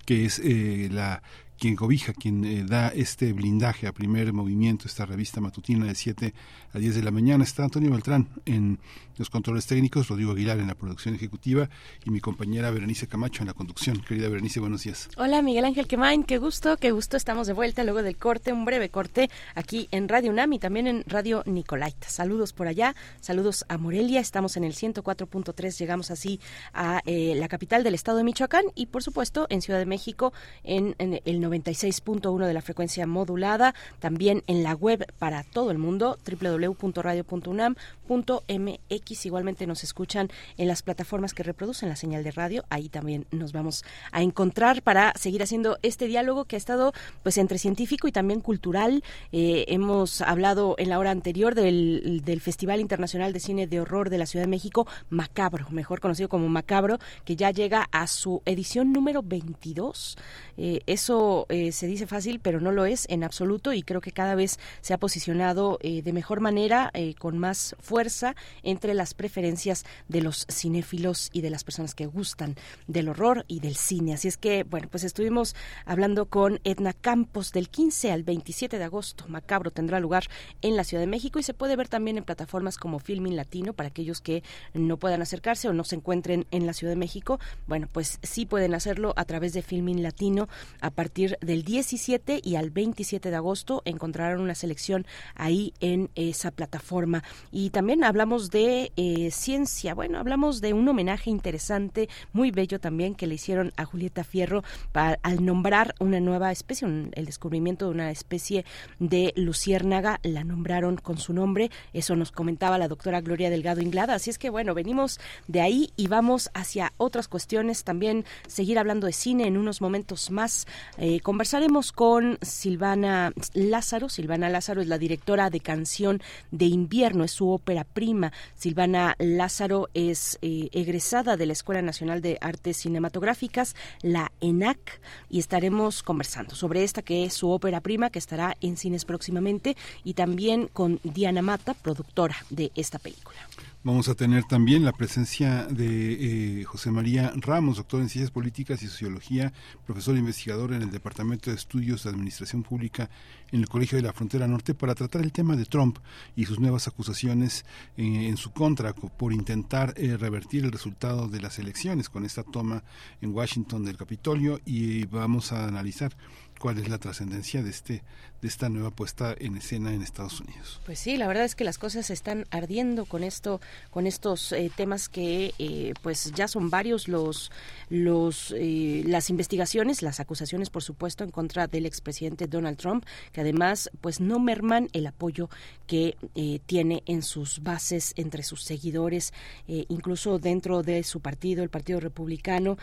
que 0.07 0.25
es 0.25 0.39
eh, 0.39 0.89
la 0.93 1.21
quien 1.65 1.77
cobija, 1.77 2.13
quien 2.13 2.45
eh, 2.45 2.63
da 2.69 2.89
este 2.89 3.33
blindaje 3.33 3.87
a 3.87 3.93
primer 3.93 4.35
movimiento, 4.35 4.87
esta 4.87 5.07
revista 5.07 5.41
matutina 5.41 5.87
de 5.87 5.95
7 5.95 6.35
a 6.75 6.79
10 6.79 6.97
de 6.97 7.03
la 7.03 7.11
mañana. 7.11 7.43
Está 7.43 7.65
Antonio 7.65 7.91
Beltrán 7.91 8.29
en 8.45 8.79
los 9.17 9.31
controles 9.31 9.65
técnicos, 9.67 10.09
Rodrigo 10.09 10.33
Aguilar 10.33 10.59
en 10.59 10.67
la 10.67 10.75
producción 10.75 11.15
ejecutiva 11.15 11.71
y 12.05 12.11
mi 12.11 12.21
compañera 12.21 12.71
Berenice 12.71 13.07
Camacho 13.07 13.43
en 13.43 13.47
la 13.47 13.55
conducción. 13.55 14.03
Querida 14.07 14.29
Berenice, 14.29 14.61
buenos 14.61 14.83
días. 14.83 15.09
Hola 15.17 15.41
Miguel 15.41 15.65
Ángel 15.65 15.87
Quemain, 15.87 16.25
qué 16.25 16.37
gusto, 16.37 16.77
qué 16.77 16.91
gusto, 16.91 17.17
estamos 17.17 17.47
de 17.47 17.55
vuelta 17.55 17.83
luego 17.83 18.03
del 18.03 18.19
corte, 18.19 18.53
un 18.53 18.67
breve 18.67 18.91
corte 18.91 19.31
aquí 19.55 19.89
en 19.91 20.11
Radio 20.11 20.33
UNAM 20.33 20.53
y 20.53 20.59
también 20.59 20.87
en 20.87 21.05
Radio 21.07 21.45
Nicolaita. 21.47 22.11
Saludos 22.11 22.53
por 22.53 22.67
allá, 22.67 22.95
saludos 23.23 23.65
a 23.71 23.79
Morelia, 23.79 24.21
estamos 24.21 24.59
en 24.59 24.65
el 24.65 24.75
104.3, 24.75 25.79
llegamos 25.79 26.11
así 26.11 26.41
a 26.75 27.01
eh, 27.07 27.35
la 27.37 27.49
capital 27.49 27.85
del 27.85 27.95
estado 27.95 28.19
de 28.19 28.25
Michoacán 28.25 28.65
y 28.75 28.87
por 28.87 29.03
supuesto 29.03 29.47
en 29.49 29.63
Ciudad 29.63 29.79
de 29.79 29.87
México 29.87 30.35
en, 30.63 30.95
en 30.99 31.23
el 31.25 31.41
96.1 31.55 32.47
de 32.47 32.55
la 32.55 32.63
frecuencia 32.63 33.07
modulada, 33.07 33.75
también 34.01 34.43
en 34.47 34.63
la 34.63 34.75
web 34.75 35.07
para 35.19 35.45
todo 35.45 35.71
el 35.71 35.79
mundo, 35.79 36.19
www.radio.unam.mx, 36.27 39.27
igualmente 39.27 39.67
nos 39.67 39.85
escuchan 39.85 40.31
en 40.57 40.69
las 40.69 40.83
plataformas 40.83 41.35
que 41.35 41.43
reproducen 41.43 41.89
la 41.89 41.97
señal 41.97 42.25
de 42.25 42.31
radio, 42.31 42.65
ahí 42.71 42.89
también 42.89 43.27
nos 43.31 43.53
vamos 43.53 43.85
a 44.13 44.23
encontrar 44.23 44.83
para 44.83 45.13
seguir 45.17 45.43
haciendo 45.43 45.79
este 45.83 46.07
diálogo 46.07 46.45
que 46.45 46.57
ha 46.57 46.59
estado 46.59 46.93
pues 47.23 47.39
entre 47.39 47.59
científico 47.59 48.09
y 48.09 48.13
también 48.13 48.41
cultural. 48.41 49.03
Eh, 49.33 49.65
hemos 49.69 50.21
hablado 50.21 50.75
en 50.79 50.89
la 50.89 50.99
hora 50.99 51.11
anterior 51.11 51.55
del, 51.55 52.23
del 52.25 52.41
Festival 52.41 52.81
Internacional 52.81 53.33
de 53.33 53.41
Cine 53.41 53.67
de 53.67 53.81
Horror 53.81 54.11
de 54.11 54.19
la 54.19 54.27
Ciudad 54.27 54.45
de 54.45 54.51
México, 54.51 54.87
Macabro, 55.11 55.67
mejor 55.71 56.01
conocido 56.01 56.29
como 56.29 56.49
Macabro, 56.49 56.99
que 57.25 57.37
ya 57.37 57.51
llega 57.51 57.89
a 57.93 58.07
su 58.07 58.43
edición 58.45 58.93
número 58.93 59.23
22. 59.23 60.17
Eh, 60.57 60.81
eso 60.87 61.47
eh, 61.49 61.73
se 61.73 61.87
dice 61.87 62.07
fácil, 62.07 62.41
pero 62.41 62.61
no 62.61 62.73
lo 62.73 62.87
es 62.87 63.07
en 63.09 63.25
absoluto 63.25 63.73
y 63.73 63.83
creo 63.83 64.01
que 64.01 64.13
cada 64.13 64.35
vez 64.35 64.59
se 64.81 64.95
ha 64.95 64.99
posicionado 64.99 65.79
eh, 65.83 66.03
de 66.03 66.13
mejor 66.13 66.41
manera, 66.41 66.91
eh, 66.95 67.15
con 67.15 67.39
más 67.39 67.77
fuerza 67.81 68.35
entre 68.63 68.95
las 68.95 69.15
preferencias 69.15 69.85
de 70.09 70.23
los 70.23 70.47
cinéfilos 70.51 71.31
y 71.33 71.41
de 71.41 71.51
las 71.51 71.65
personas 71.65 71.95
que 71.95 72.07
gustan 72.07 72.57
del 72.87 73.09
horror 73.09 73.45
y 73.49 73.61
del 73.61 73.77
cine. 73.77 74.15
Así 74.15 74.29
es 74.29 74.37
que, 74.37 74.65
bueno, 74.65 74.89
pues 74.91 75.05
estuvimos 75.05 75.55
hablando 75.85 76.27
con 76.27 76.61
Edna 76.65 76.93
Campos 76.93 77.53
del 77.53 77.69
15 77.69 78.13
al 78.13 78.23
27 78.23 78.79
de 78.79 78.85
agosto. 78.85 79.25
Macabro 79.29 79.71
tendrá 79.71 80.01
lugar 80.01 80.25
en 80.63 80.77
la 80.77 80.85
Ciudad 80.85 81.03
de 81.03 81.07
México 81.07 81.39
y 81.39 81.43
se 81.43 81.55
puede 81.55 81.77
ver 81.77 81.89
también 81.89 82.19
en 82.19 82.25
plataformas 82.25 82.79
como 82.79 82.99
Filmin 82.99 83.37
Latino 83.37 83.73
para 83.73 83.89
aquellos 83.89 84.21
que 84.21 84.43
no 84.73 84.99
puedan 84.99 85.23
acercarse 85.23 85.69
o 85.69 85.73
no 85.73 85.85
se 85.85 85.97
encuentren 85.97 86.47
en 86.51 86.67
la 86.67 86.73
Ciudad 86.73 86.93
de 86.93 86.99
México. 86.99 87.39
Bueno, 87.67 87.89
pues 87.91 88.19
sí 88.23 88.47
pueden 88.47 88.75
hacerlo 88.75 89.13
a 89.17 89.25
través 89.25 89.53
de 89.53 89.63
Filmin 89.63 90.03
Latino 90.03 90.44
a 90.81 90.91
partir 90.91 91.39
del 91.41 91.65
17 91.65 92.41
y 92.43 92.57
al 92.57 92.71
27 92.71 93.31
de 93.31 93.37
agosto 93.37 93.83
encontrarán 93.85 94.41
una 94.41 94.55
selección 94.55 95.07
ahí 95.35 95.73
en 95.81 96.11
esa 96.15 96.51
plataforma. 96.51 97.23
Y 97.51 97.71
también 97.71 98.05
hablamos 98.05 98.51
de 98.51 98.93
eh, 98.97 99.31
ciencia, 99.31 99.95
bueno, 99.95 100.19
hablamos 100.19 100.61
de 100.61 100.73
un 100.73 100.89
homenaje 100.89 101.31
interesante, 101.31 102.09
muy 102.33 102.51
bello 102.51 102.81
también, 102.81 103.15
que 103.15 103.27
le 103.27 103.35
hicieron 103.35 103.73
a 103.77 103.85
Julieta 103.85 104.25
Fierro 104.25 104.63
para, 104.93 105.19
al 105.23 105.45
nombrar 105.45 105.95
una 105.99 106.21
nueva 106.21 106.53
especie, 106.53 106.89
el 107.13 107.27
descubrimiento 107.27 107.87
de 107.87 107.91
una 107.93 108.11
especie 108.11 108.65
de 108.99 109.33
luciérnaga, 109.37 110.21
la 110.23 110.45
nombraron 110.45 110.97
con 110.97 111.19
su 111.19 111.33
nombre, 111.33 111.71
eso 111.93 112.17
nos 112.17 112.33
comentaba 112.33 112.79
la 112.79 112.89
doctora 112.89 113.21
Gloria 113.21 113.51
Delgado 113.51 113.81
Inglada, 113.81 114.15
así 114.15 114.31
es 114.31 114.39
que 114.39 114.51
bueno, 114.51 114.75
venimos 114.75 115.21
de 115.47 115.61
ahí 115.61 115.93
y 115.97 116.09
vamos 116.09 116.51
hacia 116.55 116.93
otras 116.97 117.29
cuestiones, 117.29 117.85
también 117.85 118.25
seguir 118.47 118.79
hablando 118.79 119.07
de 119.07 119.13
cine 119.13 119.47
en 119.47 119.57
unos 119.57 119.81
momentos 119.81 120.31
más. 120.35 120.67
Eh, 120.99 121.21
conversaremos 121.21 121.93
con 121.93 122.39
Silvana 122.43 123.33
Lázaro. 123.55 124.11
Silvana 124.11 124.51
Lázaro 124.51 124.83
es 124.83 124.89
la 124.89 124.99
directora 124.99 125.49
de 125.49 125.61
Canción 125.61 126.21
de 126.51 126.67
Invierno, 126.67 127.25
es 127.25 127.31
su 127.31 127.49
ópera 127.49 127.85
prima. 127.85 128.33
Silvana 128.55 129.17
Lázaro 129.19 129.89
es 129.95 130.39
eh, 130.43 130.69
egresada 130.73 131.39
de 131.39 131.47
la 131.47 131.55
Escuela 131.55 131.81
Nacional 131.81 132.21
de 132.21 132.37
Artes 132.43 132.77
Cinematográficas, 132.77 133.75
la 134.03 134.31
ENAC, 134.43 135.01
y 135.31 135.39
estaremos 135.39 136.03
conversando 136.03 136.55
sobre 136.55 136.85
esta 136.85 137.01
que 137.01 137.25
es 137.25 137.35
su 137.35 137.51
ópera 137.51 137.81
prima, 137.81 138.11
que 138.11 138.19
estará 138.19 138.57
en 138.61 138.77
cines 138.77 139.05
próximamente, 139.05 139.77
y 140.05 140.15
también 140.15 140.69
con 140.73 141.01
Diana 141.03 141.43
Mata, 141.43 141.75
productora 141.75 142.37
de 142.51 142.71
esta 142.75 142.99
película. 142.99 143.39
Vamos 143.87 144.09
a 144.09 144.15
tener 144.15 144.45
también 144.45 144.83
la 144.83 144.93
presencia 144.93 145.67
de 145.67 146.61
eh, 146.61 146.65
José 146.65 146.91
María 146.91 147.35
Ramos, 147.37 147.77
doctor 147.77 148.01
en 148.01 148.09
Ciencias 148.09 148.31
Políticas 148.31 148.83
y 148.83 148.87
Sociología, 148.87 149.53
profesor 149.85 150.17
e 150.17 150.21
investigador 150.21 150.73
en 150.73 150.81
el 150.81 150.91
Departamento 150.91 151.51
de 151.51 151.57
Estudios 151.57 152.03
de 152.03 152.09
Administración 152.09 152.63
Pública 152.63 153.11
en 153.53 153.61
el 153.61 153.69
Colegio 153.69 153.97
de 153.97 154.03
la 154.03 154.15
Frontera 154.15 154.49
Norte, 154.49 154.73
para 154.73 154.95
tratar 154.95 155.21
el 155.21 155.33
tema 155.33 155.55
de 155.55 155.67
Trump 155.67 155.99
y 156.35 156.47
sus 156.47 156.61
nuevas 156.61 156.89
acusaciones 156.89 157.67
eh, 157.99 158.27
en 158.27 158.39
su 158.39 158.53
contra 158.53 158.95
por 158.95 159.35
intentar 159.35 159.93
eh, 159.99 160.17
revertir 160.17 160.65
el 160.65 160.73
resultado 160.73 161.29
de 161.29 161.43
las 161.43 161.59
elecciones 161.59 162.09
con 162.09 162.25
esta 162.25 162.43
toma 162.43 162.85
en 163.21 163.35
Washington 163.35 163.85
del 163.85 163.99
Capitolio. 163.99 164.61
Y 164.65 165.05
vamos 165.05 165.53
a 165.53 165.69
analizar 165.69 166.17
cuál 166.59 166.79
es 166.79 166.89
la 166.89 166.97
trascendencia 166.97 167.63
de 167.63 167.69
este 167.69 168.03
de 168.45 168.49
esta 168.49 168.69
nueva 168.69 168.91
puesta 168.91 169.35
en 169.39 169.57
escena 169.57 169.95
en 169.95 170.03
Estados 170.03 170.39
Unidos. 170.39 170.79
Pues 170.85 170.99
sí, 170.99 171.17
la 171.17 171.27
verdad 171.27 171.47
es 171.47 171.55
que 171.55 171.65
las 171.65 171.79
cosas 171.79 172.11
están 172.11 172.45
ardiendo 172.51 173.07
con 173.07 173.25
esto, 173.25 173.59
con 173.91 174.07
estos 174.07 174.53
eh, 174.53 174.71
temas 174.77 175.09
que, 175.09 175.55
eh, 175.59 175.95
pues 176.03 176.31
ya 176.33 176.47
son 176.47 176.69
varios 176.69 177.09
los, 177.09 177.51
los, 177.89 178.55
eh, 178.55 179.03
las 179.07 179.31
investigaciones, 179.31 180.03
las 180.03 180.21
acusaciones, 180.21 180.69
por 180.69 180.83
supuesto, 180.83 181.25
en 181.25 181.31
contra 181.31 181.69
del 181.69 181.87
expresidente 181.87 182.47
Donald 182.47 182.77
Trump, 182.77 183.07
que 183.33 183.41
además, 183.41 183.91
pues 184.03 184.21
no 184.21 184.39
merman 184.39 184.91
el 184.93 185.07
apoyo 185.07 185.49
que 185.87 186.19
tiene 186.67 187.03
en 187.07 187.23
sus 187.23 187.63
bases, 187.63 188.13
entre 188.17 188.43
sus 188.43 188.63
seguidores, 188.63 189.33
incluso 189.67 190.39
dentro 190.39 190.83
de 190.83 191.03
su 191.03 191.21
partido, 191.21 191.63
el 191.63 191.71
Partido 191.71 192.01
Republicano, 192.01 192.77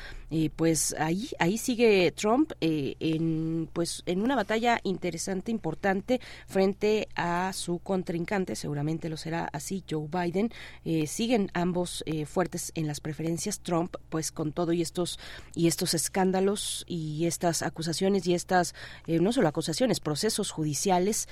pues 0.55 0.95
ahí, 0.97 1.29
ahí 1.39 1.57
sigue 1.57 2.11
Trump 2.11 2.51
en, 2.61 3.69
pues 3.73 4.03
en 4.05 4.21
una 4.21 4.35
batalla 4.35 4.79
interesante 4.83 5.50
importante 5.51 6.19
frente 6.47 7.07
a 7.15 7.51
su 7.53 7.79
contrincante, 7.79 8.55
seguramente 8.55 9.09
lo 9.09 9.17
será 9.17 9.49
así, 9.53 9.83
Joe 9.89 10.07
Biden. 10.07 10.49
Eh, 10.85 11.07
siguen 11.07 11.51
ambos 11.53 12.03
eh, 12.05 12.25
fuertes 12.25 12.71
en 12.75 12.87
las 12.87 12.99
preferencias. 12.99 13.59
Trump, 13.59 13.95
pues 14.09 14.31
con 14.31 14.51
todo 14.51 14.73
y 14.73 14.81
estos 14.81 15.19
y 15.55 15.67
estos 15.67 15.93
escándalos 15.93 16.83
y 16.87 17.25
estas 17.25 17.61
acusaciones 17.61 18.25
y 18.27 18.33
estas 18.33 18.73
eh, 19.07 19.19
no 19.19 19.31
solo 19.31 19.47
acusaciones, 19.47 19.99
procesos 19.99 20.51
judiciales, 20.51 21.27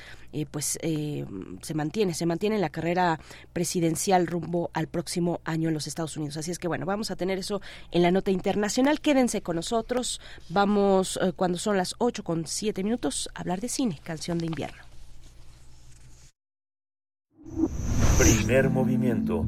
pues 0.52 0.78
se 1.62 1.74
mantiene, 1.74 2.14
se 2.14 2.26
mantiene 2.26 2.56
en 2.56 2.62
la 2.62 2.70
carrera 2.70 3.20
presidencial 3.52 4.28
rumbo 4.28 4.70
al 4.74 4.88
próximo 4.88 5.42
año 5.44 5.70
en 5.70 5.74
los 5.74 5.88
Estados 5.88 6.16
Unidos. 6.18 6.38
Así 6.38 6.52
es 6.52 6.60
que 6.60 6.68
bueno, 6.68 6.86
vamos 6.86 7.10
a 7.10 7.16
tener 7.16 7.40
eso 7.40 7.62
en 7.92 8.04
la 8.04 8.12
nota 8.12 8.30
internacional. 8.30 9.02
Quédense 9.02 9.42
con 9.42 9.56
nosotros. 9.56 10.22
Vamos 10.50 11.20
cuando 11.36 11.58
son 11.58 11.78
las 11.78 11.96
8 11.98 12.24
con 12.24 12.46
7 12.46 12.84
minutos 12.84 13.30
a 13.34 13.42
hablar 13.42 13.60
de 13.60 13.70
cine 13.70 14.00
canción 14.10 14.40
de 14.40 14.48
invierno. 14.48 14.82
Primer 18.18 18.72
movimiento. 18.72 19.46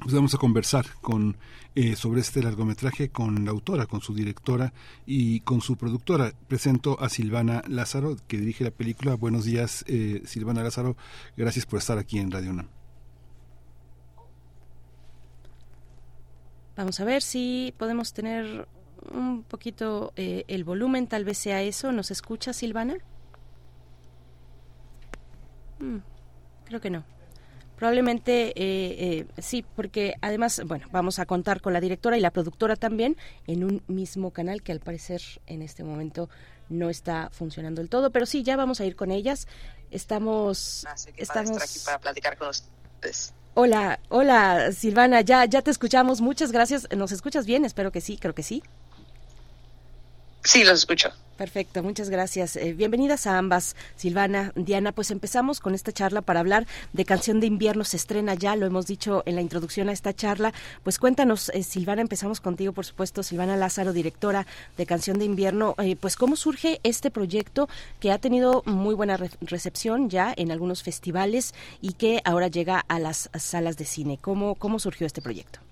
Pues 0.00 0.12
vamos 0.12 0.34
a 0.34 0.38
conversar 0.38 0.84
con 1.00 1.38
eh, 1.74 1.96
sobre 1.96 2.20
este 2.20 2.42
largometraje 2.42 3.08
con 3.08 3.42
la 3.46 3.52
autora, 3.52 3.86
con 3.86 4.02
su 4.02 4.12
directora 4.12 4.74
y 5.06 5.40
con 5.40 5.62
su 5.62 5.76
productora. 5.76 6.34
Presento 6.46 7.00
a 7.00 7.08
Silvana 7.08 7.62
Lázaro, 7.68 8.18
que 8.28 8.36
dirige 8.36 8.64
la 8.64 8.70
película. 8.70 9.14
Buenos 9.14 9.46
días, 9.46 9.82
Silvana 10.26 10.62
Lázaro. 10.62 10.94
Gracias 11.38 11.64
por 11.64 11.78
estar 11.78 11.96
aquí 11.96 12.18
en 12.18 12.30
Radio 12.30 12.50
UNAM. 12.50 12.83
Vamos 16.76 16.98
a 17.00 17.04
ver 17.04 17.22
si 17.22 17.74
podemos 17.78 18.12
tener 18.12 18.66
un 19.12 19.44
poquito 19.44 20.12
eh, 20.16 20.44
el 20.48 20.64
volumen, 20.64 21.06
tal 21.06 21.24
vez 21.24 21.38
sea 21.38 21.62
eso. 21.62 21.92
¿Nos 21.92 22.10
escucha 22.10 22.52
Silvana? 22.52 22.96
Mm, 25.78 25.98
creo 26.64 26.80
que 26.80 26.90
no. 26.90 27.04
Probablemente 27.76 28.48
eh, 28.50 28.54
eh, 28.56 29.26
sí, 29.38 29.64
porque 29.74 30.14
además, 30.20 30.62
bueno, 30.64 30.86
vamos 30.92 31.18
a 31.18 31.26
contar 31.26 31.60
con 31.60 31.72
la 31.72 31.80
directora 31.80 32.16
y 32.16 32.20
la 32.20 32.30
productora 32.30 32.76
también 32.76 33.16
en 33.46 33.64
un 33.64 33.82
mismo 33.88 34.30
canal 34.30 34.62
que 34.62 34.72
al 34.72 34.80
parecer 34.80 35.20
en 35.46 35.60
este 35.60 35.82
momento 35.82 36.28
no 36.68 36.88
está 36.88 37.30
funcionando 37.30 37.82
del 37.82 37.90
todo, 37.90 38.10
pero 38.10 38.26
sí, 38.26 38.42
ya 38.42 38.56
vamos 38.56 38.80
a 38.80 38.84
ir 38.84 38.94
con 38.94 39.10
ellas. 39.10 39.48
Estamos, 39.90 40.86
estamos 41.16 41.60
aquí 41.60 41.78
para 41.84 41.98
platicar 41.98 42.38
con 42.38 42.48
ustedes. 42.48 43.34
Hola, 43.56 44.00
hola 44.08 44.72
Silvana, 44.72 45.20
ya, 45.20 45.44
ya 45.44 45.62
te 45.62 45.70
escuchamos, 45.70 46.20
muchas 46.20 46.50
gracias. 46.50 46.88
¿Nos 46.96 47.12
escuchas 47.12 47.46
bien? 47.46 47.64
Espero 47.64 47.92
que 47.92 48.00
sí, 48.00 48.18
creo 48.18 48.34
que 48.34 48.42
sí. 48.42 48.64
Sí, 50.44 50.62
los 50.62 50.80
escucho. 50.80 51.10
Perfecto, 51.38 51.82
muchas 51.82 52.10
gracias. 52.10 52.54
Eh, 52.54 52.74
bienvenidas 52.74 53.26
a 53.26 53.38
ambas, 53.38 53.74
Silvana, 53.96 54.52
Diana. 54.54 54.92
Pues 54.92 55.10
empezamos 55.10 55.58
con 55.58 55.74
esta 55.74 55.90
charla 55.90 56.20
para 56.20 56.40
hablar 56.40 56.66
de 56.92 57.04
Canción 57.06 57.40
de 57.40 57.46
Invierno. 57.46 57.82
Se 57.82 57.96
estrena 57.96 58.34
ya, 58.34 58.54
lo 58.54 58.66
hemos 58.66 58.86
dicho 58.86 59.22
en 59.26 59.34
la 59.34 59.40
introducción 59.40 59.88
a 59.88 59.92
esta 59.92 60.12
charla. 60.12 60.52
Pues 60.84 60.98
cuéntanos, 60.98 61.48
eh, 61.48 61.62
Silvana, 61.62 62.02
empezamos 62.02 62.40
contigo, 62.40 62.72
por 62.72 62.84
supuesto, 62.84 63.22
Silvana 63.22 63.56
Lázaro, 63.56 63.92
directora 63.94 64.46
de 64.76 64.86
Canción 64.86 65.18
de 65.18 65.24
Invierno. 65.24 65.74
Eh, 65.78 65.96
pues 65.96 66.14
cómo 66.14 66.36
surge 66.36 66.78
este 66.84 67.10
proyecto 67.10 67.68
que 67.98 68.12
ha 68.12 68.18
tenido 68.18 68.62
muy 68.66 68.94
buena 68.94 69.16
recepción 69.40 70.10
ya 70.10 70.32
en 70.36 70.52
algunos 70.52 70.82
festivales 70.82 71.54
y 71.80 71.94
que 71.94 72.20
ahora 72.24 72.48
llega 72.48 72.78
a 72.86 73.00
las 73.00 73.30
salas 73.38 73.76
de 73.76 73.86
cine. 73.86 74.18
¿Cómo, 74.20 74.54
cómo 74.56 74.78
surgió 74.78 75.06
este 75.06 75.22
proyecto? 75.22 75.63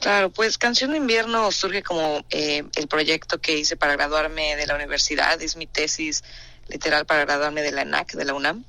Claro, 0.00 0.30
pues 0.30 0.58
Canción 0.58 0.90
de 0.90 0.98
Invierno 0.98 1.50
surge 1.52 1.82
como 1.82 2.24
eh, 2.30 2.64
el 2.76 2.88
proyecto 2.88 3.40
que 3.40 3.56
hice 3.56 3.76
para 3.76 3.94
graduarme 3.94 4.56
de 4.56 4.66
la 4.66 4.74
universidad, 4.74 5.40
es 5.40 5.56
mi 5.56 5.66
tesis 5.66 6.24
literal 6.68 7.06
para 7.06 7.24
graduarme 7.24 7.62
de 7.62 7.72
la 7.72 7.82
ENAC, 7.82 8.12
de 8.12 8.24
la 8.24 8.34
UNAM. 8.34 8.64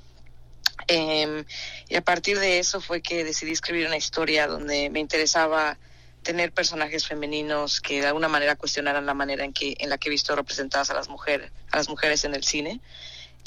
Em, 0.87 1.45
y 1.89 1.95
a 1.95 2.01
partir 2.01 2.39
de 2.39 2.59
eso 2.59 2.79
fue 2.79 3.01
que 3.01 3.23
decidí 3.23 3.51
escribir 3.51 3.87
una 3.87 3.97
historia 3.97 4.47
donde 4.47 4.89
me 4.89 4.99
interesaba 4.99 5.77
tener 6.21 6.51
personajes 6.51 7.07
femeninos 7.07 7.81
que 7.81 8.01
de 8.01 8.07
alguna 8.07 8.27
manera 8.27 8.55
cuestionaran 8.55 9.05
la 9.05 9.13
manera 9.13 9.45
en 9.45 9.53
que 9.53 9.75
en 9.79 9.89
la 9.89 9.97
que 9.97 10.09
he 10.09 10.11
visto 10.11 10.35
representadas 10.35 10.89
a 10.89 10.95
las 10.95 11.07
mujeres 11.07 11.51
a 11.71 11.77
las 11.77 11.87
mujeres 11.87 12.25
en 12.25 12.33
el 12.33 12.43
cine 12.43 12.81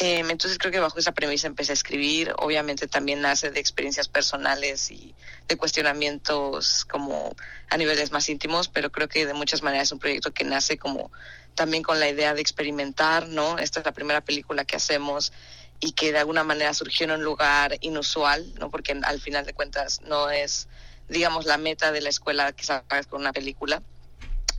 Em, 0.00 0.30
entonces 0.30 0.58
creo 0.58 0.70
que 0.70 0.78
bajo 0.78 0.96
esa 1.00 1.10
premisa 1.10 1.48
empecé 1.48 1.72
a 1.72 1.74
escribir. 1.74 2.32
Obviamente 2.38 2.86
también 2.86 3.20
nace 3.20 3.50
de 3.50 3.58
experiencias 3.58 4.08
personales 4.08 4.92
y 4.92 5.12
de 5.48 5.56
cuestionamientos 5.56 6.84
como 6.84 7.34
a 7.68 7.76
niveles 7.76 8.12
más 8.12 8.28
íntimos, 8.28 8.68
pero 8.68 8.92
creo 8.92 9.08
que 9.08 9.26
de 9.26 9.34
muchas 9.34 9.62
maneras 9.62 9.88
es 9.88 9.92
un 9.92 9.98
proyecto 9.98 10.32
que 10.32 10.44
nace 10.44 10.78
como 10.78 11.10
también 11.56 11.82
con 11.82 11.98
la 11.98 12.08
idea 12.08 12.32
de 12.32 12.40
experimentar, 12.40 13.26
¿no? 13.26 13.58
Esta 13.58 13.80
es 13.80 13.86
la 13.86 13.92
primera 13.92 14.20
película 14.20 14.64
que 14.64 14.76
hacemos 14.76 15.32
y 15.80 15.92
que 15.92 16.12
de 16.12 16.18
alguna 16.18 16.44
manera 16.44 16.72
surgió 16.74 17.04
en 17.06 17.12
un 17.12 17.24
lugar 17.24 17.76
inusual, 17.80 18.54
¿no? 18.54 18.70
Porque 18.70 18.96
al 19.02 19.20
final 19.20 19.46
de 19.46 19.52
cuentas 19.52 20.00
no 20.02 20.30
es, 20.30 20.68
digamos, 21.08 21.44
la 21.44 21.58
meta 21.58 21.90
de 21.90 22.02
la 22.02 22.10
escuela 22.10 22.52
que 22.52 22.62
salgas 22.64 23.08
con 23.08 23.20
una 23.20 23.32
película 23.32 23.82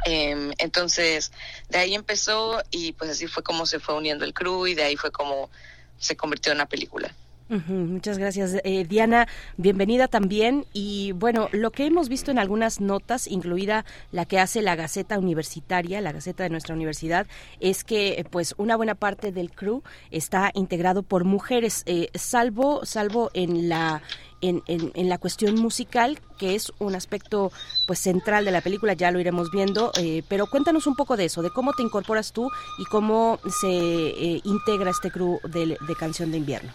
Em, 0.05 0.51
entonces, 0.57 1.31
de 1.69 1.77
ahí 1.77 1.95
empezó 1.95 2.61
y 2.71 2.93
pues 2.93 3.11
así 3.11 3.27
fue 3.27 3.43
como 3.43 3.65
se 3.65 3.79
fue 3.79 3.95
uniendo 3.95 4.25
el 4.25 4.33
crew 4.33 4.67
y 4.67 4.75
de 4.75 4.83
ahí 4.83 4.95
fue 4.95 5.11
como 5.11 5.49
se 5.97 6.15
convirtió 6.15 6.51
en 6.51 6.59
una 6.59 6.67
película. 6.67 7.13
muchas 7.49 8.19
gracias, 8.19 8.55
eh, 8.63 8.85
Diana. 8.87 9.27
Bienvenida 9.57 10.07
también. 10.07 10.65
Y 10.71 11.13
bueno, 11.13 11.49
lo 11.51 11.71
que 11.71 11.87
hemos 11.87 12.07
visto 12.07 12.31
en 12.31 12.39
algunas 12.39 12.79
notas, 12.79 13.27
incluida 13.27 13.85
la 14.11 14.25
que 14.25 14.39
hace 14.39 14.61
la 14.61 14.75
Gaceta 14.75 15.17
Universitaria, 15.17 15.99
la 15.99 16.11
Gaceta 16.11 16.43
de 16.43 16.51
nuestra 16.51 16.75
universidad, 16.75 17.27
es 17.59 17.83
que 17.83 18.25
pues 18.29 18.53
una 18.57 18.77
buena 18.77 18.95
parte 18.95 19.31
del 19.31 19.51
crew 19.51 19.83
está 20.11 20.51
integrado 20.53 21.03
por 21.03 21.25
mujeres, 21.25 21.83
eh, 21.87 22.09
salvo 22.13 22.85
salvo 22.85 23.31
en 23.33 23.67
la 23.67 24.01
en, 24.41 24.63
en, 24.67 25.09
la 25.09 25.17
cuestión 25.17 25.55
musical, 25.55 26.19
que 26.37 26.55
es 26.55 26.71
un 26.79 26.95
aspecto 26.95 27.51
pues 27.87 27.99
central 27.99 28.45
de 28.45 28.51
la 28.51 28.61
película, 28.61 28.93
ya 28.93 29.11
lo 29.11 29.19
iremos 29.19 29.51
viendo, 29.51 29.91
eh, 29.99 30.23
pero 30.27 30.47
cuéntanos 30.47 30.87
un 30.87 30.95
poco 30.95 31.17
de 31.17 31.25
eso, 31.25 31.41
de 31.41 31.49
cómo 31.49 31.73
te 31.73 31.83
incorporas 31.83 32.31
tú 32.31 32.49
y 32.77 32.85
cómo 32.85 33.39
se 33.59 33.67
eh, 33.67 34.41
integra 34.43 34.91
este 34.91 35.11
crew 35.11 35.39
de, 35.43 35.77
Canción 35.99 36.31
de 36.31 36.37
Invierno. 36.37 36.71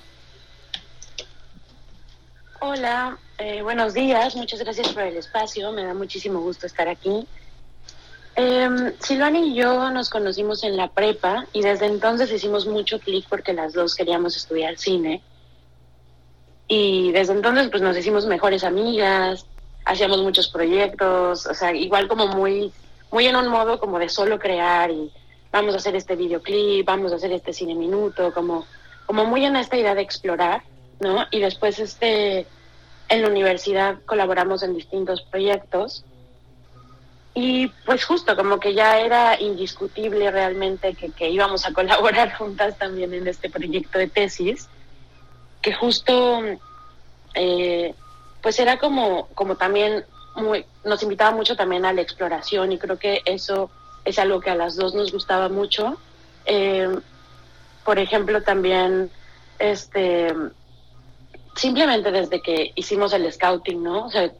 Hola, 2.61 3.19
eh, 3.39 3.63
buenos 3.63 3.95
días, 3.95 4.37
muchas 4.37 4.61
gracias 4.61 4.89
por 4.89 5.03
el 5.03 5.17
espacio, 5.17 5.73
me 5.73 5.85
da 5.85 5.95
muchísimo 5.95 6.41
gusto 6.41 6.67
estar 6.67 6.89
aquí. 6.89 7.27
Eh, 8.37 8.93
Silvana 8.99 9.39
y 9.39 9.55
yo 9.55 9.91
nos 9.91 10.11
conocimos 10.11 10.65
en 10.65 10.77
la 10.77 10.89
prepa 10.89 11.47
y 11.53 11.63
desde 11.63 11.87
entonces 11.87 12.33
hicimos 12.33 12.67
mucho 12.67 12.99
clic 12.99 13.27
porque 13.29 13.53
las 13.53 13.73
dos 13.73 13.95
queríamos 13.95 14.37
estudiar 14.37 14.77
cine 14.77 15.23
y 16.67 17.13
desde 17.13 17.33
entonces 17.33 17.69
pues 17.71 17.83
nos 17.83 17.97
hicimos 17.97 18.27
mejores 18.27 18.65
amigas, 18.65 19.47
hacíamos 19.85 20.23
muchos 20.23 20.49
proyectos, 20.49 21.47
o 21.47 21.55
sea, 21.55 21.75
igual 21.75 22.09
como 22.09 22.27
muy, 22.29 22.73
muy 23.11 23.27
en 23.27 23.37
un 23.37 23.49
modo 23.49 23.79
como 23.79 23.99
de 23.99 24.09
solo 24.09 24.39
crear 24.39 24.91
y 24.91 25.11
vamos 25.53 25.75
a 25.75 25.77
hacer 25.77 25.95
este 25.95 26.17
videoclip, 26.17 26.87
vamos 26.87 27.13
a 27.13 27.17
hacer 27.17 27.33
este 27.33 27.53
cine 27.53 27.75
minuto, 27.75 28.33
como, 28.33 28.67
como 29.07 29.25
muy 29.25 29.45
en 29.45 29.57
esta 29.57 29.77
idea 29.77 29.95
de 29.95 30.03
explorar, 30.03 30.63
¿no? 31.01 31.27
Y 31.31 31.41
después 31.41 31.79
este, 31.79 32.47
en 33.09 33.23
la 33.23 33.29
universidad 33.29 33.99
colaboramos 34.07 34.63
en 34.63 34.75
distintos 34.75 35.23
proyectos 35.23 36.05
y 37.35 37.67
pues 37.85 38.05
justo 38.05 38.37
como 38.37 38.59
que 38.59 38.75
ya 38.75 39.01
era 39.01 39.41
indiscutible 39.41 40.31
realmente 40.31 40.95
que, 40.95 41.11
que 41.11 41.29
íbamos 41.29 41.67
a 41.67 41.73
colaborar 41.75 42.33
juntas 42.35 42.79
también 42.79 43.13
en 43.13 43.29
este 43.29 43.51
proyecto 43.51 43.99
de 43.99 44.09
tesis 44.09 44.69
que 45.65 45.73
justo 45.73 46.43
eh, 47.35 47.95
pues 48.43 48.59
era 48.59 48.79
como, 48.79 49.29
como 49.29 49.57
también 49.57 50.05
muy, 50.37 50.67
nos 50.85 51.03
invitaba 51.03 51.35
mucho 51.35 51.57
también 51.57 51.87
a 51.87 51.93
la 51.95 52.03
exploración 52.03 52.71
y 52.71 52.79
creo 52.79 52.99
que 52.99 53.23
eso 53.25 53.71
es 54.05 54.19
algo 54.19 54.41
que 54.41 54.51
a 54.51 54.55
las 54.55 54.77
dos 54.77 54.95
nos 54.95 55.11
gustaba 55.11 55.49
mucho. 55.49 55.97
Eh, 56.45 56.95
por 57.83 57.99
ejemplo, 57.99 58.43
también 58.43 59.11
este 59.59 60.35
simplemente 61.57 62.11
desde 62.11 62.43
que 62.43 62.73
hicimos 62.75 63.15
el 63.15 63.33
scouting, 63.33 63.83
¿no? 63.83 64.05
O 64.05 64.11
sea, 64.11 64.31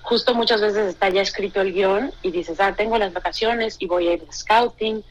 justo 0.00 0.34
muchas 0.34 0.62
veces 0.62 0.86
está 0.86 1.10
ya 1.10 1.20
escrito 1.20 1.60
el 1.60 1.74
guion 1.74 2.10
y 2.22 2.30
dices, 2.30 2.58
ah, 2.58 2.74
tengo 2.74 2.96
las 2.96 3.12
vacaciones 3.12 3.76
y 3.80 3.86
voy 3.86 4.08
a 4.08 4.14
ir 4.14 4.22
al 4.22 4.32
scouting, 4.32 5.04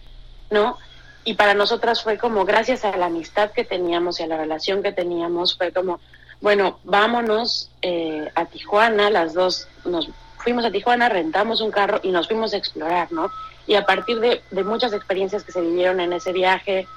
¿no? 0.49 0.79
Y 1.23 1.33
para 1.33 1.53
nosotras 1.53 2.01
fue 2.03 2.17
como, 2.17 2.45
gracias 2.45 2.85
a 2.85 2.95
la 2.97 3.07
amistad 3.07 3.51
que 3.51 3.63
teníamos 3.63 4.19
y 4.19 4.23
a 4.23 4.27
la 4.27 4.37
relación 4.37 4.81
que 4.81 4.91
teníamos, 4.91 5.57
fue 5.57 5.71
como, 5.71 5.99
bueno, 6.41 6.79
vámonos 6.83 7.69
eh, 7.81 8.29
a 8.35 8.45
Tijuana, 8.45 9.09
las 9.09 9.33
dos 9.33 9.67
nos 9.85 10.09
fuimos 10.37 10.65
a 10.65 10.71
Tijuana, 10.71 11.09
rentamos 11.09 11.61
un 11.61 11.71
carro 11.71 11.99
y 12.03 12.11
nos 12.11 12.27
fuimos 12.27 12.53
a 12.53 12.57
explorar, 12.57 13.11
¿no? 13.11 13.29
Y 13.67 13.75
a 13.75 13.85
partir 13.85 14.19
de, 14.19 14.41
muchas 14.63 14.93
experiencias 14.93 15.43
que 15.43 15.51
se 15.51 15.61
vivieron 15.61 15.99
en 15.99 16.13
ese 16.13 16.31
viaje, 16.31 16.87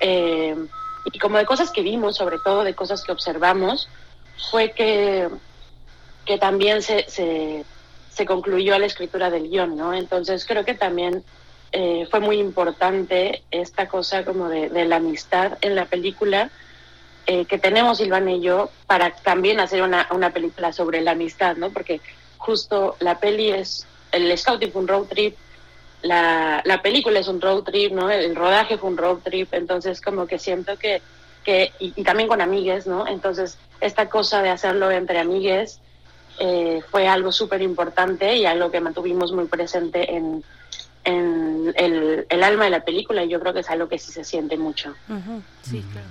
eh, 0.00 0.56
y 1.12 1.18
como 1.18 1.38
de 1.38 1.44
cosas 1.44 1.70
que 1.70 1.82
vimos, 1.82 2.16
sobre 2.16 2.38
todo 2.38 2.64
de 2.64 2.74
cosas 2.74 3.02
que 3.02 3.12
observamos, 3.12 3.88
fue 4.50 4.70
que, 4.72 5.28
que 6.24 6.38
también 6.38 6.80
se, 6.80 7.04
se, 7.10 7.64
se 8.10 8.24
concluyó 8.24 8.78
la 8.78 8.86
escritura 8.86 9.28
del 9.28 9.50
guion, 9.50 9.76
¿no? 9.76 9.92
Entonces 9.92 10.46
creo 10.46 10.64
que 10.64 10.74
también 10.74 11.24
eh, 11.76 12.06
fue 12.08 12.20
muy 12.20 12.38
importante 12.38 13.42
esta 13.50 13.88
cosa 13.88 14.24
como 14.24 14.48
de, 14.48 14.84
la 14.84 14.96
amistad 14.96 15.58
en 15.60 15.74
la 15.74 15.86
película 15.86 16.48
eh, 17.26 17.46
que 17.46 17.58
tenemos 17.58 17.98
Silvana 17.98 18.30
y 18.30 18.42
yo 18.42 18.70
para 18.86 19.10
también 19.10 19.58
hacer 19.58 19.82
una, 19.82 20.06
una, 20.12 20.30
película 20.30 20.72
sobre 20.72 21.00
la 21.00 21.10
amistad, 21.10 21.56
¿no? 21.56 21.70
Porque 21.70 22.00
justo 22.36 22.94
la 23.00 23.18
peli 23.18 23.50
es, 23.50 23.88
el 24.12 24.38
scouting 24.38 24.70
fue 24.70 24.82
un 24.82 24.88
road 24.88 25.06
trip, 25.06 25.36
la, 26.02 26.62
la 26.64 26.80
película 26.80 27.18
es 27.18 27.26
un 27.26 27.40
road 27.40 27.64
trip, 27.64 27.90
¿no? 27.90 28.08
El 28.08 28.36
rodaje 28.36 28.78
fue 28.78 28.90
un 28.90 28.96
road 28.96 29.18
trip, 29.24 29.52
entonces 29.52 30.00
como 30.00 30.28
que 30.28 30.38
siento 30.38 30.78
que, 30.78 31.02
que 31.42 31.72
y, 31.80 32.04
también 32.04 32.28
con 32.28 32.40
amigues, 32.40 32.86
¿no? 32.86 33.08
Entonces 33.08 33.58
esta 33.80 34.08
cosa 34.08 34.42
de 34.42 34.50
hacerlo 34.50 34.92
entre 34.92 35.18
amigues 35.18 35.80
eh, 36.38 36.82
fue 36.88 37.08
algo 37.08 37.32
súper 37.32 37.62
importante 37.62 38.36
y 38.36 38.46
algo 38.46 38.70
que 38.70 38.80
mantuvimos 38.80 39.32
muy 39.32 39.46
presente 39.46 40.14
en 40.14 40.44
en 41.04 41.72
el, 41.76 42.26
el, 42.28 42.42
alma 42.42 42.64
de 42.64 42.70
la 42.70 42.84
película 42.84 43.24
y 43.24 43.28
yo 43.28 43.40
creo 43.40 43.52
que 43.52 43.60
es 43.60 43.70
algo 43.70 43.88
que 43.88 43.98
sí 43.98 44.12
se 44.12 44.24
siente 44.24 44.56
mucho. 44.56 44.94
Sí, 45.62 45.84
claro. 45.92 46.08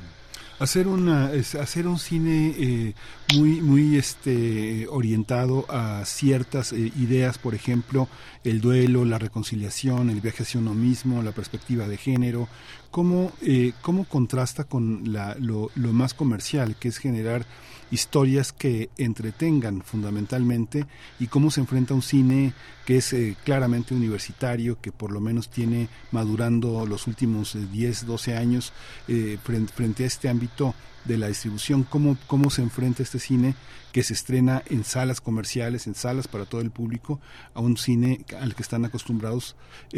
Hacer, 0.60 0.88
una, 0.88 1.32
hacer 1.60 1.88
un 1.88 1.98
cine 1.98 2.56
eh, 2.58 2.94
muy, 3.36 3.60
muy 3.60 3.98
este, 3.98 4.88
orientado 4.88 5.66
a 5.68 6.06
ciertas 6.06 6.72
eh, 6.72 6.92
ideas, 6.96 7.38
por 7.38 7.56
ejemplo, 7.56 8.08
el 8.44 8.62
duelo, 8.62 9.04
la 9.04 9.18
reconciliación, 9.18 10.10
el 10.10 10.22
viaje 10.22 10.44
hacia 10.44 10.60
uno 10.60 10.74
mismo, 10.74 11.24
la 11.24 11.32
perspectiva 11.32 11.88
de 11.88 11.98
género, 11.98 12.48
¿cómo, 12.92 13.34
eh, 13.42 13.74
cómo 13.82 14.06
contrasta 14.06 14.64
con 14.64 15.12
la, 15.12 15.36
lo, 15.40 15.72
lo 15.76 15.92
más 15.92 16.14
comercial, 16.14 16.76
que 16.76 16.88
es 16.88 16.98
generar 16.98 17.46
historias 17.94 18.52
que 18.52 18.90
entretengan 18.98 19.84
fundamentalmente 19.84 20.88
y 21.20 21.28
cómo 21.28 21.52
se 21.52 21.62
enfrenta 21.62 21.94
un 21.94 22.02
cine 22.02 22.54
que 22.86 22.98
es 22.98 23.14
eh, 23.14 23.38
claramente 23.44 23.94
universitario, 23.94 24.82
que 24.82 24.92
por 24.92 25.12
lo 25.12 25.22
menos 25.22 25.50
tiene 25.50 25.90
madurando 26.12 26.88
los 26.88 27.06
últimos 27.06 27.56
10, 27.72 28.04
eh, 28.04 28.06
12 28.06 28.36
años 28.36 28.74
eh, 29.08 29.38
frente, 29.44 30.04
a 30.04 30.08
este 30.08 30.28
ámbito 30.28 30.74
de 31.06 31.18
la 31.20 31.28
distribución, 31.28 31.84
cómo, 31.84 32.18
cómo 32.26 32.50
se 32.50 32.64
enfrenta 32.64 33.04
este 33.04 33.20
cine 33.20 33.54
que 33.92 34.02
se 34.02 34.14
estrena 34.14 34.64
en 34.68 34.84
salas 34.84 35.22
comerciales, 35.22 35.86
en 35.86 35.94
salas 35.94 36.28
para 36.28 36.46
todo 36.46 36.62
el 36.62 36.72
público, 36.72 37.20
a 37.54 37.60
un 37.60 37.78
cine 37.78 38.26
al 38.40 38.56
que 38.56 38.64
están 38.64 38.86
acostumbrados 38.86 39.56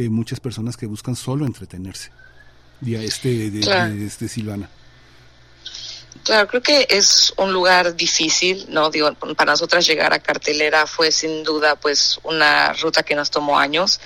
muchas 0.10 0.42
personas 0.42 0.76
que 0.76 0.86
buscan 0.86 1.16
solo 1.16 1.46
entretenerse. 1.46 2.12
Día 2.82 3.02
este 3.02 3.50
de, 3.52 3.52
de, 3.52 4.06
este 4.06 4.28
Silvana. 4.28 4.70
Claro, 6.24 6.48
creo 6.48 6.62
que 6.62 6.88
es 6.90 7.34
un 7.38 7.54
lugar 7.54 7.96
difícil, 7.96 8.66
¿no? 8.70 8.90
Digo, 8.90 9.14
para 9.36 9.52
nosotras 9.52 9.86
llegar 9.86 10.12
a 10.14 10.20
cartelera 10.20 10.88
fue 10.88 11.12
sin 11.12 11.44
duda 11.44 11.76
pues 11.76 12.20
una 12.24 12.74
ruta 12.74 13.04
que 13.04 13.16
nos 13.16 13.30
tomó 13.30 13.60
años, 13.60 14.00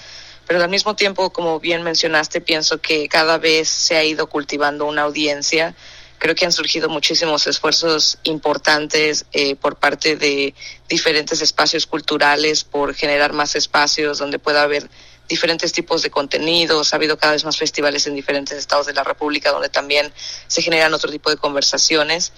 pero 0.45 0.63
al 0.63 0.69
mismo 0.69 0.95
tiempo, 0.95 1.29
como 1.29 1.59
bien 1.59 1.83
mencionaste, 1.83 2.41
pienso 2.41 2.81
que 2.81 3.07
cada 3.07 3.37
vez 3.37 3.69
se 3.69 3.95
ha 3.95 4.03
ido 4.03 4.27
cultivando 4.27 4.85
una 4.85 5.03
audiencia. 5.03 5.75
Creo 6.17 6.35
que 6.35 6.43
han 6.43 6.51
surgido 6.51 6.89
muchísimos 6.89 7.47
esfuerzos 7.47 8.17
importantes 8.23 9.25
eh, 9.31 9.55
por 9.55 9.77
parte 9.77 10.17
de 10.17 10.53
diferentes 10.89 11.41
espacios 11.41 11.85
culturales 11.85 12.63
por 12.65 12.93
generar 12.95 13.31
más 13.31 13.55
espacios 13.55 14.17
donde 14.17 14.39
pueda 14.39 14.63
haber 14.63 14.89
diferentes 15.29 15.71
tipos 15.71 16.01
de 16.01 16.09
contenidos, 16.09 16.91
ha 16.91 16.97
habido 16.97 17.17
cada 17.17 17.33
vez 17.33 17.45
más 17.45 17.55
festivales 17.55 18.05
en 18.07 18.15
diferentes 18.15 18.57
estados 18.57 18.87
de 18.87 18.93
la 18.93 19.03
República 19.03 19.51
donde 19.51 19.69
también 19.69 20.11
se 20.47 20.61
generan 20.61 20.93
otro 20.93 21.11
tipo 21.11 21.29
de 21.29 21.37
conversaciones. 21.37 22.33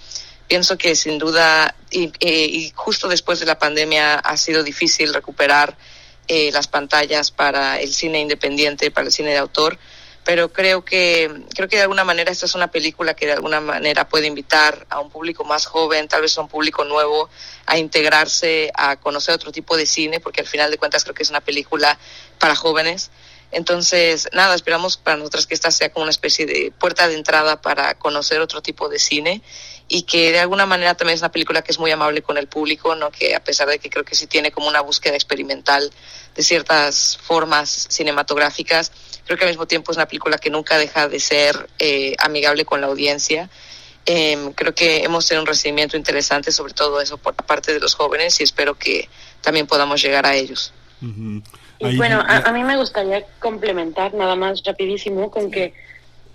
Pienso 0.46 0.76
que 0.76 0.94
sin 0.94 1.18
duda, 1.18 1.74
y, 1.90 2.12
eh, 2.20 2.70
justo 2.74 3.08
después 3.08 3.40
de 3.40 3.46
la 3.46 3.58
pandemia 3.58 4.16
ha 4.16 4.36
sido 4.36 4.62
difícil 4.62 5.14
recuperar 5.14 5.76
eh, 6.28 6.52
las 6.52 6.68
pantallas 6.68 7.30
para 7.30 7.80
el 7.80 7.92
cine 7.92 8.20
independiente, 8.20 8.90
para 8.90 9.06
el 9.06 9.12
cine 9.12 9.30
de 9.30 9.38
autor, 9.38 9.78
pero 10.24 10.52
creo 10.52 10.84
que 10.84 11.28
creo 11.54 11.68
que 11.68 11.76
de 11.76 11.82
alguna 11.82 12.04
manera 12.04 12.30
esta 12.30 12.46
es 12.46 12.54
una 12.54 12.70
película 12.70 13.14
que 13.14 13.26
de 13.26 13.32
alguna 13.32 13.60
manera 13.60 14.08
puede 14.08 14.28
invitar 14.28 14.86
a 14.88 15.00
un 15.00 15.10
público 15.10 15.42
más 15.44 15.66
joven, 15.66 16.06
tal 16.06 16.22
vez 16.22 16.38
a 16.38 16.42
un 16.42 16.48
público 16.48 16.84
nuevo, 16.84 17.28
a 17.66 17.76
integrarse, 17.76 18.70
a 18.74 18.96
conocer 18.96 19.34
otro 19.34 19.50
tipo 19.50 19.76
de 19.76 19.84
cine, 19.84 20.20
porque 20.20 20.42
al 20.42 20.46
final 20.46 20.70
de 20.70 20.78
cuentas 20.78 21.02
creo 21.02 21.14
que 21.14 21.24
es 21.24 21.30
una 21.30 21.40
película 21.40 21.98
para 22.42 22.56
jóvenes. 22.56 23.12
Entonces, 23.52 24.28
nada, 24.32 24.56
esperamos 24.56 24.96
para 24.96 25.16
nosotras 25.16 25.46
que 25.46 25.54
esta 25.54 25.70
sea 25.70 25.92
como 25.92 26.02
una 26.02 26.10
especie 26.10 26.44
de 26.44 26.72
puerta 26.76 27.06
de 27.06 27.14
entrada 27.14 27.62
para 27.62 27.94
conocer 27.94 28.40
otro 28.40 28.62
tipo 28.62 28.88
de 28.88 28.98
cine 28.98 29.42
y 29.86 30.02
que 30.02 30.32
de 30.32 30.40
alguna 30.40 30.66
manera 30.66 30.96
también 30.96 31.14
es 31.14 31.20
una 31.20 31.30
película 31.30 31.62
que 31.62 31.70
es 31.70 31.78
muy 31.78 31.92
amable 31.92 32.20
con 32.22 32.36
el 32.36 32.48
público, 32.48 32.96
¿no? 32.96 33.12
que 33.12 33.36
a 33.36 33.44
pesar 33.44 33.68
de 33.68 33.78
que 33.78 33.90
creo 33.90 34.04
que 34.04 34.16
sí 34.16 34.26
tiene 34.26 34.50
como 34.50 34.66
una 34.66 34.80
búsqueda 34.80 35.14
experimental 35.14 35.92
de 36.34 36.42
ciertas 36.42 37.16
formas 37.22 37.86
cinematográficas, 37.90 38.90
creo 39.24 39.38
que 39.38 39.44
al 39.44 39.50
mismo 39.50 39.68
tiempo 39.68 39.92
es 39.92 39.98
una 39.98 40.06
película 40.06 40.38
que 40.38 40.50
nunca 40.50 40.78
deja 40.78 41.06
de 41.06 41.20
ser 41.20 41.68
eh, 41.78 42.16
amigable 42.18 42.64
con 42.64 42.80
la 42.80 42.88
audiencia. 42.88 43.50
Em, 44.04 44.52
creo 44.54 44.74
que 44.74 45.04
hemos 45.04 45.28
tenido 45.28 45.42
un 45.42 45.46
recibimiento 45.46 45.96
interesante 45.96 46.50
sobre 46.50 46.74
todo 46.74 47.00
eso 47.00 47.18
por 47.18 47.34
parte 47.34 47.72
de 47.72 47.78
los 47.78 47.94
jóvenes 47.94 48.40
y 48.40 48.42
espero 48.42 48.76
que 48.76 49.08
también 49.42 49.68
podamos 49.68 50.02
llegar 50.02 50.26
a 50.26 50.34
ellos. 50.34 50.72
Y 51.90 51.96
bueno, 51.96 52.22
a, 52.26 52.38
a, 52.38 52.52
mí 52.52 52.62
me 52.62 52.76
gustaría 52.76 53.24
complementar 53.40 54.14
nada 54.14 54.36
más 54.36 54.62
rapidísimo 54.64 55.30
con 55.30 55.50
que, 55.50 55.74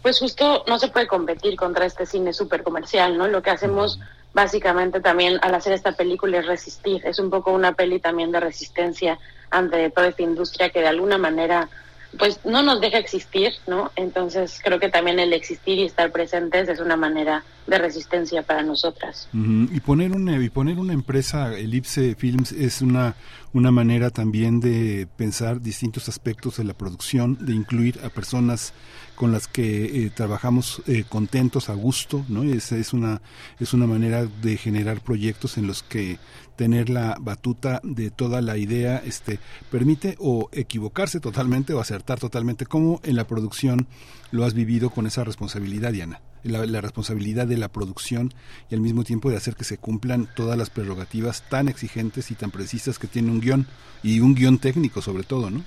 pues 0.02 0.20
justo 0.20 0.64
no 0.68 0.78
se 0.78 0.90
puede 0.90 1.08
competir 1.08 1.56
contra 1.56 1.86
este 1.86 2.06
cine 2.06 2.34
súper 2.34 2.64
comercial, 2.64 3.18
¿no? 3.18 3.28
Lo 3.28 3.42
que 3.42 3.52
hacemos 3.52 4.00
básicamente 4.34 5.00
también 5.00 5.40
al 5.42 5.56
hacer 5.56 5.74
esta 5.74 5.94
película 5.94 6.40
es 6.40 6.46
resistir. 6.46 7.06
Es 7.06 7.20
un 7.20 7.30
poco 7.30 7.52
una 7.52 7.74
peli 7.74 8.00
también 8.00 8.32
de 8.32 8.40
resistencia 8.40 9.18
ante 9.50 9.90
toda 9.90 10.08
esta 10.08 10.22
industria 10.22 10.70
que 10.70 10.82
de 10.82 10.88
alguna 10.88 11.18
manera 11.18 11.70
pues 12.18 12.40
no 12.46 12.64
nos 12.64 12.82
deja 12.82 12.98
existir, 12.98 13.54
¿no? 13.68 13.92
Entonces 13.96 14.60
creo 14.64 14.80
que 14.80 14.90
también 14.90 15.20
el 15.20 15.34
existir 15.34 15.78
y 15.78 15.86
estar 15.86 16.12
presentes 16.12 16.70
es 16.70 16.80
una 16.80 16.96
manera 16.96 17.44
de 17.68 17.78
resistencia 17.78 18.44
para 18.44 18.64
nosotras. 18.64 19.28
Y 19.34 19.80
poner 19.82 20.12
una 20.12 20.42
y 20.42 20.50
poner 20.50 20.80
una 20.80 20.94
empresa 20.94 21.54
Elipse 21.58 22.16
Films 22.16 22.52
es 22.54 22.82
una 22.82 23.16
una 23.54 23.72
manera 23.72 24.10
también 24.10 24.60
de 24.60 25.08
pensar 25.18 25.62
distintos 25.62 26.08
aspectos 26.10 26.58
de 26.58 26.64
la 26.64 26.74
producción, 26.74 27.38
de 27.46 27.54
incluir 27.54 28.00
a 28.04 28.10
personas 28.10 28.74
con 29.18 29.32
las 29.32 29.48
que 29.48 30.06
eh, 30.06 30.12
trabajamos 30.12 30.84
eh, 30.86 31.04
contentos, 31.10 31.70
a 31.70 31.74
gusto, 31.74 32.24
¿no? 32.30 32.44
Es, 32.44 32.72
es, 32.72 32.94
una, 32.94 33.20
es 33.60 33.74
una 33.74 33.88
manera 33.88 34.28
de 34.28 34.58
generar 34.58 35.02
proyectos 35.02 35.58
en 35.58 35.66
los 35.66 35.82
que 35.82 36.20
tener 36.56 36.90
la 36.90 37.18
batuta 37.20 37.82
de 37.84 38.12
toda 38.12 38.42
la 38.42 38.58
idea 38.58 39.02
este, 39.04 39.40
permite 39.72 40.16
o 40.20 40.50
equivocarse 40.52 41.20
totalmente 41.20 41.74
o 41.74 41.82
acertar 41.82 42.20
totalmente. 42.20 42.68
¿Cómo 42.68 43.02
en 43.04 43.16
la 43.16 43.26
producción 43.26 43.88
lo 44.30 44.46
has 44.46 44.54
vivido 44.54 44.92
con 44.92 45.08
esa 45.08 45.24
responsabilidad, 45.24 45.94
Diana? 45.94 46.22
La, 46.44 46.68
la, 46.68 46.80
responsabilidad 46.80 47.48
de 47.48 47.58
la 47.58 47.70
producción 47.70 48.36
y 48.70 48.76
al 48.76 48.82
mismo 48.82 49.04
tiempo 49.04 49.32
de 49.32 49.38
hacer 49.38 49.56
que 49.56 49.64
se 49.64 49.80
cumplan 49.80 50.30
todas 50.36 50.58
las 50.60 50.70
prerrogativas 50.70 51.44
tan 51.50 51.68
exigentes 51.68 52.30
y 52.30 52.36
tan 52.36 52.52
precisas 52.52 53.00
que 53.00 53.08
tiene 53.08 53.32
un 53.32 53.42
guion 53.42 53.68
y 54.04 54.20
un 54.20 54.36
guion 54.36 54.60
técnico 54.60 55.02
sobre 55.02 55.24
todo, 55.24 55.50
¿no? 55.50 55.64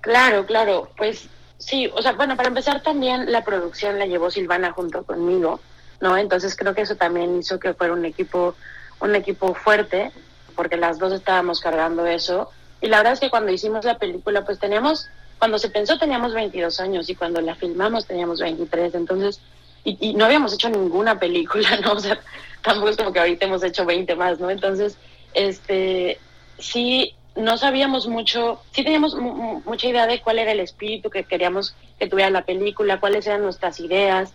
Claro, 0.00 0.46
claro, 0.46 0.90
pues 0.96 1.28
sí, 1.58 1.90
o 1.94 2.00
sea, 2.00 2.12
bueno, 2.12 2.36
para 2.36 2.48
empezar 2.48 2.82
también 2.82 3.30
la 3.30 3.44
producción 3.44 3.98
la 3.98 4.06
llevó 4.06 4.30
Silvana 4.30 4.72
junto 4.72 5.04
conmigo, 5.04 5.60
¿no? 6.00 6.16
Entonces 6.16 6.56
creo 6.56 6.74
que 6.74 6.82
eso 6.82 6.96
también 6.96 7.38
hizo 7.38 7.60
que 7.60 7.74
fuera 7.74 7.92
un 7.92 8.04
equipo, 8.04 8.54
un 9.00 9.14
equipo 9.14 9.54
fuerte, 9.54 10.10
porque 10.56 10.76
las 10.76 10.98
dos 10.98 11.12
estábamos 11.12 11.60
cargando 11.60 12.06
eso. 12.06 12.50
Y 12.80 12.88
la 12.88 12.98
verdad 12.98 13.12
es 13.12 13.20
que 13.20 13.30
cuando 13.30 13.52
hicimos 13.52 13.84
la 13.84 13.98
película, 13.98 14.44
pues 14.44 14.58
teníamos, 14.58 15.08
cuando 15.38 15.58
se 15.58 15.68
pensó 15.68 15.98
teníamos 15.98 16.32
22 16.32 16.80
años 16.80 17.10
y 17.10 17.14
cuando 17.14 17.42
la 17.42 17.54
filmamos 17.54 18.06
teníamos 18.06 18.40
23, 18.40 18.94
entonces, 18.94 19.40
y, 19.84 19.98
y 20.00 20.14
no 20.14 20.24
habíamos 20.24 20.54
hecho 20.54 20.70
ninguna 20.70 21.18
película, 21.18 21.76
¿no? 21.82 21.92
O 21.92 22.00
sea, 22.00 22.18
tampoco 22.62 22.88
es 22.88 22.96
como 22.96 23.12
que 23.12 23.20
ahorita 23.20 23.44
hemos 23.44 23.62
hecho 23.62 23.84
20 23.84 24.14
más, 24.16 24.40
¿no? 24.40 24.48
Entonces, 24.48 24.96
este, 25.34 26.18
sí, 26.58 27.14
no 27.40 27.56
sabíamos 27.58 28.06
mucho, 28.06 28.60
sí 28.72 28.84
teníamos 28.84 29.14
mucha 29.16 29.88
idea 29.88 30.06
de 30.06 30.20
cuál 30.20 30.38
era 30.38 30.52
el 30.52 30.60
espíritu 30.60 31.10
que 31.10 31.24
queríamos 31.24 31.74
que 31.98 32.06
tuviera 32.06 32.30
la 32.30 32.44
película, 32.44 33.00
cuáles 33.00 33.26
eran 33.26 33.42
nuestras 33.42 33.80
ideas, 33.80 34.32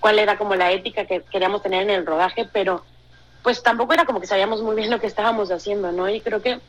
cuál 0.00 0.18
era 0.18 0.38
como 0.38 0.54
la 0.54 0.70
ética 0.72 1.06
que 1.06 1.22
queríamos 1.22 1.62
tener 1.62 1.82
en 1.82 1.90
el 1.90 2.06
rodaje, 2.06 2.48
pero 2.52 2.84
pues 3.42 3.62
tampoco 3.62 3.94
era 3.94 4.04
como 4.04 4.20
que 4.20 4.26
sabíamos 4.26 4.62
muy 4.62 4.76
bien 4.76 4.90
lo 4.90 5.00
que 5.00 5.06
estábamos 5.06 5.50
haciendo, 5.50 5.92
¿no? 5.92 6.08
Y 6.08 6.20
creo 6.20 6.42
que 6.42 6.60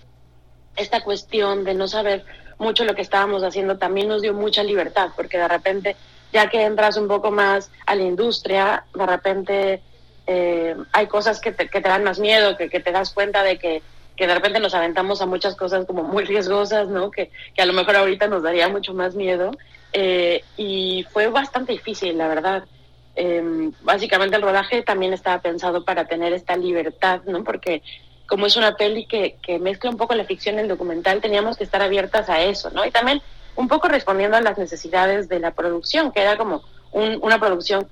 esta 0.76 1.04
cuestión 1.04 1.64
de 1.64 1.74
no 1.74 1.88
saber 1.88 2.26
mucho 2.58 2.86
lo 2.86 2.96
que 2.96 3.02
estábamos 3.02 3.44
haciendo 3.44 3.78
también 3.78 4.08
nos 4.08 4.22
dio 4.22 4.34
mucha 4.34 4.64
libertad, 4.64 5.10
porque 5.16 5.38
de 5.38 5.48
repente, 5.48 5.96
ya 6.32 6.50
que 6.50 6.64
entras 6.64 6.98
un 6.98 7.08
poco 7.08 7.32
más 7.32 7.72
a 7.86 7.96
la 7.96 8.04
industria, 8.04 8.86
de 8.94 9.06
repente 9.06 9.82
eh, 10.28 10.76
hay 10.92 11.08
cosas 11.08 11.40
que 11.40 11.52
te, 11.52 11.70
que 11.70 11.82
te 11.82 11.90
dan 11.90 12.04
más 12.04 12.20
miedo, 12.20 12.56
que, 12.58 12.70
que 12.70 12.80
te 12.80 12.92
das 12.92 13.14
cuenta 13.14 13.44
de 13.44 13.58
que 13.58 13.82
que 14.20 14.28
de 14.28 14.36
repente 14.36 14.60
nos 14.60 14.74
aventamos 14.74 15.22
a 15.22 15.26
muchas 15.26 15.56
cosas 15.56 15.86
como 15.86 16.04
muy 16.04 16.26
riesgosas, 16.26 16.90
¿no? 16.90 17.10
Que, 17.10 17.32
que 17.56 17.62
a 17.62 17.66
lo 17.66 17.72
mejor 17.72 17.96
ahorita 17.96 18.28
nos 18.28 18.44
daría 18.44 18.68
mucho 18.68 18.94
más 18.94 19.16
miedo. 19.16 19.52
Eh, 19.94 20.44
y 20.58 21.06
fue 21.14 21.28
bastante 21.28 21.72
difícil, 21.72 22.18
la 22.18 22.28
verdad. 22.28 22.66
Eh, 23.16 23.72
básicamente 23.82 24.36
el 24.36 24.42
rodaje 24.42 24.82
también 24.82 25.14
estaba 25.14 25.42
pensado 25.42 25.86
para 25.86 26.04
tener 26.04 26.34
esta 26.34 26.58
libertad, 26.58 27.22
¿no? 27.28 27.46
Porque 27.46 27.82
como 28.28 28.46
es 28.46 28.58
una 28.58 28.76
peli 28.76 29.06
que, 29.06 29.38
que 29.42 29.58
mezcla 29.58 29.90
un 29.90 29.96
poco 29.96 30.14
la 30.16 30.26
ficción 30.26 30.58
y 30.58 30.60
el 30.60 30.68
documental, 30.68 31.22
teníamos 31.22 31.56
que 31.56 31.64
estar 31.64 31.82
abiertas 31.82 32.30
a 32.30 32.42
eso, 32.42 32.72
¿no? 32.72 32.86
Y 32.86 32.92
también 32.92 33.22
un 33.56 33.70
poco 33.70 33.88
respondiendo 33.88 34.36
a 34.36 34.42
las 34.42 34.58
necesidades 34.58 35.30
de 35.30 35.40
la 35.40 35.52
producción, 35.52 36.12
que 36.12 36.24
era 36.24 36.36
como 36.36 36.62
un, 36.92 37.20
una 37.22 37.40
producción 37.40 37.88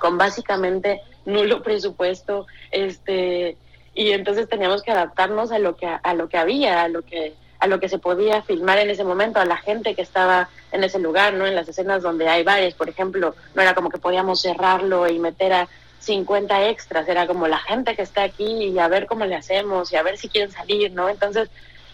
con 0.00 0.18
básicamente 0.18 1.00
nulo 1.26 1.62
presupuesto, 1.62 2.48
este 2.72 3.56
y 4.00 4.12
entonces 4.12 4.48
teníamos 4.48 4.82
que 4.82 4.92
adaptarnos 4.92 5.52
a 5.52 5.58
lo 5.58 5.76
que 5.76 5.86
a 5.86 6.14
lo 6.14 6.30
que 6.30 6.38
había, 6.38 6.82
a 6.82 6.88
lo 6.88 7.02
que 7.02 7.34
a 7.58 7.66
lo 7.66 7.78
que 7.78 7.90
se 7.90 7.98
podía 7.98 8.40
filmar 8.40 8.78
en 8.78 8.88
ese 8.88 9.04
momento, 9.04 9.38
a 9.40 9.44
la 9.44 9.58
gente 9.58 9.94
que 9.94 10.00
estaba 10.00 10.48
en 10.72 10.82
ese 10.82 10.98
lugar, 10.98 11.34
¿no? 11.34 11.46
En 11.46 11.54
las 11.54 11.68
escenas 11.68 12.02
donde 12.02 12.26
hay 12.26 12.42
bares, 12.42 12.72
por 12.72 12.88
ejemplo, 12.88 13.34
no 13.54 13.60
era 13.60 13.74
como 13.74 13.90
que 13.90 13.98
podíamos 13.98 14.40
cerrarlo 14.40 15.06
y 15.06 15.18
meter 15.18 15.52
a 15.52 15.68
50 15.98 16.70
extras, 16.70 17.06
era 17.08 17.26
como 17.26 17.46
la 17.46 17.58
gente 17.58 17.94
que 17.94 18.00
está 18.00 18.22
aquí 18.22 18.68
y 18.68 18.78
a 18.78 18.88
ver 18.88 19.06
cómo 19.06 19.26
le 19.26 19.36
hacemos 19.36 19.92
y 19.92 19.96
a 19.96 20.02
ver 20.02 20.16
si 20.16 20.30
quieren 20.30 20.50
salir, 20.50 20.90
¿no? 20.92 21.10
Entonces, 21.10 21.50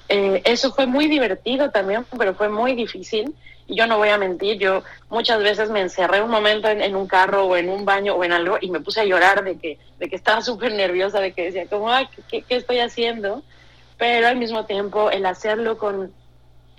eh, 0.09 0.43
eso 0.45 0.73
fue 0.73 0.87
muy 0.87 1.09
divertido 1.09 1.73
también, 1.73 2.07
pero 2.17 2.35
fue 2.35 2.49
muy 2.49 2.77
difícil. 2.77 3.35
Y 3.69 3.77
yo 3.77 3.87
no 3.87 3.99
voy 3.99 4.11
a 4.11 4.19
mentir, 4.19 4.59
yo 4.59 4.85
muchas 5.09 5.43
veces 5.43 5.71
me 5.71 5.81
encerré 5.81 6.23
un 6.23 6.31
momento 6.31 6.69
en, 6.69 6.81
en 6.81 6.95
un 6.95 7.09
carro 7.09 7.47
o 7.47 7.57
en 7.57 7.69
un 7.69 7.85
baño 7.85 8.15
o 8.15 8.23
en 8.23 8.33
algo 8.33 8.59
y 8.61 8.71
me 8.71 8.81
puse 8.81 9.01
a 9.01 9.05
llorar 9.05 9.43
de 9.43 9.59
que, 9.59 9.79
de 9.99 10.09
que 10.09 10.17
estaba 10.17 10.41
súper 10.43 10.73
nerviosa, 10.73 11.21
de 11.21 11.33
que 11.33 11.47
decía, 11.47 11.67
como, 11.67 11.91
ah, 11.91 12.09
¿qué, 12.29 12.43
¿qué, 12.43 12.57
estoy 12.57 12.79
haciendo? 12.79 13.43
Pero 13.99 14.29
al 14.29 14.37
mismo 14.37 14.67
tiempo, 14.67 15.11
el 15.11 15.27
hacerlo 15.27 15.79
con, 15.79 16.13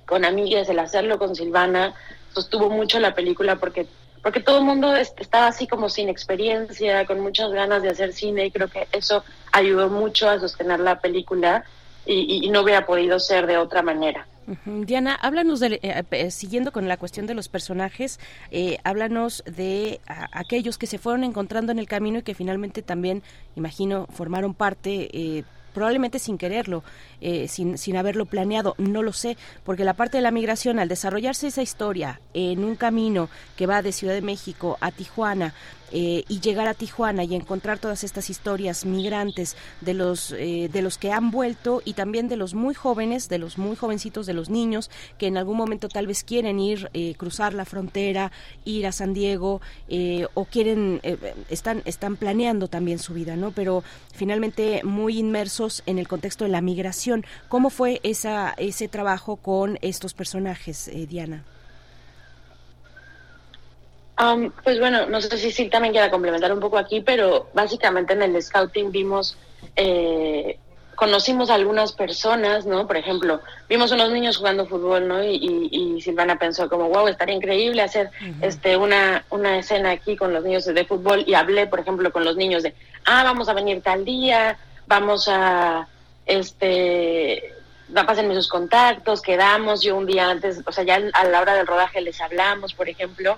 con 0.05 0.23
amigas, 0.23 0.69
el 0.69 0.79
hacerlo 0.79 1.19
con 1.19 1.35
Silvana, 1.35 1.93
sostuvo 2.33 2.69
mucho 2.69 2.99
la 2.99 3.15
película 3.15 3.57
porque, 3.57 3.87
porque 4.23 4.39
todo 4.39 4.59
el 4.59 4.63
mundo 4.63 4.95
estaba 4.95 5.47
así 5.47 5.67
como 5.67 5.89
sin 5.89 6.07
experiencia, 6.07 7.05
con 7.05 7.19
muchas 7.19 7.51
ganas 7.51 7.81
de 7.81 7.89
hacer 7.89 8.13
cine 8.13 8.45
y 8.45 8.51
creo 8.51 8.69
que 8.69 8.87
eso 8.91 9.23
ayudó 9.51 9.89
mucho 9.89 10.29
a 10.29 10.39
sostener 10.39 10.79
la 10.79 10.99
película 10.99 11.65
y, 12.05 12.45
y 12.45 12.49
no 12.49 12.61
hubiera 12.61 12.85
podido 12.85 13.19
ser 13.19 13.47
de 13.47 13.57
otra 13.57 13.81
manera. 13.81 14.25
Diana, 14.65 15.13
háblanos 15.15 15.59
de, 15.59 15.79
eh, 15.83 16.03
eh, 16.11 16.31
siguiendo 16.31 16.71
con 16.71 16.87
la 16.87 16.97
cuestión 16.97 17.27
de 17.27 17.33
los 17.33 17.49
personajes, 17.49 18.19
eh, 18.49 18.77
háblanos 18.85 19.43
de 19.45 19.99
aquellos 20.31 20.77
que 20.77 20.87
se 20.87 20.97
fueron 20.97 21.25
encontrando 21.25 21.73
en 21.73 21.79
el 21.79 21.87
camino 21.87 22.19
y 22.19 22.23
que 22.23 22.33
finalmente 22.33 22.81
también, 22.81 23.23
imagino, 23.55 24.07
formaron 24.07 24.53
parte 24.53 25.09
eh, 25.11 25.43
probablemente 25.77 26.17
sin 26.17 26.39
quererlo, 26.39 26.83
eh, 27.21 27.47
sin, 27.47 27.77
sin 27.77 27.97
haberlo 27.97 28.25
planeado, 28.25 28.73
no 28.79 29.03
lo 29.03 29.13
sé, 29.13 29.37
porque 29.63 29.85
la 29.85 29.93
parte 29.93 30.17
de 30.17 30.23
la 30.23 30.31
migración, 30.31 30.79
al 30.79 30.87
desarrollarse 30.87 31.45
esa 31.45 31.61
historia 31.61 32.19
en 32.33 32.63
un 32.63 32.75
camino 32.75 33.29
que 33.55 33.67
va 33.67 33.83
de 33.83 33.91
Ciudad 33.91 34.15
de 34.15 34.23
México 34.23 34.79
a 34.81 34.89
Tijuana, 34.89 35.53
eh, 35.91 36.23
y 36.27 36.39
llegar 36.39 36.67
a 36.67 36.73
Tijuana 36.73 37.23
y 37.23 37.35
encontrar 37.35 37.79
todas 37.79 38.03
estas 38.03 38.29
historias 38.29 38.85
migrantes 38.85 39.55
de 39.81 39.93
los 39.93 40.31
eh, 40.31 40.69
de 40.71 40.81
los 40.81 40.97
que 40.97 41.11
han 41.11 41.31
vuelto 41.31 41.81
y 41.85 41.93
también 41.93 42.27
de 42.27 42.37
los 42.37 42.53
muy 42.53 42.73
jóvenes, 42.73 43.29
de 43.29 43.37
los 43.37 43.57
muy 43.57 43.75
jovencitos, 43.75 44.25
de 44.25 44.33
los 44.33 44.49
niños 44.49 44.89
que 45.17 45.27
en 45.27 45.37
algún 45.37 45.57
momento 45.57 45.89
tal 45.89 46.07
vez 46.07 46.23
quieren 46.23 46.59
ir 46.59 46.89
eh, 46.93 47.15
cruzar 47.17 47.53
la 47.53 47.65
frontera, 47.65 48.31
ir 48.65 48.87
a 48.87 48.91
San 48.91 49.13
Diego 49.13 49.61
eh, 49.87 50.27
o 50.33 50.45
quieren 50.45 51.01
están 51.49 51.81
están 51.85 52.15
planeando 52.15 52.67
también 52.67 52.99
su 52.99 53.13
vida, 53.13 53.35
¿no? 53.35 53.51
Pero 53.51 53.83
finalmente 54.13 54.81
muy 54.83 55.19
inmersos 55.19 55.83
en 55.85 55.99
el 55.99 56.07
contexto 56.07 56.45
de 56.45 56.51
la 56.51 56.61
migración. 56.61 57.25
¿Cómo 57.49 57.69
fue 57.69 57.99
esa 58.03 58.53
ese 58.57 58.87
trabajo 58.87 59.37
con 59.37 59.77
estos 59.81 60.13
personajes, 60.13 60.89
Diana? 61.07 61.43
Um, 64.19 64.51
pues 64.63 64.79
bueno, 64.79 65.05
no 65.05 65.21
sé 65.21 65.37
si 65.37 65.51
sí 65.51 65.69
también 65.69 65.93
quiera 65.93 66.09
complementar 66.09 66.51
un 66.51 66.59
poco 66.59 66.77
aquí, 66.77 67.01
pero 67.01 67.49
básicamente 67.53 68.13
en 68.13 68.23
el 68.23 68.41
scouting 68.41 68.91
vimos 68.91 69.37
eh, 69.75 70.57
conocimos 70.97 71.51
a 71.51 71.55
algunas 71.55 71.93
personas, 71.93 72.65
¿no? 72.65 72.87
Por 72.87 72.97
ejemplo, 72.97 73.39
vimos 73.69 73.91
unos 73.91 74.11
niños 74.11 74.37
jugando 74.37 74.65
fútbol, 74.65 75.07
¿no? 75.07 75.23
Y, 75.23 75.35
y, 75.35 75.69
y 75.71 76.01
Silvana 76.01 76.39
pensó 76.39 76.67
como, 76.67 76.89
wow, 76.89 77.07
estaría 77.07 77.35
increíble 77.35 77.83
hacer 77.83 78.09
este 78.41 78.75
una, 78.75 79.23
una 79.29 79.59
escena 79.59 79.91
aquí 79.91 80.17
con 80.17 80.33
los 80.33 80.43
niños 80.43 80.65
de 80.65 80.85
fútbol 80.85 81.23
y 81.27 81.35
hablé, 81.35 81.67
por 81.67 81.79
ejemplo, 81.81 82.11
con 82.11 82.25
los 82.25 82.35
niños 82.35 82.63
de, 82.63 82.73
ah, 83.05 83.23
vamos 83.23 83.47
a 83.47 83.53
venir 83.53 83.83
tal 83.83 84.03
día, 84.03 84.57
vamos 84.87 85.27
a, 85.31 85.87
este, 86.25 87.53
pásenme 87.93 88.33
sus 88.33 88.49
contactos, 88.49 89.21
quedamos, 89.21 89.83
yo 89.83 89.95
un 89.95 90.07
día 90.07 90.31
antes, 90.31 90.61
o 90.65 90.71
sea, 90.71 90.83
ya 90.83 90.99
a 91.13 91.23
la 91.25 91.41
hora 91.41 91.53
del 91.53 91.67
rodaje 91.67 92.01
les 92.01 92.19
hablamos, 92.21 92.73
por 92.73 92.89
ejemplo, 92.89 93.37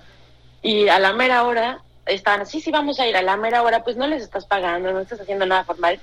y 0.61 0.87
a 0.87 0.99
la 0.99 1.13
mera 1.13 1.43
hora 1.43 1.81
estaban, 2.05 2.45
sí, 2.45 2.61
sí, 2.61 2.71
vamos 2.71 2.99
a 2.99 3.07
ir, 3.07 3.15
a 3.15 3.21
la 3.21 3.37
mera 3.37 3.61
hora, 3.63 3.83
pues 3.83 3.95
no 3.95 4.07
les 4.07 4.23
estás 4.23 4.45
pagando, 4.45 4.91
no 4.91 4.99
estás 4.99 5.21
haciendo 5.21 5.45
nada 5.45 5.63
formal. 5.63 5.99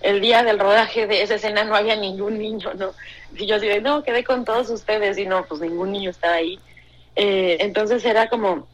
El 0.00 0.20
día 0.20 0.42
del 0.42 0.58
rodaje 0.58 1.06
de 1.06 1.22
esa 1.22 1.36
escena 1.36 1.64
no 1.64 1.74
había 1.74 1.96
ningún 1.96 2.38
niño, 2.38 2.74
¿no? 2.74 2.92
Y 3.34 3.46
yo 3.46 3.56
así 3.56 3.66
de, 3.66 3.80
no, 3.80 4.02
quedé 4.02 4.24
con 4.24 4.44
todos 4.44 4.68
ustedes, 4.70 5.18
y 5.18 5.26
no, 5.26 5.44
pues 5.46 5.60
ningún 5.60 5.92
niño 5.92 6.10
estaba 6.10 6.34
ahí. 6.34 6.58
Eh, 7.16 7.56
entonces 7.60 8.04
era 8.04 8.28
como, 8.28 8.66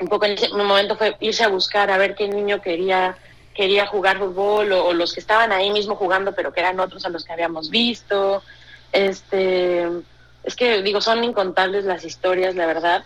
un 0.00 0.08
poco 0.08 0.26
en 0.26 0.32
ese 0.32 0.48
momento 0.48 0.96
fue 0.96 1.16
irse 1.20 1.44
a 1.44 1.48
buscar 1.48 1.90
a 1.90 1.98
ver 1.98 2.14
qué 2.14 2.28
niño 2.28 2.60
quería 2.60 3.16
quería 3.54 3.86
jugar 3.86 4.18
fútbol 4.18 4.72
o, 4.72 4.86
o 4.86 4.92
los 4.92 5.14
que 5.14 5.20
estaban 5.20 5.50
ahí 5.52 5.70
mismo 5.70 5.96
jugando 5.96 6.34
pero 6.34 6.52
que 6.52 6.60
eran 6.60 6.78
otros 6.78 7.06
a 7.06 7.08
los 7.08 7.24
que 7.24 7.32
habíamos 7.32 7.70
visto 7.70 8.42
este 8.92 9.86
es 10.44 10.54
que 10.54 10.82
digo 10.82 11.00
son 11.00 11.24
incontables 11.24 11.84
las 11.84 12.04
historias 12.04 12.54
la 12.54 12.66
verdad 12.66 13.04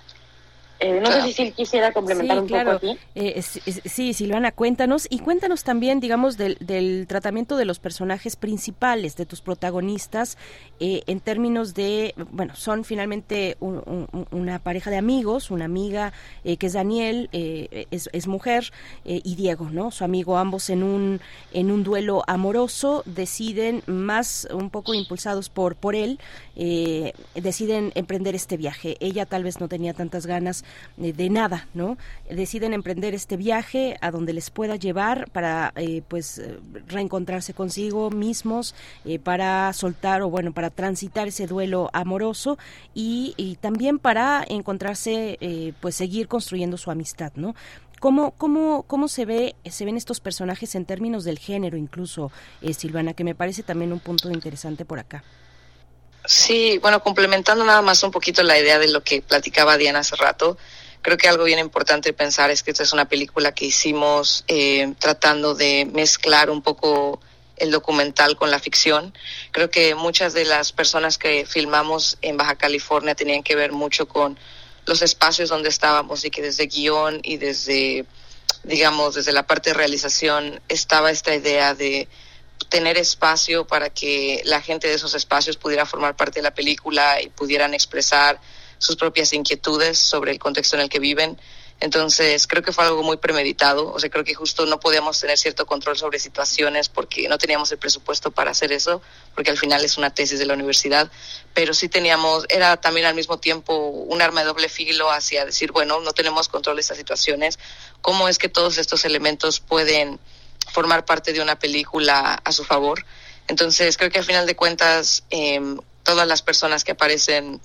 Eh, 0.81 0.98
no 1.01 1.12
sé 1.12 1.23
si 1.23 1.32
Sil 1.36 1.52
quisiera 1.52 1.93
complementar 1.93 2.39
Sí, 2.39 2.40
un 2.43 2.48
claro. 2.48 2.73
poco 2.81 2.93
aquí 2.93 2.98
Eh, 3.15 3.35
es- 3.36 3.61
es- 3.66 3.82
sí, 3.85 4.15
Silvana, 4.15 4.51
cuéntanos 4.52 5.07
y 5.11 5.19
cuéntanos 5.19 5.62
también, 5.62 6.01
digamos, 6.01 6.39
del, 6.39 6.57
del 6.61 7.07
tratamiento 7.07 7.57
de 7.59 7.66
los 7.66 7.78
personajes 7.78 8.35
principales, 8.36 9.15
de 9.16 9.27
tus 9.27 9.43
protagonistas, 9.43 10.39
eh, 10.81 11.02
en 11.07 11.20
términos 11.20 11.74
de, 11.74 12.15
bueno, 12.31 12.57
son 12.57 12.85
finalmente 12.85 13.57
un- 13.61 13.82
un- 13.86 14.27
una 14.31 14.59
pareja 14.59 14.90
de 14.90 14.97
amigos, 14.97 15.51
una 15.51 15.66
amiga 15.66 16.12
eh, 16.44 16.57
que 16.57 16.66
es 16.69 16.73
Daniel, 16.73 17.28
eh, 17.32 17.86
es, 17.90 18.09
es 18.15 18.27
mujer, 18.27 18.73
y 19.05 19.35
Diego, 19.35 19.69
¿no? 19.70 19.90
Su 19.90 20.05
amigo, 20.05 20.39
ambos 20.39 20.70
en 20.70 20.82
un, 20.82 21.20
en 21.52 21.70
un 21.70 21.82
duelo 21.82 22.23
amoroso, 22.27 23.02
deciden, 23.07 23.82
más 23.86 24.48
un 24.52 24.70
poco 24.70 24.94
impulsados 24.94 25.48
por, 25.51 25.77
por 25.77 25.94
él, 25.94 26.19
eh, 26.57 27.12
deciden 27.35 27.93
emprender 27.94 28.35
este 28.35 28.57
viaje. 28.57 28.97
Ella 29.01 29.27
tal 29.27 29.44
vez 29.44 29.61
no 29.61 29.69
tenía 29.69 29.93
tantas 29.93 30.27
ganas 30.27 30.65
de 30.97 31.30
nada, 31.30 31.68
¿no? 31.74 31.97
Deciden 32.30 32.74
emprender 32.74 33.14
este 33.14 33.36
viaje 33.36 33.97
a 34.01 34.10
donde 34.10 34.32
les 34.32 34.51
pueda 34.51 34.76
llevar 34.76 35.30
para, 35.30 35.72
eh, 35.76 36.02
pues, 36.06 36.38
eh, 36.38 36.59
reencontrarse 36.88 37.55
consigo 37.55 38.10
mismos, 38.10 38.74
eh, 39.05 39.18
para 39.18 39.72
soltar 39.72 40.22
o, 40.22 40.30
bueno, 40.30 40.52
para 40.52 40.70
transitar 40.70 41.28
ese 41.28 41.47
duelo 41.47 41.90
amoroso 41.92 42.59
y, 42.94 43.56
también 43.60 43.98
para 43.98 44.44
encontrarse, 44.48 45.38
eh, 45.40 45.72
pues, 45.80 45.97
seguir 45.97 46.28
construyendo 46.28 46.76
su 46.76 46.90
amistad, 46.90 47.32
¿no? 47.34 47.55
¿Cómo, 48.01 48.30
cómo, 48.32 48.84
cómo 48.84 49.09
se 49.09 49.26
ve 49.26 49.56
se 49.68 49.84
ven 49.84 49.98
estos 49.98 50.20
personajes 50.20 50.74
en 50.74 50.86
términos 50.86 51.24
del 51.24 51.38
género 51.38 51.76
incluso, 51.76 52.32
eh, 52.62 52.72
Silvana, 52.72 53.12
que 53.12 53.24
me 53.24 53.34
parece 53.34 53.62
también 53.62 53.92
un 53.92 54.01
punto 54.01 54.30
interesante 54.30 54.86
por 54.86 54.98
acá? 54.98 55.22
Sí, 56.24 56.78
bueno, 56.78 57.02
complementando 57.02 57.64
nada 57.64 57.82
más 57.82 58.02
un 58.02 58.10
poquito 58.10 58.42
la 58.42 58.59
idea 58.59 58.78
de 58.78 58.88
lo 58.88 59.02
que 59.02 59.22
platicaba 59.22 59.76
Diana 59.76 60.01
hace 60.01 60.16
rato, 60.16 60.59
creo 61.02 61.16
que 61.16 61.28
algo 61.28 61.44
bien 61.44 61.59
importante 61.59 62.12
pensar 62.12 62.51
es 62.51 62.62
que 62.62 62.70
esta 62.70 62.82
es 62.82 62.92
una 62.92 63.09
película 63.09 63.52
que 63.52 63.66
hicimos 63.66 64.44
eh, 64.48 64.94
tratando 64.98 65.55
de 65.55 65.88
mezclar 65.92 66.51
un 66.51 66.62
poco 66.62 67.20
el 67.56 67.70
documental 67.70 68.36
con 68.36 68.51
la 68.51 68.59
ficción. 68.59 69.14
Creo 69.52 69.70
que 69.70 69.94
muchas 69.94 70.32
de 70.32 70.44
las 70.44 70.72
personas 70.72 71.18
que 71.18 71.47
filmamos 71.47 72.18
en 72.22 72.36
Baja 72.36 72.56
California 72.56 73.14
tenían 73.14 73.42
que 73.42 73.55
ver 73.55 73.72
mucho 73.72 74.09
con 74.09 74.38
los 74.86 75.02
espacios 75.02 75.51
donde 75.51 75.68
estábamos 75.68 76.24
y 76.24 76.30
que 76.30 76.42
desde 76.42 76.66
guion 76.66 77.20
y 77.22 77.36
desde, 77.36 78.06
digamos, 78.64 79.14
desde 79.14 79.32
la 79.32 79.47
parte 79.47 79.70
de 79.70 79.74
realización 79.74 80.60
estaba 80.68 81.10
esta 81.10 81.34
idea 81.34 81.74
de 81.74 82.09
tener 82.70 82.97
espacio 82.97 83.66
para 83.66 83.90
que 83.90 84.40
la 84.44 84.62
gente 84.62 84.88
de 84.88 84.94
esos 84.94 85.14
espacios 85.14 85.56
pudiera 85.56 85.84
formar 85.84 86.16
parte 86.16 86.38
de 86.38 86.44
la 86.44 86.55
película 86.55 87.20
y 87.20 87.28
pudieran 87.28 87.74
expresar 87.74 88.40
sus 88.78 88.97
propias 88.97 89.32
inquietudes 89.34 89.98
sobre 89.98 90.30
el 90.30 90.38
contexto 90.38 90.76
en 90.76 90.82
el 90.82 90.88
que 90.88 91.01
viven. 91.01 91.38
Entonces, 91.80 92.47
creo 92.47 92.62
que 92.62 92.72
fue 92.72 92.84
algo 92.84 93.02
muy 93.02 93.16
premeditado. 93.16 93.90
O 93.92 93.98
sea, 93.98 94.09
creo 94.10 94.22
que 94.22 94.34
justo 94.34 94.66
no 94.66 94.78
podíamos 94.78 95.18
tener 95.18 95.36
cierto 95.36 95.66
control 95.66 95.97
sobre 95.97 96.18
situaciones 96.18 96.88
porque 96.90 97.26
no 97.28 97.38
teníamos 97.38 97.72
el 97.72 97.78
presupuesto 97.78 98.30
para 98.30 98.51
hacer 98.51 98.70
eso, 98.70 99.01
porque 99.34 99.51
al 99.51 99.59
final 99.59 99.82
es 99.82 99.97
una 99.97 100.14
tesis 100.14 100.38
de 100.38 100.47
la 100.47 100.55
universidad. 100.55 101.10
Pero 101.55 101.74
sí 101.74 101.88
teníamos, 101.88 102.44
era 102.51 102.76
también 102.76 103.06
al 103.06 103.14
mismo 103.14 103.38
tiempo 103.38 103.74
un 103.74 104.22
arma 104.22 104.42
de 104.42 104.47
doble 104.47 104.68
filo 104.68 105.10
hacia 105.10 105.44
decir, 105.47 105.72
bueno, 105.72 106.01
no 106.01 106.12
tenemos 106.12 106.48
control 106.48 106.76
de 106.76 106.82
estas 106.82 106.98
situaciones. 106.98 107.59
¿Cómo 108.02 108.28
es 108.28 108.38
que 108.38 108.48
todos 108.48 108.78
estos 108.78 109.05
elementos 109.06 109.60
pueden 109.60 110.20
formar 110.72 111.05
parte 111.05 111.32
de 111.32 111.40
una 111.40 111.59
película 111.59 112.34
a 112.34 112.52
su 112.52 112.64
favor. 112.64 113.05
Entonces, 113.48 113.97
creo 113.97 114.10
que 114.10 114.18
al 114.18 114.24
final 114.24 114.47
de 114.47 114.56
cuentas, 114.56 115.24
eh, 115.30 115.60
todas 116.02 116.26
las 116.26 116.42
personas 116.42 116.84
que 116.84 116.92
aparecen 116.92 117.60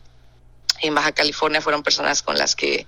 en 0.82 0.96
Baja 0.96 1.12
California 1.12 1.62
fueron 1.62 1.84
personas 1.84 2.22
con 2.22 2.38
las 2.38 2.56
que 2.56 2.86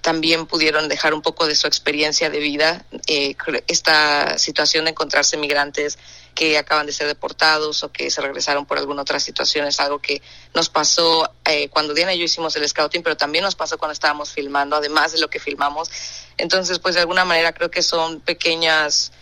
también 0.00 0.46
pudieron 0.46 0.88
dejar 0.88 1.14
un 1.14 1.22
poco 1.22 1.46
de 1.46 1.54
su 1.54 1.66
experiencia 1.66 2.30
de 2.30 2.38
vida. 2.38 2.84
Eh, 3.06 3.36
esta 3.66 4.38
situación 4.38 4.84
de 4.84 4.92
encontrarse 4.92 5.36
migrantes 5.36 5.98
que 6.34 6.56
acaban 6.56 6.86
de 6.86 6.92
ser 6.92 7.06
deportados 7.06 7.82
o 7.82 7.92
que 7.92 8.10
se 8.10 8.20
regresaron 8.20 8.64
por 8.64 8.78
alguna 8.78 9.02
otra 9.02 9.20
situación 9.20 9.66
es 9.66 9.80
algo 9.80 9.98
que 9.98 10.22
nos 10.54 10.68
pasó 10.68 11.30
eh, 11.44 11.68
cuando 11.68 11.92
Diana 11.92 12.14
y 12.14 12.18
yo 12.18 12.24
hicimos 12.24 12.56
el 12.56 12.66
scouting, 12.68 13.02
pero 13.02 13.16
también 13.16 13.44
nos 13.44 13.56
pasó 13.56 13.78
cuando 13.78 13.92
estábamos 13.92 14.30
filmando, 14.30 14.76
además 14.76 15.12
de 15.12 15.20
lo 15.20 15.28
que 15.28 15.38
filmamos. 15.38 15.90
Entonces, 16.38 16.78
pues 16.78 16.94
de 16.94 17.02
alguna 17.02 17.24
manera 17.24 17.52
creo 17.52 17.70
que 17.70 17.82
son 17.82 18.20
pequeñas 18.20 19.12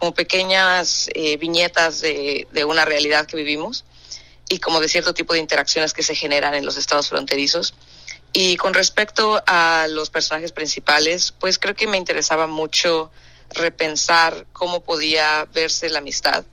como 0.00 0.14
pequeñas 0.14 1.08
eh, 1.14 1.36
viñetas 1.36 2.00
de, 2.00 2.48
de 2.50 2.64
una 2.64 2.86
realidad 2.86 3.26
que 3.26 3.36
vivimos 3.36 3.84
y 4.48 4.58
como 4.58 4.80
de 4.80 4.88
cierto 4.88 5.14
tipo 5.14 5.34
de 5.34 5.40
interacciones 5.40 5.92
que 5.92 6.02
se 6.02 6.14
generan 6.14 6.54
en 6.54 6.64
los 6.64 6.76
estados 6.76 7.08
fronterizos. 7.08 7.74
Y 8.32 8.56
con 8.56 8.74
respecto 8.74 9.42
a 9.46 9.86
los 9.88 10.08
personajes 10.08 10.52
principales, 10.52 11.32
pues 11.38 11.58
creo 11.58 11.74
que 11.74 11.86
me 11.86 11.98
interesaba 11.98 12.46
mucho 12.46 13.10
repensar 13.50 14.46
cómo 14.52 14.80
podía 14.80 15.46
verse 15.52 15.90
la 15.90 15.98
amistad. 15.98 16.44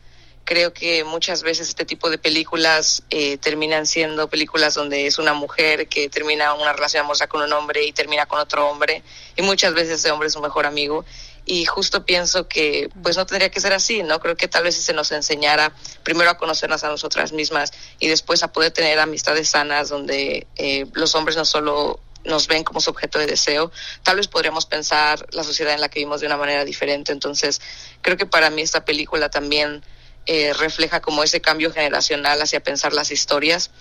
Creo 0.44 0.74
que 0.74 1.04
muchas 1.04 1.44
veces 1.44 1.70
este 1.70 1.86
tipo 1.86 2.10
de 2.10 2.18
películas 2.18 3.04
eh, 3.10 3.38
terminan 3.38 3.86
siendo 3.86 4.30
películas 4.30 4.74
donde 4.74 5.08
es 5.08 5.20
una 5.20 5.34
mujer 5.34 5.88
que 5.88 6.10
termina 6.10 6.54
una 6.54 6.74
relación 6.74 7.02
amorosa 7.02 7.28
con 7.28 7.42
un 7.42 7.54
hombre 7.54 7.84
y 7.86 7.94
termina 7.94 8.26
con 8.26 8.40
otro 8.40 8.68
hombre 8.70 9.04
y 9.36 9.42
muchas 9.42 9.74
veces 9.74 10.00
ese 10.00 10.12
hombre 10.12 10.28
es 10.28 10.34
su 10.34 10.42
mejor 10.42 10.66
amigo 10.66 11.06
y 11.48 11.66
justo 11.66 12.06
pienso 12.06 12.50
que 12.50 12.90
pues 13.02 13.16
no 13.16 13.26
tendría 13.26 13.50
que 13.50 13.62
ser 13.62 13.72
así, 13.72 14.04
¿no? 14.04 14.20
Creo 14.20 14.36
que 14.36 14.50
tal 14.50 14.66
vez 14.66 14.76
si 14.76 14.82
se 14.82 14.94
nos 14.94 15.14
enseñara 15.14 15.74
primero 16.04 16.30
a 16.30 16.38
conocernos 16.38 16.84
a 16.84 16.90
nosotras 16.90 17.32
mismas 17.32 17.72
y 18.00 18.10
después 18.10 18.44
a 18.44 18.52
poder 18.52 18.72
tener 18.72 19.00
amistades 19.00 19.50
sanas 19.50 19.88
donde 19.88 20.46
eh, 20.58 20.86
los 20.94 21.16
hombres 21.16 21.38
no 21.38 21.46
solo 21.46 22.02
nos 22.26 22.48
ven 22.48 22.66
como 22.66 22.82
su 22.82 22.90
objeto 22.90 23.18
de 23.18 23.28
deseo, 23.28 23.72
tal 24.04 24.18
vez 24.18 24.28
podríamos 24.28 24.66
pensar 24.66 25.26
la 25.32 25.46
sociedad 25.46 25.74
en 25.74 25.80
la 25.80 25.88
que 25.88 26.00
vivimos 26.00 26.20
de 26.20 26.28
una 26.28 26.36
manera 26.36 26.66
diferente. 26.66 27.14
Entonces, 27.14 27.62
creo 28.02 28.18
que 28.18 28.26
para 28.26 28.50
mí 28.50 28.62
esta 28.62 28.84
película 28.84 29.30
también 29.30 29.82
eh, 30.26 30.52
refleja 30.52 31.00
como 31.00 31.24
ese 31.24 31.40
cambio 31.40 31.72
generacional 31.72 32.42
hacia 32.42 32.60
pensar 32.60 32.92
las 32.92 33.12
historias. 33.12 33.72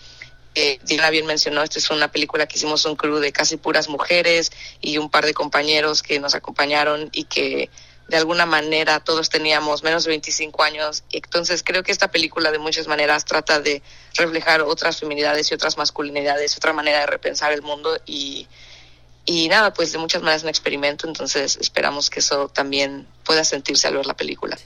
Eh, 0.59 0.78
Diana 0.85 1.11
bien 1.11 1.27
mencionó, 1.27 1.62
esta 1.62 1.78
es 1.78 1.91
una 1.91 2.11
película 2.11 2.47
que 2.47 2.57
hicimos 2.57 2.87
un 2.87 2.97
crew 2.97 3.19
de 3.19 3.31
casi 3.31 3.59
puras 3.59 3.91
mujeres 3.91 4.51
y 4.81 4.97
un 4.97 5.11
par 5.11 5.27
de 5.27 5.35
compañeros 5.35 6.03
que 6.03 6.19
nos 6.19 6.35
acompañaron 6.35 7.11
y 7.12 7.24
que 7.24 7.69
de 8.09 8.16
alguna 8.16 8.47
manera 8.47 9.01
todos 9.01 9.28
teníamos 9.28 9.83
menos 9.83 10.05
de 10.05 10.11
25 10.12 10.62
años. 10.62 11.05
Entonces 11.12 11.62
creo 11.62 11.83
que 11.83 11.93
esta 11.93 12.11
película 12.11 12.51
de 12.51 12.59
muchas 12.59 12.89
maneras 12.89 13.27
trata 13.27 13.61
de 13.61 13.83
reflejar 14.15 14.62
otras 14.62 14.99
feminidades 14.99 15.51
y 15.51 15.55
otras 15.55 15.77
masculinidades, 15.77 16.57
otra 16.57 16.73
manera 16.73 17.01
de 17.01 17.07
repensar 17.07 17.53
el 17.53 17.61
mundo 17.61 18.01
y, 18.07 18.49
y 19.27 19.49
nada, 19.49 19.74
pues 19.74 19.93
de 19.93 19.99
muchas 19.99 20.23
maneras 20.23 20.43
un 20.43 20.49
experimento, 20.49 21.07
entonces 21.07 21.59
esperamos 21.61 22.09
que 22.09 22.20
eso 22.20 22.49
también 22.49 23.07
pueda 23.27 23.43
sentirse 23.44 23.89
al 23.89 23.94
ver 23.97 24.07
la 24.07 24.15
película. 24.15 24.57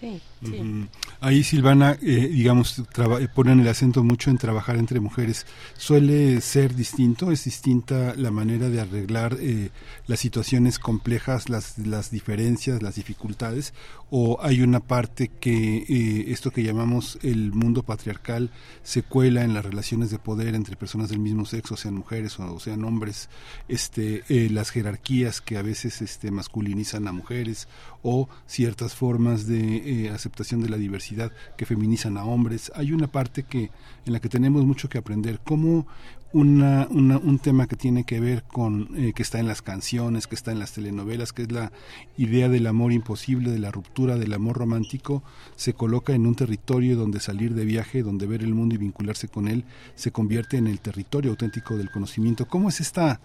Ujú. 0.43 0.87
Ahí 1.21 1.43
Silvana, 1.43 1.99
eh, 2.03 2.29
digamos, 2.33 2.83
traba- 2.93 3.19
ponen 3.35 3.61
el 3.61 3.69
acento 3.69 4.03
mucho 4.05 4.31
en 4.31 4.39
trabajar 4.39 4.77
entre 4.77 5.01
mujeres. 5.01 5.47
¿Suele 5.77 6.41
ser 6.41 6.75
distinto? 6.75 7.31
¿Es 7.33 7.45
distinta 7.45 8.15
la 8.17 8.31
manera 8.31 8.69
de 8.69 8.81
arreglar 8.81 9.37
eh, 9.41 9.71
las 10.07 10.21
situaciones 10.21 10.79
complejas, 10.79 11.49
las, 11.49 11.79
las 11.79 12.11
diferencias, 12.11 12.83
las 12.83 12.95
dificultades? 12.95 13.73
¿O 14.13 14.39
hay 14.43 14.63
una 14.63 14.81
parte 14.81 15.29
que 15.29 15.85
eh, 15.89 16.25
esto 16.33 16.51
que 16.51 16.65
llamamos 16.65 17.19
el 17.23 17.53
mundo 17.53 17.83
patriarcal 17.85 18.51
se 18.83 19.03
cuela 19.03 19.45
en 19.45 19.55
las 19.55 19.65
relaciones 19.65 20.11
de 20.11 20.19
poder 20.19 20.55
entre 20.57 20.75
personas 20.77 21.11
del 21.11 21.21
mismo 21.21 21.47
sexo, 21.47 21.77
sean 21.77 21.95
mujeres 21.95 22.39
o, 22.41 22.55
o 22.55 22.59
sean 22.61 22.85
hombres? 22.85 23.29
Este, 23.69 24.25
eh, 24.29 24.49
las 24.51 24.71
jerarquías 24.71 25.41
que 25.41 25.59
a 25.59 25.63
veces 25.63 26.03
este, 26.03 26.31
masculinizan 26.31 27.07
a 27.07 27.13
mujeres 27.13 27.69
o 28.03 28.29
ciertas 28.47 28.95
formas 28.95 29.47
de 29.47 30.07
eh, 30.07 30.11
aceptación 30.11 30.61
de 30.63 30.69
la 30.69 30.77
diversidad 30.77 31.33
que 31.57 31.67
feminizan 31.67 32.17
a 32.17 32.25
hombres. 32.25 32.73
Hay 32.75 32.93
una 32.93 33.07
parte 33.07 33.43
que 33.43 33.71
en 34.07 34.13
la 34.13 34.21
que 34.21 34.29
tenemos 34.29 34.65
mucho 34.65 34.89
que 34.89 34.99
aprender. 34.99 35.41
¿Cómo 35.45 35.87
una, 36.33 36.87
una, 36.91 37.19
un 37.19 37.39
tema 37.39 37.67
que 37.67 37.77
tiene 37.77 38.05
que 38.05 38.21
ver 38.21 38.45
con 38.45 38.89
eh, 38.97 39.13
que 39.15 39.23
está 39.23 39.41
en 39.41 39.49
las 39.49 39.63
canciones, 39.63 40.27
que 40.27 40.37
está 40.37 40.53
en 40.53 40.61
las 40.61 40.73
telenovelas, 40.73 41.33
que 41.33 41.43
es 41.43 41.53
la 41.53 41.73
idea 42.17 42.49
del 42.49 42.67
amor 42.67 42.93
imposible, 42.93 43.51
de 43.51 43.59
la 43.59 43.71
ruptura 43.73 44.17
del 44.17 44.33
amor 44.33 44.59
romántico, 44.59 45.23
se 45.57 45.75
coloca 45.75 46.15
en 46.15 46.27
un 46.27 46.37
territorio 46.37 46.97
donde 46.97 47.21
salir 47.21 47.55
de 47.55 47.65
viaje, 47.65 48.03
donde 48.03 48.27
ver 48.27 48.43
el 48.43 48.55
mundo 48.55 48.77
y 48.77 48.79
vincularse 48.79 49.29
con 49.29 49.49
él, 49.49 49.65
se 49.97 50.13
convierte 50.13 50.57
en 50.57 50.69
el 50.69 50.81
territorio 50.81 51.33
auténtico 51.33 51.77
del 51.77 51.91
conocimiento. 51.91 52.47
¿Cómo 52.47 52.69
es 52.69 52.81
esta, 52.81 53.21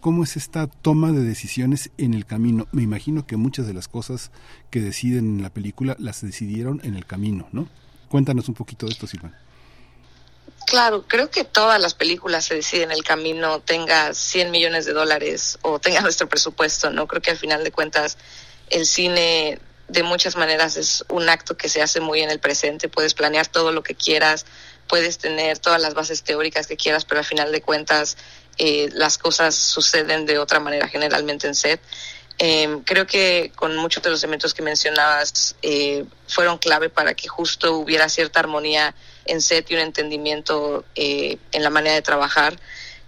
cómo 0.00 0.24
es 0.24 0.36
esta 0.36 0.66
toma 0.66 1.12
de 1.12 1.22
decisiones 1.22 1.90
en 1.96 2.12
el 2.12 2.26
camino? 2.26 2.68
Me 2.72 2.82
imagino 2.82 3.26
que 3.26 3.36
muchas 3.36 3.66
de 3.66 3.74
las 3.74 3.88
cosas 3.88 4.32
que 4.68 4.80
deciden 4.80 5.36
en 5.36 5.42
la 5.42 5.50
película 5.50 5.96
las 5.98 6.20
decidieron 6.20 6.80
en 6.84 6.94
el 6.94 7.06
camino, 7.06 7.48
¿no? 7.52 7.68
Cuéntanos 8.08 8.48
un 8.48 8.54
poquito 8.54 8.86
de 8.86 8.92
esto, 8.92 9.06
Silvana. 9.06 9.49
Claro, 10.66 11.04
creo 11.08 11.30
que 11.30 11.44
todas 11.44 11.80
las 11.80 11.94
películas 11.94 12.44
se 12.44 12.54
deciden 12.54 12.92
el 12.92 13.02
camino, 13.02 13.60
tenga 13.60 14.14
100 14.14 14.50
millones 14.50 14.84
de 14.84 14.92
dólares 14.92 15.58
o 15.62 15.78
tenga 15.78 16.00
nuestro 16.02 16.28
presupuesto, 16.28 16.90
¿no? 16.90 17.06
Creo 17.06 17.22
que 17.22 17.30
al 17.30 17.38
final 17.38 17.64
de 17.64 17.72
cuentas 17.72 18.18
el 18.68 18.86
cine 18.86 19.58
de 19.88 20.02
muchas 20.04 20.36
maneras 20.36 20.76
es 20.76 21.04
un 21.08 21.28
acto 21.28 21.56
que 21.56 21.68
se 21.68 21.82
hace 21.82 22.00
muy 22.00 22.20
en 22.20 22.30
el 22.30 22.38
presente, 22.38 22.88
puedes 22.88 23.14
planear 23.14 23.48
todo 23.48 23.72
lo 23.72 23.82
que 23.82 23.96
quieras, 23.96 24.46
puedes 24.88 25.18
tener 25.18 25.58
todas 25.58 25.80
las 25.80 25.94
bases 25.94 26.22
teóricas 26.22 26.66
que 26.68 26.76
quieras, 26.76 27.04
pero 27.04 27.18
al 27.18 27.24
final 27.24 27.50
de 27.50 27.60
cuentas 27.60 28.16
eh, 28.58 28.88
las 28.92 29.18
cosas 29.18 29.54
suceden 29.54 30.26
de 30.26 30.38
otra 30.38 30.60
manera 30.60 30.86
generalmente 30.88 31.46
en 31.46 31.54
set. 31.54 31.80
Eh, 32.38 32.78
creo 32.84 33.06
que 33.06 33.52
con 33.54 33.76
muchos 33.76 34.02
de 34.02 34.10
los 34.10 34.22
elementos 34.22 34.54
que 34.54 34.62
mencionabas 34.62 35.56
eh, 35.62 36.04
fueron 36.26 36.58
clave 36.58 36.88
para 36.88 37.14
que 37.14 37.28
justo 37.28 37.76
hubiera 37.76 38.08
cierta 38.08 38.40
armonía 38.40 38.94
en 39.30 39.40
set 39.40 39.70
y 39.70 39.74
un 39.74 39.80
entendimiento 39.80 40.84
eh, 40.94 41.38
en 41.52 41.62
la 41.62 41.70
manera 41.70 41.94
de 41.94 42.02
trabajar. 42.02 42.58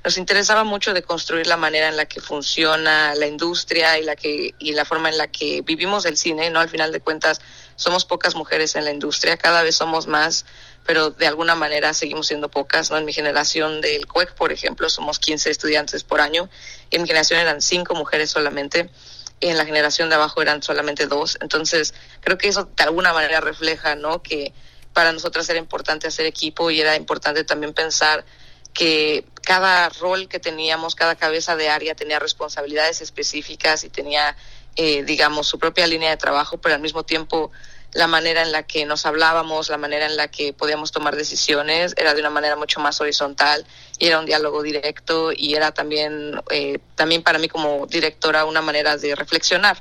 Nos 0.05 0.17
interesaba 0.19 0.65
mucho 0.65 0.95
de 0.95 1.03
construir 1.03 1.47
la 1.47 1.57
manera 1.57 1.89
en 1.89 1.97
la 1.97 2.07
que 2.07 2.21
funciona 2.21 3.15
la 3.15 3.27
industria 3.27 3.99
y 3.99 4.03
la 4.03 4.17
que 4.17 4.55
y 4.59 4.73
la 4.73 4.85
forma 4.85 5.09
en 5.09 5.19
la 5.19 5.29
que 5.29 5.63
vivimos 5.63 6.07
el 6.07 6.17
cine, 6.17 6.51
no 6.51 6.59
al 6.59 6.69
final 6.69 6.91
de 6.91 7.01
cuentas 7.01 7.41
somos 7.77 8.05
pocas 8.05 8.35
mujeres 8.35 8.75
en 8.75 8.85
la 8.85 8.91
industria, 8.91 9.37
cada 9.37 9.63
vez 9.63 9.77
somos 9.77 10.07
más, 10.09 10.45
pero 10.85 11.11
de 11.11 11.27
alguna 11.27 11.55
manera 11.55 11.95
seguimos 11.95 12.27
siendo 12.27 12.51
pocas, 12.51 12.91
¿no? 12.91 12.99
En 12.99 13.05
mi 13.05 13.13
generación 13.13 13.81
del 13.81 14.07
CUEC, 14.07 14.35
por 14.35 14.53
ejemplo, 14.53 14.89
somos 14.89 15.19
15 15.19 15.51
estudiantes 15.51 16.03
por 16.03 16.21
año, 16.21 16.49
en 16.91 17.03
mi 17.03 17.09
generación 17.09 17.41
eran 17.41 17.63
cinco 17.63 17.95
mujeres 17.95 18.31
solamente, 18.31 18.91
y 19.39 19.49
en 19.49 19.57
la 19.57 19.65
generación 19.65 20.09
de 20.09 20.17
abajo 20.17 20.43
eran 20.43 20.63
solamente 20.63 21.07
dos, 21.07 21.39
entonces 21.41 21.95
creo 22.21 22.39
que 22.39 22.49
eso 22.49 22.69
de 22.77 22.83
alguna 22.83 23.13
manera 23.13 23.41
refleja, 23.41 23.95
¿no? 23.95 24.23
Que 24.23 24.53
para 24.93 25.13
nosotras 25.13 25.49
era 25.49 25.59
importante 25.59 26.07
hacer 26.07 26.27
equipo 26.27 26.71
y 26.71 26.81
era 26.81 26.97
importante 26.97 27.45
también 27.45 27.73
pensar 27.73 28.25
que 28.73 29.25
cada 29.43 29.89
rol 29.89 30.29
que 30.29 30.39
teníamos, 30.39 30.95
cada 30.95 31.17
cabeza 31.17 31.57
de 31.57 31.69
área 31.69 31.95
tenía 31.95 32.19
responsabilidades 32.19 33.01
específicas 33.01 33.85
y 33.85 33.91
tenía, 33.91 34.37
eh, 34.77 35.03
digamos, 35.05 35.47
su 35.47 35.59
propia 35.59 35.87
línea 35.87 36.11
de 36.11 36.17
trabajo, 36.17 36.59
pero 36.59 36.75
al 36.75 36.81
mismo 36.81 37.03
tiempo 37.03 37.51
la 37.93 38.07
manera 38.07 38.41
en 38.41 38.53
la 38.53 38.63
que 38.63 38.87
nos 38.87 39.05
hablábamos, 39.05 39.69
la 39.69 39.77
manera 39.77 40.07
en 40.07 40.17
la 40.17 40.29
que 40.29 40.55
podíamos 40.55 40.93
tomar 40.93 41.15
decisiones 41.15 41.95
era 41.99 42.15
de 42.15 42.21
una 42.21 42.31
manera 42.31 42.57
mucho 42.57 42.81
más 42.81 43.01
horizontal 43.03 43.67
y 43.99 44.07
era 44.07 44.19
un 44.19 44.25
diálogo 44.25 44.63
directo 44.63 45.31
y 45.31 45.55
era 45.55 45.73
también, 45.73 46.41
eh, 46.51 46.79
también 46.95 47.23
para 47.23 47.39
mí 47.39 47.49
como 47.49 47.87
directora 47.87 48.47
una 48.47 48.63
manera 48.63 48.97
de 48.97 49.15
reflexionar 49.15 49.77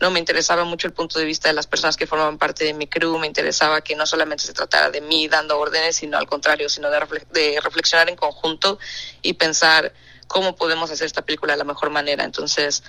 no 0.00 0.10
me 0.10 0.18
interesaba 0.18 0.64
mucho 0.64 0.86
el 0.86 0.92
punto 0.92 1.18
de 1.18 1.24
vista 1.24 1.48
de 1.48 1.54
las 1.54 1.66
personas 1.66 1.96
que 1.96 2.06
formaban 2.06 2.38
parte 2.38 2.64
de 2.64 2.74
mi 2.74 2.86
crew, 2.86 3.18
me 3.18 3.26
interesaba 3.26 3.80
que 3.80 3.94
no 3.94 4.06
solamente 4.06 4.44
se 4.44 4.52
tratara 4.52 4.90
de 4.90 5.00
mí 5.00 5.28
dando 5.28 5.58
órdenes, 5.58 5.96
sino 5.96 6.18
al 6.18 6.26
contrario, 6.26 6.68
sino 6.68 6.90
de, 6.90 7.00
de 7.30 7.60
reflexionar 7.60 8.08
en 8.08 8.16
conjunto 8.16 8.78
y 9.22 9.34
pensar 9.34 9.92
cómo 10.26 10.56
podemos 10.56 10.90
hacer 10.90 11.06
esta 11.06 11.22
película 11.22 11.52
de 11.52 11.58
la 11.58 11.64
mejor 11.64 11.90
manera. 11.90 12.24
Entonces, 12.24 12.82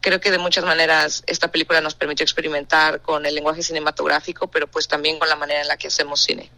creo 0.00 0.20
que 0.20 0.30
de 0.30 0.38
muchas 0.38 0.64
maneras 0.64 1.24
esta 1.26 1.48
película 1.48 1.80
nos 1.80 1.94
permitió 1.94 2.24
experimentar 2.24 3.00
con 3.00 3.26
el 3.26 3.34
lenguaje 3.34 3.62
cinematográfico, 3.62 4.48
pero 4.48 4.66
pues 4.66 4.86
también 4.86 5.18
con 5.18 5.28
la 5.28 5.36
manera 5.36 5.62
en 5.62 5.68
la 5.68 5.76
que 5.76 5.88
hacemos 5.88 6.22
cine. 6.22 6.50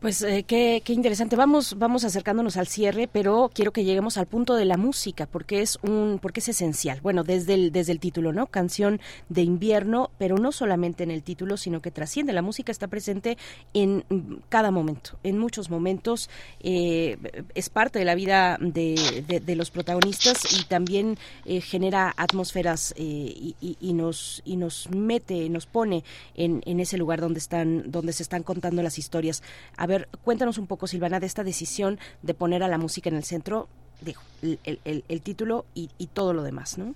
Pues 0.00 0.22
eh, 0.22 0.44
qué, 0.44 0.80
qué, 0.82 0.94
interesante. 0.94 1.36
Vamos, 1.36 1.76
vamos 1.78 2.04
acercándonos 2.04 2.56
al 2.56 2.66
cierre, 2.66 3.06
pero 3.06 3.50
quiero 3.52 3.70
que 3.70 3.84
lleguemos 3.84 4.16
al 4.16 4.24
punto 4.24 4.54
de 4.54 4.64
la 4.64 4.78
música, 4.78 5.26
porque 5.26 5.60
es 5.60 5.78
un, 5.82 6.18
porque 6.22 6.40
es 6.40 6.48
esencial. 6.48 7.00
Bueno, 7.02 7.22
desde 7.22 7.52
el, 7.52 7.70
desde 7.70 7.92
el 7.92 8.00
título, 8.00 8.32
¿no? 8.32 8.46
Canción 8.46 8.98
de 9.28 9.42
invierno, 9.42 10.10
pero 10.16 10.38
no 10.38 10.52
solamente 10.52 11.04
en 11.04 11.10
el 11.10 11.22
título, 11.22 11.58
sino 11.58 11.82
que 11.82 11.90
trasciende. 11.90 12.32
La 12.32 12.40
música 12.40 12.72
está 12.72 12.88
presente 12.88 13.36
en 13.74 14.02
cada 14.48 14.70
momento, 14.70 15.18
en 15.22 15.36
muchos 15.36 15.68
momentos. 15.68 16.30
Eh, 16.60 17.18
es 17.54 17.68
parte 17.68 17.98
de 17.98 18.06
la 18.06 18.14
vida 18.14 18.56
de, 18.58 19.42
de, 19.44 19.54
los 19.54 19.70
protagonistas 19.70 20.58
y 20.58 20.64
también 20.64 21.18
eh, 21.44 21.60
genera 21.60 22.14
atmósferas 22.16 22.94
eh, 22.96 23.52
y, 23.60 23.92
nos 23.92 24.40
y 24.46 24.56
nos 24.56 24.88
mete, 24.88 25.46
nos 25.50 25.66
pone 25.66 26.04
en, 26.34 26.62
en 26.64 26.80
ese 26.80 26.96
lugar 26.96 27.20
donde 27.20 27.38
están, 27.38 27.90
donde 27.90 28.14
se 28.14 28.22
están 28.22 28.44
contando 28.44 28.82
las 28.82 28.98
historias. 28.98 29.42
Ver, 29.90 30.08
cuéntanos 30.24 30.58
un 30.58 30.66
poco, 30.66 30.86
Silvana, 30.86 31.20
de 31.20 31.26
esta 31.26 31.44
decisión 31.44 31.98
de 32.22 32.34
poner 32.34 32.62
a 32.62 32.68
la 32.68 32.78
música 32.78 33.08
en 33.08 33.16
el 33.16 33.24
centro, 33.24 33.68
digo, 34.00 34.20
el, 34.42 34.80
el, 34.84 35.04
el 35.08 35.22
título 35.22 35.66
y, 35.74 35.90
y, 35.98 36.06
todo 36.06 36.32
lo 36.32 36.42
demás, 36.42 36.78
¿no? 36.78 36.94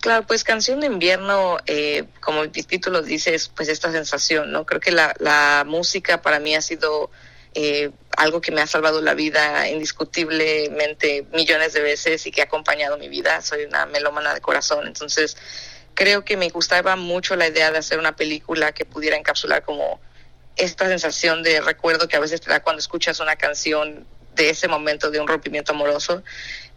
Claro, 0.00 0.26
pues 0.26 0.44
Canción 0.44 0.80
de 0.80 0.86
Invierno, 0.86 1.58
eh, 1.66 2.04
como 2.20 2.42
el 2.42 2.50
título 2.50 3.02
dice, 3.02 3.34
es 3.34 3.48
pues 3.48 3.68
esta 3.68 3.90
sensación, 3.90 4.52
¿no? 4.52 4.64
Creo 4.64 4.80
que 4.80 4.92
la, 4.92 5.14
la 5.18 5.64
música 5.66 6.22
para 6.22 6.38
mí 6.38 6.54
ha 6.54 6.60
sido 6.60 7.10
eh, 7.54 7.90
algo 8.16 8.40
que 8.40 8.52
me 8.52 8.60
ha 8.60 8.66
salvado 8.66 9.00
la 9.00 9.14
vida 9.14 9.68
indiscutiblemente 9.68 11.26
millones 11.32 11.72
de 11.72 11.80
veces 11.80 12.26
y 12.26 12.30
que 12.30 12.42
ha 12.42 12.44
acompañado 12.44 12.98
mi 12.98 13.08
vida. 13.08 13.40
Soy 13.42 13.64
una 13.64 13.86
melómana 13.86 14.34
de 14.34 14.40
corazón, 14.40 14.86
entonces 14.86 15.36
creo 15.94 16.24
que 16.24 16.36
me 16.36 16.50
gustaba 16.50 16.94
mucho 16.96 17.34
la 17.34 17.48
idea 17.48 17.70
de 17.70 17.78
hacer 17.78 17.98
una 17.98 18.14
película 18.14 18.72
que 18.72 18.84
pudiera 18.84 19.16
encapsular 19.16 19.64
como 19.64 19.98
esta 20.56 20.88
sensación 20.88 21.42
de 21.42 21.60
recuerdo 21.60 22.08
que 22.08 22.16
a 22.16 22.20
veces 22.20 22.40
te 22.40 22.50
da 22.50 22.62
cuando 22.62 22.80
escuchas 22.80 23.20
una 23.20 23.36
canción 23.36 24.06
de 24.34 24.50
ese 24.50 24.68
momento 24.68 25.10
de 25.10 25.20
un 25.20 25.28
rompimiento 25.28 25.72
amoroso. 25.72 26.22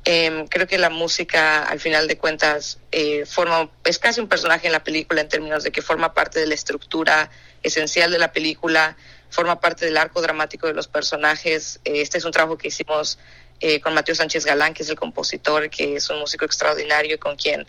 Eh, 0.06 0.46
creo 0.50 0.66
que 0.68 0.78
la 0.78 0.90
música, 0.90 1.64
al 1.64 1.80
final 1.80 2.08
de 2.08 2.18
cuentas, 2.18 2.80
eh, 2.92 3.26
forma, 3.26 3.70
es 3.84 4.00
casi 4.00 4.22
un 4.22 4.30
personaje 4.30 4.68
en 4.68 4.74
la 4.74 4.84
película 4.84 5.22
en 5.22 5.28
términos 5.28 5.64
de 5.64 5.72
que 5.72 5.82
forma 5.82 6.14
parte 6.14 6.40
de 6.40 6.48
la 6.48 6.54
estructura 6.54 7.30
esencial 7.64 8.12
de 8.12 8.18
la 8.18 8.32
película, 8.32 8.96
forma 9.30 9.60
parte 9.60 9.86
del 9.86 9.98
arco 9.98 10.22
dramático 10.22 10.68
de 10.68 10.74
los 10.74 10.88
personajes. 10.88 11.80
Eh, 11.84 12.02
este 12.02 12.18
es 12.18 12.26
un 12.26 12.32
trabajo 12.32 12.58
que 12.58 12.70
hicimos 12.70 13.20
eh, 13.60 13.82
con 13.82 13.94
Mateo 13.94 14.16
Sánchez 14.16 14.46
Galán, 14.46 14.74
que 14.74 14.84
es 14.84 14.90
el 14.90 14.96
compositor, 14.96 15.70
que 15.70 15.98
es 15.98 16.10
un 16.10 16.20
músico 16.20 16.46
extraordinario 16.46 17.16
y 17.16 17.18
con 17.18 17.36
quien 17.36 17.68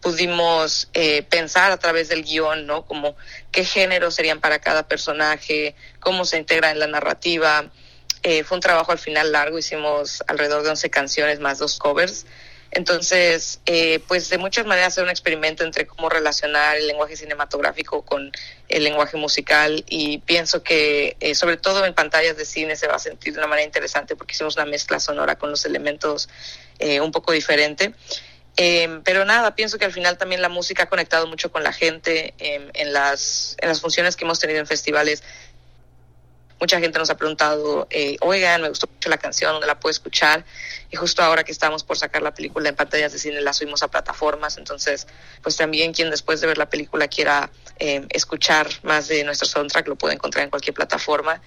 pudimos 0.00 0.88
eh, 0.94 1.22
pensar 1.22 1.72
a 1.72 1.76
través 1.78 2.08
del 2.08 2.24
guion, 2.24 2.66
¿no? 2.66 2.86
Como 2.86 3.16
qué 3.52 3.64
géneros 3.64 4.14
serían 4.14 4.40
para 4.40 4.58
cada 4.58 4.86
personaje, 4.88 5.74
cómo 6.00 6.24
se 6.24 6.38
integra 6.38 6.70
en 6.70 6.78
la 6.78 6.86
narrativa. 6.86 7.70
Eh, 8.22 8.44
fue 8.44 8.56
un 8.56 8.62
trabajo 8.62 8.92
al 8.92 8.98
final 8.98 9.32
largo, 9.32 9.58
hicimos 9.58 10.22
alrededor 10.26 10.62
de 10.62 10.70
11 10.70 10.90
canciones 10.90 11.40
más 11.40 11.58
dos 11.58 11.78
covers. 11.78 12.26
Entonces, 12.72 13.60
eh, 13.66 13.98
pues 14.06 14.30
de 14.30 14.38
muchas 14.38 14.64
maneras 14.64 14.88
hacer 14.88 15.02
un 15.02 15.10
experimento 15.10 15.64
entre 15.64 15.86
cómo 15.86 16.08
relacionar 16.08 16.76
el 16.76 16.86
lenguaje 16.86 17.16
cinematográfico 17.16 18.02
con 18.02 18.30
el 18.68 18.84
lenguaje 18.84 19.16
musical 19.16 19.84
y 19.88 20.18
pienso 20.18 20.62
que 20.62 21.16
eh, 21.18 21.34
sobre 21.34 21.56
todo 21.56 21.84
en 21.84 21.94
pantallas 21.94 22.36
de 22.36 22.44
cine 22.44 22.76
se 22.76 22.86
va 22.86 22.94
a 22.94 23.00
sentir 23.00 23.32
de 23.32 23.40
una 23.40 23.48
manera 23.48 23.66
interesante 23.66 24.14
porque 24.14 24.34
hicimos 24.34 24.54
una 24.54 24.66
mezcla 24.66 25.00
sonora 25.00 25.36
con 25.36 25.50
los 25.50 25.64
elementos 25.64 26.28
eh, 26.78 27.00
un 27.00 27.10
poco 27.10 27.32
diferente. 27.32 27.92
Eh, 28.62 29.00
pero 29.04 29.24
nada, 29.24 29.54
pienso 29.54 29.78
que 29.78 29.86
al 29.86 29.92
final 29.92 30.18
también 30.18 30.42
la 30.42 30.50
música 30.50 30.82
ha 30.82 30.86
conectado 30.86 31.26
mucho 31.26 31.50
con 31.50 31.62
la 31.62 31.72
gente 31.72 32.34
eh, 32.38 32.70
en, 32.74 32.92
las, 32.92 33.56
en 33.58 33.70
las 33.70 33.80
funciones 33.80 34.16
que 34.16 34.26
hemos 34.26 34.38
tenido 34.38 34.60
en 34.60 34.66
festivales. 34.66 35.22
Mucha 36.60 36.78
gente 36.78 36.98
nos 36.98 37.08
ha 37.08 37.16
preguntado, 37.16 37.86
eh, 37.88 38.18
oigan, 38.20 38.60
me 38.60 38.68
gustó 38.68 38.86
mucho 38.86 39.08
la 39.08 39.16
canción, 39.16 39.52
¿dónde 39.52 39.66
la 39.66 39.80
puedo 39.80 39.90
escuchar? 39.90 40.44
Y 40.90 40.96
justo 40.96 41.22
ahora 41.22 41.42
que 41.42 41.52
estamos 41.52 41.84
por 41.84 41.96
sacar 41.96 42.20
la 42.20 42.34
película 42.34 42.68
en 42.68 42.76
pantallas 42.76 43.14
de 43.14 43.18
cine, 43.18 43.40
la 43.40 43.54
subimos 43.54 43.82
a 43.82 43.88
plataformas. 43.88 44.58
Entonces, 44.58 45.06
pues 45.42 45.56
también 45.56 45.94
quien 45.94 46.10
después 46.10 46.42
de 46.42 46.46
ver 46.46 46.58
la 46.58 46.68
película 46.68 47.08
quiera 47.08 47.50
eh, 47.78 48.06
escuchar 48.10 48.68
más 48.82 49.08
de 49.08 49.24
nuestro 49.24 49.48
soundtrack 49.48 49.88
lo 49.88 49.96
puede 49.96 50.16
encontrar 50.16 50.44
en 50.44 50.50
cualquier 50.50 50.74
plataforma. 50.74 51.40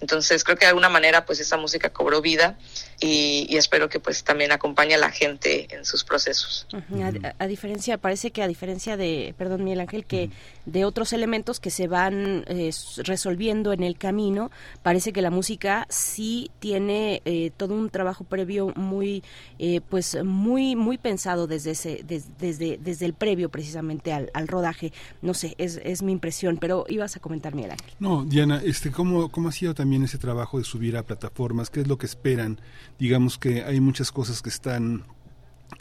Entonces 0.00 0.44
creo 0.44 0.56
que 0.56 0.66
de 0.66 0.68
alguna 0.68 0.88
manera 0.88 1.26
pues 1.26 1.40
esa 1.40 1.56
música 1.56 1.90
cobró 1.90 2.20
vida 2.20 2.56
y, 3.00 3.46
y 3.48 3.56
espero 3.56 3.88
que 3.88 3.98
pues 4.00 4.22
también 4.24 4.52
acompañe 4.52 4.94
a 4.94 4.98
la 4.98 5.10
gente 5.10 5.66
en 5.74 5.84
sus 5.84 6.04
procesos. 6.04 6.66
A, 6.72 7.34
a 7.38 7.46
diferencia, 7.46 7.98
parece 7.98 8.30
que 8.30 8.42
a 8.42 8.48
diferencia 8.48 8.96
de, 8.96 9.34
perdón 9.38 9.64
Miguel 9.64 9.80
Ángel, 9.80 10.04
que 10.04 10.30
de 10.66 10.84
otros 10.84 11.12
elementos 11.12 11.60
que 11.60 11.70
se 11.70 11.88
van 11.88 12.44
eh, 12.46 12.70
resolviendo 13.04 13.72
en 13.72 13.82
el 13.82 13.96
camino, 13.96 14.50
parece 14.82 15.12
que 15.12 15.22
la 15.22 15.30
música 15.30 15.86
sí 15.88 16.50
tiene 16.60 17.22
eh, 17.24 17.50
todo 17.56 17.74
un 17.74 17.90
trabajo 17.90 18.24
previo 18.24 18.72
muy, 18.76 19.24
eh, 19.58 19.80
pues 19.88 20.16
muy, 20.22 20.76
muy 20.76 20.98
pensado 20.98 21.46
desde 21.46 21.70
ese, 21.72 22.02
des- 22.04 22.38
desde, 22.38 22.78
desde 22.78 23.06
el 23.06 23.14
previo 23.14 23.48
precisamente 23.48 24.12
al, 24.12 24.30
al 24.34 24.46
rodaje. 24.46 24.92
No 25.22 25.34
sé, 25.34 25.54
es, 25.58 25.80
es 25.82 26.02
mi 26.02 26.12
impresión, 26.12 26.58
pero 26.58 26.84
ibas 26.88 27.16
a 27.16 27.20
comentar 27.20 27.54
Miguel 27.54 27.72
Ángel. 27.72 27.92
No, 27.98 28.24
Diana, 28.24 28.60
este, 28.64 28.90
¿cómo, 28.90 29.30
¿cómo 29.30 29.48
ha 29.48 29.52
sido 29.52 29.74
también 29.74 30.04
ese 30.04 30.18
trabajo 30.18 30.58
de 30.58 30.64
subir 30.64 30.96
a 30.96 31.02
plataformas? 31.04 31.70
¿Qué 31.70 31.80
es 31.80 31.88
lo 31.88 31.96
que 31.98 32.06
esperan? 32.06 32.60
Digamos 33.00 33.38
que 33.38 33.64
hay 33.64 33.80
muchas 33.80 34.12
cosas 34.12 34.42
que 34.42 34.50
están 34.50 35.04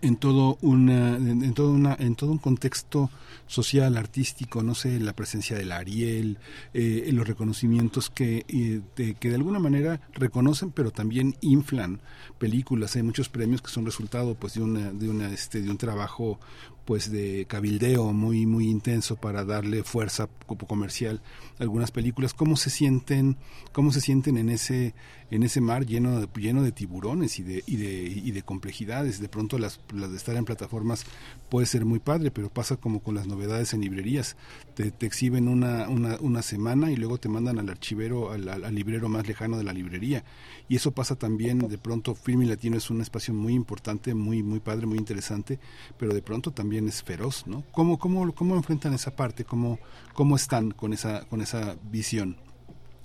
en 0.02 0.16
todo 0.16 0.58
una 0.62 1.16
en, 1.18 1.44
en 1.44 1.54
todo 1.54 1.72
una 1.72 1.96
en 2.00 2.16
todo 2.16 2.32
un 2.32 2.38
contexto 2.38 3.10
social 3.48 3.98
artístico 3.98 4.64
no 4.64 4.76
sé 4.76 5.00
la 5.00 5.14
presencia 5.14 5.58
del 5.58 5.72
Ariel 5.72 6.38
eh, 6.74 7.10
los 7.12 7.28
reconocimientos 7.28 8.10
que 8.10 8.46
eh, 8.48 8.82
de, 8.96 9.16
que 9.16 9.30
de 9.30 9.36
alguna 9.36 9.60
manera 9.60 10.00
reconocen 10.14 10.72
pero 10.72 10.91
también 10.91 11.36
inflan 11.41 12.00
películas. 12.38 12.96
Hay 12.96 13.04
muchos 13.04 13.30
premios 13.30 13.62
que 13.62 13.70
son 13.70 13.86
resultado 13.86 14.36
pues 14.36 14.54
de 14.54 14.62
una 14.62 14.91
de 14.91 15.10
una 15.10 15.32
este 15.32 15.62
de 15.62 15.70
un 15.70 15.78
trabajo 15.78 16.40
pues 16.86 17.12
de 17.12 17.46
cabildeo 17.48 18.14
muy 18.14 18.46
muy 18.46 18.70
intenso 18.70 19.16
para 19.16 19.44
darle 19.44 19.84
fuerza 19.84 20.30
comercial 20.68 21.22
algunas 21.60 21.91
películas 21.91 22.34
cómo 22.34 22.56
se 22.56 22.69
sienten 22.69 23.38
cómo 23.72 23.91
se 23.91 24.02
sienten 24.02 24.38
en 24.38 24.49
ese 24.49 24.94
en 25.31 25.44
ese 25.44 25.61
mar 25.61 25.86
lleno 25.86 26.19
de, 26.19 26.27
lleno 26.41 26.64
de 26.64 26.72
tiburones 26.72 27.38
y 27.40 27.44
de, 27.44 27.64
y 27.68 27.76
de 27.76 28.03
y 28.03 28.31
de 28.31 28.41
complejidades 28.41 29.19
de 29.19 29.30
pronto 29.30 29.60
las, 29.60 29.80
las 29.94 30.10
de 30.10 30.18
estar 30.18 30.36
en 30.36 30.45
plataformas 30.45 31.06
puede 31.49 31.68
ser 31.68 31.86
muy 31.86 31.99
padre 31.99 32.31
pero 32.31 32.49
pasa 32.49 32.77
como 32.77 33.02
con 33.02 33.15
las 33.15 33.27
novedades 33.27 33.73
en 33.73 33.81
librerías. 33.81 34.38
Te, 34.76 34.91
te 34.91 35.06
exhiben 35.06 35.48
una, 35.48 35.90
una, 35.90 36.18
una 36.22 36.41
semana 36.41 36.91
y 36.91 36.95
luego 36.95 37.18
te 37.18 37.27
mandan 37.27 37.60
al 37.60 37.69
archivero 37.69 38.31
al, 38.31 38.48
al- 38.48 38.73
librero 38.73 39.10
más 39.10 39.27
lejano 39.27 39.57
de 39.57 39.64
la 39.65 39.73
librería. 39.73 40.23
Y 40.69 40.76
eso 40.77 40.91
pasa 40.91 41.15
también 41.15 41.60
de 41.60 41.77
pronto 41.77 42.15
Film 42.15 42.44
Latino 42.48 42.77
es 42.77 42.90
un 42.90 43.02
espacio 43.02 43.34
muy 43.34 43.53
importante 43.53 44.14
muy 44.14 44.41
muy 44.44 44.60
padre 44.61 44.86
muy 44.86 44.98
interesante 44.98 45.60
pero 45.98 46.14
de 46.14 46.22
pronto 46.22 46.52
también 46.52 46.88
es 46.88 47.03
feroz 47.03 47.45
no 47.48 47.64
cómo 47.72 47.98
cómo 47.99 48.34
cómo 48.34 48.56
enfrentan 48.56 48.94
esa 48.94 49.15
parte 49.15 49.44
cómo 49.44 49.80
cómo 50.14 50.36
están 50.36 50.72
con 50.72 50.94
esa 50.94 51.26
con 51.26 51.41
esa 51.41 51.49
visión 51.84 52.38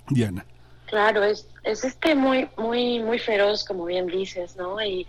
Diana 0.09 0.45
Claro, 0.87 1.25
es, 1.25 1.49
es 1.65 1.83
este 1.85 2.15
muy, 2.15 2.49
muy, 2.57 3.01
muy 3.01 3.19
feroz, 3.19 3.65
como 3.65 3.85
bien 3.87 4.07
dices, 4.07 4.55
¿no? 4.57 4.81
Y, 4.83 5.07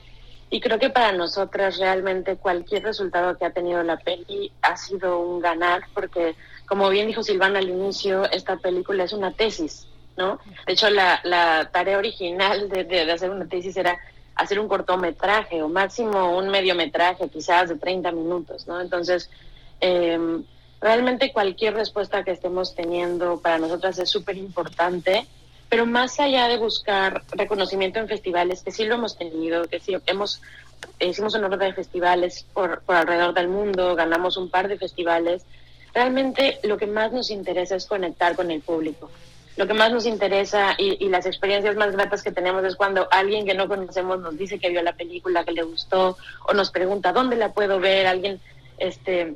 y 0.50 0.60
creo 0.60 0.80
que 0.80 0.90
para 0.90 1.12
nosotras 1.12 1.78
realmente 1.78 2.38
cualquier 2.38 2.84
resultado 2.84 3.38
que 3.38 3.46
ha 3.46 3.52
tenido 3.52 3.84
la 3.84 3.98
peli 3.98 4.52
ha 4.62 4.78
sido 4.78 5.20
un 5.20 5.42
ganar, 5.42 5.84
porque 5.94 6.36
como 6.66 6.90
bien 6.90 7.08
dijo 7.08 7.24
Silvana 7.24 7.60
al 7.60 7.70
inicio, 7.70 8.26
esta 8.32 8.58
película 8.58 9.04
es 9.04 9.14
una 9.14 9.32
tesis, 9.34 9.88
¿no? 10.18 10.40
De 10.66 10.74
hecho, 10.74 10.90
la, 10.90 11.20
la 11.24 11.70
tarea 11.72 11.98
original 11.98 12.70
de, 12.70 12.84
de, 12.86 13.12
hacer 13.12 13.30
una 13.30 13.46
tesis 13.46 13.76
era 13.78 14.00
hacer 14.36 14.60
un 14.60 14.68
cortometraje 14.68 15.62
o 15.62 15.70
máximo 15.70 16.38
un 16.38 16.50
mediometraje, 16.50 17.30
quizás 17.30 17.70
de 17.70 17.76
30 17.76 18.12
minutos, 18.12 18.66
¿no? 18.68 18.82
Entonces, 18.82 19.30
eh, 19.82 20.42
realmente 20.82 21.32
cualquier 21.32 21.74
respuesta 21.74 22.24
que 22.24 22.32
estemos 22.32 22.76
teniendo 22.76 23.40
para 23.40 23.58
nosotras 23.58 23.98
es 24.00 24.10
súper 24.10 24.38
importante, 24.38 25.26
pero 25.70 25.86
más 25.86 26.20
allá 26.20 26.48
de 26.48 26.58
buscar 26.58 27.24
reconocimiento 27.32 28.00
en 28.00 28.08
festivales, 28.08 28.62
que 28.64 28.72
sí 28.72 28.86
lo 28.86 28.96
hemos 28.96 29.18
tenido, 29.18 29.66
que 29.66 29.80
sí 29.80 29.96
hemos 30.06 30.42
hicimos 31.00 31.36
una 31.36 31.48
ronda 31.48 31.66
de 31.66 31.74
festivales 31.74 32.46
por, 32.54 32.82
por 32.82 32.96
alrededor 32.96 33.34
del 33.34 33.48
mundo, 33.48 33.96
ganamos 33.96 34.38
un 34.38 34.50
par 34.50 34.68
de 34.68 34.78
festivales, 34.78 35.44
realmente 35.94 36.60
lo 36.64 36.78
que 36.78 36.88
más 36.88 37.12
nos 37.12 37.32
interesa 37.32 37.76
es 37.76 37.86
conectar 37.86 38.36
con 38.36 38.52
el 38.52 38.62
público. 38.62 39.10
Lo 39.58 39.68
que 39.68 39.74
más 39.74 39.92
nos 39.92 40.06
interesa 40.06 40.76
y, 40.78 41.04
y 41.04 41.08
las 41.08 41.26
experiencias 41.26 41.78
más 41.78 41.94
gratas 41.94 42.22
que 42.22 42.32
tenemos 42.32 42.64
es 42.66 42.76
cuando 42.76 43.08
alguien 43.10 43.46
que 43.46 43.54
no 43.54 43.70
conocemos 43.70 44.20
nos 44.20 44.38
dice 44.38 44.60
que 44.60 44.70
vio 44.70 44.82
la 44.84 44.94
película, 44.94 45.46
que 45.46 45.54
le 45.54 45.64
gustó, 45.64 46.18
o 46.46 46.54
nos 46.54 46.72
pregunta 46.72 47.14
dónde 47.14 47.38
la 47.38 47.54
puedo 47.54 47.80
ver, 47.80 48.06
alguien, 48.06 48.42
este, 48.78 49.36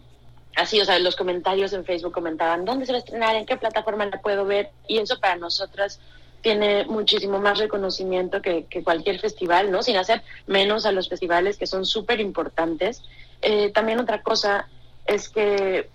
así, 0.60 0.80
o 0.80 0.86
sea, 0.86 1.00
los 1.00 1.16
comentarios 1.16 1.74
en 1.74 1.86
Facebook 1.86 2.14
comentaban 2.14 2.66
dónde 2.66 2.86
se 2.86 2.92
va 2.92 2.98
a 2.98 3.00
estrenar, 3.00 3.36
en 3.36 3.46
qué 3.46 3.58
plataforma 3.58 4.06
la 4.06 4.22
puedo 4.22 4.46
ver, 4.46 4.70
y 4.88 4.98
eso 4.98 5.20
para 5.20 5.36
nosotras 5.36 6.00
tiene 6.42 6.86
muchísimo 6.86 7.40
más 7.40 7.58
reconocimiento 7.58 8.42
que, 8.42 8.66
cualquier 8.84 9.20
festival, 9.20 9.72
¿no? 9.72 9.84
Sin 9.84 9.98
hacer 9.98 10.22
menos 10.48 10.86
a 10.86 10.92
los 10.92 11.10
festivales 11.10 11.58
que 11.58 11.68
son 11.68 11.86
súper 11.86 12.20
importantes. 12.20 13.04
Eh, 13.42 13.72
también 13.72 14.00
otra 14.00 14.22
cosa 14.22 14.68
es 15.06 15.30
que 15.30 15.90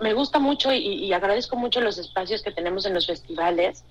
me 0.00 0.12
gusta 0.14 0.38
mucho 0.38 0.72
y, 0.72 0.78
y 0.78 1.12
agradezco 1.12 1.56
mucho 1.56 1.80
los 1.80 1.96
espacios 1.98 2.42
que 2.42 2.50
tenemos 2.50 2.84
en 2.86 2.94
los 2.94 3.06
festivales, 3.06 3.84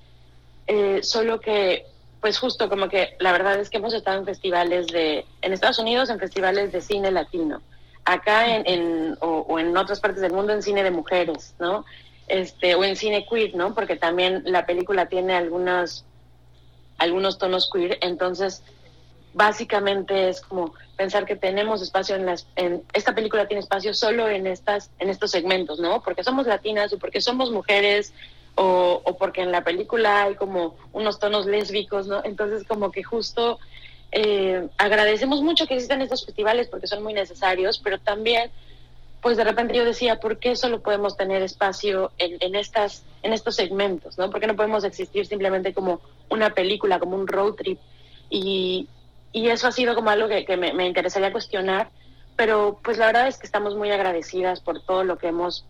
eh, 0.68 1.00
solo 1.04 1.40
que, 1.40 1.86
pues 2.22 2.38
justo 2.38 2.70
como 2.70 2.88
que 2.88 3.16
la 3.20 3.32
verdad 3.32 3.60
es 3.60 3.70
que 3.70 3.78
hemos 3.78 3.94
estado 3.94 4.20
en 4.20 4.26
festivales 4.26 4.88
de, 4.88 5.26
en 5.42 5.54
Estados 5.54 5.80
Unidos, 5.80 6.10
en 6.10 6.20
festivales 6.20 6.72
de 6.72 6.82
cine 6.82 7.12
latino, 7.12 7.62
acá 8.06 8.56
en, 8.56 8.64
en 8.66 9.18
o, 9.22 9.46
o 9.48 9.60
en 9.60 9.76
otras 9.78 10.00
partes 10.00 10.22
del 10.22 10.34
mundo 10.34 10.54
en 10.54 10.64
cine 10.64 10.84
de 10.84 10.92
mujeres, 10.92 11.56
¿no? 11.60 11.86
Este, 12.28 12.76
o 12.76 12.84
en 12.84 12.96
cine 12.96 13.26
queer, 13.30 13.56
¿no? 13.56 13.74
Porque 13.74 13.96
también 13.96 14.44
la 14.46 14.66
película 14.66 15.08
tiene 15.08 15.34
algunos, 15.36 16.06
algunos 16.98 17.38
tonos 17.38 17.70
queer, 17.72 17.98
entonces 18.02 18.64
básicamente 19.34 20.30
es 20.30 20.42
como 20.42 20.74
pensar 20.98 21.26
que 21.26 21.36
tenemos 21.36 21.82
espacio 21.82 22.16
en 22.16 22.26
las 22.26 22.48
en 22.56 22.84
esta 22.94 23.16
película 23.16 23.48
tiene 23.48 23.62
espacio 23.62 23.94
solo 23.94 24.28
en 24.28 24.46
estas 24.46 24.92
en 25.00 25.10
estos 25.10 25.32
segmentos 25.32 25.80
no 25.80 26.04
porque 26.04 26.24
somos 26.24 26.48
latinas 26.48 26.92
o 26.92 27.00
porque 27.00 27.22
somos 27.22 27.50
mujeres 27.50 28.14
o, 28.56 29.02
o 29.06 29.18
porque 29.18 29.42
en 29.42 29.54
la 29.54 29.64
película 29.64 30.24
hay 30.24 30.36
como 30.36 30.76
unos 30.92 31.18
tonos 31.18 31.46
lésbicos 31.46 32.08
no 32.08 32.22
entonces 32.26 32.68
como 32.68 32.92
que 32.92 33.04
justo 33.04 33.58
eh, 34.12 34.68
agradecemos 34.78 35.42
mucho 35.42 35.68
que 35.68 35.76
existan 35.76 36.02
estos 36.02 36.26
festivales 36.26 36.68
porque 36.68 36.88
son 36.88 37.04
muy 37.04 37.14
necesarios 37.14 37.80
pero 37.84 38.00
también 38.00 38.52
pues 39.22 39.38
de 39.38 39.44
repente 39.44 39.76
yo 39.76 39.86
decía 39.86 40.20
por 40.20 40.40
qué 40.40 40.56
solo 40.56 40.82
podemos 40.82 41.16
tener 41.16 41.42
espacio 41.44 42.12
en, 42.18 42.56
estas 42.56 43.04
en 43.24 43.34
estos 43.34 43.56
segmentos 43.56 44.18
no 44.18 44.30
por 44.30 44.40
qué 44.40 44.48
no 44.48 44.56
podemos 44.56 44.84
existir 44.84 45.26
simplemente 45.26 45.74
como 45.74 46.02
una 46.30 46.50
película 46.50 47.00
como 47.00 47.16
un 47.16 47.28
road 47.28 47.54
trip 47.54 47.80
y, 48.32 48.88
y 49.32 49.50
eso 49.50 49.68
ha 49.68 49.72
sido 49.72 49.94
como 49.94 50.10
algo 50.10 50.28
que, 50.28 50.46
que 50.46 50.58
me, 50.58 50.74
me, 50.74 50.88
interesaría 50.88 51.32
cuestionar, 51.32 51.90
pero 52.36 52.80
pues 52.84 52.98
la 52.98 53.06
verdad 53.08 53.28
es 53.28 53.38
que 53.38 53.46
estamos 53.46 53.76
muy 53.76 53.92
agradecidas 53.92 54.62
por 54.62 54.82
todo 54.82 55.04
lo 55.04 55.18
que 55.18 55.28
hemos 55.28 55.66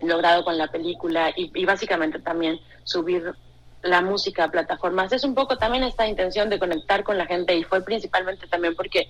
logrado 0.00 0.44
con 0.44 0.56
la 0.56 0.68
película 0.68 1.32
y, 1.36 1.50
y 1.54 1.64
básicamente 1.66 2.20
también 2.20 2.60
subir 2.84 3.34
la 3.82 4.00
música 4.00 4.44
a 4.44 4.50
plataformas. 4.50 5.12
Es 5.12 5.24
un 5.24 5.34
poco 5.34 5.58
también 5.58 5.84
esta 5.84 6.06
intención 6.06 6.50
de 6.50 6.58
conectar 6.58 7.04
con 7.04 7.18
la 7.18 7.26
gente 7.26 7.54
y 7.54 7.64
fue 7.64 7.82
principalmente 7.82 8.46
también 8.46 8.74
porque 8.74 9.08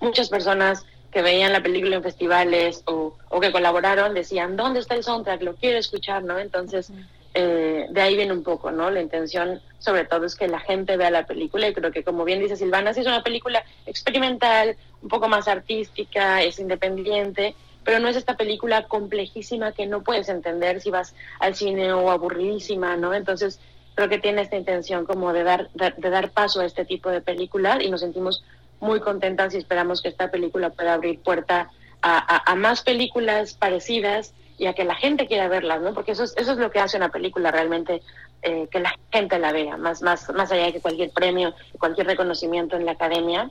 muchas 0.00 0.28
personas 0.28 0.84
que 1.12 1.22
veían 1.22 1.52
la 1.52 1.62
película 1.62 1.96
en 1.96 2.02
festivales 2.02 2.82
o, 2.86 3.16
o 3.28 3.40
que 3.40 3.52
colaboraron 3.52 4.14
decían, 4.14 4.56
¿dónde 4.56 4.80
está 4.80 4.94
el 4.94 5.04
soundtrack? 5.04 5.42
Lo 5.42 5.54
quiero 5.54 5.78
escuchar, 5.78 6.24
¿no? 6.24 6.38
Entonces, 6.38 6.90
eh, 7.34 7.86
de 7.90 8.00
ahí 8.00 8.16
viene 8.16 8.32
un 8.32 8.42
poco, 8.42 8.70
¿no? 8.70 8.90
La 8.90 9.00
intención, 9.00 9.60
sobre 9.78 10.04
todo, 10.04 10.26
es 10.26 10.34
que 10.34 10.48
la 10.48 10.60
gente 10.60 10.96
vea 10.96 11.10
la 11.10 11.26
película 11.26 11.68
y 11.68 11.72
creo 11.72 11.90
que, 11.90 12.04
como 12.04 12.24
bien 12.24 12.40
dice 12.40 12.56
Silvana, 12.56 12.92
sí 12.92 13.00
es 13.00 13.06
una 13.06 13.22
película 13.22 13.64
experimental, 13.86 14.76
un 15.02 15.08
poco 15.08 15.28
más 15.28 15.48
artística, 15.48 16.42
es 16.42 16.58
independiente, 16.58 17.54
pero 17.84 17.98
no 17.98 18.08
es 18.08 18.16
esta 18.16 18.36
película 18.36 18.86
complejísima 18.86 19.72
que 19.72 19.86
no 19.86 20.02
puedes 20.02 20.28
entender 20.28 20.80
si 20.80 20.90
vas 20.90 21.14
al 21.40 21.54
cine 21.54 21.92
o 21.92 22.10
aburridísima, 22.10 22.96
¿no? 22.96 23.14
Entonces, 23.14 23.60
creo 23.94 24.08
que 24.08 24.18
tiene 24.18 24.42
esta 24.42 24.56
intención 24.56 25.04
como 25.04 25.32
de 25.32 25.44
dar, 25.44 25.70
de, 25.72 26.10
dar 26.10 26.30
paso 26.30 26.60
a 26.60 26.64
este 26.64 26.84
tipo 26.84 27.10
de 27.10 27.20
películas 27.20 27.78
y 27.82 27.90
nos 27.90 28.00
sentimos 28.00 28.44
muy 28.80 29.00
contentas 29.00 29.54
y 29.54 29.58
esperamos 29.58 30.02
que 30.02 30.08
esta 30.08 30.30
película 30.30 30.70
pueda 30.70 30.94
abrir 30.94 31.20
puerta 31.20 31.70
a, 32.00 32.36
a, 32.36 32.52
a 32.52 32.54
más 32.54 32.82
películas 32.82 33.54
parecidas 33.54 34.34
y 34.58 34.66
a 34.66 34.74
que 34.74 34.84
la 34.84 34.94
gente 34.94 35.26
quiera 35.26 35.48
verlas, 35.48 35.80
¿no? 35.80 35.92
Porque 35.94 36.12
eso 36.12 36.24
es, 36.24 36.34
eso 36.36 36.52
es 36.52 36.58
lo 36.58 36.70
que 36.70 36.78
hace 36.78 36.96
una 36.96 37.08
película 37.08 37.50
realmente, 37.50 38.02
eh, 38.42 38.68
que 38.70 38.80
la 38.80 38.94
gente 39.10 39.38
la 39.38 39.52
vea, 39.52 39.76
más, 39.76 40.02
más, 40.02 40.28
más 40.34 40.52
allá 40.52 40.66
de 40.66 40.72
que 40.72 40.80
cualquier 40.80 41.10
premio, 41.10 41.54
cualquier 41.78 42.06
reconocimiento 42.06 42.76
en 42.76 42.86
la 42.86 42.92
academia, 42.92 43.50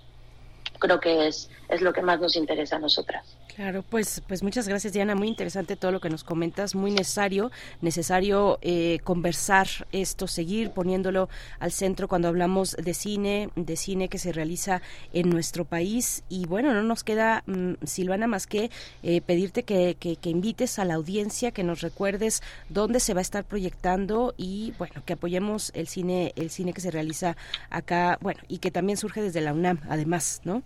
creo 0.79 0.99
que 0.99 1.27
es, 1.27 1.49
es 1.71 1.81
lo 1.81 1.93
que 1.93 2.01
más 2.01 2.19
nos 2.19 2.35
interesa 2.35 2.75
a 2.75 2.79
nosotras. 2.79 3.25
Claro, 3.55 3.83
pues, 3.83 4.21
pues 4.27 4.43
muchas 4.43 4.67
gracias 4.67 4.93
Diana, 4.93 5.15
muy 5.15 5.27
interesante 5.27 5.75
todo 5.75 5.91
lo 5.91 5.99
que 5.99 6.09
nos 6.09 6.23
comentas, 6.23 6.75
muy 6.75 6.91
necesario, 6.91 7.51
necesario 7.81 8.59
eh, 8.61 8.99
conversar 9.03 9.67
esto, 9.91 10.27
seguir 10.27 10.71
poniéndolo 10.71 11.29
al 11.59 11.71
centro 11.71 12.07
cuando 12.07 12.27
hablamos 12.27 12.75
de 12.75 12.93
cine, 12.93 13.49
de 13.55 13.75
cine 13.77 14.09
que 14.09 14.17
se 14.17 14.33
realiza 14.33 14.81
en 15.13 15.29
nuestro 15.29 15.65
país 15.65 16.23
y 16.29 16.45
bueno, 16.45 16.73
no 16.73 16.83
nos 16.83 17.03
queda, 17.03 17.43
mm, 17.45 17.73
Silvana, 17.85 18.27
más 18.27 18.47
que 18.47 18.69
eh, 19.03 19.21
pedirte 19.21 19.63
que, 19.63 19.95
que, 19.99 20.17
que 20.17 20.29
invites 20.29 20.77
a 20.77 20.85
la 20.85 20.95
audiencia, 20.95 21.51
que 21.51 21.63
nos 21.63 21.81
recuerdes 21.81 22.41
dónde 22.69 22.99
se 22.99 23.13
va 23.13 23.19
a 23.19 23.21
estar 23.21 23.45
proyectando 23.45 24.33
y 24.37 24.73
bueno, 24.77 25.03
que 25.05 25.13
apoyemos 25.13 25.71
el 25.73 25.87
cine, 25.87 26.33
el 26.35 26.49
cine 26.49 26.73
que 26.73 26.81
se 26.81 26.91
realiza 26.91 27.37
acá, 27.69 28.17
bueno, 28.21 28.41
y 28.49 28.57
que 28.57 28.71
también 28.71 28.97
surge 28.97 29.21
desde 29.21 29.41
la 29.41 29.53
UNAM, 29.53 29.79
además, 29.89 30.41
¿no? 30.43 30.63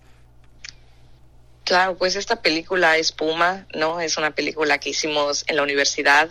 Claro, 1.65 1.97
pues 1.97 2.15
esta 2.15 2.41
película 2.41 2.97
es 2.97 3.11
Puma, 3.11 3.65
¿no? 3.73 3.99
Es 3.99 4.17
una 4.17 4.31
película 4.31 4.77
que 4.77 4.91
hicimos 4.91 5.43
en 5.47 5.57
la 5.57 5.63
universidad 5.63 6.29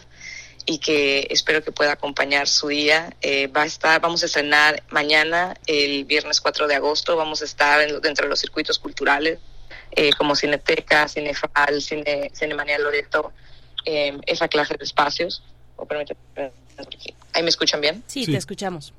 y 0.65 0.78
que 0.78 1.27
espero 1.31 1.62
que 1.62 1.73
pueda 1.73 1.93
acompañar 1.93 2.48
su 2.48 2.69
día. 2.69 3.15
Eh, 3.20 3.48
va 3.48 3.62
a 3.62 3.66
estar, 3.66 4.01
vamos 4.01 4.23
a 4.23 4.27
estrenar 4.27 4.82
mañana, 4.90 5.56
el 5.66 6.05
viernes 6.05 6.40
4 6.40 6.69
de 6.69 6.77
agosto, 6.77 7.16
vamos 7.16 7.43
a 7.43 7.44
estar 7.44 7.81
en, 7.82 8.01
dentro 8.01 8.24
de 8.24 8.31
los 8.31 8.40
circuitos 8.40 8.78
culturales 8.78 9.40
eh, 9.97 10.12
como 10.15 10.35
Cineteca, 10.35 11.09
Cinefal, 11.09 11.81
Cine, 11.82 12.31
Cinemanía 12.35 12.78
Loreto, 12.78 13.32
eh, 13.85 14.19
esa 14.27 14.48
clase 14.48 14.77
de 14.77 14.85
espacios. 14.85 15.43
Oh, 15.77 15.86
¿Ahí 17.32 17.43
me 17.43 17.48
escuchan 17.48 17.81
bien? 17.81 18.02
Sí, 18.06 18.24
sí. 18.24 18.32
te 18.32 18.39
escuchamos. 18.39 18.93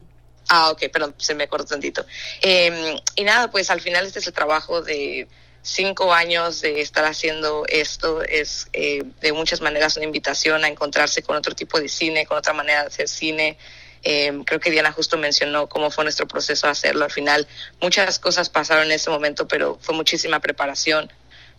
Ah, 0.48 0.70
ok, 0.72 0.84
perdón, 0.92 1.16
se 1.18 1.34
me 1.34 1.48
cortó 1.48 1.68
tantito. 1.68 2.06
Eh, 2.42 2.96
y 3.16 3.24
nada, 3.24 3.50
pues 3.50 3.70
al 3.70 3.82
final 3.82 4.06
este 4.06 4.20
es 4.20 4.28
el 4.28 4.34
trabajo 4.34 4.82
de 4.82 5.28
cinco 5.66 6.14
años 6.14 6.62
de 6.62 6.80
estar 6.80 7.04
haciendo 7.06 7.66
esto. 7.68 8.22
Es 8.22 8.68
eh, 8.72 9.04
de 9.20 9.34
muchas 9.34 9.62
maneras 9.62 9.98
una 9.98 10.06
invitación 10.06 10.64
a 10.64 10.68
encontrarse 10.68 11.24
con 11.24 11.36
otro 11.36 11.56
tipo 11.56 11.80
de 11.80 11.90
cine, 11.90 12.26
con 12.26 12.38
otra 12.38 12.54
manera 12.54 12.82
de 12.82 12.88
hacer 12.88 13.08
cine. 13.10 13.58
Eh, 14.04 14.32
creo 14.46 14.60
que 14.60 14.70
Diana 14.70 14.92
justo 14.92 15.18
mencionó 15.18 15.68
cómo 15.68 15.90
fue 15.90 16.04
nuestro 16.04 16.28
proceso 16.28 16.68
de 16.68 16.72
hacerlo. 16.72 17.06
Al 17.06 17.12
final 17.12 17.48
muchas 17.82 18.20
cosas 18.20 18.50
pasaron 18.50 18.86
en 18.86 18.92
ese 18.94 19.10
momento, 19.10 19.48
pero 19.48 19.80
fue 19.82 19.96
muchísima 19.96 20.40
preparación, 20.40 21.12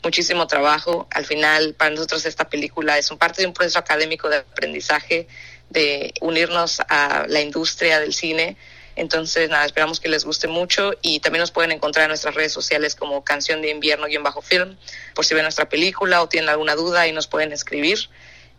muchísimo 0.04 0.46
trabajo. 0.46 1.08
Al 1.10 1.26
final 1.26 1.74
para 1.74 1.90
nosotros 1.90 2.24
esta 2.26 2.48
película 2.48 2.98
es 2.98 3.10
un 3.10 3.18
parte 3.18 3.42
de 3.42 3.48
un 3.48 3.54
proceso 3.54 3.80
académico 3.80 4.28
de 4.28 4.36
aprendizaje, 4.36 5.26
de 5.68 6.14
unirnos 6.20 6.80
a 6.88 7.26
la 7.28 7.40
industria 7.40 7.98
del 7.98 8.14
cine 8.14 8.56
entonces, 8.96 9.50
nada, 9.50 9.66
esperamos 9.66 10.00
que 10.00 10.08
les 10.08 10.24
guste 10.24 10.48
mucho 10.48 10.92
y 11.02 11.20
también 11.20 11.40
nos 11.42 11.50
pueden 11.50 11.70
encontrar 11.70 12.04
en 12.04 12.08
nuestras 12.08 12.34
redes 12.34 12.52
sociales 12.52 12.94
como 12.96 13.22
Canción 13.22 13.60
de 13.60 13.70
Invierno-Film, 13.70 14.76
por 15.14 15.26
si 15.26 15.34
ven 15.34 15.42
nuestra 15.42 15.68
película 15.68 16.22
o 16.22 16.28
tienen 16.28 16.48
alguna 16.48 16.74
duda 16.74 17.06
y 17.06 17.12
nos 17.12 17.26
pueden 17.26 17.52
escribir. 17.52 17.98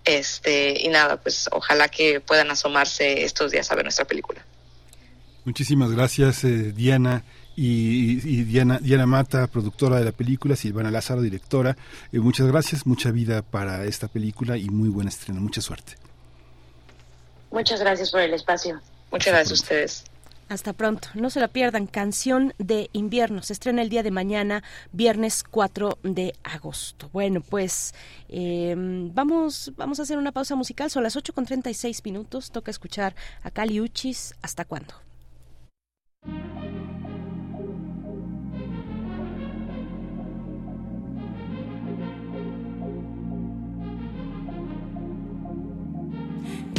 Este, 0.05 0.79
y 0.79 0.87
nada, 0.89 1.17
pues 1.17 1.49
ojalá 1.51 1.89
que 1.89 2.21
puedan 2.21 2.51
asomarse 2.51 3.25
estos 3.25 3.51
días 3.51 3.69
a 3.71 3.75
ver 3.75 3.85
nuestra 3.85 4.05
película. 4.05 4.45
Muchísimas 5.43 5.91
gracias, 5.91 6.43
eh, 6.43 6.71
Diana. 6.71 7.23
Y, 7.55 8.21
y, 8.23 8.43
Diana, 8.43 8.77
Diana 8.79 9.07
Mata, 9.07 9.47
productora 9.47 9.97
de 9.97 10.05
la 10.05 10.11
película, 10.11 10.55
Silvana 10.55 10.91
Lázaro, 10.91 11.23
directora. 11.23 11.75
Eh, 12.11 12.19
muchas 12.19 12.45
gracias, 12.45 12.85
mucha 12.85 13.09
vida 13.09 13.41
para 13.41 13.83
esta 13.85 14.07
película 14.07 14.55
y 14.55 14.69
muy 14.69 14.89
buen 14.89 15.07
estreno. 15.07 15.41
Mucha 15.41 15.61
suerte. 15.61 15.93
Muchas 17.49 17.79
gracias 17.79 18.11
por 18.11 18.21
el 18.21 18.35
espacio. 18.35 18.79
Muchas 19.11 19.33
gracias 19.33 19.51
a 19.51 19.53
ustedes. 19.53 20.03
Hasta 20.49 20.73
pronto. 20.73 21.09
No 21.13 21.29
se 21.29 21.39
la 21.39 21.49
pierdan. 21.49 21.87
Canción 21.87 22.53
de 22.57 22.89
invierno. 22.93 23.41
Se 23.41 23.53
estrena 23.53 23.81
el 23.81 23.89
día 23.89 24.03
de 24.03 24.11
mañana, 24.11 24.63
viernes 24.91 25.43
4 25.43 25.99
de 26.03 26.33
agosto. 26.43 27.09
Bueno, 27.11 27.41
pues 27.41 27.93
eh, 28.29 28.73
vamos, 28.77 29.73
vamos 29.75 29.99
a 29.99 30.03
hacer 30.03 30.17
una 30.17 30.31
pausa 30.31 30.55
musical. 30.55 30.89
Son 30.89 31.03
las 31.03 31.15
8 31.15 31.33
con 31.33 31.45
36 31.45 32.03
minutos. 32.05 32.51
Toca 32.51 32.71
escuchar 32.71 33.15
a 33.43 33.51
Cali 33.51 33.81
Uchis. 33.81 34.35
¿Hasta 34.41 34.63
cuándo? 34.63 34.93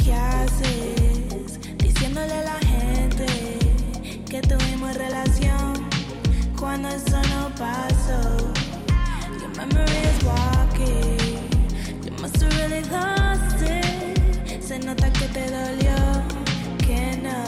¿Qué 0.03 0.13
haces? 0.13 1.77
Diciéndole 1.77 2.33
a 2.33 2.43
la 2.43 2.53
gente 2.53 2.68
cuando 6.69 6.89
eso 6.89 7.19
no 7.33 7.49
pasó. 7.57 8.21
Your 9.41 9.49
memory 9.57 10.01
is 10.11 10.23
walking. 10.23 11.17
You 12.05 12.11
must 12.21 12.39
have 12.43 12.55
really 12.61 12.83
lost 12.91 13.59
it. 13.63 14.63
Se 14.63 14.77
nota 14.77 15.11
que 15.11 15.27
te 15.29 15.45
dolió, 15.49 15.97
que 16.85 17.17
no 17.25 17.41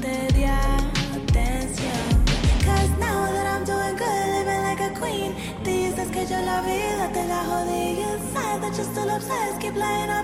te 0.00 0.32
di 0.34 0.44
atención. 0.44 2.10
Cause 2.64 2.92
now 3.00 3.26
that 3.34 3.46
I'm 3.52 3.64
doing 3.64 3.96
good, 3.96 4.26
living 4.36 4.62
like 4.68 4.82
a 4.88 4.92
queen. 5.00 5.34
Dices 5.64 6.08
que 6.12 6.24
yo 6.24 6.40
la 6.40 6.60
vida 6.62 7.10
te 7.12 7.26
la 7.26 7.42
jodí. 7.48 7.96
You 8.02 8.12
said 8.32 8.62
that 8.62 8.72
you're 8.76 8.90
still 8.92 9.10
obsessed, 9.10 9.60
keep 9.60 9.74
lying 9.74 10.10
on 10.10 10.23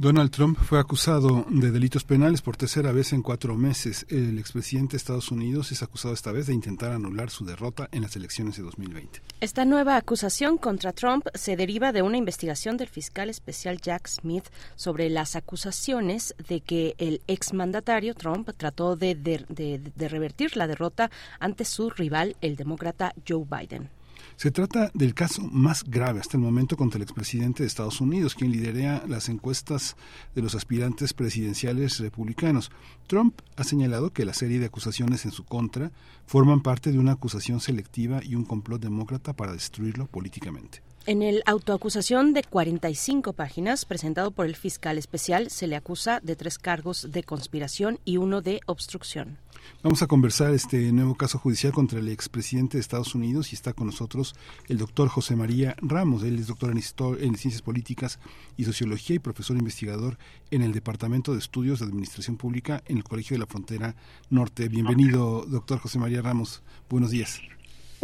Donald 0.00 0.30
Trump 0.30 0.56
fue 0.60 0.78
acusado 0.78 1.44
de 1.50 1.72
delitos 1.72 2.04
penales 2.04 2.40
por 2.40 2.56
tercera 2.56 2.92
vez 2.92 3.12
en 3.12 3.20
cuatro 3.20 3.56
meses. 3.56 4.06
El 4.08 4.38
expresidente 4.38 4.92
de 4.92 4.98
Estados 4.98 5.32
Unidos 5.32 5.72
es 5.72 5.82
acusado 5.82 6.14
esta 6.14 6.30
vez 6.30 6.46
de 6.46 6.54
intentar 6.54 6.92
anular 6.92 7.30
su 7.30 7.44
derrota 7.44 7.88
en 7.90 8.02
las 8.02 8.14
elecciones 8.14 8.56
de 8.56 8.62
2020. 8.62 9.20
Esta 9.40 9.64
nueva 9.64 9.96
acusación 9.96 10.56
contra 10.56 10.92
Trump 10.92 11.26
se 11.34 11.56
deriva 11.56 11.90
de 11.90 12.02
una 12.02 12.16
investigación 12.16 12.76
del 12.76 12.86
fiscal 12.86 13.28
especial 13.28 13.80
Jack 13.80 14.06
Smith 14.06 14.44
sobre 14.76 15.10
las 15.10 15.34
acusaciones 15.34 16.32
de 16.46 16.60
que 16.60 16.94
el 16.98 17.20
exmandatario 17.26 18.14
Trump 18.14 18.50
trató 18.56 18.94
de, 18.94 19.16
de, 19.16 20.08
revertir 20.08 20.56
la 20.56 20.68
derrota 20.68 21.10
ante 21.40 21.64
su 21.64 21.90
rival, 21.90 22.36
el 22.40 22.54
demócrata 22.54 23.14
Joe 23.28 23.44
Biden. 23.44 23.97
Se 24.38 24.52
trata 24.52 24.92
del 24.94 25.14
caso 25.14 25.42
más 25.50 25.82
grave 25.82 26.20
hasta 26.20 26.36
el 26.36 26.44
momento 26.44 26.76
contra 26.76 26.98
el 26.98 27.02
expresidente 27.02 27.64
de 27.64 27.66
Estados 27.66 28.00
Unidos, 28.00 28.36
quien 28.36 28.52
lidera 28.52 29.02
las 29.08 29.28
encuestas 29.28 29.96
de 30.32 30.42
los 30.42 30.54
aspirantes 30.54 31.12
presidenciales 31.12 31.98
republicanos. 31.98 32.70
Trump 33.08 33.40
ha 33.56 33.64
señalado 33.64 34.12
que 34.12 34.24
la 34.24 34.34
serie 34.34 34.60
de 34.60 34.66
acusaciones 34.66 35.24
en 35.24 35.32
su 35.32 35.44
contra 35.44 35.90
forman 36.24 36.62
parte 36.62 36.92
de 36.92 37.00
una 37.00 37.14
acusación 37.14 37.58
selectiva 37.58 38.20
y 38.22 38.36
un 38.36 38.44
complot 38.44 38.80
demócrata 38.80 39.32
para 39.32 39.52
destruirlo 39.52 40.06
políticamente. 40.06 40.82
En 41.06 41.22
el 41.22 41.42
autoacusación 41.44 42.32
de 42.32 42.44
45 42.44 43.32
páginas 43.32 43.86
presentado 43.86 44.30
por 44.30 44.46
el 44.46 44.54
fiscal 44.54 44.98
especial 44.98 45.50
se 45.50 45.66
le 45.66 45.74
acusa 45.74 46.20
de 46.22 46.36
tres 46.36 46.58
cargos 46.58 47.10
de 47.10 47.24
conspiración 47.24 47.98
y 48.04 48.18
uno 48.18 48.40
de 48.40 48.60
obstrucción. 48.66 49.38
Vamos 49.82 50.02
a 50.02 50.06
conversar 50.06 50.52
este 50.54 50.90
nuevo 50.92 51.14
caso 51.14 51.38
judicial 51.38 51.72
contra 51.72 51.98
el 51.98 52.08
expresidente 52.08 52.76
de 52.76 52.80
Estados 52.80 53.14
Unidos 53.14 53.52
y 53.52 53.54
está 53.54 53.72
con 53.72 53.86
nosotros 53.86 54.34
el 54.68 54.78
doctor 54.78 55.08
José 55.08 55.36
María 55.36 55.76
Ramos. 55.80 56.22
Él 56.24 56.38
es 56.38 56.48
doctor 56.48 56.70
en, 56.70 56.78
en, 56.78 57.36
Ciencias 57.36 57.62
Políticas 57.62 58.18
y 58.56 58.64
Sociología 58.64 59.16
y 59.16 59.18
profesor 59.20 59.56
investigador 59.56 60.18
en 60.50 60.62
el 60.62 60.72
Departamento 60.72 61.32
de 61.32 61.38
Estudios 61.38 61.78
de 61.78 61.86
Administración 61.86 62.36
Pública 62.36 62.82
en 62.86 62.96
el 62.96 63.04
Colegio 63.04 63.34
de 63.34 63.40
la 63.40 63.46
Frontera 63.46 63.94
Norte. 64.30 64.68
Bienvenido, 64.68 65.44
doctor 65.46 65.78
José 65.78 65.98
María 65.98 66.22
Ramos. 66.22 66.62
Buenos 66.88 67.10
días. 67.10 67.40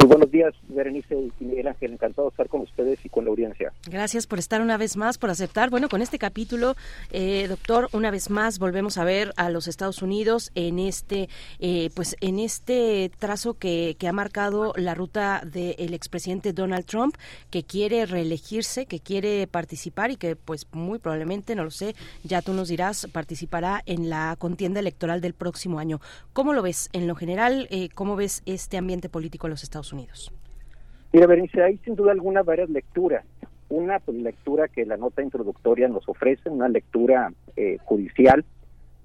Buenos 0.07 0.29
días, 0.29 0.53
Berenice 0.67 1.15
y 1.39 1.43
Miguel 1.43 1.67
Ángel. 1.67 1.93
Encantado 1.93 2.27
de 2.27 2.33
estar 2.33 2.47
con 2.47 2.61
ustedes 2.61 3.03
y 3.03 3.09
con 3.09 3.25
la 3.25 3.31
audiencia. 3.31 3.73
Gracias 3.89 4.27
por 4.27 4.37
estar 4.37 4.61
una 4.61 4.77
vez 4.77 4.97
más, 4.97 5.17
por 5.17 5.31
aceptar. 5.31 5.71
Bueno, 5.71 5.89
con 5.89 6.03
este 6.03 6.19
capítulo, 6.19 6.75
eh, 7.11 7.47
doctor, 7.47 7.89
una 7.91 8.11
vez 8.11 8.29
más 8.29 8.59
volvemos 8.59 8.99
a 8.99 9.03
ver 9.03 9.33
a 9.35 9.49
los 9.49 9.67
Estados 9.67 10.03
Unidos 10.03 10.51
en 10.53 10.77
este, 10.77 11.27
eh, 11.59 11.89
pues, 11.95 12.15
en 12.21 12.37
este 12.37 13.09
trazo 13.17 13.55
que, 13.55 13.97
ha 14.05 14.13
marcado 14.13 14.71
la 14.75 14.93
ruta 14.93 15.41
del 15.43 15.95
expresidente 15.95 16.53
Donald 16.53 16.85
Trump, 16.85 17.15
que 17.49 17.63
quiere 17.63 18.05
reelegirse, 18.05 18.85
que 18.85 18.99
quiere 18.99 19.47
participar 19.47 20.11
y 20.11 20.15
que, 20.15 20.35
pues, 20.35 20.67
muy 20.73 20.99
probablemente, 20.99 21.55
no 21.55 21.63
lo 21.63 21.71
sé, 21.71 21.95
ya 22.23 22.43
tú 22.43 22.53
nos 22.53 22.67
dirás, 22.67 23.07
participará 23.11 23.81
en 23.87 24.11
la 24.11 24.35
contienda 24.37 24.79
electoral 24.79 25.21
del 25.21 25.33
próximo 25.33 25.79
año. 25.79 26.01
¿Cómo 26.33 26.53
lo 26.53 26.61
ves 26.61 26.89
en 26.93 27.07
lo 27.07 27.15
general? 27.15 27.67
Eh, 27.71 27.89
¿Cómo 27.95 28.15
ves 28.15 28.43
este 28.45 28.77
ambiente 28.77 29.09
político 29.09 29.47
en 29.47 29.51
los 29.51 29.63
Estados 29.63 29.91
Unidos? 29.91 29.94
Mira, 31.13 31.27
Berenice, 31.27 31.63
hay 31.63 31.77
sin 31.77 31.95
duda 31.95 32.11
alguna 32.11 32.43
varias 32.43 32.69
lecturas. 32.69 33.25
Una 33.69 33.99
pues, 33.99 34.17
lectura 34.17 34.67
que 34.67 34.85
la 34.85 34.97
nota 34.97 35.23
introductoria 35.23 35.87
nos 35.87 36.07
ofrece, 36.09 36.49
una 36.49 36.67
lectura 36.67 37.31
eh, 37.55 37.77
judicial, 37.85 38.43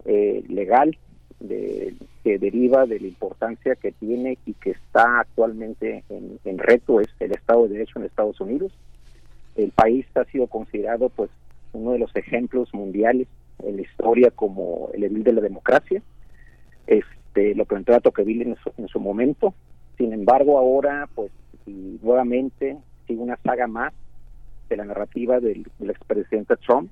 eh, 0.04 0.42
legal, 0.48 0.96
de, 1.38 1.94
que 2.22 2.38
deriva 2.38 2.86
de 2.86 3.00
la 3.00 3.06
importancia 3.06 3.74
que 3.76 3.92
tiene 3.92 4.38
y 4.44 4.54
que 4.54 4.70
está 4.70 5.20
actualmente 5.20 6.04
en, 6.08 6.58
reto 6.58 7.00
es 7.00 7.08
el 7.20 7.32
Estado 7.32 7.62
de 7.62 7.74
Derecho 7.74 7.98
en 7.98 8.04
Estados 8.06 8.40
Unidos. 8.40 8.72
El 9.56 9.70
país 9.70 10.06
ha 10.14 10.24
sido 10.24 10.46
considerado 10.46 11.08
pues 11.08 11.30
uno 11.72 11.92
de 11.92 11.98
los 11.98 12.14
ejemplos 12.16 12.72
mundiales 12.74 13.28
en 13.62 13.76
la 13.76 13.82
historia 13.82 14.30
como 14.30 14.90
el 14.92 15.04
edil 15.04 15.24
de 15.24 15.32
la 15.32 15.40
democracia. 15.40 16.02
Este, 16.86 17.54
lo 17.54 17.64
planteó 17.64 17.98
Tocqueville 18.00 18.42
en 18.42 18.56
su, 18.56 18.72
en 18.76 18.88
su 18.88 19.00
momento, 19.00 19.54
sin 20.00 20.14
embargo, 20.14 20.56
ahora, 20.56 21.10
pues, 21.14 21.30
y 21.66 21.98
nuevamente 22.02 22.78
sigue 23.06 23.20
una 23.20 23.36
saga 23.44 23.66
más 23.66 23.92
de 24.70 24.78
la 24.78 24.86
narrativa 24.86 25.40
del, 25.40 25.66
del 25.78 25.90
expresidente 25.90 26.56
Trump. 26.56 26.90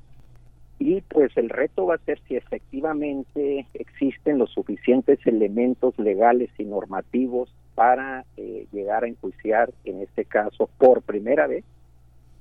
Y 0.78 1.00
pues 1.00 1.34
el 1.38 1.48
reto 1.48 1.86
va 1.86 1.94
a 1.94 2.04
ser 2.04 2.20
si 2.28 2.36
efectivamente 2.36 3.66
existen 3.72 4.36
los 4.36 4.50
suficientes 4.50 5.18
elementos 5.26 5.98
legales 5.98 6.50
y 6.58 6.66
normativos 6.66 7.50
para 7.74 8.26
eh, 8.36 8.66
llegar 8.72 9.04
a 9.04 9.08
enjuiciar, 9.08 9.70
en 9.86 10.02
este 10.02 10.26
caso, 10.26 10.68
por 10.76 11.00
primera 11.00 11.46
vez, 11.46 11.64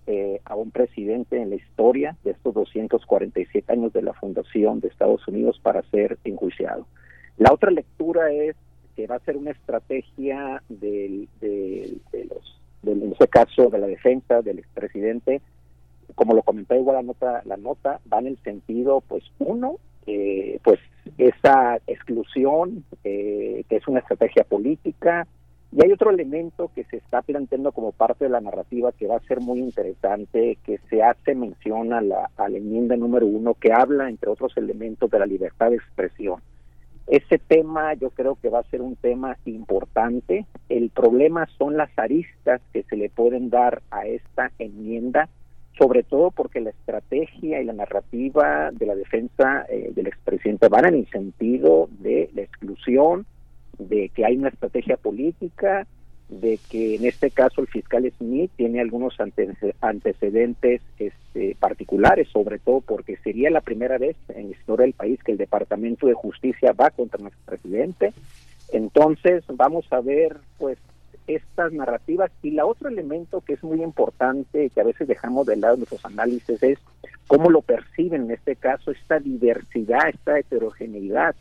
eh, 0.05 0.41
a 0.43 0.55
un 0.55 0.71
presidente 0.71 1.41
en 1.41 1.49
la 1.49 1.55
historia 1.55 2.17
de 2.25 2.31
estos 2.31 2.53
247 2.53 3.71
años 3.71 3.93
de 3.93 4.01
la 4.01 4.13
fundación 4.13 4.81
de 4.81 4.89
Estados 4.89 5.25
Unidos 5.29 5.61
para 5.63 5.81
ser 5.83 6.17
enjuiciado. 6.25 6.85
La 7.37 7.53
otra 7.53 7.71
lectura 7.71 8.33
es 8.33 8.57
que 8.97 9.05
va 9.05 9.17
a 9.17 9.19
ser 9.19 9.37
una 9.37 9.51
estrategia 9.51 10.63
del, 10.69 11.29
de, 11.39 11.97
de 12.11 12.25
los, 12.25 12.59
del, 12.81 13.03
en 13.03 13.11
este 13.11 13.27
caso 13.27 13.69
de 13.69 13.77
la 13.77 13.85
defensa 13.85 14.41
del 14.41 14.57
expresidente, 14.57 15.39
como 16.15 16.33
lo 16.33 16.41
comentó 16.41 16.73
igual 16.73 16.95
la 16.95 17.03
nota, 17.03 17.41
la 17.45 17.57
nota 17.57 18.01
va 18.11 18.19
en 18.19 18.27
el 18.27 18.37
sentido, 18.39 19.01
pues 19.07 19.23
uno, 19.37 19.75
eh, 20.07 20.59
pues 20.63 20.79
esa 21.19 21.77
exclusión, 21.85 22.83
eh, 23.03 23.63
que 23.69 23.75
es 23.75 23.87
una 23.87 23.99
estrategia 23.99 24.43
política, 24.43 25.27
y 25.71 25.83
hay 25.85 25.91
otro 25.91 26.09
elemento 26.09 26.71
que 26.73 26.85
se 26.85 26.97
está 26.97 27.21
planteando 27.21 27.73
como 27.73 27.91
parte 27.91 28.25
de 28.25 28.31
la 28.31 28.41
narrativa 28.41 28.93
que 28.93 29.05
va 29.05 29.17
a 29.17 29.27
ser 29.27 29.41
muy 29.41 29.59
interesante, 29.59 30.57
que 30.63 30.79
se 30.89 31.03
hace 31.03 31.35
mención 31.35 31.93
a 31.93 32.01
la, 32.01 32.31
a 32.35 32.49
la 32.49 32.57
enmienda 32.57 32.95
número 32.95 33.27
uno, 33.27 33.53
que 33.53 33.71
habla, 33.71 34.09
entre 34.09 34.31
otros 34.31 34.57
elementos, 34.57 35.11
de 35.11 35.19
la 35.19 35.27
libertad 35.27 35.69
de 35.69 35.75
expresión. 35.75 36.41
Ese 37.07 37.37
tema 37.37 37.93
yo 37.93 38.09
creo 38.09 38.37
que 38.41 38.49
va 38.49 38.59
a 38.59 38.69
ser 38.69 38.81
un 38.81 38.97
tema 38.97 39.37
importante. 39.45 40.45
El 40.67 40.89
problema 40.89 41.47
son 41.57 41.77
las 41.77 41.89
aristas 41.97 42.61
que 42.73 42.83
se 42.83 42.97
le 42.97 43.09
pueden 43.09 43.49
dar 43.49 43.81
a 43.91 44.05
esta 44.05 44.51
enmienda, 44.59 45.29
sobre 45.77 46.03
todo 46.03 46.31
porque 46.31 46.59
la 46.59 46.71
estrategia 46.71 47.61
y 47.61 47.65
la 47.65 47.73
narrativa 47.73 48.71
de 48.71 48.85
la 48.85 48.95
defensa 48.95 49.65
eh, 49.69 49.91
del 49.95 50.07
expresidente 50.07 50.67
van 50.67 50.85
en 50.85 50.95
el 50.95 51.09
sentido 51.09 51.87
de 51.99 52.29
la 52.33 52.41
exclusión, 52.41 53.25
de 53.79 54.09
que 54.09 54.25
hay 54.25 54.35
una 54.35 54.49
estrategia 54.49 54.97
política, 54.97 55.87
de 56.29 56.59
que 56.69 56.95
en 56.95 57.05
este 57.05 57.31
caso 57.31 57.61
el 57.61 57.67
fiscal 57.67 58.11
Smith 58.17 58.51
tiene 58.55 58.81
algunos 58.81 59.15
antecedentes 59.81 60.81
este, 60.99 61.55
particulares, 61.59 62.27
sobre 62.29 62.59
todo 62.59 62.81
porque 62.81 63.15
sería 63.17 63.49
la 63.49 63.61
primera 63.61 63.97
vez 63.97 64.17
en 64.29 64.51
historia 64.51 64.85
del 64.85 64.93
país 64.93 65.23
que 65.23 65.31
el 65.31 65.37
Departamento 65.37 66.07
de 66.07 66.13
Justicia 66.13 66.73
va 66.73 66.89
contra 66.89 67.21
nuestro 67.21 67.41
presidente. 67.45 68.13
Entonces 68.71 69.43
vamos 69.47 69.85
a 69.91 70.01
ver 70.01 70.37
pues 70.57 70.77
estas 71.27 71.73
narrativas 71.73 72.31
y 72.41 72.51
la 72.51 72.65
otro 72.65 72.89
elemento 72.89 73.41
que 73.41 73.53
es 73.53 73.63
muy 73.63 73.81
importante 73.81 74.69
que 74.69 74.81
a 74.81 74.85
veces 74.85 75.07
dejamos 75.07 75.45
de 75.47 75.57
lado 75.57 75.75
en 75.75 75.81
nuestros 75.81 76.05
análisis 76.05 76.61
es 76.63 76.79
cómo 77.27 77.49
lo 77.49 77.61
perciben 77.61 78.23
en 78.23 78.31
este 78.31 78.55
caso 78.55 78.91
esta 78.91 79.19
diversidad, 79.19 80.09
esta 80.09 80.39
heterogeneidad 80.39 81.35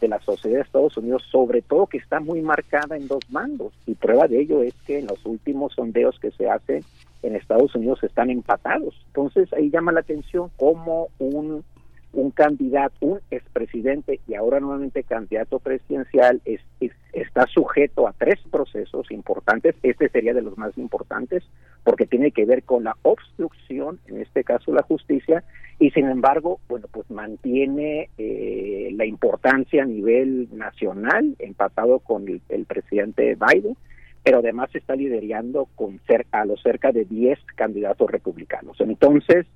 de 0.00 0.08
la 0.08 0.20
sociedad 0.20 0.56
de 0.56 0.62
Estados 0.62 0.96
Unidos, 0.96 1.24
sobre 1.30 1.62
todo 1.62 1.86
que 1.86 1.98
está 1.98 2.20
muy 2.20 2.40
marcada 2.40 2.96
en 2.96 3.08
dos 3.08 3.20
mandos. 3.30 3.72
Y 3.86 3.94
prueba 3.94 4.28
de 4.28 4.40
ello 4.40 4.62
es 4.62 4.74
que 4.86 4.98
en 4.98 5.06
los 5.06 5.24
últimos 5.26 5.74
sondeos 5.74 6.18
que 6.20 6.30
se 6.30 6.48
hacen 6.48 6.84
en 7.22 7.36
Estados 7.36 7.74
Unidos 7.74 8.02
están 8.02 8.30
empatados. 8.30 8.94
Entonces 9.08 9.52
ahí 9.52 9.70
llama 9.70 9.92
la 9.92 10.00
atención 10.00 10.50
cómo 10.56 11.08
un, 11.18 11.64
un 12.12 12.30
candidato, 12.30 12.94
un 13.00 13.20
expresidente 13.30 14.20
y 14.26 14.34
ahora 14.34 14.60
nuevamente 14.60 15.02
candidato 15.02 15.58
presidencial 15.58 16.40
es, 16.44 16.60
es, 16.80 16.92
está 17.12 17.46
sujeto 17.46 18.08
a 18.08 18.12
tres 18.12 18.40
procesos 18.50 19.10
importantes. 19.10 19.74
Este 19.82 20.08
sería 20.08 20.34
de 20.34 20.42
los 20.42 20.56
más 20.56 20.76
importantes 20.78 21.44
porque 21.84 22.06
tiene 22.06 22.30
que 22.32 22.44
ver 22.44 22.62
con 22.62 22.84
la 22.84 22.96
obstrucción, 23.02 23.98
en 24.06 24.20
este 24.20 24.44
caso 24.44 24.72
la 24.72 24.82
justicia, 24.82 25.44
y 25.78 25.90
sin 25.90 26.08
embargo, 26.08 26.60
bueno, 26.68 26.86
pues 26.90 27.10
mantiene 27.10 28.10
eh, 28.18 28.90
la 28.94 29.06
importancia 29.06 29.82
a 29.82 29.86
nivel 29.86 30.48
nacional, 30.52 31.36
empatado 31.38 32.00
con 32.00 32.28
el, 32.28 32.40
el, 32.48 32.64
presidente 32.64 33.36
Biden, 33.36 33.76
pero 34.24 34.38
además 34.38 34.70
está 34.74 34.96
liderando 34.96 35.68
con 35.76 36.00
cerca, 36.06 36.40
a 36.40 36.44
los 36.44 36.60
cerca 36.62 36.90
de 36.90 37.04
10 37.04 37.38
candidatos 37.54 38.10
republicanos. 38.10 38.80
Entonces, 38.80 39.46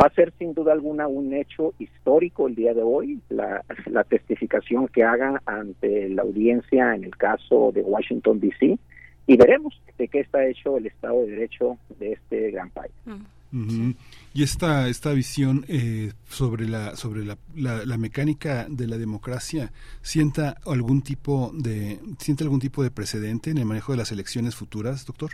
va 0.00 0.06
a 0.06 0.14
ser 0.14 0.32
sin 0.38 0.54
duda 0.54 0.72
alguna 0.72 1.08
un 1.08 1.34
hecho 1.34 1.74
histórico 1.78 2.48
el 2.48 2.54
día 2.54 2.72
de 2.72 2.82
hoy, 2.82 3.20
la, 3.28 3.64
la 3.86 4.04
testificación 4.04 4.88
que 4.88 5.04
haga 5.04 5.42
ante 5.44 6.08
la 6.08 6.22
audiencia 6.22 6.94
en 6.94 7.04
el 7.04 7.16
caso 7.16 7.70
de 7.72 7.82
Washington, 7.82 8.40
D.C., 8.40 8.78
y 9.26 9.36
veremos 9.36 9.80
de 9.96 10.08
qué 10.08 10.20
está 10.20 10.44
hecho 10.46 10.76
el 10.76 10.86
Estado 10.86 11.20
de 11.22 11.30
Derecho 11.30 11.78
de 12.00 12.12
este 12.12 12.50
gran 12.50 12.70
país. 12.70 12.92
Uh 13.06 13.10
-huh. 13.52 13.94
Y 14.32 14.42
esta 14.42 14.88
esta 14.88 15.12
visión 15.12 15.64
eh, 15.68 16.12
sobre 16.28 16.68
la 16.68 16.96
sobre 16.96 17.24
la, 17.24 17.36
la, 17.54 17.84
la, 17.84 17.96
mecánica 17.96 18.66
de 18.68 18.86
la 18.86 18.96
democracia 18.96 19.72
sienta 20.02 20.56
algún 20.66 21.02
tipo 21.02 21.52
de 21.54 21.98
siente 22.18 22.44
algún 22.44 22.60
tipo 22.60 22.82
de 22.82 22.90
precedente 22.90 23.50
en 23.50 23.58
el 23.58 23.66
manejo 23.66 23.92
de 23.92 23.98
las 23.98 24.12
elecciones 24.12 24.54
futuras, 24.54 25.04
doctor. 25.04 25.32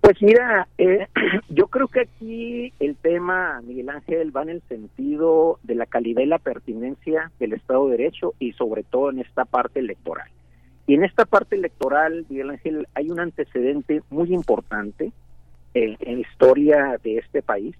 Pues 0.00 0.20
mira, 0.22 0.66
eh, 0.78 1.06
yo 1.50 1.66
creo 1.68 1.88
que 1.88 2.00
aquí 2.00 2.72
el 2.80 2.96
tema, 2.96 3.60
Miguel 3.62 3.90
Ángel, 3.90 4.34
va 4.34 4.42
en 4.42 4.50
el 4.50 4.62
sentido 4.68 5.58
de 5.62 5.74
la 5.74 5.86
calidad 5.86 6.22
y 6.22 6.26
la 6.26 6.38
pertinencia 6.38 7.30
del 7.38 7.52
Estado 7.52 7.86
de 7.88 7.96
Derecho 7.98 8.34
y 8.38 8.52
sobre 8.52 8.82
todo 8.82 9.10
en 9.10 9.18
esta 9.20 9.44
parte 9.44 9.80
electoral. 9.80 10.28
Y 10.86 10.94
en 10.94 11.04
esta 11.04 11.24
parte 11.26 11.54
electoral, 11.56 12.24
Miguel 12.28 12.50
Ángel, 12.50 12.88
hay 12.94 13.10
un 13.10 13.20
antecedente 13.20 14.02
muy 14.10 14.32
importante 14.34 15.12
en, 15.74 15.96
en 16.00 16.14
la 16.14 16.20
historia 16.20 16.96
de 17.04 17.18
este 17.18 17.42
país. 17.42 17.76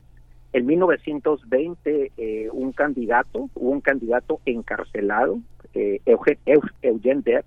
En 0.53 0.67
1920, 0.67 2.13
eh, 2.17 2.49
un 2.53 2.73
candidato, 2.73 3.49
hubo 3.55 3.71
un 3.71 3.81
candidato 3.81 4.41
encarcelado, 4.45 5.39
eh, 5.75 6.01
Eugen, 6.07 6.37
Eu- 6.47 6.71
Eugene 6.83 7.23
Debs, 7.25 7.47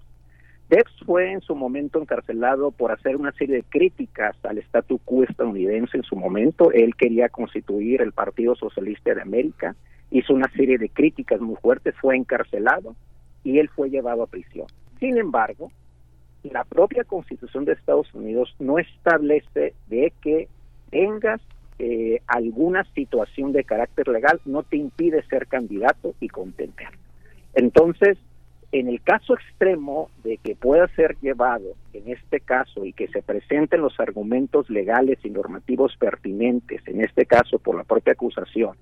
Debs 0.73 0.91
fue 1.05 1.31
en 1.31 1.41
su 1.41 1.53
momento 1.53 2.01
encarcelado 2.01 2.71
por 2.71 2.91
hacer 2.91 3.15
una 3.15 3.31
serie 3.33 3.57
de 3.57 3.63
críticas 3.63 4.35
al 4.41 4.57
statu 4.57 4.97
quo 5.05 5.23
estadounidense 5.23 5.97
en 5.97 6.03
su 6.03 6.15
momento. 6.15 6.71
Él 6.71 6.95
quería 6.95 7.29
constituir 7.29 8.01
el 8.01 8.11
Partido 8.11 8.55
Socialista 8.55 9.13
de 9.13 9.21
América, 9.21 9.75
hizo 10.09 10.33
una 10.33 10.51
serie 10.53 10.79
de 10.79 10.89
críticas 10.89 11.39
muy 11.41 11.57
fuertes, 11.57 11.93
fue 12.01 12.15
encarcelado 12.15 12.95
y 13.43 13.59
él 13.59 13.69
fue 13.69 13.91
llevado 13.91 14.23
a 14.23 14.27
prisión. 14.27 14.65
Sin 14.99 15.19
embargo, 15.19 15.71
la 16.41 16.63
propia 16.63 17.03
Constitución 17.03 17.65
de 17.65 17.73
Estados 17.73 18.11
Unidos 18.15 18.55
no 18.57 18.79
establece 18.79 19.75
de 19.89 20.11
que 20.23 20.47
tengas 20.89 21.39
eh, 21.77 22.19
alguna 22.25 22.83
situación 22.95 23.51
de 23.51 23.63
carácter 23.63 24.07
legal, 24.07 24.41
no 24.45 24.63
te 24.63 24.77
impide 24.77 25.21
ser 25.27 25.45
candidato 25.45 26.15
y 26.19 26.29
contender. 26.29 26.89
Entonces, 27.53 28.17
en 28.73 28.87
el 28.89 29.01
caso 29.01 29.35
extremo 29.35 30.09
de 30.23 30.37
que 30.37 30.55
pueda 30.55 30.87
ser 30.95 31.15
llevado, 31.21 31.75
en 31.93 32.11
este 32.11 32.39
caso, 32.39 32.83
y 32.85 32.91
que 32.91 33.07
se 33.07 33.21
presenten 33.21 33.81
los 33.81 33.99
argumentos 33.99 34.67
legales 34.67 35.19
y 35.23 35.29
normativos 35.29 35.95
pertinentes, 35.95 36.81
en 36.87 37.01
este 37.01 37.27
caso 37.27 37.59
por 37.59 37.75
la 37.75 37.83
propia 37.83 38.13
acusación, 38.13 38.75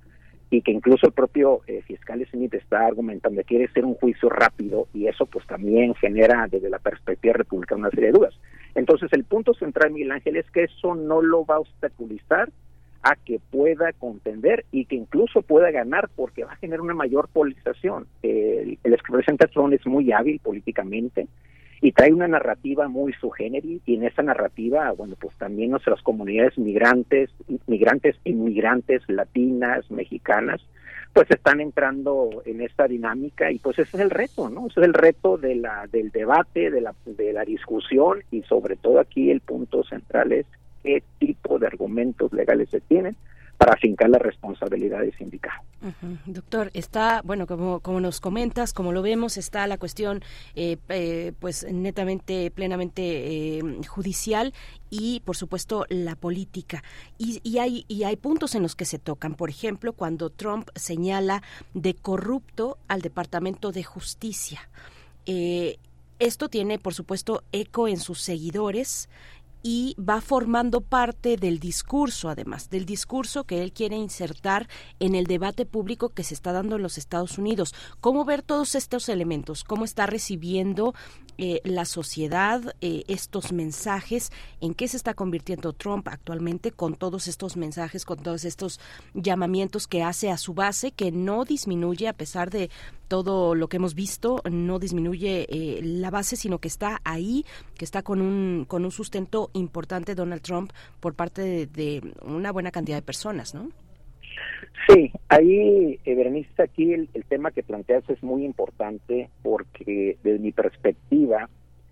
y 0.50 0.62
que 0.62 0.72
incluso 0.72 1.08
el 1.08 1.12
propio 1.12 1.60
eh, 1.68 1.82
fiscal 1.82 2.26
Smith 2.32 2.54
está 2.54 2.88
argumentando 2.88 3.42
que 3.42 3.46
quiere 3.46 3.68
ser 3.74 3.84
un 3.84 3.96
juicio 3.96 4.30
rápido, 4.30 4.88
y 4.94 5.08
eso 5.08 5.26
pues 5.26 5.46
también 5.46 5.94
genera 5.96 6.48
desde 6.50 6.70
la 6.70 6.80
perspectiva 6.80 7.34
republicana 7.34 7.82
una 7.82 7.90
serie 7.90 8.08
de 8.08 8.18
dudas. 8.18 8.34
Entonces, 8.76 9.12
el 9.12 9.26
punto 9.26 9.54
central, 9.54 9.92
Miguel 9.92 10.14
Ángel, 10.14 10.38
es 10.38 10.50
que 10.52 10.64
eso 10.64 10.96
no 10.96 11.22
lo 11.22 11.46
va 11.46 11.56
a 11.56 11.60
obstaculizar 11.60 12.50
a 13.04 13.16
que 13.16 13.40
pueda 13.40 13.94
contender 13.94 14.66
y 14.72 14.86
que 14.86 14.96
incluso 14.96 15.42
pueda 15.42 15.72
ganar 15.72 16.10
porque 16.16 16.44
va 16.44 16.54
a 16.54 16.58
generar 16.58 16.82
una 16.82 16.94
mayor 16.94 17.28
polarización. 17.30 18.08
El, 18.22 18.78
el 18.84 18.94
expresidente 18.94 19.48
Trump 19.48 19.74
es 19.74 19.86
muy 19.86 20.12
hábil 20.12 20.40
políticamente 20.40 21.28
y 21.82 21.92
trae 21.94 22.14
una 22.14 22.28
narrativa 22.28 22.88
muy 22.88 23.12
subgéneri 23.14 23.82
y 23.86 23.96
en 23.96 24.04
esa 24.04 24.22
narrativa, 24.22 24.92
bueno, 24.92 25.16
pues 25.20 25.36
también 25.38 25.72
nuestras 25.72 26.02
comunidades 26.04 26.58
migrantes, 26.58 27.32
migrantes, 27.66 28.16
inmigrantes, 28.24 29.02
latinas, 29.08 29.90
mexicanas, 29.90 30.62
pues 31.12 31.30
están 31.32 31.60
entrando 31.60 32.44
en 32.46 32.62
esta 32.62 32.88
dinámica 32.88 33.52
y 33.52 33.58
pues 33.58 33.80
ese 33.80 33.98
es 33.98 34.04
el 34.04 34.12
reto, 34.12 34.50
¿no? 34.50 34.68
Ese 34.68 34.80
es 34.80 34.86
el 34.86 34.94
reto 34.94 35.38
de 35.38 35.56
la, 35.56 35.88
del 35.92 36.12
debate, 36.12 36.70
de 36.70 36.82
la, 36.82 36.94
de 37.06 37.34
la 37.34 37.44
discusión 37.44 38.20
y 38.30 38.44
sobre 38.44 38.76
todo 38.76 39.00
aquí 39.00 39.32
el 39.32 39.42
punto 39.42 39.84
central 39.84 40.32
es 40.32 40.46
qué 40.84 41.04
tipo 41.20 41.60
de 41.60 41.68
argumentos 41.68 42.32
legales 42.34 42.70
se 42.70 42.82
tienen 42.82 43.16
para 43.62 43.74
afincar 43.74 44.10
las 44.10 44.24
responsabilidades 44.24 45.14
sindicadas. 45.18 45.62
Ujú. 45.84 46.18
Doctor, 46.26 46.72
está, 46.74 47.22
bueno, 47.24 47.46
como, 47.46 47.80
como 47.80 48.00
nos 48.00 48.20
comentas, 48.20 48.74
como 48.74 48.92
lo 48.92 49.04
vemos, 49.04 49.38
está 49.38 49.68
la 49.68 49.78
cuestión, 49.78 50.24
eh, 50.56 51.34
pues 51.40 51.72
netamente, 51.72 52.50
plenamente 52.50 53.04
eh, 53.04 53.62
judicial 53.88 54.52
y, 54.90 55.20
por 55.26 55.38
supuesto, 55.38 55.86
la 55.90 56.16
política. 56.16 56.84
Y, 57.20 57.40
y, 57.44 57.60
hay, 57.60 57.86
y 57.88 58.04
hay 58.04 58.16
puntos 58.16 58.56
en 58.56 58.64
los 58.64 58.76
que 58.76 58.86
se 58.86 58.98
tocan. 58.98 59.36
Por 59.36 59.52
ejemplo, 59.52 59.94
cuando 59.94 60.32
Trump 60.32 60.70
señala 60.76 61.44
de 61.76 61.94
corrupto 61.94 62.80
al 62.88 63.02
Departamento 63.02 63.72
de 63.72 63.84
Justicia. 63.84 64.70
Eh, 65.28 65.78
esto 66.18 66.50
tiene, 66.50 66.80
por 66.80 66.96
supuesto, 66.96 67.44
eco 67.52 67.88
en 67.88 67.98
sus 67.98 68.22
seguidores 68.22 69.08
y 69.64 69.96
va 69.98 70.22
formando 70.22 70.82
parte 70.82 71.38
del 71.38 71.60
discurso, 71.60 72.30
además, 72.30 72.70
del 72.70 72.86
discurso 72.86 73.44
que 73.44 73.62
él 73.62 73.74
quiere 73.74 73.96
insertar 73.96 74.68
en 75.00 75.16
el 75.16 75.26
debate 75.26 75.66
público 75.66 76.10
que 76.10 76.24
se 76.24 76.34
está 76.34 76.52
dando 76.52 76.76
en 76.78 76.84
los 76.84 76.98
Estados 76.98 77.38
Unidos. 77.38 77.74
¿Cómo 78.00 78.26
ver 78.26 78.42
todos 78.42 78.76
estos 78.76 79.10
elementos? 79.10 79.64
¿Cómo 79.64 79.86
está 79.86 80.06
recibiendo 80.06 80.94
eh, 81.44 81.60
la 81.64 81.86
sociedad 81.86 82.76
eh, 82.82 83.04
estos 83.08 83.52
mensajes? 83.52 84.32
¿En 84.62 84.76
qué 84.76 84.88
se 84.88 84.96
está 84.96 85.16
convirtiendo 85.16 85.74
Trump 85.74 86.08
actualmente 86.08 86.72
con 86.72 86.94
todos 86.94 87.28
estos 87.28 87.58
mensajes, 87.58 88.06
con 88.06 88.20
todos 88.20 88.46
estos 88.46 88.80
llamamientos 89.16 89.88
que 89.88 90.04
hace 90.04 90.30
a 90.30 90.38
su 90.38 90.54
base, 90.54 90.92
que 90.92 91.12
no 91.12 91.44
disminuye 91.44 92.08
a 92.08 92.14
pesar 92.14 92.52
de 92.52 92.70
todo 93.08 93.56
lo 93.56 93.70
que 93.70 93.78
hemos 93.78 93.96
visto, 93.96 94.44
no 94.52 94.78
disminuye 94.78 95.48
eh, 95.50 95.82
la 95.82 96.12
base, 96.12 96.36
sino 96.36 96.60
que 96.60 96.68
está 96.68 97.02
ahí, 97.04 97.44
que 97.76 97.86
está 97.86 98.04
con 98.04 98.22
un, 98.22 98.66
con 98.68 98.86
un 98.86 98.92
sustento 98.92 99.50
importante 99.54 100.14
Donald 100.14 100.44
Trump 100.44 100.72
por 101.00 101.16
parte 101.16 101.42
de, 101.42 101.66
de 101.66 102.14
una 102.22 102.52
buena 102.52 102.70
cantidad 102.70 102.98
de 102.98 103.02
personas, 103.02 103.56
¿no? 103.56 103.72
Sí, 104.88 105.12
ahí, 105.30 106.00
eh, 106.04 106.16
Berenice, 106.16 106.62
aquí 106.62 106.94
el, 106.94 107.08
tema 107.30 107.52
que 107.52 107.64
planteas 107.64 108.04
es 108.10 108.22
muy 108.24 108.44
importante 108.44 109.30
porque 109.44 110.18
desde 110.24 110.40
mi 110.40 110.52
perspectiva, 110.52 111.50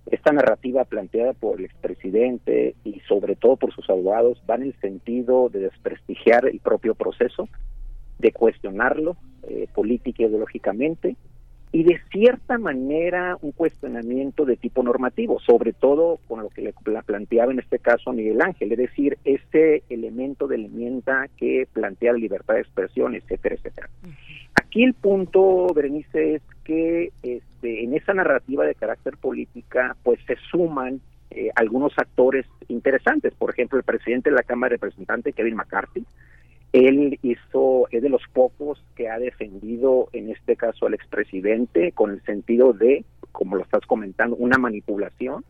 esta 0.07 0.31
narrativa 0.31 0.85
planteada 0.85 1.33
por 1.33 1.59
el 1.59 1.65
expresidente 1.65 2.75
y 2.83 2.99
sobre 3.01 3.35
todo 3.35 3.57
por 3.57 3.73
sus 3.73 3.89
abogados 3.89 4.41
va 4.49 4.55
en 4.55 4.63
el 4.63 4.79
sentido 4.81 5.49
de 5.49 5.59
desprestigiar 5.59 6.47
el 6.47 6.59
propio 6.59 6.95
proceso, 6.95 7.47
de 8.17 8.31
cuestionarlo 8.31 9.17
eh, 9.43 9.67
política 9.73 10.23
y 10.23 10.25
ideológicamente 10.25 11.15
y 11.71 11.83
de 11.83 11.99
cierta 12.11 12.57
manera 12.57 13.37
un 13.41 13.51
cuestionamiento 13.51 14.43
de 14.45 14.57
tipo 14.57 14.81
normativo, 14.81 15.39
sobre 15.39 15.71
todo 15.73 16.19
con 16.27 16.41
lo 16.41 16.49
que 16.49 16.61
le 16.61 16.73
la 16.85 17.03
planteaba 17.03 17.51
en 17.51 17.59
este 17.59 17.77
caso 17.77 18.09
a 18.09 18.13
Miguel 18.13 18.41
Ángel, 18.41 18.71
es 18.71 18.77
decir, 18.77 19.17
este 19.23 19.83
elemento 19.89 20.47
de 20.47 20.57
la 20.57 20.65
enmienda 20.65 21.27
que 21.37 21.67
plantea 21.71 22.13
la 22.13 22.19
libertad 22.19 22.55
de 22.55 22.61
expresión, 22.61 23.13
etcétera, 23.13 23.55
etcétera. 23.55 23.89
Aquí 24.55 24.83
el 24.83 24.95
punto, 24.95 25.67
Berenice, 25.73 26.35
es 26.35 26.41
que 26.63 27.11
este, 27.21 27.83
en 27.83 27.93
esa 27.93 28.13
narrativa 28.13 28.65
de 28.65 28.75
carácter 28.75 29.17
política, 29.17 29.95
pues 30.03 30.19
se 30.25 30.37
suman 30.49 31.01
eh, 31.31 31.49
algunos 31.55 31.93
actores 31.97 32.47
interesantes. 32.67 33.33
Por 33.35 33.51
ejemplo, 33.51 33.77
el 33.77 33.83
presidente 33.83 34.31
de 34.31 34.35
la 34.35 34.43
Cámara 34.43 34.71
de 34.71 34.77
Representantes, 34.77 35.35
Kevin 35.35 35.55
McCarthy, 35.55 36.03
él 36.71 37.17
hizo, 37.23 37.87
es 37.91 38.01
de 38.01 38.09
los 38.09 38.21
pocos 38.31 38.83
que 38.95 39.09
ha 39.09 39.17
defendido 39.17 40.09
en 40.13 40.29
este 40.29 40.55
caso 40.55 40.85
al 40.85 40.93
expresidente 40.93 41.91
con 41.93 42.11
el 42.11 42.23
sentido 42.23 42.73
de, 42.73 43.05
como 43.31 43.55
lo 43.55 43.63
estás 43.63 43.85
comentando, 43.85 44.35
una 44.35 44.57
manipulación. 44.57 45.43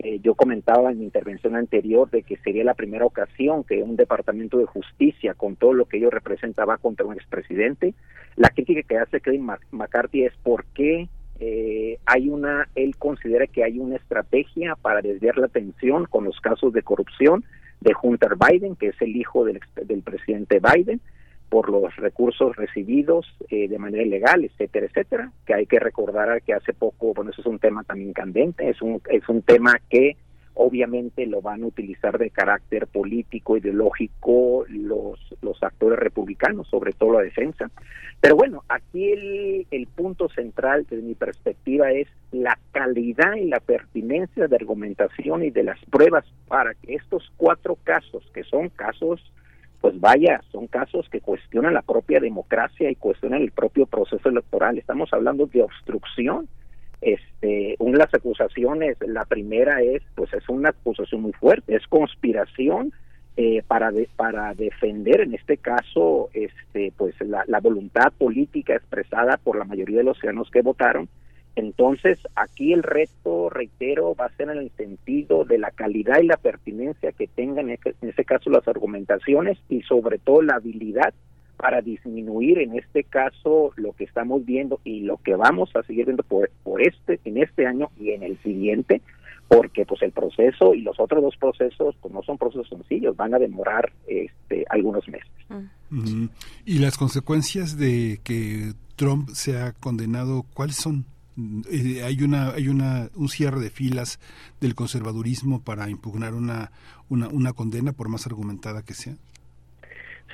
Eh, 0.00 0.20
yo 0.20 0.34
comentaba 0.34 0.92
en 0.92 0.98
mi 0.98 1.04
intervención 1.04 1.56
anterior 1.56 2.08
de 2.10 2.22
que 2.22 2.36
sería 2.38 2.62
la 2.62 2.74
primera 2.74 3.04
ocasión 3.04 3.64
que 3.64 3.82
un 3.82 3.96
departamento 3.96 4.58
de 4.58 4.66
justicia, 4.66 5.34
con 5.34 5.56
todo 5.56 5.72
lo 5.72 5.86
que 5.86 5.98
ello 5.98 6.10
representa, 6.10 6.64
va 6.64 6.78
contra 6.78 7.06
un 7.06 7.14
expresidente. 7.14 7.94
La 8.36 8.50
crítica 8.50 8.82
que 8.82 8.98
hace 8.98 9.20
Kevin 9.20 9.48
McCarthy 9.72 10.24
es 10.24 10.34
por 10.42 10.64
qué 10.66 11.08
eh, 11.40 11.98
hay 12.04 12.28
una, 12.28 12.68
él 12.74 12.96
considera 12.96 13.46
que 13.46 13.62
hay 13.62 13.78
una 13.78 13.96
estrategia 13.96 14.74
para 14.76 15.02
desviar 15.02 15.38
la 15.38 15.46
atención 15.46 16.04
con 16.06 16.24
los 16.24 16.40
casos 16.40 16.72
de 16.72 16.82
corrupción 16.82 17.44
de 17.80 17.92
Hunter 18.00 18.32
Biden, 18.36 18.76
que 18.76 18.88
es 18.88 19.02
el 19.02 19.16
hijo 19.16 19.44
del, 19.44 19.60
del 19.84 20.02
presidente 20.02 20.60
Biden, 20.60 21.00
por 21.48 21.70
los 21.70 21.94
recursos 21.96 22.54
recibidos 22.56 23.26
eh, 23.48 23.68
de 23.68 23.78
manera 23.78 24.02
ilegal, 24.02 24.44
etcétera, 24.44 24.86
etcétera, 24.86 25.32
que 25.46 25.54
hay 25.54 25.66
que 25.66 25.78
recordar 25.78 26.42
que 26.42 26.52
hace 26.52 26.74
poco, 26.74 27.14
bueno, 27.14 27.30
eso 27.30 27.40
es 27.40 27.46
un 27.46 27.58
tema 27.58 27.84
también 27.84 28.12
candente, 28.12 28.68
es 28.68 28.82
un, 28.82 29.00
es 29.08 29.26
un 29.28 29.42
tema 29.42 29.80
que 29.88 30.16
obviamente 30.58 31.24
lo 31.26 31.40
van 31.40 31.62
a 31.62 31.66
utilizar 31.66 32.18
de 32.18 32.30
carácter 32.30 32.88
político, 32.88 33.56
ideológico, 33.56 34.64
los, 34.68 35.18
los 35.40 35.62
actores 35.62 35.98
republicanos, 36.00 36.66
sobre 36.68 36.92
todo 36.92 37.12
la 37.12 37.22
defensa. 37.22 37.70
Pero 38.20 38.34
bueno, 38.34 38.64
aquí 38.68 39.12
el, 39.12 39.66
el 39.70 39.86
punto 39.86 40.28
central 40.28 40.84
desde 40.90 41.04
mi 41.04 41.14
perspectiva 41.14 41.92
es 41.92 42.08
la 42.32 42.58
calidad 42.72 43.34
y 43.36 43.44
la 43.44 43.60
pertinencia 43.60 44.48
de 44.48 44.56
argumentación 44.56 45.44
y 45.44 45.50
de 45.50 45.62
las 45.62 45.78
pruebas 45.86 46.24
para 46.48 46.74
que 46.74 46.96
estos 46.96 47.32
cuatro 47.36 47.78
casos, 47.84 48.28
que 48.34 48.42
son 48.42 48.68
casos, 48.70 49.22
pues 49.80 49.98
vaya, 50.00 50.42
son 50.50 50.66
casos 50.66 51.08
que 51.08 51.20
cuestionan 51.20 51.74
la 51.74 51.82
propia 51.82 52.18
democracia 52.18 52.90
y 52.90 52.96
cuestionan 52.96 53.42
el 53.42 53.52
propio 53.52 53.86
proceso 53.86 54.28
electoral. 54.28 54.76
Estamos 54.76 55.12
hablando 55.12 55.46
de 55.46 55.62
obstrucción 55.62 56.48
este 57.00 57.76
las 57.80 58.12
acusaciones 58.12 58.96
la 59.00 59.24
primera 59.24 59.82
es 59.82 60.02
pues 60.14 60.32
es 60.32 60.48
una 60.48 60.70
acusación 60.70 61.22
muy 61.22 61.32
fuerte 61.32 61.76
es 61.76 61.86
conspiración 61.86 62.92
eh, 63.40 63.62
para 63.68 63.92
de, 63.92 64.08
para 64.16 64.52
defender 64.54 65.20
en 65.20 65.32
este 65.32 65.58
caso 65.58 66.28
este 66.32 66.92
pues 66.96 67.14
la, 67.20 67.60
voluntad 67.60 68.12
política 68.18 68.74
expresada 68.74 69.36
por 69.36 69.56
la 69.56 69.64
mayoría 69.64 69.98
de 69.98 70.02
los 70.02 70.18
ciudadanos 70.18 70.50
que 70.50 70.60
votaron. 70.60 71.08
Entonces, 71.54 72.18
aquí 72.34 72.72
el 72.72 72.82
reto, 72.82 73.48
reitero, 73.48 74.16
va 74.16 74.24
a 74.24 74.36
ser 74.36 74.50
en 74.50 74.58
el 74.58 74.70
sentido 74.70 75.44
de 75.44 75.58
la 75.58 75.70
calidad 75.70 76.18
y 76.20 76.26
la 76.26 76.36
pertinencia 76.36 77.12
que 77.12 77.28
tengan 77.28 77.70
en 77.70 77.78
ese 78.02 78.24
caso 78.24 78.50
las 78.50 78.66
argumentaciones 78.66 79.56
y 79.68 79.82
sobre 79.82 80.18
todo 80.18 80.42
la 80.42 80.56
habilidad 80.56 81.14
para 81.58 81.82
disminuir 81.82 82.58
en 82.58 82.78
este 82.78 83.02
caso 83.02 83.72
lo 83.76 83.92
que 83.92 84.04
estamos 84.04 84.44
viendo 84.46 84.80
y 84.84 85.00
lo 85.00 85.18
que 85.18 85.34
vamos 85.34 85.74
a 85.74 85.82
seguir 85.82 86.06
viendo 86.06 86.22
por, 86.22 86.50
por 86.62 86.80
este 86.80 87.20
en 87.24 87.38
este 87.38 87.66
año 87.66 87.90
y 87.98 88.10
en 88.10 88.22
el 88.22 88.40
siguiente 88.42 89.02
porque 89.48 89.84
pues 89.84 90.02
el 90.02 90.12
proceso 90.12 90.74
y 90.74 90.82
los 90.82 91.00
otros 91.00 91.22
dos 91.22 91.36
procesos 91.36 91.96
pues 92.00 92.14
no 92.14 92.22
son 92.22 92.38
procesos 92.38 92.68
sencillos 92.68 93.16
van 93.16 93.34
a 93.34 93.38
demorar 93.38 93.92
este 94.06 94.64
algunos 94.70 95.08
meses. 95.08 95.28
Y 96.64 96.78
las 96.78 96.96
consecuencias 96.96 97.76
de 97.76 98.20
que 98.22 98.72
Trump 98.96 99.30
sea 99.30 99.72
condenado 99.72 100.44
cuáles 100.54 100.76
son 100.76 101.06
eh, 101.70 102.02
hay 102.04 102.22
una 102.22 102.50
hay 102.50 102.68
una 102.68 103.10
un 103.16 103.28
cierre 103.28 103.60
de 103.60 103.70
filas 103.70 104.20
del 104.60 104.74
conservadurismo 104.74 105.62
para 105.62 105.88
impugnar 105.88 106.34
una 106.34 106.70
una, 107.08 107.28
una 107.28 107.52
condena 107.52 107.92
por 107.92 108.08
más 108.08 108.26
argumentada 108.26 108.82
que 108.82 108.94
sea 108.94 109.16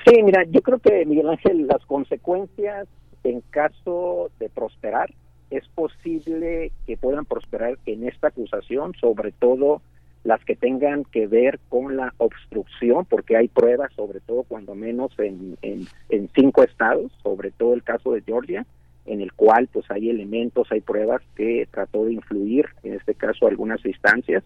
Sí, 0.07 0.23
mira, 0.23 0.45
yo 0.45 0.61
creo 0.61 0.79
que 0.79 1.05
Miguel 1.07 1.31
Ángel, 1.31 1.67
las 1.67 1.85
consecuencias 1.87 2.87
en 3.23 3.41
caso 3.51 4.31
de 4.39 4.49
prosperar, 4.51 5.11
es 5.51 5.67
posible 5.69 6.73
que 6.87 6.97
puedan 6.97 7.25
prosperar 7.25 7.79
en 7.87 8.07
esta 8.09 8.29
acusación, 8.29 8.95
sobre 9.01 9.33
todo 9.33 9.81
las 10.25 10.43
que 10.45 10.57
tengan 10.57 11.05
que 11.05 11.27
ver 11.27 11.61
con 11.69 11.97
la 11.97 12.15
obstrucción, 12.17 13.05
porque 13.05 13.37
hay 13.37 13.49
pruebas, 13.49 13.93
sobre 13.95 14.21
todo 14.21 14.43
cuando 14.45 14.75
menos 14.75 15.13
en, 15.19 15.57
en, 15.61 16.29
cinco 16.35 16.63
estados, 16.63 17.13
sobre 17.23 17.51
todo 17.51 17.75
el 17.75 17.83
caso 17.83 18.13
de 18.13 18.23
Georgia, 18.23 18.67
en 19.07 19.21
el 19.21 19.33
cual 19.33 19.69
pues 19.73 19.91
hay 19.91 20.11
elementos, 20.11 20.69
hay 20.71 20.81
pruebas 20.81 21.23
que 21.37 21.69
trató 21.71 22.05
de 22.05 22.15
influir, 22.15 22.67
en 22.83 22.95
este 22.95 23.15
caso 23.15 23.47
algunas 23.47 23.85
instancias. 23.85 24.43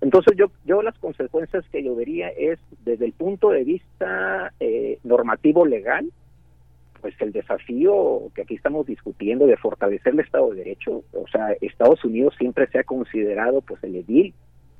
Entonces 0.00 0.36
yo, 0.36 0.50
yo 0.64 0.82
las 0.82 0.98
consecuencias 0.98 1.64
que 1.70 1.82
yo 1.82 1.96
vería 1.96 2.28
es 2.28 2.58
desde 2.84 3.06
el 3.06 3.12
punto 3.12 3.50
de 3.50 3.64
vista 3.64 4.52
eh, 4.60 4.98
normativo 5.04 5.64
legal, 5.64 6.10
pues 7.00 7.14
el 7.20 7.32
desafío 7.32 8.30
que 8.34 8.42
aquí 8.42 8.54
estamos 8.54 8.86
discutiendo 8.86 9.46
de 9.46 9.56
fortalecer 9.56 10.12
el 10.14 10.20
Estado 10.20 10.50
de 10.50 10.56
Derecho, 10.56 11.02
o 11.12 11.26
sea, 11.28 11.52
Estados 11.60 12.04
Unidos 12.04 12.34
siempre 12.38 12.66
se 12.68 12.78
ha 12.78 12.84
considerado 12.84 13.60
pues 13.60 13.82
el 13.84 13.96
edil 13.96 14.34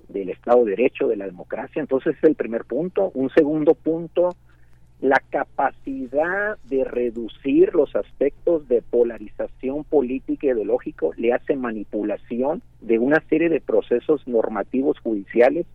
del 0.09 0.31
Estado 0.31 0.65
de 0.65 0.71
Derecho, 0.71 1.09
de 1.09 1.17
la 1.17 1.27
democracia, 1.27 1.81
entonces 1.81 2.17
es 2.17 2.25
el 2.25 2.35
primer 2.35 2.65
punto. 2.65 3.11
Un 3.15 3.31
segundo 3.31 3.75
punto, 3.75 4.37
la 5.01 5.23
capacidad 5.31 6.57
de 6.65 6.85
reducir 6.85 7.75
los 7.75 7.95
aspectos 7.95 8.67
de 8.69 8.81
polarización 8.81 9.85
política 9.85 10.47
y 10.47 10.51
ideológico 10.51 11.13
le 11.17 11.33
hace 11.33 11.55
manipulación 11.55 12.63
de 12.81 12.99
una 12.99 13.21
serie 13.29 13.49
de 13.49 13.61
procesos 13.61 14.27
normativos 14.27 14.99
judiciales 15.01 15.67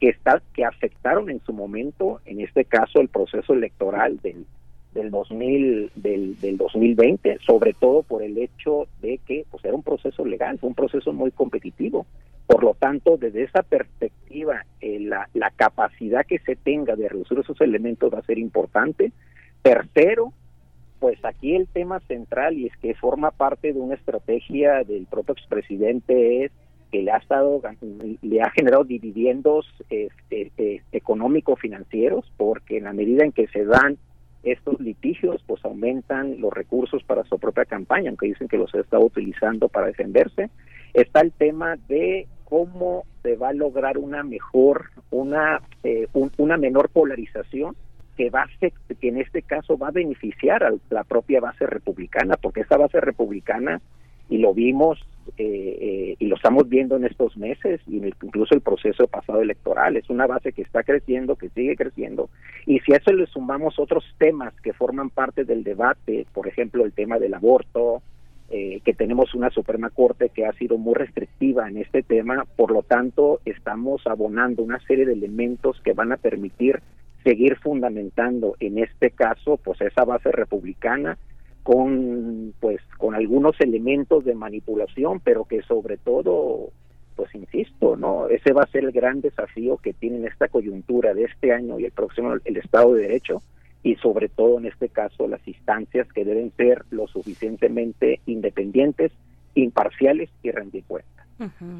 que 0.00 0.08
está 0.08 0.42
que 0.54 0.64
afectaron 0.64 1.28
en 1.28 1.40
su 1.40 1.52
momento, 1.52 2.20
en 2.24 2.40
este 2.40 2.64
caso 2.64 3.00
el 3.00 3.08
proceso 3.08 3.52
electoral 3.52 4.18
del 4.22 4.46
del 4.94 5.10
2000 5.10 5.92
del, 5.94 6.40
del 6.40 6.56
2020, 6.56 7.38
sobre 7.46 7.74
todo 7.74 8.02
por 8.02 8.22
el 8.22 8.38
hecho 8.38 8.88
de 9.00 9.18
que 9.18 9.44
pues 9.50 9.64
era 9.64 9.74
un 9.74 9.82
proceso 9.82 10.24
legal, 10.24 10.58
fue 10.58 10.68
un 10.68 10.74
proceso 10.74 11.12
muy 11.12 11.30
competitivo. 11.30 12.06
Por 12.50 12.64
lo 12.64 12.74
tanto, 12.74 13.16
desde 13.16 13.44
esa 13.44 13.62
perspectiva, 13.62 14.66
eh, 14.80 14.98
la, 14.98 15.28
capacidad 15.54 16.26
que 16.26 16.40
se 16.40 16.56
tenga 16.56 16.96
de 16.96 17.08
reducir 17.08 17.38
esos 17.38 17.60
elementos 17.60 18.12
va 18.12 18.18
a 18.18 18.24
ser 18.24 18.38
importante. 18.38 19.12
Tercero, 19.62 20.32
pues 20.98 21.24
aquí 21.24 21.54
el 21.54 21.68
tema 21.68 22.00
central 22.00 22.58
y 22.58 22.66
es 22.66 22.76
que 22.78 22.96
forma 22.96 23.30
parte 23.30 23.72
de 23.72 23.78
una 23.78 23.94
estrategia 23.94 24.82
del 24.82 25.06
propio 25.06 25.34
expresidente 25.34 26.44
es 26.44 26.52
que 26.90 27.02
le 27.02 27.12
ha 27.12 27.18
estado 27.18 27.62
le 28.22 28.42
ha 28.42 28.50
generado 28.50 28.82
dividendos 28.82 29.68
este, 29.88 30.50
eh, 30.58 30.82
económico 30.90 31.54
financieros 31.54 32.32
porque 32.36 32.78
en 32.78 32.84
la 32.84 32.92
medida 32.92 33.24
en 33.24 33.30
que 33.30 33.46
se 33.46 33.64
dan 33.64 33.96
estos 34.42 34.80
litigios 34.80 35.40
pues 35.46 35.64
aumentan 35.64 36.40
los 36.40 36.52
recursos 36.52 37.04
para 37.04 37.22
su 37.24 37.38
propia 37.38 37.64
campaña 37.64 38.08
aunque 38.08 38.26
dicen 38.26 38.48
que 38.48 38.58
los 38.58 38.74
estado 38.74 39.04
utilizando 39.04 39.68
para 39.68 39.86
defenderse 39.86 40.50
está 40.94 41.20
el 41.20 41.30
tema 41.30 41.76
de 41.86 42.26
cómo 42.50 43.04
se 43.22 43.36
va 43.36 43.48
a 43.50 43.52
lograr 43.54 43.96
una 43.96 44.22
mejor 44.22 44.90
una 45.10 45.60
eh, 45.84 46.06
un- 46.12 46.32
una 46.36 46.58
menor 46.58 46.90
polarización 46.90 47.74
que 48.16 48.28
va 48.28 48.42
a 48.42 48.48
que 48.60 49.08
en 49.08 49.16
este 49.18 49.40
caso 49.42 49.78
va 49.78 49.88
a 49.88 49.92
beneficiar 49.92 50.62
a 50.64 50.72
la 50.90 51.04
propia 51.04 51.40
base 51.40 51.64
republicana 51.66 52.36
porque 52.36 52.60
esta 52.60 52.76
base 52.76 53.00
republicana 53.00 53.80
y 54.28 54.38
lo 54.38 54.52
vimos 54.52 54.98
eh, 55.38 55.78
eh, 55.80 56.16
y 56.18 56.26
lo 56.26 56.36
estamos 56.36 56.68
viendo 56.68 56.96
en 56.96 57.04
estos 57.04 57.36
meses 57.36 57.80
y 57.86 57.96
incluso 58.22 58.54
el 58.54 58.60
proceso 58.62 59.06
pasado 59.06 59.40
electoral 59.42 59.96
es 59.96 60.10
una 60.10 60.26
base 60.26 60.52
que 60.52 60.62
está 60.62 60.82
creciendo 60.82 61.36
que 61.36 61.50
sigue 61.50 61.76
creciendo 61.76 62.28
y 62.66 62.80
si 62.80 62.92
a 62.92 62.96
eso 62.96 63.12
le 63.12 63.26
sumamos 63.26 63.78
otros 63.78 64.04
temas 64.18 64.52
que 64.62 64.72
forman 64.72 65.10
parte 65.10 65.44
del 65.44 65.62
debate 65.62 66.26
por 66.34 66.46
ejemplo 66.48 66.84
el 66.84 66.92
tema 66.92 67.18
del 67.18 67.34
aborto 67.34 68.02
eh, 68.52 68.80
que 68.84 68.94
tenemos 68.94 69.32
una 69.34 69.50
Suprema 69.50 69.90
Corte 69.90 70.30
que 70.30 70.44
ha 70.44 70.52
sido 70.54 70.76
muy 70.76 70.94
restrictiva 70.94 71.68
en 71.68 71.76
este 71.76 72.02
tema, 72.02 72.44
por 72.56 72.72
lo 72.72 72.82
tanto 72.82 73.40
estamos 73.44 74.04
abonando 74.08 74.64
una 74.64 74.80
serie 74.80 75.06
de 75.06 75.12
elementos 75.12 75.80
que 75.84 75.92
van 75.92 76.10
a 76.10 76.16
permitir 76.16 76.82
seguir 77.22 77.56
fundamentando 77.58 78.56
en 78.58 78.78
este 78.78 79.12
caso 79.12 79.56
pues 79.56 79.80
esa 79.80 80.04
base 80.04 80.32
republicana 80.32 81.16
con 81.62 82.52
pues 82.58 82.80
con 82.98 83.14
algunos 83.14 83.54
elementos 83.60 84.24
de 84.24 84.34
manipulación, 84.34 85.20
pero 85.20 85.44
que 85.44 85.62
sobre 85.62 85.96
todo 85.96 86.70
pues 87.14 87.32
insisto, 87.36 87.96
¿no? 87.96 88.28
Ese 88.28 88.52
va 88.52 88.62
a 88.62 88.70
ser 88.72 88.82
el 88.82 88.90
gran 88.90 89.20
desafío 89.20 89.76
que 89.76 89.92
tiene 89.92 90.16
en 90.16 90.26
esta 90.26 90.48
coyuntura 90.48 91.14
de 91.14 91.24
este 91.24 91.52
año 91.52 91.78
y 91.78 91.84
el 91.84 91.92
próximo 91.92 92.34
el 92.44 92.56
Estado 92.56 92.94
de 92.94 93.02
Derecho 93.02 93.42
y 93.82 93.96
sobre 93.96 94.28
todo 94.28 94.58
en 94.58 94.66
este 94.66 94.88
caso 94.88 95.26
las 95.26 95.46
instancias 95.46 96.10
que 96.12 96.24
deben 96.24 96.52
ser 96.56 96.84
lo 96.90 97.06
suficientemente 97.06 98.20
independientes, 98.26 99.12
imparciales 99.54 100.30
y 100.42 100.50
rendir 100.50 100.84
cuentas. 100.84 101.19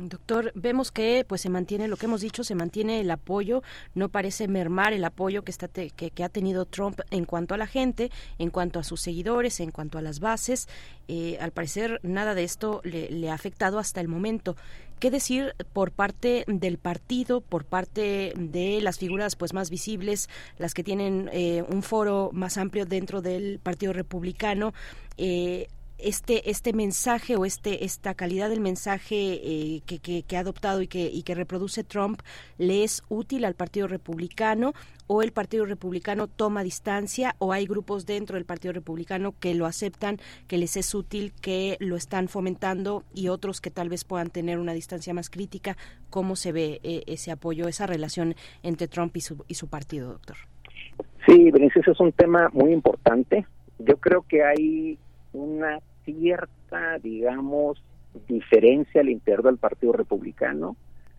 Doctor, 0.09 0.53
vemos 0.55 0.91
que 0.91 1.25
pues 1.29 1.43
se 1.43 1.51
mantiene 1.51 1.87
lo 1.87 1.97
que 1.97 2.07
hemos 2.07 2.23
dicho, 2.23 2.45
se 2.45 2.55
mantiene 2.55 3.01
el 3.01 3.11
apoyo, 3.11 3.63
no 3.95 4.09
parece 4.09 4.49
mermar 4.49 4.93
el 4.95 5.05
apoyo 5.05 5.43
que 5.45 5.51
está 5.51 5.69
te- 5.69 5.91
que, 5.91 6.25
ha 6.25 6.29
tenido 6.31 6.65
Trump 6.65 7.01
en 7.11 7.27
cuanto 7.27 7.55
a 7.55 7.59
la 7.59 7.67
gente, 7.67 8.11
en 8.39 8.51
cuanto 8.51 8.79
a 8.79 8.85
sus 8.85 9.01
seguidores, 9.03 9.61
en 9.61 9.71
cuanto 9.71 9.99
a 9.99 10.03
las 10.03 10.19
bases. 10.21 10.67
Eh, 11.09 11.37
al 11.41 11.51
parecer 11.51 12.01
nada 12.03 12.35
de 12.35 12.45
esto 12.45 12.81
le, 12.85 13.11
le 13.11 13.31
ha 13.31 13.35
afectado 13.35 13.79
hasta 13.79 14.01
el 14.01 14.09
momento. 14.09 14.57
¿Qué 14.99 15.11
decir 15.11 15.55
por 15.73 15.93
parte 15.93 16.45
del 16.47 16.79
partido, 16.79 17.41
por 17.41 17.65
parte 17.65 18.33
de 18.37 18.81
las 18.81 18.99
figuras 18.99 19.37
pues 19.37 19.53
más 19.55 19.71
visibles, 19.71 20.29
las 20.59 20.75
que 20.75 20.85
tienen 20.85 21.29
eh, 21.33 21.65
un 21.69 21.83
foro 21.83 22.31
más 22.33 22.59
amplio 22.59 22.87
dentro 22.87 23.23
del 23.23 23.59
Partido 23.61 23.93
Republicano? 23.93 24.73
Eh, 25.17 25.69
este 26.05 26.51
este 26.51 26.73
mensaje 26.73 27.37
o 27.37 27.45
este 27.45 27.85
esta 27.85 28.15
calidad 28.15 28.51
del 28.51 28.61
mensaje 28.61 29.41
eh, 29.43 29.83
que, 29.87 29.99
que, 29.99 30.23
que 30.23 30.37
ha 30.37 30.41
adoptado 30.41 30.83
y 30.83 30.87
que 30.89 31.11
y 31.11 31.23
que 31.23 31.35
reproduce 31.35 31.85
Trump 31.85 32.21
le 32.59 32.85
es 32.85 33.03
útil 33.09 33.45
al 33.45 33.55
Partido 33.55 33.87
Republicano 33.87 34.73
o 35.07 35.23
el 35.23 35.33
Partido 35.33 35.65
Republicano 35.65 36.29
toma 36.29 36.63
distancia 36.63 37.35
o 37.39 37.53
hay 37.53 37.67
grupos 37.67 38.07
dentro 38.07 38.37
del 38.37 38.45
Partido 38.45 38.73
Republicano 38.73 39.35
que 39.39 39.55
lo 39.55 39.67
aceptan 39.67 40.19
que 40.47 40.59
les 40.59 40.77
es 40.77 40.95
útil 40.95 41.33
que 41.41 41.77
lo 41.81 41.97
están 41.97 42.29
fomentando 42.29 43.05
y 43.15 43.29
otros 43.29 43.61
que 43.61 43.71
tal 43.71 43.89
vez 43.89 44.05
puedan 44.05 44.31
tener 44.31 44.59
una 44.59 44.73
distancia 44.73 45.15
más 45.15 45.31
crítica 45.31 45.77
cómo 46.11 46.37
se 46.37 46.53
ve 46.53 46.81
eh, 46.83 47.03
ese 47.07 47.31
apoyo 47.31 47.69
esa 47.69 47.87
relación 47.87 48.35
entre 48.63 48.89
Trump 48.89 49.17
y 49.17 49.21
su 49.21 49.45
y 49.49 49.55
su 49.55 49.69
partido 49.69 50.13
doctor 50.13 50.37
Sí, 51.27 51.51
Berenice, 51.51 51.81
ese 51.81 51.91
es 51.91 52.01
un 52.01 52.13
tema 52.13 52.49
muy 52.53 52.73
importante. 52.73 53.47
Yo 53.79 53.97
creo 53.99 54.23
que 54.23 54.43
hay 54.43 54.99
una 55.33 55.79
cierta, 56.15 56.99
digamos, 56.99 57.83
diferencia 58.29 59.01
al 59.01 59.11
interior 59.11 59.45
del 59.45 59.59
Partido 59.59 59.93
Republicano. 59.93 60.77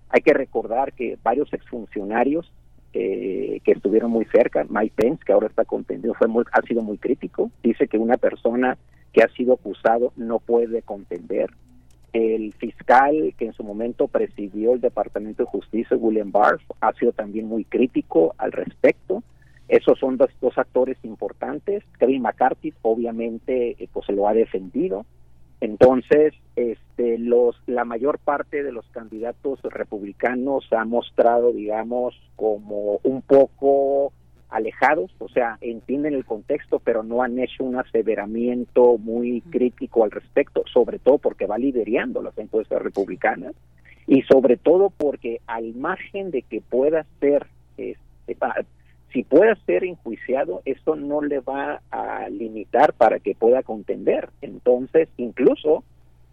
Hay 0.10 0.22
que 0.22 0.34
recordar 0.34 0.94
que 0.94 1.18
varios 1.24 1.54
exfuncionarios 1.54 2.52
eh, 2.94 3.62
que 3.64 3.72
estuvieron 3.72 4.12
muy 4.12 4.26
cerca, 4.26 4.66
Mike 4.70 4.94
Pence, 4.96 5.24
que 5.26 5.32
ahora 5.32 5.48
está 5.48 5.64
contendido, 5.64 6.14
fue 6.14 6.28
muy, 6.28 6.44
ha 6.52 6.62
sido 6.64 6.82
muy 6.82 6.98
crítico. 6.98 7.50
Dice 7.64 7.88
que 7.88 7.98
una 7.98 8.18
persona 8.18 8.78
que 9.14 9.24
ha 9.24 9.30
sido 9.30 9.54
acusado 9.54 10.12
no 10.18 10.40
puede 10.40 10.82
contender. 10.82 11.52
El 12.12 12.52
fiscal 12.54 13.34
que 13.38 13.46
en 13.46 13.54
su 13.54 13.64
momento 13.64 14.10
presidió 14.10 14.74
el 14.74 14.82
Departamento 14.82 15.44
de 15.44 15.50
Justicia, 15.50 15.96
William 15.96 16.32
Barr, 16.32 16.60
ha 16.82 16.92
sido 16.94 17.14
también 17.14 17.48
muy 17.48 17.64
crítico 17.64 18.36
al 18.38 18.52
respecto. 18.52 19.24
Esos 19.72 19.98
son 20.00 20.18
dos, 20.18 20.30
dos 20.42 20.58
actores 20.58 20.98
importantes. 21.04 21.86
Kevin 21.98 22.24
McCarthy, 22.24 22.74
obviamente, 22.82 23.78
eh, 23.80 23.88
pues 23.94 24.06
se 24.06 24.12
lo 24.12 24.28
ha 24.28 24.34
defendido. 24.34 25.06
Entonces, 25.62 26.34
este, 26.58 27.18
los, 27.18 27.56
la 27.68 27.86
mayor 27.86 28.20
parte 28.20 28.64
de 28.64 28.74
los 28.74 28.86
candidatos 28.90 29.62
republicanos 29.64 30.68
ha 30.74 30.84
mostrado, 30.84 31.54
digamos, 31.54 32.20
como 32.36 33.00
un 33.04 33.22
poco 33.22 34.12
alejados, 34.50 35.10
o 35.20 35.30
sea, 35.30 35.58
entienden 35.62 36.16
el 36.16 36.26
contexto, 36.26 36.80
pero 36.80 37.02
no 37.02 37.24
han 37.24 37.40
hecho 37.40 37.64
un 37.64 37.78
aseveramiento 37.78 38.98
muy 38.98 39.40
crítico 39.40 40.04
al 40.04 40.12
respecto, 40.12 40.66
sobre 40.74 41.00
todo 41.00 41.18
porque 41.18 41.46
va 41.46 41.58
liderando 41.58 42.22
las 42.22 42.38
encuestas 42.38 42.82
republicanas 42.82 43.56
y 44.06 44.24
sobre 44.24 44.58
todo 44.58 44.90
porque 44.90 45.40
al 45.48 45.74
margen 45.76 46.30
de 46.30 46.42
que 46.42 46.60
pueda 46.60 47.06
ser, 47.22 47.48
este, 47.78 48.36
si 49.12 49.24
pueda 49.24 49.56
ser 49.66 49.84
enjuiciado, 49.84 50.62
esto 50.66 50.96
no 50.96 51.22
le 51.22 51.40
va 51.40 51.82
a 51.92 52.30
limitar 52.30 52.94
para 52.94 53.20
que 53.20 53.36
pueda 53.36 53.64
contender. 53.64 54.30
Entonces, 54.42 55.10
incluso, 55.18 55.84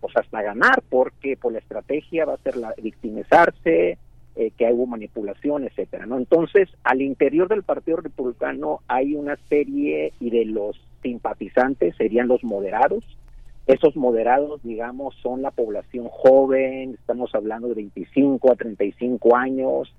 pues 0.00 0.16
hasta 0.16 0.42
ganar, 0.42 0.82
porque 0.88 1.36
por 1.36 1.52
la 1.52 1.58
estrategia 1.58 2.24
va 2.24 2.34
a 2.34 2.38
ser 2.38 2.56
la 2.56 2.74
victimizarse, 2.80 3.98
eh, 4.36 4.52
que 4.56 4.72
hubo 4.72 4.86
manipulación, 4.86 5.64
etcétera, 5.64 6.06
¿no? 6.06 6.16
Entonces, 6.16 6.68
al 6.84 7.02
interior 7.02 7.48
del 7.48 7.64
Partido 7.64 7.96
Republicano 7.96 8.80
hay 8.86 9.16
una 9.16 9.36
serie 9.48 10.12
y 10.20 10.30
de 10.30 10.44
los 10.44 10.80
simpatizantes 11.02 11.96
serían 11.96 12.28
los 12.28 12.44
moderados. 12.44 13.02
Esos 13.66 13.96
moderados, 13.96 14.62
digamos, 14.62 15.16
son 15.22 15.42
la 15.42 15.50
población 15.50 16.08
joven, 16.08 16.94
estamos 16.94 17.34
hablando 17.34 17.66
de 17.68 17.74
25 17.74 18.52
a 18.52 18.54
35 18.54 19.36
años, 19.36 19.92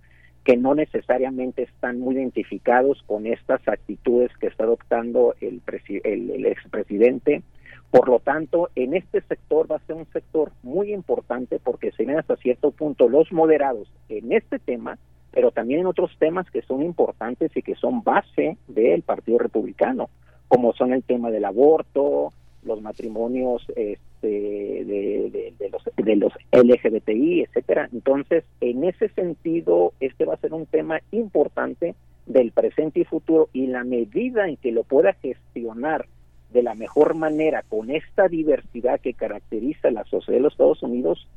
que 0.44 0.58
no 0.58 0.74
necesariamente 0.74 1.64
están 1.64 2.00
muy 2.00 2.16
identificados 2.16 3.04
con 3.06 3.28
estas 3.28 3.68
actitudes 3.68 4.32
que 4.40 4.48
está 4.48 4.64
adoptando 4.64 5.36
el, 5.42 5.62
el, 6.04 6.32
el 6.32 6.46
expresidente. 6.46 7.44
Por 7.92 8.08
lo 8.08 8.20
tanto, 8.20 8.70
en 8.76 8.94
este 8.94 9.22
sector 9.22 9.72
va 9.72 9.78
a 9.78 9.86
ser 9.86 9.96
un 9.96 10.06
sector 10.14 10.52
muy 10.64 10.94
importante 10.94 11.60
porque 11.60 11.92
se 11.92 12.06
ven 12.06 12.20
hasta 12.20 12.36
cierto 12.38 12.72
punto 12.72 13.10
los 13.10 13.32
moderados 13.32 13.92
en 14.10 14.32
este 14.32 14.60
tema, 14.60 14.98
pero 15.32 15.52
también 15.52 15.82
en 15.82 15.88
otros 15.88 16.12
temas 16.20 16.50
que 16.52 16.62
son 16.62 16.84
importantes 16.84 17.52
y 17.56 17.62
que 17.62 17.76
son 17.76 18.04
base 18.04 18.58
del 18.68 19.02
Partido 19.02 19.40
Republicano, 19.40 20.10
como 20.48 20.74
son 20.74 20.94
el 20.94 21.04
tema 21.04 21.32
del 21.32 21.46
aborto, 21.46 22.32
los 22.64 22.82
matrimonios 22.82 23.64
este, 23.76 24.09
de, 24.22 25.70
los, 25.72 25.84
de 25.98 26.16
los 26.16 26.34
LGBTI, 26.52 27.42
etcétera. 27.42 27.90
Entonces, 27.92 28.44
en 28.62 28.84
ese 28.84 29.10
sentido, 29.10 29.94
este 30.00 30.26
va 30.26 30.36
a 30.36 30.38
ser 30.40 30.54
un 30.54 30.66
tema 30.66 31.00
importante 31.12 31.96
del 32.26 32.52
presente 32.52 33.02
y 33.02 33.06
futuro 33.06 33.50
y 33.54 33.68
la 33.68 33.84
medida 33.84 34.48
en 34.48 34.58
que 34.58 34.72
lo 34.72 34.84
pueda 34.84 35.14
gestionar 35.14 36.06
de 36.52 36.64
la 36.64 36.76
mejor 36.76 37.16
manera 37.16 37.64
con 37.68 37.92
esta 37.92 38.28
diversidad 38.28 39.00
que 39.00 39.14
caracteriza 39.14 39.92
la 39.92 40.04
sociedad 40.06 40.38
de 40.38 40.44
los 40.44 40.54
Estados 40.54 40.82
Unidos, 40.84 41.28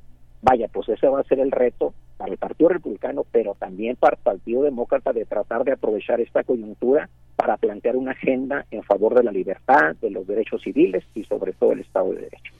vaya, 0.43 0.69
pues 0.69 0.89
ese 0.89 1.09
va 1.09 1.21
a 1.21 1.25
ser 1.25 1.41
el 1.41 1.51
reto 1.51 1.95
para 2.17 2.33
el 2.33 2.39
Partido 2.39 2.71
Republicano, 2.71 3.25
pero 3.31 3.55
también 3.59 3.97
para 3.97 4.17
el 4.17 4.23
Partido 4.23 4.63
Demócrata 4.63 5.13
de 5.13 5.25
tratar 5.25 5.65
de 5.65 5.73
aprovechar 5.73 6.21
esta 6.21 6.45
coyuntura 6.45 7.09
para 7.37 7.57
plantear 7.57 7.97
una 7.97 8.13
agenda 8.13 8.67
en 8.71 8.83
favor 8.83 9.15
de 9.15 9.25
la 9.25 9.33
libertad, 9.33 9.97
de 10.01 10.11
los 10.11 10.27
derechos 10.27 10.63
civiles 10.63 11.05
y 11.15 11.25
sobre 11.25 11.53
todo 11.53 11.73
el 11.73 11.81
Estado 11.81 12.13
de 12.13 12.23
Derecho. 12.23 12.53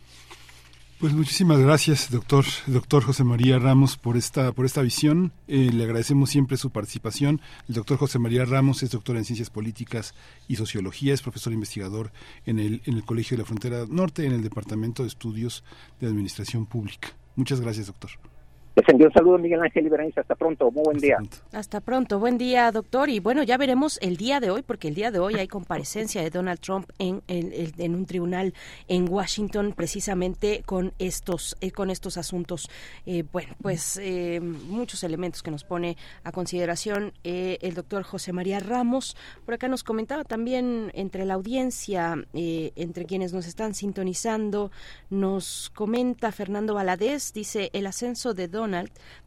Pues 1.03 1.15
muchísimas 1.15 1.59
gracias, 1.59 2.13
doctor, 2.13 2.45
doctor 2.69 3.03
José 3.03 3.25
María 3.25 3.59
Ramos, 3.59 3.97
por 3.97 4.17
esta, 4.17 4.53
por 4.53 4.67
esta 4.67 4.83
visión. 4.83 5.33
Eh, 5.49 5.73
le 5.73 5.83
agradecemos 5.83 6.31
siempre 6.31 6.57
su 6.57 6.71
participación. 6.71 7.41
El 7.67 7.75
doctor 7.75 7.99
José 7.99 8.21
María 8.21 8.45
Ramos 8.45 8.85
es 8.85 8.93
doctor 8.93 9.17
en 9.17 9.25
Ciencias 9.25 9.51
Políticas 9.51 10.15
y 10.47 10.55
Sociología, 10.55 11.13
es 11.13 11.21
profesor 11.21 11.53
investigador 11.53 12.13
en 12.47 12.61
el, 12.61 12.83
en 12.85 12.95
el 12.95 13.05
Colegio 13.05 13.37
de 13.37 13.43
la 13.43 13.47
Frontera 13.47 13.85
Norte, 13.89 14.25
en 14.27 14.33
el 14.33 14.45
Departamento 14.45 15.03
de 15.03 15.09
Estudios 15.09 15.65
de 15.99 16.07
Administración 16.07 16.67
Pública. 16.67 17.09
Muchas 17.35 17.61
gracias, 17.61 17.89
doctor. 17.89 18.13
Les 18.75 18.89
envío 18.89 19.09
un 19.09 19.13
saludo, 19.13 19.37
Miguel 19.37 19.61
Ángel 19.61 19.85
y 19.85 19.91
Berenice. 19.91 20.21
Hasta 20.21 20.35
pronto. 20.35 20.71
Muy 20.71 20.83
buen 20.83 20.97
día. 20.97 21.19
Hasta 21.53 21.81
pronto, 21.81 22.19
buen 22.19 22.39
día, 22.39 22.73
doctor. 22.73 23.11
Y 23.11 23.21
bueno, 23.21 23.43
ya 23.43 23.59
veremos 23.59 23.99
el 24.01 24.17
día 24.17 24.41
de 24.41 24.51
hoy, 24.51 24.63
porque 24.63 24.89
el 24.89 24.95
día 24.95 25.11
de 25.11 25.19
hoy 25.19 25.35
hay 25.35 25.47
comparecencia 25.47 26.23
de 26.23 26.31
Donald 26.31 26.59
Trump 26.59 26.89
en, 26.99 27.23
en, 27.29 27.53
en- 27.77 27.95
un 27.95 28.07
tribunal 28.07 28.55
en 28.89 29.07
Washington, 29.11 29.75
precisamente 29.77 30.63
con 30.65 30.95
estos, 30.99 31.55
eh, 31.61 31.71
con 31.71 31.91
estos 31.91 32.17
asuntos. 32.17 32.71
Eh, 33.05 33.25
bueno, 33.31 33.55
pues 33.61 33.99
eh, 34.03 34.41
muchos 34.41 35.05
elementos 35.05 35.43
que 35.43 35.51
nos 35.51 35.65
pone 35.65 35.99
a 36.25 36.33
consideración 36.33 37.13
el 37.25 37.75
doctor 37.75 38.05
José 38.05 38.33
María 38.33 38.59
Ramos. 38.59 39.19
Por 39.45 39.53
acá 39.53 39.69
nos 39.69 39.85
comentaba 39.85 40.25
también 40.25 40.91
entre 40.95 41.27
la 41.27 41.35
audiencia, 41.35 42.15
entre 42.33 43.05
quienes 43.05 43.35
nos 43.35 43.47
están 43.47 43.75
sintonizando, 43.75 44.71
nos 45.11 45.71
comenta 45.75 46.33
Fernando 46.33 46.73
Valadez, 46.73 47.35
dice 47.35 47.69
el 47.75 47.87
ascenso 47.87 48.33
de 48.33 48.49
Donald 48.49 48.62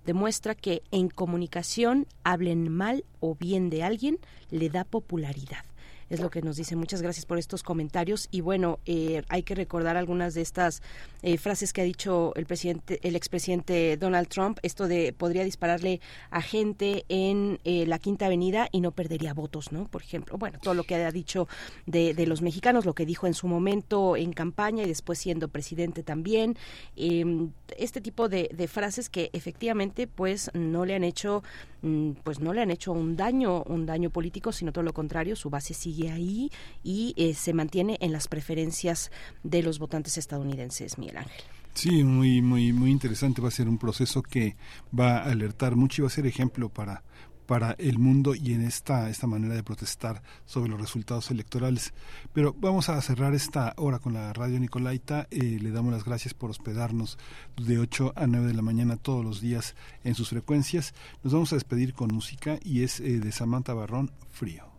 demuestra 0.06 0.56
que 0.56 0.82
en 0.92 1.10
comunicación 1.10 2.08
hablen 2.24 2.70
mal 2.70 3.04
o 3.20 3.36
bien 3.36 3.70
de 3.70 3.84
alguien 3.84 4.20
le 4.50 4.70
da 4.70 4.84
popularidad. 4.84 5.66
Es 6.10 6.20
lo 6.20 6.30
que 6.30 6.42
nos 6.42 6.58
dice. 6.58 6.76
Muchas 6.76 7.02
gracias 7.02 7.26
por 7.26 7.40
estos 7.40 7.64
comentarios. 7.64 8.28
Y 8.30 8.42
bueno, 8.42 8.80
eh, 8.86 9.24
hay 9.28 9.42
que 9.42 9.56
recordar 9.56 9.98
algunas 9.98 10.36
de 10.36 10.42
estas 10.42 10.84
eh, 11.24 11.38
frases 11.38 11.74
que 11.74 11.82
ha 11.82 11.84
dicho 11.84 12.32
el 12.36 12.46
presidente, 12.46 13.00
el 13.02 13.16
expresidente 13.16 13.98
Donald 13.98 14.28
Trump. 14.28 14.60
Esto 14.62 14.88
de 14.88 15.14
podría 15.14 15.44
dispararle 15.44 16.02
a 16.30 16.42
gente 16.42 17.06
en 17.10 17.60
eh, 17.64 17.86
la 17.88 17.98
Quinta 17.98 18.28
Avenida 18.28 18.70
y 18.72 18.82
no 18.82 18.92
perdería 18.92 19.34
votos, 19.34 19.72
¿no? 19.72 19.88
Por 19.88 20.04
ejemplo, 20.04 20.38
bueno, 20.38 20.60
todo 20.62 20.76
lo 20.76 20.84
que 20.84 20.96
ha 20.96 21.12
dicho 21.12 21.48
de, 21.88 22.14
los 22.28 22.42
mexicanos, 22.42 22.86
lo 22.86 22.94
que 22.94 23.06
dijo 23.06 23.26
en 23.26 23.34
su 23.34 23.48
momento 23.48 24.16
en 24.16 24.32
campaña 24.34 24.84
y 24.84 24.88
después 24.88 25.18
siendo 25.18 25.48
presidente 25.48 26.04
también. 26.04 26.56
Eh, 26.96 27.50
este 27.78 28.00
tipo 28.00 28.30
de, 28.30 28.50
de 28.54 28.68
frases 28.68 29.10
que 29.10 29.32
efectivamente, 29.34 30.06
pues, 30.06 30.52
no 30.54 30.86
le 30.86 30.96
han 30.96 31.04
hecho, 31.04 31.44
mm, 31.82 32.12
pues, 32.24 32.40
no 32.40 32.54
le 32.54 32.62
han 32.62 32.70
hecho 32.70 32.92
un 32.92 33.16
daño, 33.16 33.64
un 33.64 33.88
daño 33.88 34.12
político, 34.12 34.52
sino 34.52 34.72
todo 34.72 34.84
lo 34.84 34.94
contrario. 34.94 35.36
Su 35.36 35.50
base 35.50 35.74
sigue 35.74 35.95
ahí 36.04 36.52
y 36.84 37.14
eh, 37.18 37.34
se 37.34 37.54
mantiene 37.54 37.98
en 38.02 38.12
las 38.12 38.28
preferencias 38.28 39.12
de 39.44 39.64
los 39.64 39.80
votantes 39.80 40.18
estadounidenses, 40.18 40.98
Miguel 40.98 41.18
Ángel. 41.18 41.42
Sí, 41.74 42.04
muy, 42.04 42.42
muy, 42.42 42.72
muy 42.72 42.92
interesante. 42.92 43.42
Va 43.42 43.50
a 43.50 43.52
ser 43.52 43.68
un 43.68 43.78
proceso 43.78 44.22
que 44.22 44.56
va 44.98 45.18
a 45.18 45.32
alertar 45.32 45.76
mucho 45.76 46.02
y 46.02 46.04
va 46.04 46.08
a 46.08 46.12
ser 46.12 46.26
ejemplo 46.26 46.70
para 46.70 47.04
para 47.46 47.76
el 47.78 48.00
mundo 48.00 48.36
y 48.36 48.54
en 48.54 48.64
esta, 48.64 49.10
esta 49.10 49.28
manera 49.28 49.56
de 49.56 49.64
protestar 49.64 50.22
sobre 50.46 50.70
los 50.70 50.80
resultados 50.80 51.32
electorales. 51.32 51.94
Pero 52.34 52.56
vamos 52.58 52.90
a 52.90 53.02
cerrar 53.02 53.34
esta 53.34 53.74
hora 53.78 54.00
con 54.00 54.14
la 54.14 54.34
radio 54.34 54.60
Nicolaita. 54.60 55.28
Eh, 55.32 55.60
le 55.62 55.72
damos 55.72 55.94
las 55.94 56.06
gracias 56.06 56.34
por 56.34 56.50
hospedarnos 56.50 57.18
de 57.56 57.80
8 57.80 58.14
a 58.16 58.28
9 58.28 58.48
de 58.48 58.54
la 58.54 58.62
mañana 58.62 58.98
todos 58.98 59.24
los 59.24 59.42
días 59.42 59.76
en 60.04 60.16
sus 60.16 60.30
frecuencias. 60.30 60.94
Nos 61.24 61.34
vamos 61.34 61.54
a 61.54 61.56
despedir 61.56 61.94
con 61.94 62.14
música 62.14 62.60
y 62.64 62.84
es 62.84 63.00
eh, 63.00 63.20
de 63.20 63.32
Samantha 63.32 63.74
Barrón, 63.74 64.12
Frío. 64.32 64.75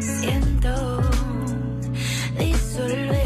Siento 0.00 1.02
disolverme 2.38 3.19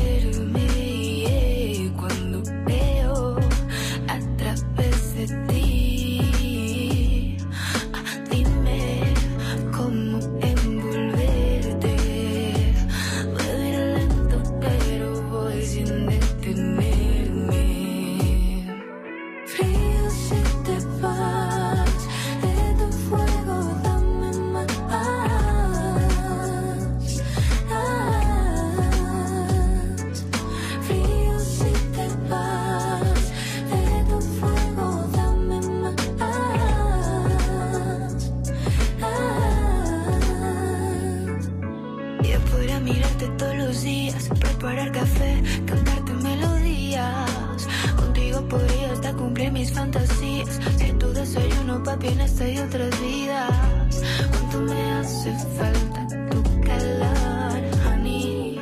desayuno, 52.04 52.08
papi, 52.08 52.08
en 52.08 52.20
esta 52.20 52.48
y 52.48 52.58
otras 52.58 53.00
vidas. 53.00 54.02
Cuánto 54.30 54.60
me 54.60 54.92
hace 54.92 55.32
falta 55.56 56.06
tu 56.30 56.60
calor, 56.60 57.62
honey. 57.86 58.60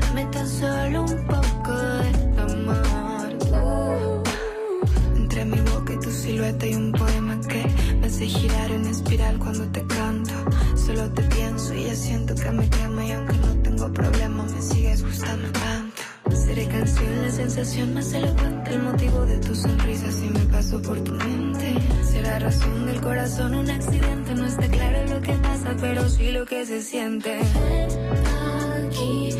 Dame 0.00 0.24
tan 0.26 0.48
solo 0.48 1.02
un 1.02 1.26
poco 1.26 1.72
de 1.76 2.12
tu 2.34 2.40
amor. 2.40 3.38
Uh, 3.52 4.22
entre 5.16 5.44
mi 5.44 5.60
boca 5.60 5.92
y 5.92 6.00
tu 6.00 6.10
silueta 6.10 6.66
hay 6.66 6.74
un 6.74 6.92
poema 6.92 7.40
que 7.48 7.64
me 8.00 8.06
hace 8.06 8.26
girar 8.26 8.70
en 8.70 8.86
espiral 8.86 9.38
cuando 9.38 9.64
te 9.68 9.86
canto. 9.86 10.34
Solo 10.76 11.10
te 11.10 11.22
pienso 11.22 11.74
y 11.74 11.84
ya 11.84 11.94
siento 11.94 12.34
que 12.34 12.50
me 12.50 12.68
quema 12.68 13.04
y 13.04 13.12
aunque 13.12 13.36
no 13.36 13.62
tengo 13.62 13.92
problema 13.92 14.44
me 14.44 14.62
sigues 14.62 15.02
gustando 15.02 15.50
tanto. 15.52 15.87
Entre 16.58 16.76
canción, 16.76 17.22
la 17.22 17.30
sensación 17.30 17.94
más 17.94 18.12
elocuente, 18.12 18.70
el 18.72 18.82
motivo 18.82 19.24
de 19.26 19.38
tu 19.38 19.54
sonrisa 19.54 20.10
si 20.10 20.28
me 20.28 20.40
paso 20.46 20.82
por 20.82 20.98
tu 21.04 21.12
mente. 21.12 21.76
Será 22.02 22.40
razón 22.40 22.84
del 22.84 23.00
corazón 23.00 23.54
un 23.54 23.70
accidente, 23.70 24.34
no 24.34 24.44
está 24.44 24.66
claro 24.66 25.06
lo 25.06 25.20
que 25.20 25.34
pasa, 25.34 25.76
pero 25.80 26.08
sí 26.08 26.32
lo 26.32 26.44
que 26.46 26.66
se 26.66 26.82
siente. 26.82 27.38
Aquí 28.88 29.30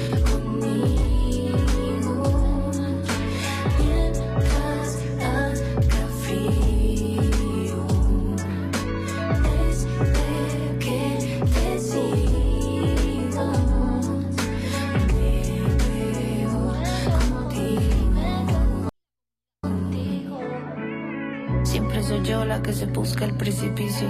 Siempre 21.68 22.02
soy 22.02 22.22
yo 22.22 22.46
la 22.46 22.62
que 22.62 22.72
se 22.72 22.86
busca 22.86 23.26
el 23.26 23.34
precipicio. 23.34 24.08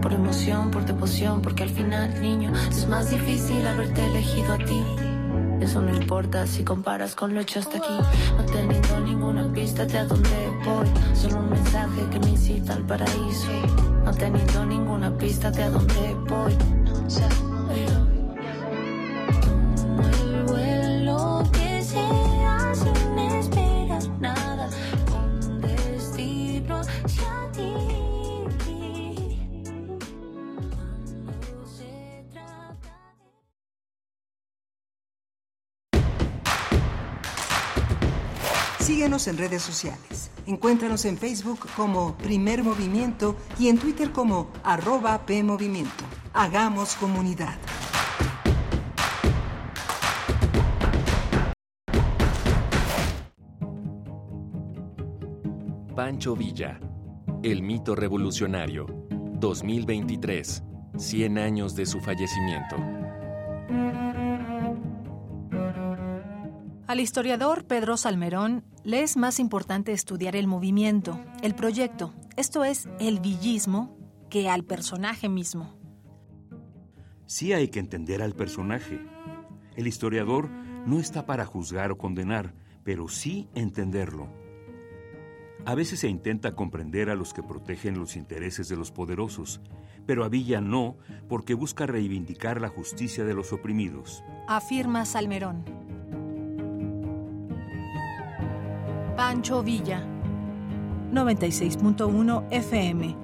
Por 0.00 0.14
emoción, 0.14 0.70
por 0.70 0.86
devoción, 0.86 1.42
porque 1.42 1.64
al 1.64 1.68
final, 1.68 2.18
niño, 2.18 2.50
es 2.70 2.88
más 2.88 3.10
difícil 3.10 3.66
haberte 3.66 4.06
elegido 4.06 4.54
a 4.54 4.56
ti. 4.56 4.82
Eso 5.60 5.82
no 5.82 5.94
importa 5.94 6.46
si 6.46 6.64
comparas 6.64 7.14
con 7.14 7.34
lo 7.34 7.40
hecho 7.40 7.58
hasta 7.58 7.76
aquí. 7.76 7.92
No 8.38 8.44
teniendo 8.46 9.00
ninguna 9.00 9.52
pista 9.52 9.84
de 9.84 9.98
a 9.98 10.06
dónde 10.06 10.30
voy. 10.64 10.88
Solo 11.14 11.40
un 11.40 11.50
mensaje 11.50 12.08
que 12.10 12.18
me 12.20 12.30
incita 12.30 12.72
al 12.72 12.86
paraíso. 12.86 13.50
No 14.02 14.10
teniendo 14.10 14.64
ninguna 14.64 15.14
pista 15.18 15.50
de 15.50 15.62
a 15.62 15.68
dónde 15.68 16.16
voy. 16.26 16.54
El 16.54 17.53
En 39.14 39.38
redes 39.38 39.62
sociales. 39.62 40.32
Encuéntranos 40.44 41.04
en 41.04 41.16
Facebook 41.16 41.68
como 41.76 42.16
Primer 42.16 42.64
Movimiento 42.64 43.36
y 43.60 43.68
en 43.68 43.78
Twitter 43.78 44.10
como 44.10 44.50
arroba 44.64 45.24
PMovimiento. 45.24 46.04
Hagamos 46.32 46.96
comunidad. 46.96 47.56
Pancho 55.94 56.34
Villa, 56.34 56.80
El 57.44 57.62
mito 57.62 57.94
revolucionario, 57.94 58.86
2023, 59.38 60.64
100 60.96 61.38
años 61.38 61.76
de 61.76 61.86
su 61.86 62.00
fallecimiento. 62.00 62.76
Al 66.94 67.00
historiador 67.00 67.64
Pedro 67.64 67.96
Salmerón 67.96 68.62
le 68.84 69.02
es 69.02 69.16
más 69.16 69.40
importante 69.40 69.90
estudiar 69.90 70.36
el 70.36 70.46
movimiento, 70.46 71.20
el 71.42 71.56
proyecto, 71.56 72.14
esto 72.36 72.62
es, 72.62 72.88
el 73.00 73.18
villismo, 73.18 73.98
que 74.30 74.48
al 74.48 74.62
personaje 74.62 75.28
mismo. 75.28 75.76
Sí 77.26 77.52
hay 77.52 77.66
que 77.66 77.80
entender 77.80 78.22
al 78.22 78.36
personaje. 78.36 79.04
El 79.74 79.88
historiador 79.88 80.48
no 80.86 81.00
está 81.00 81.26
para 81.26 81.44
juzgar 81.44 81.90
o 81.90 81.98
condenar, 81.98 82.54
pero 82.84 83.08
sí 83.08 83.48
entenderlo. 83.56 84.28
A 85.66 85.74
veces 85.74 85.98
se 85.98 86.08
intenta 86.08 86.54
comprender 86.54 87.10
a 87.10 87.16
los 87.16 87.34
que 87.34 87.42
protegen 87.42 87.98
los 87.98 88.14
intereses 88.14 88.68
de 88.68 88.76
los 88.76 88.92
poderosos, 88.92 89.60
pero 90.06 90.22
a 90.22 90.28
Villa 90.28 90.60
no, 90.60 90.96
porque 91.28 91.54
busca 91.54 91.86
reivindicar 91.86 92.60
la 92.60 92.68
justicia 92.68 93.24
de 93.24 93.34
los 93.34 93.52
oprimidos. 93.52 94.22
Afirma 94.46 95.04
Salmerón. 95.04 95.93
Pancho 99.16 99.62
Villa, 99.62 100.02
96.1 101.12 102.48
FM. 102.50 103.16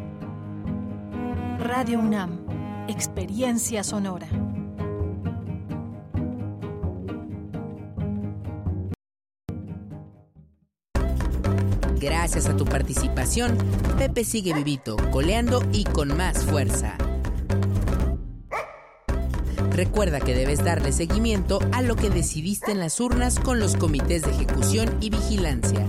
Radio 1.58 1.98
UNAM, 1.98 2.38
Experiencia 2.86 3.82
Sonora. 3.82 4.28
Gracias 11.98 12.46
a 12.46 12.56
tu 12.56 12.64
participación, 12.64 13.58
Pepe 13.98 14.22
sigue 14.22 14.54
vivito, 14.54 14.96
coleando 15.10 15.60
y 15.72 15.82
con 15.82 16.16
más 16.16 16.44
fuerza. 16.44 16.96
Recuerda 19.72 20.20
que 20.20 20.34
debes 20.34 20.64
darle 20.64 20.92
seguimiento 20.92 21.60
a 21.72 21.82
lo 21.82 21.96
que 21.96 22.10
decidiste 22.10 22.72
en 22.72 22.80
las 22.80 23.00
urnas 23.00 23.38
con 23.38 23.60
los 23.60 23.76
comités 23.76 24.22
de 24.22 24.30
ejecución 24.30 24.96
y 25.00 25.10
vigilancia. 25.10 25.86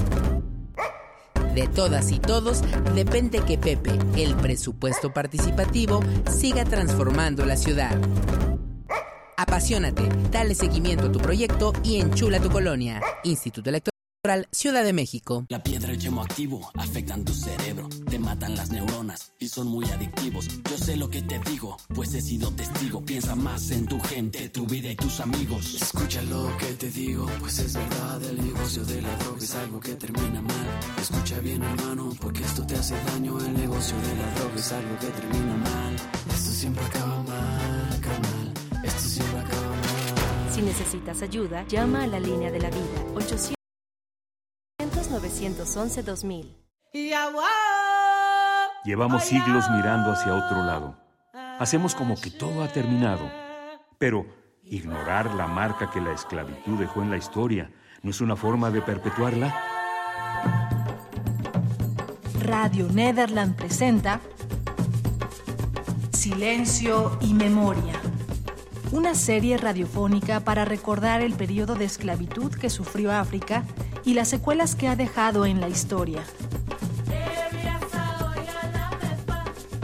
De 1.54 1.68
todas 1.68 2.12
y 2.12 2.20
todos 2.20 2.62
depende 2.96 3.42
que 3.42 3.58
Pepe, 3.58 3.92
el 4.16 4.36
presupuesto 4.36 5.14
participativo, 5.14 6.00
siga 6.30 6.64
transformando 6.64 7.46
la 7.46 7.58
ciudad. 7.58 7.98
Apasionate, 9.36 10.04
dale 10.32 10.56
seguimiento 10.56 11.08
a 11.08 11.12
tu 11.12 11.20
proyecto 11.20 11.74
y 11.84 12.00
enchula 12.00 12.40
tu 12.40 12.50
colonia. 12.50 13.02
Instituto 13.24 13.70
Electoral 13.70 13.91
Ciudad 14.52 14.84
de 14.84 14.94
México. 14.94 15.48
La 15.50 15.64
piedra 15.64 15.96
y 15.96 16.08
activo 16.20 16.70
afectan 16.76 17.26
tu 17.26 17.34
cerebro, 17.34 17.90
te 18.08 18.20
matan 18.20 18.56
las 18.56 18.70
neuronas 18.70 19.34
y 19.40 19.48
son 19.48 19.68
muy 19.68 19.84
adictivos. 19.86 20.48
Yo 20.70 20.78
sé 20.78 20.96
lo 20.96 21.10
que 21.10 21.24
te 21.24 21.40
digo, 21.40 21.76
pues 21.96 22.14
he 22.14 22.22
sido 22.22 22.52
testigo. 22.52 23.04
Piensa 23.04 23.36
más 23.36 23.72
en 23.72 23.88
tu 23.88 24.00
gente, 24.00 24.48
tu 24.50 24.68
vida 24.68 24.92
y 24.92 24.96
tus 24.96 25.22
amigos. 25.22 25.74
Escucha 25.74 26.22
lo 26.22 26.56
que 26.58 26.68
te 26.74 26.92
digo, 26.92 27.26
pues 27.40 27.58
es 27.58 27.74
verdad, 27.74 28.22
el 28.22 28.46
negocio 28.46 28.86
de 28.86 29.02
la 29.02 29.16
droga 29.16 29.40
es 29.40 29.56
algo 29.56 29.80
que 29.80 29.96
termina 29.96 30.40
mal. 30.40 30.68
Escucha 31.02 31.40
bien 31.40 31.64
hermano, 31.64 32.12
porque 32.22 32.44
esto 32.44 32.64
te 32.68 32.76
hace 32.76 32.94
daño, 33.06 33.40
el 33.40 33.54
negocio 33.58 33.98
de 33.98 34.16
la 34.18 34.36
droga 34.36 34.56
es 34.56 34.72
algo 34.72 35.00
que 35.00 35.08
termina 35.08 35.58
mal. 35.58 35.96
Esto 36.32 36.52
siempre 36.52 36.86
acaba 36.86 37.24
mal, 37.24 38.00
carnal, 38.00 38.54
esto 38.84 39.02
siempre 39.02 39.40
acaba 39.40 39.70
mal. 39.70 40.54
Si 40.54 40.62
necesitas 40.62 41.24
ayuda, 41.24 41.66
llama 41.68 42.04
a 42.04 42.08
la 42.08 42.20
línea 42.20 42.52
de 42.52 42.60
la 42.60 42.70
vida 42.70 42.86
800 43.16 43.61
911 45.12 46.04
2000. 46.04 46.58
Llevamos 48.86 49.24
siglos 49.24 49.66
mirando 49.70 50.12
hacia 50.12 50.34
otro 50.34 50.64
lado. 50.64 50.98
Hacemos 51.60 51.96
como 51.96 52.20
que 52.20 52.32
todo 52.32 52.64
ha 52.64 52.70
terminado. 52.70 53.30
Pero 54.00 54.26
ignorar 54.64 55.34
la 55.36 55.48
marca 55.48 55.92
que 55.92 56.00
la 56.00 56.14
esclavitud 56.14 56.80
dejó 56.80 57.02
en 57.02 57.12
la 57.12 57.18
historia 57.18 57.72
no 58.02 58.10
es 58.10 58.22
una 58.22 58.36
forma 58.36 58.72
de 58.72 58.82
perpetuarla. 58.82 59.54
Radio 62.42 62.88
Nederland 62.88 63.56
presenta 63.56 64.22
Silencio 66.12 67.18
y 67.22 67.34
Memoria. 67.34 68.00
Una 68.92 69.14
serie 69.14 69.58
radiofónica 69.58 70.40
para 70.40 70.66
recordar 70.66 71.22
el 71.22 71.34
periodo 71.34 71.76
de 71.76 71.86
esclavitud 71.86 72.54
que 72.54 72.70
sufrió 72.70 73.12
África 73.12 73.64
y 74.06 74.14
las 74.14 74.30
secuelas 74.30 74.76
que 74.76 74.88
ha 74.88 74.96
dejado 74.96 75.46
en 75.46 75.62
la 75.62 75.70
historia. 75.70 76.24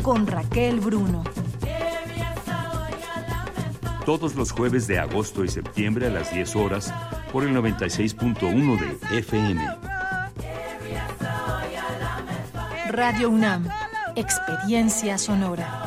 Con 0.01 0.27
Raquel 0.27 0.79
Bruno. 0.79 1.23
Todos 4.05 4.35
los 4.35 4.51
jueves 4.51 4.87
de 4.87 4.99
agosto 4.99 5.43
y 5.43 5.49
septiembre 5.49 6.07
a 6.07 6.09
las 6.09 6.33
10 6.33 6.55
horas 6.55 6.93
por 7.31 7.43
el 7.43 7.53
96.1 7.53 8.79
de 9.09 9.17
FM. 9.19 9.67
Radio 12.89 13.29
UNAM. 13.29 13.67
Experiencia 14.15 15.17
sonora. 15.17 15.86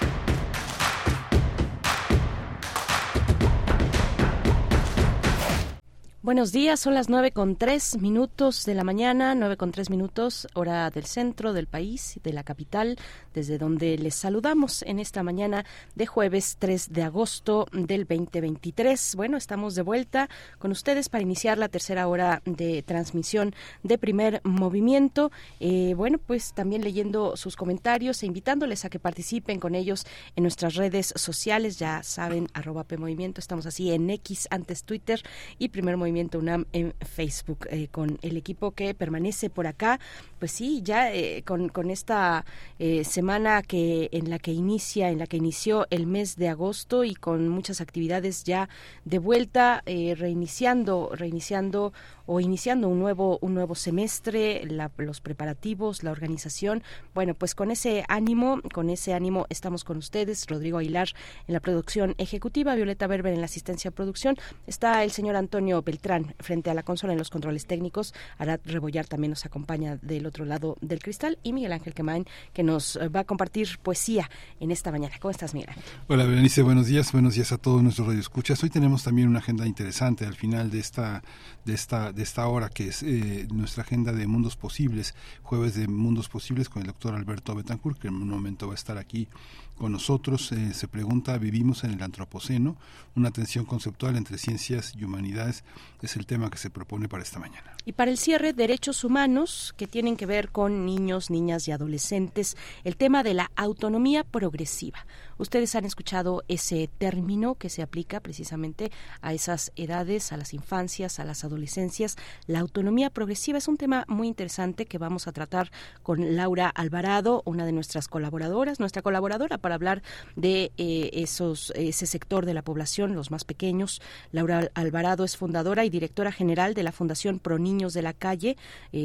Buenos 6.23 6.51
días, 6.51 6.79
son 6.79 6.93
las 6.93 7.09
nueve 7.09 7.31
con 7.31 7.55
tres 7.55 7.97
minutos 7.97 8.63
de 8.65 8.75
la 8.75 8.83
mañana, 8.83 9.33
nueve 9.33 9.57
con 9.57 9.71
tres 9.71 9.89
minutos, 9.89 10.47
hora 10.53 10.91
del 10.91 11.07
centro 11.07 11.51
del 11.51 11.65
país, 11.65 12.19
de 12.21 12.31
la 12.31 12.43
capital, 12.43 12.99
desde 13.33 13.57
donde 13.57 13.97
les 13.97 14.13
saludamos 14.13 14.83
en 14.83 14.99
esta 14.99 15.23
mañana 15.23 15.65
de 15.95 16.05
jueves 16.05 16.57
3 16.59 16.93
de 16.93 17.01
agosto 17.01 17.65
del 17.71 18.05
2023. 18.05 19.15
Bueno, 19.15 19.35
estamos 19.35 19.73
de 19.73 19.81
vuelta 19.81 20.29
con 20.59 20.69
ustedes 20.69 21.09
para 21.09 21.23
iniciar 21.23 21.57
la 21.57 21.69
tercera 21.69 22.07
hora 22.07 22.43
de 22.45 22.83
transmisión 22.83 23.55
de 23.81 23.97
primer 23.97 24.41
movimiento. 24.43 25.31
Eh, 25.59 25.95
bueno, 25.97 26.19
pues 26.19 26.53
también 26.53 26.83
leyendo 26.83 27.35
sus 27.35 27.55
comentarios 27.55 28.21
e 28.21 28.27
invitándoles 28.27 28.85
a 28.85 28.91
que 28.91 28.99
participen 28.99 29.59
con 29.59 29.73
ellos 29.73 30.05
en 30.35 30.43
nuestras 30.43 30.75
redes 30.75 31.15
sociales, 31.15 31.79
ya 31.79 32.03
saben, 32.03 32.47
arroba 32.53 32.83
PMovimiento, 32.83 33.41
estamos 33.41 33.65
así 33.65 33.91
en 33.91 34.07
X 34.11 34.47
antes 34.51 34.83
Twitter 34.83 35.19
y 35.57 35.69
primer 35.69 35.97
movimiento 35.97 36.10
UNAM 36.37 36.65
en 36.73 36.93
Facebook 37.01 37.67
eh, 37.69 37.87
con 37.89 38.17
el 38.21 38.37
equipo 38.37 38.71
que 38.71 38.93
permanece 38.93 39.49
por 39.49 39.67
acá. 39.67 39.99
Pues 40.39 40.51
sí, 40.51 40.81
ya 40.83 41.13
eh, 41.13 41.43
con, 41.43 41.69
con, 41.69 41.89
esta 41.91 42.45
eh, 42.79 43.03
semana 43.03 43.61
que 43.61 44.09
en 44.11 44.29
la 44.29 44.39
que 44.39 44.51
inicia, 44.51 45.09
en 45.09 45.19
la 45.19 45.27
que 45.27 45.37
inició 45.37 45.87
el 45.89 46.07
mes 46.07 46.35
de 46.35 46.49
agosto 46.49 47.03
y 47.03 47.13
con 47.13 47.47
muchas 47.49 47.81
actividades 47.81 48.43
ya 48.43 48.69
de 49.05 49.19
vuelta, 49.19 49.83
reiniciando, 49.85 51.11
reiniciando 51.13 51.93
o 52.25 52.39
iniciando 52.39 52.87
un 52.87 52.99
nuevo 52.99 53.39
un 53.41 53.53
nuevo 53.53 53.75
semestre, 53.75 54.63
los 54.97 55.21
preparativos, 55.21 56.03
la 56.03 56.11
organización. 56.11 56.83
Bueno, 57.13 57.33
pues 57.33 57.55
con 57.55 57.71
ese 57.71 58.05
ánimo, 58.07 58.61
con 58.73 58.89
ese 58.89 59.13
ánimo 59.13 59.45
estamos 59.49 59.83
con 59.83 59.97
ustedes, 59.97 60.47
Rodrigo 60.47 60.77
Aguilar 60.77 61.09
en 61.47 61.53
la 61.53 61.59
producción 61.59 62.15
ejecutiva, 62.17 62.75
Violeta 62.75 63.07
Berber 63.07 63.33
en 63.33 63.41
la 63.41 63.45
asistencia 63.45 63.89
a 63.89 63.93
producción, 63.93 64.37
está 64.67 65.03
el 65.03 65.11
señor 65.11 65.35
Antonio 65.35 65.81
Beltrán 66.01 66.33
frente 66.39 66.69
a 66.69 66.73
la 66.73 66.83
consola 66.83 67.13
en 67.13 67.19
los 67.19 67.29
controles 67.29 67.67
técnicos, 67.67 68.13
Arad 68.39 68.59
Rebollar 68.65 69.05
también 69.05 69.29
nos 69.29 69.45
acompaña 69.45 69.97
del 70.01 70.25
otro 70.25 70.45
lado 70.45 70.77
del 70.81 70.99
cristal 70.99 71.37
y 71.43 71.53
Miguel 71.53 71.73
Ángel 71.73 71.93
Quemain 71.93 72.25
que 72.53 72.63
nos 72.63 72.97
va 73.15 73.21
a 73.21 73.23
compartir 73.23 73.77
poesía 73.83 74.29
en 74.59 74.71
esta 74.71 74.91
mañana. 74.91 75.15
¿Cómo 75.19 75.31
estás, 75.31 75.53
Miguel 75.53 75.69
Hola, 76.07 76.25
Berenice, 76.25 76.63
buenos 76.63 76.87
días, 76.87 77.11
buenos 77.11 77.35
días 77.35 77.51
a 77.51 77.57
todos 77.57 77.83
nuestros 77.83 78.07
radioescuchas. 78.07 78.63
Hoy 78.63 78.69
tenemos 78.69 79.03
también 79.03 79.27
una 79.27 79.39
agenda 79.39 79.67
interesante 79.67 80.25
al 80.25 80.35
final 80.35 80.71
de 80.71 80.79
esta 80.79 81.23
de 81.65 81.73
esta 81.75 82.11
de 82.11 82.23
esta 82.23 82.47
hora 82.47 82.69
que 82.69 82.87
es 82.87 83.03
eh, 83.03 83.47
nuestra 83.51 83.83
agenda 83.83 84.11
de 84.11 84.25
Mundos 84.25 84.55
Posibles, 84.55 85.13
jueves 85.43 85.75
de 85.75 85.87
Mundos 85.87 86.29
Posibles 86.29 86.69
con 86.69 86.81
el 86.81 86.87
doctor 86.87 87.13
Alberto 87.13 87.53
Betancourt, 87.53 87.99
que 87.99 88.07
en 88.07 88.15
un 88.15 88.29
momento 88.29 88.67
va 88.67 88.73
a 88.73 88.75
estar 88.75 88.97
aquí 88.97 89.27
con 89.75 89.91
nosotros. 89.91 90.51
Eh, 90.51 90.73
se 90.73 90.87
pregunta, 90.87 91.37
¿vivimos 91.37 91.83
en 91.83 91.91
el 91.91 92.01
Antropoceno? 92.01 92.77
Una 93.15 93.31
tensión 93.31 93.65
conceptual 93.65 94.15
entre 94.15 94.37
ciencias 94.37 94.93
y 94.97 95.03
humanidades 95.03 95.63
es 96.01 96.15
el 96.15 96.25
tema 96.25 96.49
que 96.49 96.57
se 96.57 96.69
propone 96.69 97.07
para 97.07 97.23
esta 97.23 97.39
mañana. 97.39 97.75
Y 97.85 97.93
para 97.93 98.11
el 98.11 98.17
cierre, 98.17 98.53
derechos 98.53 99.03
humanos 99.03 99.73
que 99.77 99.87
tienen 99.87 100.17
que 100.17 100.25
ver 100.25 100.49
con 100.49 100.85
niños, 100.85 101.29
niñas 101.29 101.67
y 101.67 101.71
adolescentes, 101.71 102.57
el 102.83 102.97
tema 102.97 103.23
de 103.23 103.33
la 103.33 103.51
autonomía 103.55 104.23
progresiva. 104.23 105.05
Ustedes 105.41 105.73
han 105.73 105.85
escuchado 105.85 106.43
ese 106.49 106.87
término 106.99 107.55
que 107.55 107.69
se 107.69 107.81
aplica 107.81 108.19
precisamente 108.19 108.91
a 109.21 109.33
esas 109.33 109.71
edades, 109.75 110.31
a 110.31 110.37
las 110.37 110.53
infancias, 110.53 111.19
a 111.19 111.25
las 111.25 111.43
adolescencias. 111.43 112.15
La 112.45 112.59
autonomía 112.59 113.09
progresiva 113.09 113.57
es 113.57 113.67
un 113.67 113.77
tema 113.77 114.05
muy 114.07 114.27
interesante 114.27 114.85
que 114.85 114.99
vamos 114.99 115.27
a 115.27 115.31
tratar 115.31 115.71
con 116.03 116.35
Laura 116.35 116.69
Alvarado, 116.69 117.41
una 117.43 117.65
de 117.65 117.71
nuestras 117.71 118.07
colaboradoras, 118.07 118.79
nuestra 118.79 119.01
colaboradora 119.01 119.57
para 119.57 119.73
hablar 119.73 120.03
de 120.35 120.73
eh, 120.77 121.09
esos, 121.13 121.73
ese 121.75 122.05
sector 122.05 122.45
de 122.45 122.53
la 122.53 122.61
población, 122.61 123.15
los 123.15 123.31
más 123.31 123.43
pequeños. 123.43 123.99
Laura 124.31 124.69
Alvarado 124.75 125.23
es 125.23 125.37
fundadora 125.37 125.85
y 125.85 125.89
directora 125.89 126.31
general 126.31 126.75
de 126.75 126.83
la 126.83 126.91
Fundación 126.91 127.39
Pro 127.39 127.57
Niños 127.57 127.95
de 127.95 128.03
la 128.03 128.13
Calle, 128.13 128.57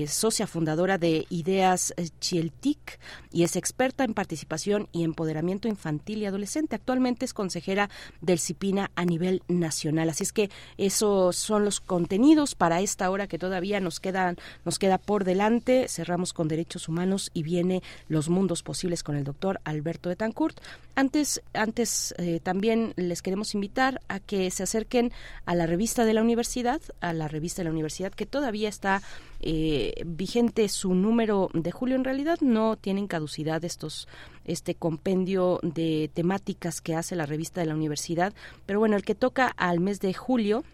socia 0.06 0.46
fundadora 0.46 0.98
de 0.98 1.24
Ideas 1.30 1.94
Chieltic 2.20 3.00
y 3.32 3.44
es 3.44 3.56
experta 3.56 4.04
en 4.04 4.12
participación 4.12 4.90
y 4.92 5.02
empoderamiento 5.02 5.66
infantil 5.66 6.24
y 6.24 6.25
adolescente. 6.28 6.76
Actualmente 6.76 7.24
es 7.24 7.34
consejera 7.34 7.90
del 8.20 8.38
CIPINA 8.38 8.90
a 8.94 9.04
nivel 9.04 9.42
nacional. 9.48 10.10
Así 10.10 10.22
es 10.22 10.32
que 10.32 10.50
esos 10.76 11.36
son 11.36 11.64
los 11.64 11.80
contenidos 11.80 12.54
para 12.54 12.80
esta 12.80 13.10
hora 13.10 13.26
que 13.26 13.38
todavía 13.38 13.80
nos 13.80 14.00
quedan, 14.00 14.36
nos 14.64 14.78
queda 14.78 14.98
por 14.98 15.24
delante. 15.24 15.88
Cerramos 15.88 16.32
con 16.32 16.48
derechos 16.48 16.88
humanos 16.88 17.30
y 17.34 17.42
viene 17.42 17.82
los 18.08 18.28
mundos 18.28 18.62
posibles 18.62 19.02
con 19.02 19.16
el 19.16 19.24
doctor 19.24 19.60
Alberto 19.64 20.08
Betancourt. 20.08 20.60
Antes, 20.94 21.42
antes 21.52 22.14
eh, 22.18 22.40
también 22.42 22.92
les 22.96 23.22
queremos 23.22 23.54
invitar 23.54 24.00
a 24.08 24.20
que 24.20 24.50
se 24.50 24.62
acerquen 24.62 25.12
a 25.44 25.54
la 25.54 25.66
revista 25.66 26.04
de 26.04 26.14
la 26.14 26.22
universidad, 26.22 26.80
a 27.00 27.12
la 27.12 27.28
revista 27.28 27.60
de 27.60 27.64
la 27.64 27.70
universidad 27.70 28.12
que 28.12 28.26
todavía 28.26 28.68
está 28.68 29.02
eh, 29.48 30.02
vigente 30.04 30.68
su 30.68 30.92
número 30.94 31.50
de 31.54 31.70
julio. 31.70 31.94
En 31.94 32.02
realidad 32.02 32.40
no 32.40 32.74
tienen 32.74 33.06
caducidad 33.06 33.64
estos 33.64 34.08
este 34.44 34.74
compendio 34.74 35.60
de 35.62 36.10
temáticas 36.12 36.80
que 36.80 36.96
hace 36.96 37.14
la 37.14 37.26
revista 37.26 37.60
de 37.60 37.68
la 37.68 37.76
universidad, 37.76 38.32
pero 38.66 38.80
bueno, 38.80 38.96
el 38.96 39.04
que 39.04 39.14
toca 39.14 39.46
al 39.46 39.78
mes 39.78 40.00
de 40.00 40.14
julio 40.14 40.64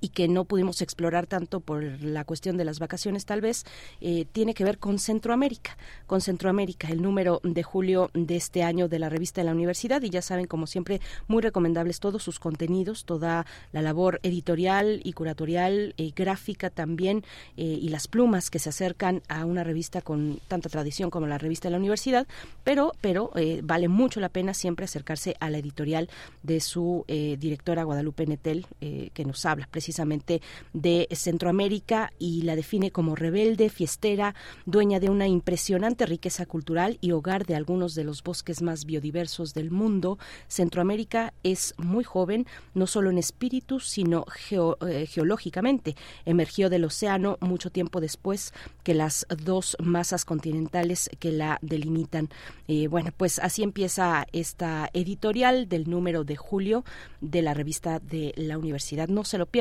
y 0.00 0.10
que 0.10 0.28
no 0.28 0.44
pudimos 0.44 0.82
explorar 0.82 1.26
tanto 1.26 1.60
por 1.60 1.82
la 1.82 2.24
cuestión 2.24 2.56
de 2.56 2.64
las 2.64 2.78
vacaciones 2.78 3.24
tal 3.24 3.40
vez, 3.40 3.64
eh, 4.00 4.26
tiene 4.30 4.54
que 4.54 4.64
ver 4.64 4.78
con 4.78 4.98
Centroamérica, 4.98 5.76
con 6.06 6.20
Centroamérica, 6.20 6.88
el 6.88 7.02
número 7.02 7.40
de 7.42 7.62
julio 7.62 8.10
de 8.14 8.36
este 8.36 8.62
año 8.62 8.88
de 8.88 8.98
la 8.98 9.08
revista 9.08 9.40
de 9.40 9.46
la 9.46 9.52
universidad 9.52 10.02
y 10.02 10.10
ya 10.10 10.22
saben, 10.22 10.46
como 10.46 10.66
siempre, 10.66 11.00
muy 11.26 11.42
recomendables 11.42 12.00
todos 12.00 12.22
sus 12.22 12.38
contenidos, 12.38 13.04
toda 13.04 13.46
la 13.72 13.82
labor 13.82 14.20
editorial 14.22 15.00
y 15.04 15.12
curatorial, 15.12 15.94
eh, 15.96 16.12
gráfica 16.14 16.70
también 16.70 17.24
eh, 17.56 17.64
y 17.64 17.88
las 17.88 18.08
plumas 18.08 18.50
que 18.50 18.58
se 18.58 18.68
acercan 18.68 19.22
a 19.28 19.44
una 19.44 19.64
revista 19.64 20.00
con 20.02 20.40
tanta 20.48 20.68
tradición 20.68 21.10
como 21.10 21.26
la 21.26 21.38
revista 21.38 21.68
de 21.68 21.72
la 21.72 21.78
universidad, 21.78 22.26
pero, 22.64 22.92
pero 23.00 23.30
vale 23.62 23.88
mucho 23.88 24.20
la 24.20 24.28
pena 24.28 24.54
siempre 24.54 24.84
acercarse 24.84 25.36
a 25.40 25.50
la 25.50 25.58
editorial 25.58 26.08
de 26.42 26.60
su 26.60 27.04
directora 27.06 27.84
Guadalupe 27.84 28.26
Netel, 28.26 28.66
que 28.80 29.24
nos 29.24 29.44
habla 29.46 29.68
precisamente 29.78 30.42
de 30.72 31.06
Centroamérica 31.12 32.12
y 32.18 32.42
la 32.42 32.56
define 32.56 32.90
como 32.90 33.14
rebelde, 33.14 33.68
fiestera, 33.68 34.34
dueña 34.66 34.98
de 34.98 35.08
una 35.08 35.28
impresionante 35.28 36.04
riqueza 36.04 36.46
cultural 36.46 36.98
y 37.00 37.12
hogar 37.12 37.46
de 37.46 37.54
algunos 37.54 37.94
de 37.94 38.02
los 38.02 38.24
bosques 38.24 38.60
más 38.60 38.86
biodiversos 38.86 39.54
del 39.54 39.70
mundo. 39.70 40.18
Centroamérica 40.48 41.32
es 41.44 41.74
muy 41.78 42.02
joven, 42.02 42.44
no 42.74 42.88
solo 42.88 43.10
en 43.10 43.18
espíritu, 43.18 43.78
sino 43.78 44.24
eh, 44.50 45.06
geológicamente. 45.06 45.94
Emergió 46.24 46.70
del 46.70 46.84
océano 46.84 47.38
mucho 47.40 47.70
tiempo 47.70 48.00
después 48.00 48.52
que 48.82 48.94
las 48.94 49.28
dos 49.44 49.76
masas 49.78 50.24
continentales 50.24 51.08
que 51.20 51.30
la 51.30 51.60
delimitan. 51.62 52.30
Eh, 52.66 52.88
bueno, 52.88 53.12
pues 53.16 53.38
así 53.38 53.62
empieza 53.62 54.26
esta 54.32 54.90
editorial 54.92 55.68
del 55.68 55.88
número 55.88 56.24
de 56.24 56.34
julio 56.34 56.84
de 57.20 57.42
la 57.42 57.54
revista 57.54 58.00
de 58.00 58.32
la 58.34 58.58
universidad. 58.58 59.06
No 59.06 59.22
se 59.22 59.38
lo 59.38 59.46
pierdan 59.46 59.57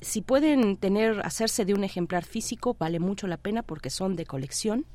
si 0.00 0.20
pueden 0.20 0.76
tener, 0.76 1.20
hacerse 1.24 1.64
de 1.64 1.74
un 1.74 1.84
ejemplar 1.84 2.24
físico, 2.24 2.76
vale 2.78 3.00
mucho 3.00 3.26
la 3.26 3.38
pena 3.38 3.62
porque 3.62 3.90
son 3.90 4.16
de 4.16 4.26
colección. 4.26 4.86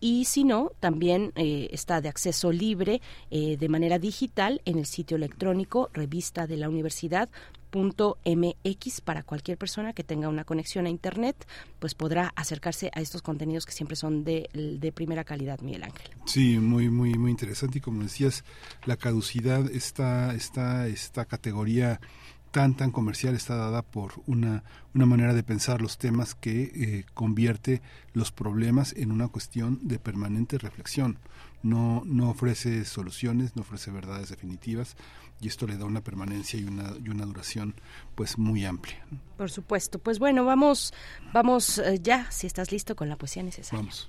Y 0.00 0.26
si 0.26 0.44
no, 0.44 0.72
también 0.80 1.32
eh, 1.34 1.68
está 1.72 2.00
de 2.00 2.08
acceso 2.08 2.52
libre 2.52 3.00
eh, 3.30 3.56
de 3.56 3.68
manera 3.68 3.98
digital 3.98 4.60
en 4.64 4.78
el 4.78 4.86
sitio 4.86 5.16
electrónico 5.16 5.90
revista 5.94 6.46
de 6.46 6.56
la 6.56 6.68
universidad 6.68 7.28
.mx 7.74 9.00
para 9.00 9.22
cualquier 9.22 9.58
persona 9.58 9.92
que 9.92 10.04
tenga 10.04 10.28
una 10.28 10.44
conexión 10.44 10.86
a 10.86 10.90
internet 10.90 11.46
pues 11.78 11.94
podrá 11.94 12.32
acercarse 12.36 12.90
a 12.94 13.00
estos 13.00 13.22
contenidos 13.22 13.66
que 13.66 13.72
siempre 13.72 13.96
son 13.96 14.24
de, 14.24 14.48
de, 14.52 14.92
primera 14.92 15.24
calidad 15.24 15.60
Miguel 15.60 15.82
Ángel 15.82 16.10
sí 16.24 16.58
muy 16.58 16.88
muy 16.88 17.14
muy 17.14 17.30
interesante 17.30 17.78
y 17.78 17.80
como 17.80 18.02
decías 18.02 18.44
la 18.86 18.96
caducidad 18.96 19.68
está 19.70 20.34
esta 20.34 20.86
esta 20.86 21.24
categoría 21.24 22.00
tan 22.54 22.76
tan 22.76 22.92
comercial 22.92 23.34
está 23.34 23.56
dada 23.56 23.82
por 23.82 24.12
una, 24.28 24.62
una 24.94 25.06
manera 25.06 25.34
de 25.34 25.42
pensar 25.42 25.82
los 25.82 25.98
temas 25.98 26.36
que 26.36 26.62
eh, 26.62 27.04
convierte 27.12 27.82
los 28.12 28.30
problemas 28.30 28.94
en 28.96 29.10
una 29.10 29.26
cuestión 29.26 29.80
de 29.82 29.98
permanente 29.98 30.56
reflexión. 30.58 31.18
No, 31.64 32.04
no 32.06 32.30
ofrece 32.30 32.84
soluciones, 32.84 33.56
no 33.56 33.62
ofrece 33.62 33.90
verdades 33.90 34.28
definitivas 34.28 34.96
y 35.40 35.48
esto 35.48 35.66
le 35.66 35.76
da 35.76 35.84
una 35.84 36.02
permanencia 36.02 36.60
y 36.60 36.62
una, 36.62 36.92
y 37.04 37.08
una 37.08 37.26
duración 37.26 37.74
pues 38.14 38.38
muy 38.38 38.64
amplia. 38.64 39.04
Por 39.36 39.50
supuesto. 39.50 39.98
Pues 39.98 40.20
bueno, 40.20 40.44
vamos, 40.44 40.94
vamos 41.32 41.78
eh, 41.78 41.98
ya, 42.00 42.30
si 42.30 42.46
estás 42.46 42.70
listo 42.70 42.94
con 42.94 43.08
la 43.08 43.16
poesía 43.16 43.42
necesaria. 43.42 43.80
Vamos. 43.80 44.08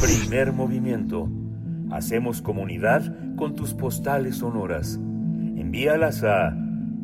Primer 0.00 0.54
movimiento 0.54 1.28
Hacemos 1.92 2.42
comunidad 2.42 3.02
con 3.36 3.54
tus 3.54 3.74
postales 3.74 4.36
sonoras. 4.36 4.94
Envíalas 4.94 6.24
a 6.24 6.56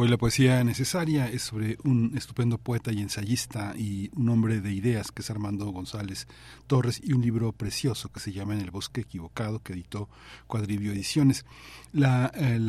Hoy 0.00 0.06
la 0.06 0.16
poesía 0.16 0.62
necesaria 0.62 1.28
es 1.28 1.42
sobre 1.42 1.76
un 1.82 2.12
estupendo 2.16 2.56
poeta 2.56 2.92
y 2.92 3.00
ensayista 3.00 3.74
y 3.76 4.12
un 4.14 4.28
hombre 4.28 4.60
de 4.60 4.72
ideas 4.72 5.10
que 5.10 5.22
es 5.22 5.30
Armando 5.32 5.66
González 5.72 6.28
Torres 6.68 7.00
y 7.02 7.14
un 7.14 7.20
libro 7.20 7.50
precioso 7.50 8.08
que 8.12 8.20
se 8.20 8.30
llama 8.30 8.54
En 8.54 8.60
el 8.60 8.70
bosque 8.70 9.00
equivocado 9.00 9.60
que 9.60 9.72
editó 9.72 10.08
Cuadribio 10.46 10.92
Ediciones. 10.92 11.44
La, 11.92 12.30
eh, 12.36 12.60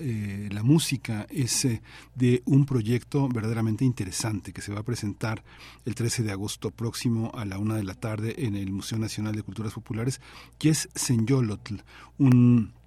eh, 0.00 0.48
la, 0.50 0.62
música 0.62 1.26
es 1.28 1.66
eh, 1.66 1.82
de 2.14 2.42
un 2.46 2.64
proyecto 2.64 3.28
verdaderamente 3.28 3.84
interesante 3.84 4.54
que 4.54 4.62
se 4.62 4.72
va 4.72 4.80
a 4.80 4.82
presentar 4.82 5.44
el 5.84 5.94
13 5.94 6.22
de 6.22 6.32
agosto 6.32 6.70
próximo 6.70 7.30
a 7.34 7.44
la 7.44 7.58
una 7.58 7.76
de 7.76 7.84
la 7.84 7.96
tarde 7.96 8.34
en 8.38 8.56
el 8.56 8.72
Museo 8.72 8.98
Nacional 8.98 9.34
de 9.34 9.42
Culturas 9.42 9.74
Populares, 9.74 10.22
que 10.58 10.70
es 10.70 10.88
Senyolotl, 10.94 11.82
un 12.16 12.77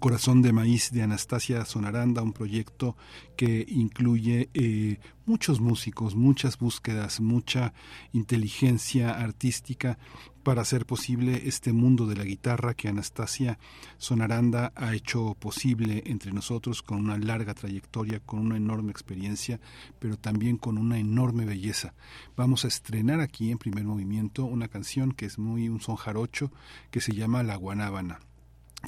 Corazón 0.00 0.42
de 0.42 0.52
Maíz 0.52 0.90
de 0.90 1.02
Anastasia 1.02 1.64
Sonaranda, 1.64 2.22
un 2.22 2.32
proyecto 2.32 2.96
que 3.36 3.64
incluye 3.68 4.50
eh, 4.54 4.98
muchos 5.26 5.60
músicos, 5.60 6.16
muchas 6.16 6.58
búsquedas, 6.58 7.20
mucha 7.20 7.72
inteligencia 8.12 9.10
artística 9.10 9.98
para 10.42 10.62
hacer 10.62 10.86
posible 10.86 11.42
este 11.46 11.72
mundo 11.72 12.06
de 12.06 12.16
la 12.16 12.24
guitarra 12.24 12.74
que 12.74 12.88
Anastasia 12.88 13.58
Sonaranda 13.98 14.72
ha 14.74 14.94
hecho 14.94 15.34
posible 15.38 16.02
entre 16.06 16.32
nosotros 16.32 16.82
con 16.82 16.98
una 16.98 17.16
larga 17.16 17.54
trayectoria, 17.54 18.20
con 18.20 18.40
una 18.40 18.56
enorme 18.56 18.90
experiencia, 18.90 19.60
pero 20.00 20.16
también 20.16 20.56
con 20.56 20.78
una 20.78 20.98
enorme 20.98 21.44
belleza. 21.44 21.94
Vamos 22.36 22.64
a 22.64 22.68
estrenar 22.68 23.20
aquí 23.20 23.52
en 23.52 23.58
primer 23.58 23.84
movimiento 23.84 24.44
una 24.44 24.68
canción 24.68 25.12
que 25.12 25.26
es 25.26 25.38
muy 25.38 25.68
un 25.68 25.80
son 25.80 25.96
jarocho 25.96 26.50
que 26.90 27.00
se 27.00 27.12
llama 27.12 27.42
La 27.44 27.56
Guanábana 27.56 28.18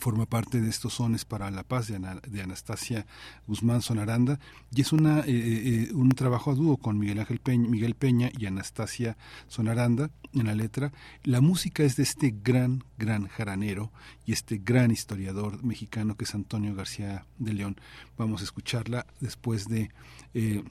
forma 0.01 0.27
parte 0.27 0.61
de 0.61 0.69
estos 0.69 0.95
sones 0.95 1.25
para 1.25 1.51
la 1.51 1.62
paz 1.62 1.89
de, 1.89 2.43
Anastasia 2.43 3.07
Guzmán 3.47 3.83
Sonaranda 3.83 4.39
y 4.75 4.81
es 4.81 4.93
una, 4.93 5.21
eh, 5.21 5.25
eh, 5.27 5.93
un 5.95 6.11
trabajo 6.11 6.51
a 6.51 6.55
dúo 6.55 6.77
con 6.77 6.99
Miguel 6.99 7.21
Ángel 7.21 7.39
Peña, 7.39 7.69
Miguel 7.69 7.95
Peña 7.95 8.31
y 8.37 8.47
Anastasia 8.47 9.16
Sonaranda 9.49 10.11
en 10.33 10.47
la 10.47 10.55
letra. 10.55 10.93
La 11.23 11.41
música 11.41 11.83
es 11.85 11.97
de 11.97 12.03
este 12.03 12.35
gran, 12.43 12.85
gran 12.99 13.29
jaranero 13.29 13.93
y 14.27 14.33
este 14.33 14.61
gran 14.62 14.91
historiador 14.91 15.62
mexicano 15.65 16.16
que 16.16 16.25
es 16.25 16.35
Antonio 16.35 16.75
García 16.75 17.27
de 17.39 17.55
León. 17.55 17.77
Vamos 18.19 18.41
a 18.41 18.45
escucharla 18.45 19.07
después 19.21 19.69
de... 19.69 19.91
Eh, 20.35 20.65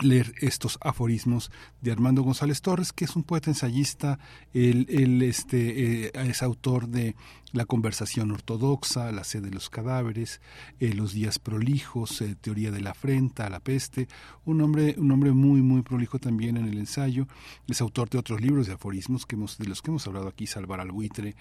leer 0.00 0.32
estos 0.40 0.78
aforismos 0.80 1.50
de 1.80 1.92
Armando 1.92 2.22
González 2.22 2.62
Torres, 2.62 2.92
que 2.92 3.04
es 3.04 3.14
un 3.14 3.24
poeta 3.24 3.50
ensayista, 3.50 4.18
él, 4.54 4.86
este, 5.22 6.06
eh, 6.06 6.12
es 6.14 6.42
autor 6.42 6.88
de 6.88 7.14
La 7.52 7.66
conversación 7.66 8.30
ortodoxa, 8.30 9.12
La 9.12 9.24
sed 9.24 9.42
de 9.42 9.50
los 9.50 9.68
cadáveres, 9.68 10.40
eh, 10.80 10.94
Los 10.94 11.12
días 11.12 11.38
prolijos, 11.38 12.22
eh, 12.22 12.34
Teoría 12.40 12.70
de 12.70 12.80
la 12.80 12.92
afrenta, 12.92 13.50
La 13.50 13.60
peste, 13.60 14.08
un 14.46 14.62
hombre, 14.62 14.94
un 14.96 15.08
muy, 15.08 15.60
muy 15.60 15.82
prolijo 15.82 16.18
también 16.18 16.56
en 16.56 16.66
el 16.66 16.78
ensayo, 16.78 17.28
es 17.68 17.80
autor 17.82 18.08
de 18.08 18.18
otros 18.18 18.40
libros 18.40 18.66
de 18.66 18.72
aforismos 18.72 19.26
que 19.26 19.36
hemos, 19.36 19.58
de 19.58 19.66
los 19.66 19.82
que 19.82 19.90
hemos 19.90 20.06
hablado 20.06 20.28
aquí, 20.28 20.46
Salvar 20.46 20.80
al 20.80 20.92
buitre, 20.92 21.36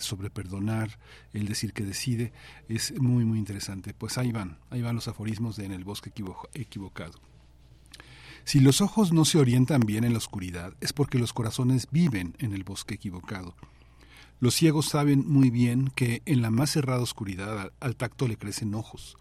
sobre 0.00 0.30
perdonar, 0.30 0.98
el 1.32 1.46
decir 1.46 1.72
que 1.72 1.84
decide, 1.84 2.32
es 2.68 2.98
muy, 3.00 3.24
muy 3.24 3.38
interesante. 3.38 3.92
Pues 3.94 4.18
ahí 4.18 4.32
van, 4.32 4.58
ahí 4.70 4.82
van 4.82 4.94
los 4.94 5.08
aforismos 5.08 5.56
de 5.56 5.64
En 5.64 5.72
el 5.72 5.84
bosque 5.84 6.12
equivocado. 6.54 7.33
Si 8.44 8.60
los 8.60 8.82
ojos 8.82 9.12
no 9.12 9.24
se 9.24 9.38
orientan 9.38 9.80
bien 9.80 10.04
en 10.04 10.12
la 10.12 10.18
oscuridad, 10.18 10.74
es 10.80 10.92
porque 10.92 11.18
los 11.18 11.32
corazones 11.32 11.88
viven 11.90 12.36
en 12.38 12.52
el 12.52 12.62
bosque 12.62 12.94
equivocado. 12.94 13.54
Los 14.38 14.54
ciegos 14.54 14.86
saben 14.86 15.24
muy 15.26 15.48
bien 15.48 15.90
que 15.94 16.20
en 16.26 16.42
la 16.42 16.50
más 16.50 16.70
cerrada 16.70 17.00
oscuridad 17.02 17.72
al, 17.80 17.96
tacto 17.96 18.28
le 18.28 18.36
crecen 18.36 18.74
ojos. 18.74 19.16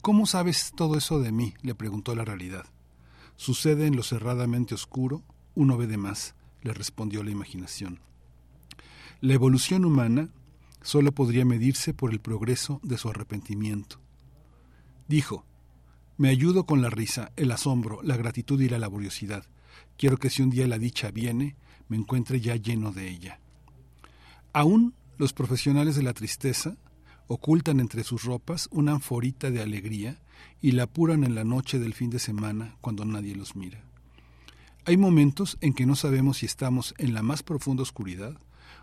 ¿Cómo 0.00 0.26
sabes 0.26 0.72
todo 0.76 0.96
eso 0.96 1.18
de 1.18 1.32
mí? 1.32 1.54
le 1.62 1.74
preguntó 1.74 2.14
la 2.14 2.24
realidad. 2.24 2.66
Sucede 3.36 3.86
en 3.86 3.96
lo 3.96 4.04
cerradamente 4.04 4.74
oscuro, 4.74 5.22
uno 5.56 5.76
ve 5.76 5.88
de 5.88 5.96
más, 5.96 6.34
le 6.62 6.72
respondió 6.72 7.24
la 7.24 7.32
imaginación. 7.32 7.98
La 9.20 9.34
evolución 9.34 9.84
humana 9.84 10.28
solo 10.82 11.12
podría 11.12 11.44
medirse 11.44 11.92
por 11.92 12.12
el 12.12 12.20
progreso 12.20 12.80
de 12.84 12.96
su 12.96 13.08
arrepentimiento. 13.08 13.98
Dijo, 15.08 15.44
me 16.20 16.28
ayudo 16.28 16.66
con 16.66 16.82
la 16.82 16.90
risa, 16.90 17.32
el 17.36 17.50
asombro, 17.50 18.02
la 18.02 18.14
gratitud 18.14 18.60
y 18.60 18.68
la 18.68 18.78
laboriosidad. 18.78 19.46
Quiero 19.96 20.18
que 20.18 20.28
si 20.28 20.42
un 20.42 20.50
día 20.50 20.66
la 20.66 20.76
dicha 20.76 21.10
viene, 21.10 21.56
me 21.88 21.96
encuentre 21.96 22.42
ya 22.42 22.56
lleno 22.56 22.92
de 22.92 23.08
ella. 23.08 23.40
Aún 24.52 24.92
los 25.16 25.32
profesionales 25.32 25.96
de 25.96 26.02
la 26.02 26.12
tristeza 26.12 26.76
ocultan 27.26 27.80
entre 27.80 28.04
sus 28.04 28.24
ropas 28.24 28.68
una 28.70 28.92
anforita 28.92 29.50
de 29.50 29.62
alegría 29.62 30.20
y 30.60 30.72
la 30.72 30.82
apuran 30.82 31.24
en 31.24 31.34
la 31.34 31.44
noche 31.44 31.78
del 31.78 31.94
fin 31.94 32.10
de 32.10 32.18
semana 32.18 32.76
cuando 32.82 33.06
nadie 33.06 33.34
los 33.34 33.56
mira. 33.56 33.82
Hay 34.84 34.98
momentos 34.98 35.56
en 35.62 35.72
que 35.72 35.86
no 35.86 35.96
sabemos 35.96 36.36
si 36.36 36.44
estamos 36.44 36.94
en 36.98 37.14
la 37.14 37.22
más 37.22 37.42
profunda 37.42 37.82
oscuridad 37.82 38.36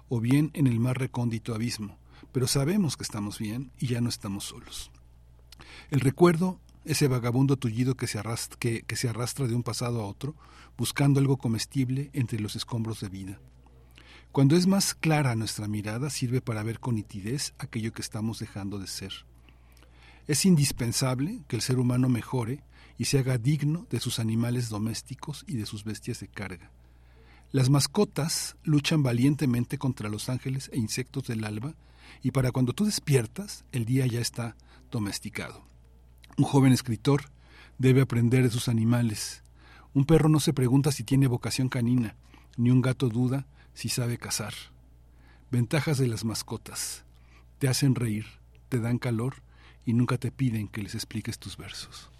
o 0.09 0.19
bien 0.19 0.49
en 0.55 0.65
el 0.65 0.79
más 0.79 0.97
recóndito 0.97 1.53
abismo, 1.53 1.99
pero 2.31 2.47
sabemos 2.47 2.97
que 2.97 3.03
estamos 3.03 3.37
bien 3.37 3.69
y 3.77 3.85
ya 3.85 4.01
no 4.01 4.09
estamos 4.09 4.45
solos. 4.45 4.89
El 5.91 5.99
recuerdo 5.99 6.59
ese 6.87 7.09
vagabundo 7.09 7.57
tullido 7.57 7.95
que 7.95 8.07
se, 8.07 8.17
arrastra, 8.17 8.57
que, 8.57 8.95
se 8.95 9.09
arrastra 9.09 9.45
de 9.45 9.55
un 9.55 9.63
pasado 9.63 10.01
a 10.01 10.05
otro, 10.05 10.35
buscando 10.77 11.19
algo 11.19 11.37
comestible 11.37 12.09
entre 12.13 12.39
los 12.39 12.55
escombros 12.55 13.01
de 13.01 13.09
vida. 13.09 13.39
Cuando 14.31 14.55
es 14.55 14.67
más 14.67 14.93
clara 14.93 15.35
nuestra 15.35 15.67
mirada, 15.67 16.09
sirve 16.09 16.41
para 16.41 16.63
ver 16.63 16.79
con 16.79 16.95
nitidez 16.95 17.53
aquello 17.59 17.91
que 17.91 18.01
estamos 18.01 18.39
dejando 18.39 18.79
de 18.79 18.87
ser. 18.87 19.11
Es 20.27 20.45
indispensable 20.45 21.41
que 21.47 21.57
el 21.57 21.61
ser 21.61 21.77
humano 21.77 22.07
mejore 22.07 22.63
y 22.97 23.05
se 23.05 23.19
haga 23.19 23.37
digno 23.37 23.85
de 23.89 23.99
sus 23.99 24.19
animales 24.19 24.69
domésticos 24.69 25.43
y 25.45 25.55
de 25.55 25.65
sus 25.65 25.83
bestias 25.83 26.21
de 26.21 26.29
carga. 26.29 26.71
Las 27.51 27.69
mascotas 27.69 28.55
luchan 28.63 29.03
valientemente 29.03 29.77
contra 29.77 30.09
los 30.09 30.29
ángeles 30.29 30.69
e 30.73 30.77
insectos 30.77 31.27
del 31.27 31.43
alba, 31.43 31.75
y 32.21 32.31
para 32.31 32.51
cuando 32.51 32.71
tú 32.73 32.85
despiertas, 32.85 33.65
el 33.73 33.83
día 33.83 34.07
ya 34.07 34.21
está 34.21 34.55
domesticado. 34.89 35.66
Un 36.37 36.43
joven 36.43 36.71
escritor 36.71 37.31
debe 37.79 38.01
aprender 38.01 38.43
de 38.43 38.51
sus 38.51 38.67
animales. 38.67 39.41
Un 39.95 40.05
perro 40.05 40.29
no 40.29 40.39
se 40.39 40.53
pregunta 40.53 40.91
si 40.91 41.03
tiene 41.03 41.25
vocación 41.25 41.67
canina, 41.67 42.15
ni 42.57 42.69
un 42.69 42.81
gato 42.81 43.09
duda 43.09 43.47
si 43.73 43.89
sabe 43.89 44.19
cazar. 44.19 44.53
Ventajas 45.49 45.97
de 45.97 46.07
las 46.07 46.25
mascotas. 46.25 47.03
Te 47.57 47.67
hacen 47.67 47.95
reír, 47.95 48.27
te 48.69 48.79
dan 48.79 48.99
calor 48.99 49.41
y 49.83 49.93
nunca 49.93 50.19
te 50.19 50.31
piden 50.31 50.67
que 50.67 50.83
les 50.83 50.93
expliques 50.93 51.39
tus 51.39 51.57
versos. 51.57 52.11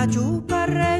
pa' 0.00 0.06
chuparre 0.08 0.99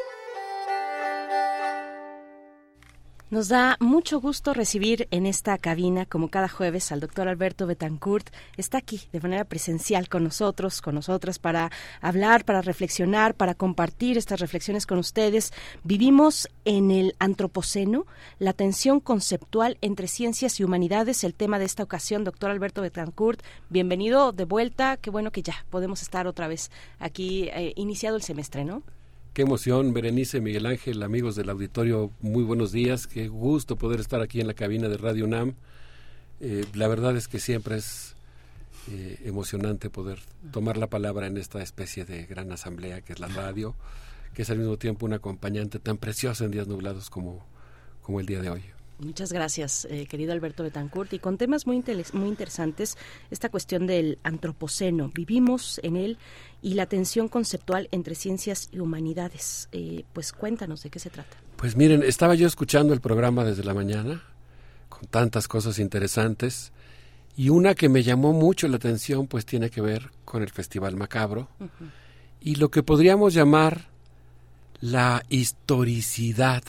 Nos 3.31 3.47
da 3.47 3.77
mucho 3.79 4.19
gusto 4.19 4.53
recibir 4.53 5.07
en 5.09 5.25
esta 5.25 5.57
cabina, 5.57 6.05
como 6.05 6.27
cada 6.27 6.49
jueves, 6.49 6.91
al 6.91 6.99
doctor 6.99 7.29
Alberto 7.29 7.65
Betancourt. 7.65 8.29
Está 8.57 8.79
aquí 8.79 9.03
de 9.13 9.21
manera 9.21 9.45
presencial 9.45 10.09
con 10.09 10.25
nosotros, 10.25 10.81
con 10.81 10.95
nosotras, 10.95 11.39
para 11.39 11.71
hablar, 12.01 12.43
para 12.43 12.61
reflexionar, 12.61 13.33
para 13.33 13.55
compartir 13.55 14.17
estas 14.17 14.41
reflexiones 14.41 14.85
con 14.85 14.97
ustedes. 14.97 15.53
Vivimos 15.85 16.49
en 16.65 16.91
el 16.91 17.15
Antropoceno, 17.19 18.05
la 18.37 18.51
tensión 18.51 18.99
conceptual 18.99 19.77
entre 19.79 20.09
ciencias 20.09 20.59
y 20.59 20.65
humanidades, 20.65 21.23
el 21.23 21.33
tema 21.33 21.57
de 21.57 21.63
esta 21.63 21.83
ocasión, 21.83 22.25
doctor 22.25 22.51
Alberto 22.51 22.81
Betancourt. 22.81 23.41
Bienvenido 23.69 24.33
de 24.33 24.43
vuelta. 24.43 24.97
Qué 24.97 25.09
bueno 25.09 25.31
que 25.31 25.41
ya 25.41 25.65
podemos 25.69 26.01
estar 26.01 26.27
otra 26.27 26.49
vez 26.49 26.69
aquí, 26.99 27.47
eh, 27.53 27.71
iniciado 27.77 28.17
el 28.17 28.23
semestre, 28.23 28.65
¿no? 28.65 28.83
Qué 29.33 29.43
emoción, 29.43 29.93
Berenice, 29.93 30.41
Miguel 30.41 30.65
Ángel, 30.65 31.01
amigos 31.03 31.37
del 31.37 31.49
auditorio, 31.49 32.11
muy 32.19 32.43
buenos 32.43 32.73
días. 32.73 33.07
Qué 33.07 33.29
gusto 33.29 33.77
poder 33.77 34.01
estar 34.01 34.19
aquí 34.21 34.41
en 34.41 34.47
la 34.47 34.53
cabina 34.53 34.89
de 34.89 34.97
Radio 34.97 35.23
UNAM. 35.23 35.55
Eh, 36.41 36.65
la 36.73 36.89
verdad 36.89 37.15
es 37.15 37.29
que 37.29 37.39
siempre 37.39 37.77
es 37.77 38.17
eh, 38.89 39.21
emocionante 39.23 39.89
poder 39.89 40.19
tomar 40.51 40.75
la 40.75 40.87
palabra 40.87 41.27
en 41.27 41.37
esta 41.37 41.63
especie 41.63 42.03
de 42.03 42.25
gran 42.25 42.51
asamblea 42.51 42.99
que 42.99 43.13
es 43.13 43.21
la 43.21 43.29
radio, 43.29 43.73
que 44.33 44.41
es 44.41 44.49
al 44.49 44.57
mismo 44.57 44.75
tiempo 44.75 45.05
un 45.05 45.13
acompañante 45.13 45.79
tan 45.79 45.95
precioso 45.95 46.43
en 46.43 46.51
días 46.51 46.67
nublados 46.67 47.09
como, 47.09 47.45
como 48.01 48.19
el 48.19 48.25
día 48.25 48.41
de 48.41 48.49
hoy. 48.49 48.63
Muchas 49.01 49.33
gracias, 49.33 49.85
eh, 49.89 50.05
querido 50.05 50.31
Alberto 50.31 50.61
Betancourt. 50.61 51.11
Y 51.13 51.19
con 51.19 51.39
temas 51.39 51.65
muy, 51.65 51.83
muy 52.13 52.27
interesantes, 52.27 52.97
esta 53.31 53.49
cuestión 53.49 53.87
del 53.87 54.19
antropoceno. 54.21 55.09
Vivimos 55.11 55.79
en 55.81 55.95
él 55.95 56.19
y 56.61 56.75
la 56.75 56.85
tensión 56.85 57.27
conceptual 57.27 57.87
entre 57.91 58.15
ciencias 58.15 58.69
y 58.71 58.79
humanidades. 58.79 59.69
Eh, 59.71 60.03
pues 60.13 60.31
cuéntanos 60.31 60.83
de 60.83 60.89
qué 60.89 60.99
se 60.99 61.09
trata. 61.09 61.37
Pues 61.55 61.75
miren, 61.75 62.03
estaba 62.03 62.35
yo 62.35 62.47
escuchando 62.47 62.93
el 62.93 63.01
programa 63.01 63.43
desde 63.43 63.63
la 63.63 63.73
mañana, 63.73 64.23
con 64.89 65.07
tantas 65.07 65.47
cosas 65.47 65.79
interesantes, 65.79 66.71
y 67.35 67.49
una 67.49 67.75
que 67.75 67.89
me 67.89 68.03
llamó 68.03 68.33
mucho 68.33 68.67
la 68.67 68.75
atención, 68.75 69.27
pues 69.27 69.45
tiene 69.45 69.69
que 69.69 69.81
ver 69.81 70.11
con 70.25 70.43
el 70.43 70.49
Festival 70.49 70.95
Macabro, 70.95 71.49
uh 71.59 71.63
-huh. 71.63 71.91
y 72.41 72.55
lo 72.55 72.69
que 72.69 72.83
podríamos 72.83 73.33
llamar 73.33 73.89
la 74.81 75.23
historicidad 75.29 76.63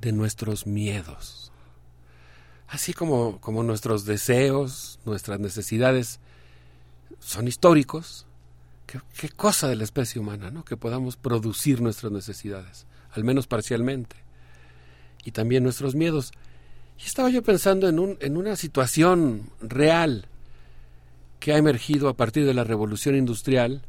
de 0.00 0.12
nuestros 0.12 0.66
miedos 0.66 1.40
así 2.70 2.92
como, 2.94 3.38
como 3.40 3.62
nuestros 3.62 4.04
deseos, 4.04 5.00
nuestras 5.04 5.40
necesidades 5.40 6.20
son 7.18 7.48
históricos, 7.48 8.26
¿qué, 9.16 9.28
cosa 9.30 9.68
de 9.68 9.76
la 9.76 9.84
especie 9.84 10.20
humana, 10.20 10.50
¿no? 10.50 10.64
Que 10.64 10.76
podamos 10.76 11.16
producir 11.16 11.80
nuestras 11.80 12.12
necesidades, 12.12 12.86
al 13.12 13.24
menos 13.24 13.46
parcialmente, 13.46 14.16
y 15.24 15.32
también 15.32 15.62
nuestros 15.62 15.94
miedos. 15.94 16.32
Y 16.98 17.06
estaba 17.06 17.30
yo 17.30 17.42
pensando 17.42 17.88
en, 17.88 17.98
un, 17.98 18.16
en 18.20 18.36
una 18.36 18.56
situación 18.56 19.50
real 19.60 20.26
que 21.38 21.52
ha 21.52 21.58
emergido 21.58 22.08
a 22.08 22.16
partir 22.16 22.44
de 22.44 22.54
la 22.54 22.64
revolución 22.64 23.16
industrial, 23.16 23.82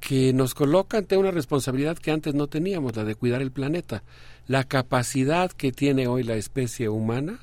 que 0.00 0.32
nos 0.32 0.54
coloca 0.54 0.98
ante 0.98 1.16
una 1.16 1.30
responsabilidad 1.30 1.96
que 1.96 2.10
antes 2.10 2.34
no 2.34 2.48
teníamos, 2.48 2.96
la 2.96 3.04
de 3.04 3.14
cuidar 3.14 3.40
el 3.40 3.52
planeta. 3.52 4.02
La 4.48 4.64
capacidad 4.64 5.52
que 5.52 5.70
tiene 5.70 6.08
hoy 6.08 6.24
la 6.24 6.34
especie 6.34 6.88
humana 6.88 7.38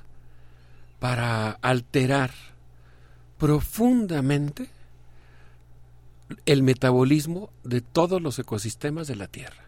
para 1.00 1.52
alterar 1.52 2.32
profundamente 3.38 4.70
el 6.46 6.64
metabolismo 6.64 7.50
de 7.64 7.82
todos 7.82 8.22
los 8.22 8.38
ecosistemas 8.40 9.08
de 9.08 9.16
la 9.16 9.28
Tierra. 9.28 9.64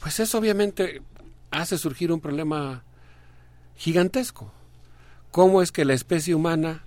Pues 0.00 0.20
eso 0.20 0.38
obviamente 0.38 1.02
hace 1.50 1.78
surgir 1.78 2.12
un 2.12 2.20
problema 2.20 2.84
gigantesco. 3.76 4.52
cómo 5.30 5.60
es 5.60 5.70
que 5.70 5.84
la 5.84 5.92
especie 5.92 6.34
humana, 6.34 6.82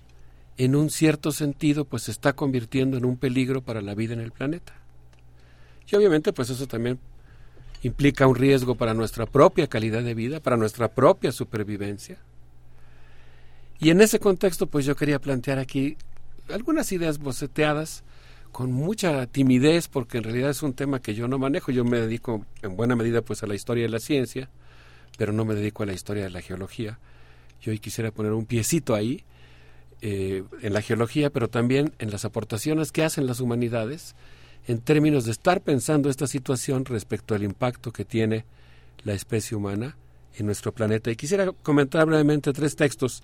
en 0.58 0.76
un 0.76 0.90
cierto 0.90 1.32
sentido, 1.32 1.86
pues 1.86 2.04
se 2.04 2.12
está 2.12 2.34
convirtiendo 2.34 2.98
en 2.98 3.06
un 3.06 3.16
peligro 3.16 3.62
para 3.62 3.82
la 3.82 3.94
vida 3.94 4.14
en 4.14 4.22
el 4.22 4.32
planeta. 4.32 4.74
Y 5.88 5.96
obviamente, 5.96 6.34
pues 6.34 6.50
eso 6.50 6.66
también 6.66 7.00
implica 7.84 8.26
un 8.26 8.36
riesgo 8.36 8.76
para 8.76 8.96
nuestra 8.96 9.28
propia 9.28 9.68
calidad 9.68 10.02
de 10.02 10.16
vida, 10.16 10.40
para 10.40 10.58
nuestra 10.58 10.88
propia 10.88 11.32
supervivencia. 11.32 12.18
Y 13.80 13.92
en 13.92 14.02
ese 14.02 14.20
contexto, 14.20 14.66
pues 14.68 14.86
yo 14.86 14.96
quería 14.96 15.20
plantear 15.20 15.60
aquí 15.60 15.96
algunas 16.50 16.92
ideas 16.92 17.20
boceteadas 17.20 18.04
con 18.52 18.72
mucha 18.72 19.26
timidez, 19.28 19.88
porque 19.88 20.18
en 20.18 20.24
realidad 20.24 20.50
es 20.50 20.64
un 20.64 20.74
tema 20.74 21.02
que 21.02 21.14
yo 21.14 21.28
no 21.28 21.38
manejo. 21.38 21.72
Yo 21.72 21.84
me 21.86 22.00
dedico 22.00 22.46
en 22.62 22.76
buena 22.76 22.96
medida 22.96 23.22
pues 23.22 23.44
a 23.44 23.48
la 23.48 23.56
historia 23.56 23.84
de 23.84 23.90
la 23.90 24.00
ciencia, 24.00 24.50
pero 25.18 25.34
no 25.34 25.46
me 25.46 25.56
dedico 25.56 25.84
a 25.84 25.86
la 25.86 25.94
historia 25.94 26.24
de 26.24 26.30
la 26.30 26.42
geología. 26.42 27.00
Yo 27.62 27.72
hoy 27.72 27.80
quisiera 27.80 28.12
poner 28.12 28.34
un 28.34 28.46
piecito 28.46 28.96
ahí, 28.96 29.24
eh, 30.02 30.44
en 30.62 30.72
la 30.72 30.82
geología, 30.82 31.30
pero 31.30 31.50
también 31.50 31.94
en 32.00 32.10
las 32.10 32.24
aportaciones 32.24 32.94
que 32.94 33.04
hacen 33.04 33.28
las 33.28 33.42
humanidades 33.42 34.16
en 34.66 34.80
términos 34.80 35.26
de 35.26 35.32
estar 35.32 35.60
pensando 35.60 36.10
esta 36.10 36.26
situación 36.26 36.86
respecto 36.86 37.36
al 37.36 37.44
impacto 37.44 37.92
que 37.92 38.06
tiene 38.06 38.46
la 39.04 39.14
especie 39.14 39.58
humana 39.58 39.98
en 40.38 40.46
nuestro 40.46 40.72
planeta. 40.74 41.12
Y 41.12 41.18
quisiera 41.18 41.52
comentar 41.64 42.06
brevemente 42.06 42.54
tres 42.54 42.78
textos. 42.78 43.22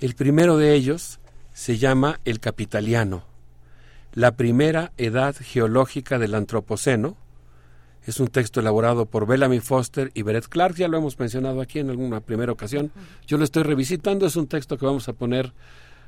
El 0.00 0.14
primero 0.14 0.58
de 0.58 0.74
ellos 0.74 1.18
se 1.54 1.78
llama 1.78 2.20
El 2.26 2.40
Capitaliano, 2.40 3.24
la 4.14 4.36
primera 4.36 4.92
edad 4.98 5.34
geológica 5.38 6.18
del 6.18 6.34
Antropoceno. 6.34 7.16
Es 8.04 8.18
un 8.20 8.28
texto 8.28 8.60
elaborado 8.60 9.06
por 9.06 9.26
Bellamy 9.26 9.60
Foster 9.60 10.10
y 10.14 10.22
Beret 10.22 10.48
Clark, 10.48 10.74
ya 10.74 10.88
lo 10.88 10.98
hemos 10.98 11.18
mencionado 11.18 11.60
aquí 11.60 11.78
en 11.78 11.90
alguna 11.90 12.20
primera 12.20 12.52
ocasión. 12.52 12.90
Yo 13.26 13.38
lo 13.38 13.44
estoy 13.44 13.62
revisitando, 13.62 14.26
es 14.26 14.36
un 14.36 14.48
texto 14.48 14.76
que 14.76 14.86
vamos 14.86 15.08
a 15.08 15.12
poner 15.12 15.52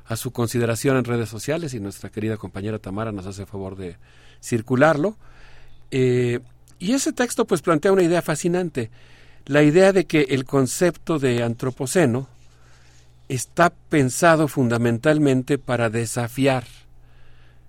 a 0.05 0.15
su 0.17 0.31
consideración 0.31 0.97
en 0.97 1.05
redes 1.05 1.29
sociales 1.29 1.73
y 1.73 1.79
nuestra 1.79 2.09
querida 2.09 2.37
compañera 2.37 2.79
Tamara 2.79 3.11
nos 3.11 3.25
hace 3.25 3.45
favor 3.45 3.75
de 3.75 3.97
circularlo. 4.41 5.17
Eh, 5.89 6.41
y 6.79 6.91
ese 6.91 7.13
texto 7.13 7.45
pues 7.45 7.61
plantea 7.61 7.93
una 7.93 8.03
idea 8.03 8.21
fascinante, 8.21 8.91
la 9.45 9.63
idea 9.63 9.93
de 9.93 10.05
que 10.05 10.23
el 10.29 10.43
concepto 10.43 11.17
de 11.17 11.43
antropoceno 11.43 12.27
está 13.29 13.71
pensado 13.71 14.47
fundamentalmente 14.47 15.57
para 15.57 15.89
desafiar 15.89 16.65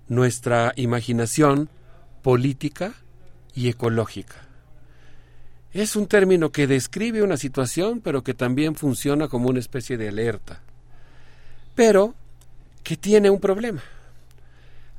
nuestra 0.07 0.73
imaginación 0.75 1.69
política 2.21 2.93
y 3.53 3.69
ecológica. 3.69 4.35
Es 5.73 5.95
un 5.95 6.07
término 6.07 6.51
que 6.51 6.67
describe 6.67 7.23
una 7.23 7.37
situación, 7.37 8.01
pero 8.01 8.23
que 8.23 8.33
también 8.33 8.75
funciona 8.75 9.27
como 9.27 9.49
una 9.49 9.59
especie 9.59 9.97
de 9.97 10.09
alerta. 10.09 10.61
Pero 11.75 12.15
que 12.83 12.97
tiene 12.97 13.29
un 13.29 13.39
problema. 13.39 13.83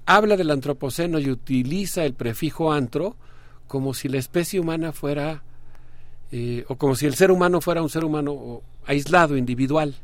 Habla 0.06 0.36
del 0.36 0.50
antropoceno 0.50 1.18
y 1.18 1.30
utiliza 1.30 2.04
el 2.04 2.14
prefijo 2.14 2.72
antro 2.72 3.16
como 3.66 3.94
si 3.94 4.08
la 4.08 4.18
especie 4.18 4.60
humana 4.60 4.92
fuera, 4.92 5.42
eh, 6.32 6.64
o 6.68 6.76
como 6.76 6.96
si 6.96 7.06
el 7.06 7.14
ser 7.14 7.30
humano 7.30 7.60
fuera 7.60 7.82
un 7.82 7.90
ser 7.90 8.04
humano 8.04 8.62
aislado, 8.86 9.36
individual. 9.36 9.94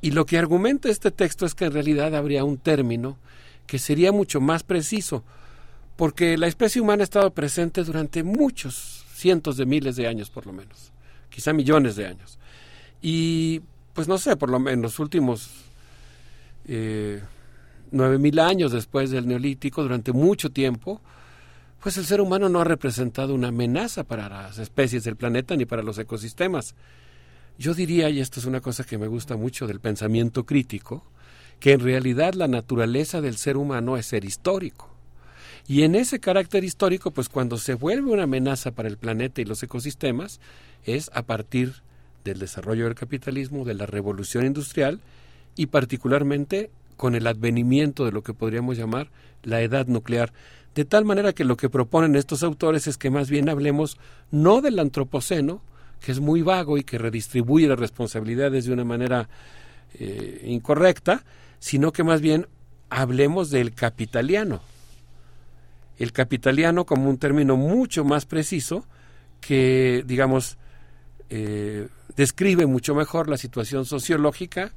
Y 0.00 0.10
lo 0.10 0.26
que 0.26 0.38
argumenta 0.38 0.88
este 0.88 1.10
texto 1.10 1.46
es 1.46 1.54
que 1.54 1.64
en 1.64 1.72
realidad 1.72 2.14
habría 2.14 2.44
un 2.44 2.58
término 2.58 3.16
que 3.66 3.78
sería 3.78 4.12
mucho 4.12 4.40
más 4.40 4.62
preciso, 4.62 5.24
porque 5.96 6.36
la 6.36 6.46
especie 6.46 6.80
humana 6.80 7.02
ha 7.02 7.04
estado 7.04 7.32
presente 7.32 7.84
durante 7.84 8.22
muchos, 8.22 9.04
cientos 9.14 9.56
de 9.56 9.66
miles 9.66 9.96
de 9.96 10.06
años 10.06 10.30
por 10.30 10.46
lo 10.46 10.52
menos, 10.52 10.92
quizá 11.30 11.52
millones 11.52 11.96
de 11.96 12.06
años. 12.06 12.38
Y 13.00 13.62
pues 13.92 14.08
no 14.08 14.18
sé, 14.18 14.36
por 14.36 14.50
lo 14.50 14.58
menos 14.58 14.82
los 14.82 14.98
últimos 14.98 15.50
eh, 16.66 17.22
nueve 17.90 18.18
mil 18.18 18.38
años 18.38 18.72
después 18.72 19.10
del 19.10 19.26
neolítico, 19.26 19.82
durante 19.82 20.12
mucho 20.12 20.50
tiempo, 20.50 21.00
pues 21.80 21.96
el 21.98 22.06
ser 22.06 22.20
humano 22.20 22.48
no 22.48 22.60
ha 22.60 22.64
representado 22.64 23.34
una 23.34 23.48
amenaza 23.48 24.04
para 24.04 24.28
las 24.28 24.58
especies 24.58 25.04
del 25.04 25.16
planeta 25.16 25.54
ni 25.54 25.66
para 25.66 25.82
los 25.82 25.98
ecosistemas. 25.98 26.74
Yo 27.58 27.74
diría, 27.74 28.10
y 28.10 28.20
esto 28.20 28.40
es 28.40 28.46
una 28.46 28.60
cosa 28.60 28.84
que 28.84 28.98
me 28.98 29.06
gusta 29.06 29.36
mucho 29.36 29.66
del 29.66 29.80
pensamiento 29.80 30.44
crítico, 30.44 31.04
que 31.60 31.72
en 31.72 31.80
realidad 31.80 32.34
la 32.34 32.48
naturaleza 32.48 33.20
del 33.20 33.36
ser 33.36 33.56
humano 33.56 33.96
es 33.96 34.06
ser 34.06 34.24
histórico. 34.24 34.90
Y 35.66 35.82
en 35.82 35.94
ese 35.94 36.20
carácter 36.20 36.62
histórico, 36.62 37.10
pues 37.10 37.28
cuando 37.28 37.56
se 37.56 37.74
vuelve 37.74 38.12
una 38.12 38.24
amenaza 38.24 38.72
para 38.72 38.88
el 38.88 38.98
planeta 38.98 39.40
y 39.40 39.44
los 39.44 39.62
ecosistemas, 39.62 40.40
es 40.84 41.10
a 41.14 41.22
partir 41.22 41.74
del 42.24 42.38
desarrollo 42.38 42.84
del 42.84 42.94
capitalismo, 42.94 43.64
de 43.64 43.74
la 43.74 43.86
revolución 43.86 44.44
industrial 44.44 45.00
y 45.56 45.66
particularmente 45.66 46.70
con 46.96 47.14
el 47.14 47.26
advenimiento 47.26 48.04
de 48.04 48.12
lo 48.12 48.22
que 48.22 48.34
podríamos 48.34 48.76
llamar 48.76 49.08
la 49.42 49.62
edad 49.62 49.86
nuclear. 49.86 50.32
De 50.74 50.84
tal 50.84 51.04
manera 51.04 51.32
que 51.32 51.44
lo 51.44 51.56
que 51.56 51.70
proponen 51.70 52.16
estos 52.16 52.42
autores 52.42 52.86
es 52.86 52.98
que 52.98 53.10
más 53.10 53.30
bien 53.30 53.48
hablemos 53.48 53.98
no 54.30 54.60
del 54.60 54.78
antropoceno, 54.78 55.62
que 56.00 56.12
es 56.12 56.20
muy 56.20 56.42
vago 56.42 56.76
y 56.76 56.84
que 56.84 56.98
redistribuye 56.98 57.68
las 57.68 57.78
responsabilidades 57.78 58.66
de 58.66 58.72
una 58.72 58.84
manera 58.84 59.28
eh, 59.94 60.42
incorrecta, 60.46 61.24
sino 61.58 61.92
que 61.92 62.04
más 62.04 62.20
bien 62.20 62.46
hablemos 62.90 63.50
del 63.50 63.74
capitaliano. 63.74 64.60
El 65.98 66.12
capitaliano 66.12 66.84
como 66.84 67.08
un 67.08 67.18
término 67.18 67.56
mucho 67.56 68.04
más 68.04 68.26
preciso 68.26 68.84
que, 69.40 70.02
digamos, 70.06 70.58
eh, 71.30 71.88
describe 72.16 72.66
mucho 72.66 72.94
mejor 72.94 73.28
la 73.28 73.36
situación 73.36 73.84
sociológica 73.84 74.72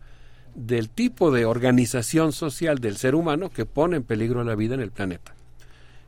del 0.56 0.90
tipo 0.90 1.32
de 1.32 1.46
organización 1.46 2.34
social 2.34 2.80
del 2.80 2.98
ser 2.98 3.16
humano 3.16 3.50
que 3.50 3.66
pone 3.66 3.98
en 3.98 4.04
peligro 4.04 4.44
la 4.44 4.56
vida 4.56 4.76
en 4.76 4.82
el 4.82 4.92
planeta. 4.92 5.34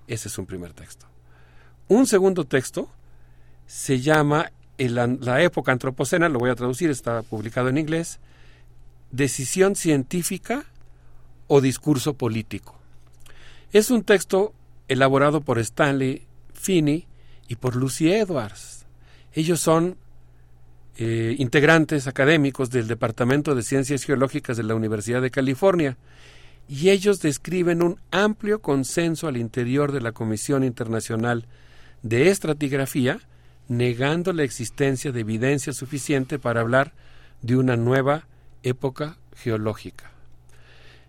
Ese 0.07 0.27
es 0.27 0.37
un 0.37 0.45
primer 0.45 0.73
texto. 0.73 1.05
Un 1.87 2.07
segundo 2.07 2.45
texto 2.45 2.89
se 3.67 3.99
llama 3.99 4.51
La 4.77 5.41
época 5.43 5.71
antropocena, 5.71 6.29
lo 6.29 6.39
voy 6.39 6.49
a 6.49 6.55
traducir, 6.55 6.89
está 6.89 7.21
publicado 7.21 7.69
en 7.69 7.77
inglés, 7.77 8.19
Decisión 9.11 9.75
científica 9.75 10.65
o 11.47 11.61
discurso 11.61 12.13
político. 12.13 12.77
Es 13.71 13.91
un 13.91 14.03
texto 14.03 14.53
elaborado 14.87 15.41
por 15.41 15.59
Stanley 15.59 16.27
Finney 16.53 17.07
y 17.47 17.55
por 17.55 17.75
Lucy 17.75 18.11
Edwards. 18.11 18.85
Ellos 19.33 19.59
son 19.59 19.97
eh, 20.97 21.35
integrantes 21.37 22.07
académicos 22.07 22.69
del 22.71 22.87
Departamento 22.87 23.55
de 23.55 23.63
Ciencias 23.63 24.03
Geológicas 24.03 24.57
de 24.57 24.63
la 24.63 24.75
Universidad 24.75 25.21
de 25.21 25.31
California, 25.31 25.97
y 26.67 26.89
ellos 26.89 27.19
describen 27.19 27.81
un 27.81 27.99
amplio 28.11 28.61
consenso 28.61 29.27
al 29.27 29.37
interior 29.37 29.91
de 29.91 30.01
la 30.01 30.11
Comisión 30.11 30.63
Internacional 30.63 31.47
de 32.03 32.29
Estratigrafía, 32.29 33.19
negando 33.67 34.33
la 34.33 34.43
existencia 34.43 35.11
de 35.11 35.21
evidencia 35.21 35.73
suficiente 35.73 36.37
para 36.37 36.61
hablar 36.61 36.93
de 37.41 37.55
una 37.55 37.75
nueva 37.75 38.27
época 38.63 39.17
geológica. 39.35 40.11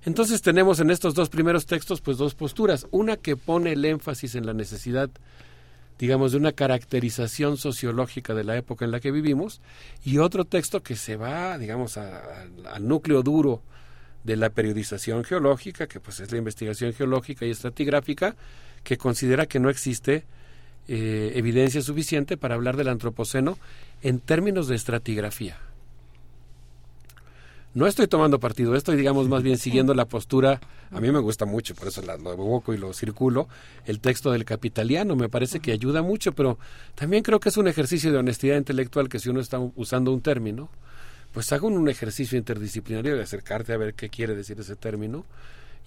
Entonces 0.04 0.40
tenemos 0.40 0.80
en 0.80 0.90
estos 0.90 1.14
dos 1.14 1.28
primeros 1.28 1.66
textos 1.66 2.00
pues 2.00 2.16
dos 2.16 2.34
posturas, 2.34 2.86
una 2.90 3.16
que 3.16 3.36
pone 3.36 3.72
el 3.72 3.84
énfasis 3.84 4.34
en 4.34 4.46
la 4.46 4.54
necesidad 4.54 5.10
digamos, 6.00 6.32
de 6.32 6.38
una 6.38 6.52
caracterización 6.52 7.58
sociológica 7.58 8.32
de 8.32 8.42
la 8.42 8.56
época 8.56 8.86
en 8.86 8.90
la 8.90 9.00
que 9.00 9.10
vivimos, 9.10 9.60
y 10.02 10.16
otro 10.16 10.46
texto 10.46 10.82
que 10.82 10.96
se 10.96 11.16
va, 11.16 11.58
digamos, 11.58 11.98
al 11.98 12.88
núcleo 12.88 13.22
duro 13.22 13.62
de 14.24 14.36
la 14.36 14.48
periodización 14.48 15.24
geológica, 15.24 15.86
que 15.86 16.00
pues 16.00 16.20
es 16.20 16.32
la 16.32 16.38
investigación 16.38 16.94
geológica 16.94 17.44
y 17.44 17.50
estratigráfica, 17.50 18.34
que 18.82 18.96
considera 18.96 19.44
que 19.44 19.60
no 19.60 19.68
existe 19.68 20.24
eh, 20.88 21.32
evidencia 21.34 21.82
suficiente 21.82 22.38
para 22.38 22.54
hablar 22.54 22.78
del 22.78 22.88
antropoceno 22.88 23.58
en 24.00 24.20
términos 24.20 24.68
de 24.68 24.76
estratigrafía. 24.76 25.58
No 27.72 27.86
estoy 27.86 28.08
tomando 28.08 28.40
partido, 28.40 28.74
estoy, 28.74 28.96
digamos, 28.96 29.28
más 29.28 29.44
bien 29.44 29.56
siguiendo 29.58 29.94
la 29.94 30.06
postura, 30.06 30.60
a 30.90 31.00
mí 31.00 31.12
me 31.12 31.20
gusta 31.20 31.46
mucho, 31.46 31.76
por 31.76 31.86
eso 31.86 32.02
lo 32.02 32.32
evoco 32.32 32.74
y 32.74 32.78
lo 32.78 32.92
circulo, 32.92 33.48
el 33.86 34.00
texto 34.00 34.32
del 34.32 34.44
capitaliano, 34.44 35.14
me 35.14 35.28
parece 35.28 35.60
que 35.60 35.70
ayuda 35.70 36.02
mucho, 36.02 36.32
pero 36.32 36.58
también 36.96 37.22
creo 37.22 37.38
que 37.38 37.48
es 37.48 37.56
un 37.56 37.68
ejercicio 37.68 38.10
de 38.10 38.18
honestidad 38.18 38.56
intelectual 38.56 39.08
que 39.08 39.20
si 39.20 39.28
uno 39.28 39.38
está 39.38 39.60
usando 39.76 40.12
un 40.12 40.20
término, 40.20 40.68
pues 41.32 41.52
hago 41.52 41.68
un 41.68 41.88
ejercicio 41.88 42.36
interdisciplinario 42.36 43.16
de 43.16 43.22
acercarte 43.22 43.72
a 43.72 43.76
ver 43.76 43.94
qué 43.94 44.08
quiere 44.08 44.34
decir 44.34 44.58
ese 44.58 44.74
término, 44.74 45.24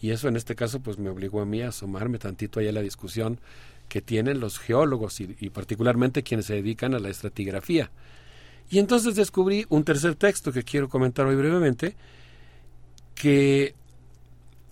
y 0.01 0.11
eso 0.11 0.29
en 0.29 0.37
este 0.37 0.55
caso 0.55 0.79
pues 0.79 0.97
me 0.97 1.09
obligó 1.09 1.41
a 1.41 1.45
mí 1.45 1.61
a 1.61 1.69
asomarme 1.69 2.17
tantito 2.17 2.61
allá 2.61 2.69
a 2.69 2.73
la 2.73 2.81
discusión 2.81 3.39
que 3.89 4.01
tienen 4.01 4.39
los 4.39 4.57
geólogos 4.57 5.19
y, 5.19 5.35
y 5.37 5.49
particularmente 5.49 6.23
quienes 6.23 6.45
se 6.45 6.53
dedican 6.55 6.93
a 6.93 6.99
la 6.99 7.09
estratigrafía 7.09 7.91
y 8.69 8.80
entonces 8.80 9.16
descubrí 9.16 9.66
un 9.69 9.83
tercer 9.83 10.16
texto 10.16 10.51
que 10.51 10.64
quiero 10.64 10.90
comentar 10.90 11.25
hoy 11.25 11.35
brevemente, 11.35 11.95
que 13.16 13.75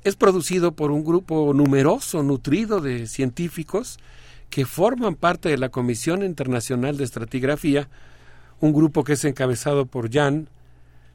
es 0.03 0.15
producido 0.15 0.71
por 0.73 0.91
un 0.91 1.03
grupo 1.03 1.53
numeroso, 1.53 2.23
nutrido 2.23 2.81
de 2.81 3.07
científicos 3.07 3.99
que 4.49 4.65
forman 4.65 5.15
parte 5.15 5.49
de 5.49 5.57
la 5.57 5.69
Comisión 5.69 6.23
Internacional 6.23 6.97
de 6.97 7.03
Estratigrafía, 7.03 7.89
un 8.59 8.73
grupo 8.73 9.03
que 9.03 9.13
es 9.13 9.23
encabezado 9.23 9.85
por 9.85 10.11
Jan 10.11 10.49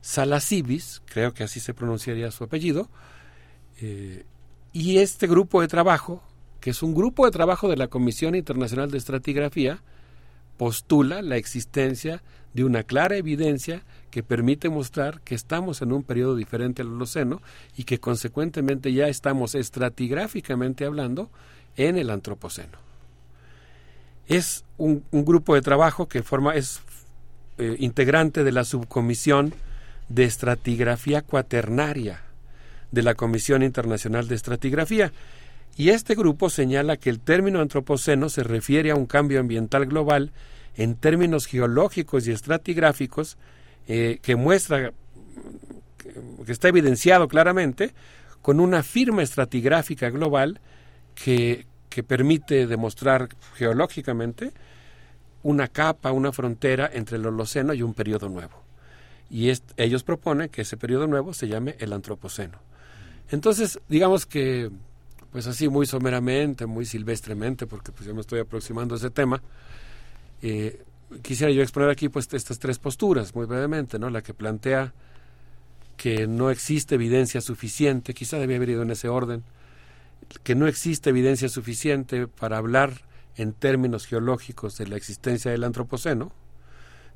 Salasibis, 0.00 1.02
creo 1.04 1.34
que 1.34 1.44
así 1.44 1.60
se 1.60 1.74
pronunciaría 1.74 2.30
su 2.30 2.44
apellido, 2.44 2.88
eh, 3.80 4.24
y 4.72 4.98
este 4.98 5.26
grupo 5.26 5.60
de 5.60 5.68
trabajo, 5.68 6.22
que 6.60 6.70
es 6.70 6.82
un 6.82 6.94
grupo 6.94 7.26
de 7.26 7.32
trabajo 7.32 7.68
de 7.68 7.76
la 7.76 7.88
Comisión 7.88 8.34
Internacional 8.34 8.90
de 8.90 8.98
Estratigrafía, 8.98 9.82
postula 10.56 11.22
la 11.22 11.36
existencia 11.36 12.22
de 12.54 12.64
una 12.64 12.82
clara 12.82 13.16
evidencia 13.16 13.82
que 14.10 14.22
permite 14.22 14.70
mostrar 14.70 15.20
que 15.20 15.34
estamos 15.34 15.82
en 15.82 15.92
un 15.92 16.02
periodo 16.02 16.36
diferente 16.36 16.82
al 16.82 16.88
Holoceno 16.88 17.42
y 17.76 17.84
que 17.84 18.00
consecuentemente 18.00 18.92
ya 18.92 19.08
estamos 19.08 19.54
estratigráficamente 19.54 20.86
hablando 20.86 21.30
en 21.76 21.98
el 21.98 22.10
Antropoceno. 22.10 22.78
Es 24.26 24.64
un, 24.78 25.04
grupo 25.12 25.54
de 25.54 25.60
trabajo 25.60 26.08
que 26.08 26.22
forma, 26.22 26.54
es 26.54 26.80
eh, 27.58 27.76
integrante 27.78 28.42
de 28.42 28.52
la 28.52 28.64
subcomisión 28.64 29.52
de 30.08 30.24
estratigrafía 30.24 31.22
cuaternaria 31.22 32.22
de 32.90 33.02
la 33.02 33.14
Comisión 33.14 33.62
Internacional 33.62 34.28
de 34.28 34.34
Estratigrafía. 34.34 35.12
Y 35.76 35.90
este 35.90 36.14
grupo 36.14 36.48
señala 36.48 36.96
que 36.96 37.10
el 37.10 37.20
término 37.20 37.60
antropoceno 37.60 38.30
se 38.30 38.42
refiere 38.42 38.90
a 38.90 38.94
un 38.94 39.06
cambio 39.06 39.40
ambiental 39.40 39.86
global 39.86 40.32
en 40.74 40.96
términos 40.96 41.46
geológicos 41.46 42.26
y 42.26 42.32
estratigráficos 42.32 43.36
eh, 43.86 44.18
que 44.22 44.36
muestra, 44.36 44.92
que 46.44 46.52
está 46.52 46.68
evidenciado 46.68 47.28
claramente, 47.28 47.92
con 48.40 48.58
una 48.60 48.82
firma 48.82 49.22
estratigráfica 49.22 50.08
global 50.08 50.60
que, 51.14 51.66
que 51.90 52.02
permite 52.02 52.66
demostrar 52.66 53.28
geológicamente 53.54 54.52
una 55.42 55.68
capa, 55.68 56.10
una 56.10 56.32
frontera 56.32 56.90
entre 56.92 57.18
el 57.18 57.26
Holoceno 57.26 57.74
y 57.74 57.82
un 57.82 57.94
periodo 57.94 58.28
nuevo. 58.28 58.62
Y 59.30 59.52
ellos 59.76 60.02
proponen 60.04 60.48
que 60.48 60.62
ese 60.62 60.76
periodo 60.76 61.06
nuevo 61.06 61.34
se 61.34 61.48
llame 61.48 61.76
el 61.78 61.92
Antropoceno. 61.92 62.58
Entonces, 63.30 63.80
digamos 63.88 64.26
que, 64.26 64.70
pues 65.36 65.46
así 65.48 65.68
muy 65.68 65.84
someramente, 65.84 66.64
muy 66.64 66.86
silvestremente, 66.86 67.66
porque 67.66 67.92
pues 67.92 68.06
ya 68.06 68.14
me 68.14 68.22
estoy 68.22 68.40
aproximando 68.40 68.94
a 68.94 68.96
ese 68.96 69.10
tema, 69.10 69.42
eh, 70.40 70.82
quisiera 71.20 71.52
yo 71.52 71.60
exponer 71.60 71.90
aquí 71.90 72.08
pues 72.08 72.26
estas 72.32 72.58
tres 72.58 72.78
posturas, 72.78 73.34
muy 73.34 73.44
brevemente, 73.44 73.98
¿no? 73.98 74.08
La 74.08 74.22
que 74.22 74.32
plantea 74.32 74.94
que 75.98 76.26
no 76.26 76.48
existe 76.48 76.94
evidencia 76.94 77.42
suficiente, 77.42 78.14
quizá 78.14 78.38
debía 78.38 78.56
haber 78.56 78.70
ido 78.70 78.80
en 78.80 78.90
ese 78.92 79.10
orden, 79.10 79.44
que 80.42 80.54
no 80.54 80.68
existe 80.68 81.10
evidencia 81.10 81.50
suficiente 81.50 82.28
para 82.28 82.56
hablar 82.56 83.02
en 83.36 83.52
términos 83.52 84.06
geológicos 84.06 84.78
de 84.78 84.86
la 84.86 84.96
existencia 84.96 85.50
del 85.50 85.64
antropoceno, 85.64 86.32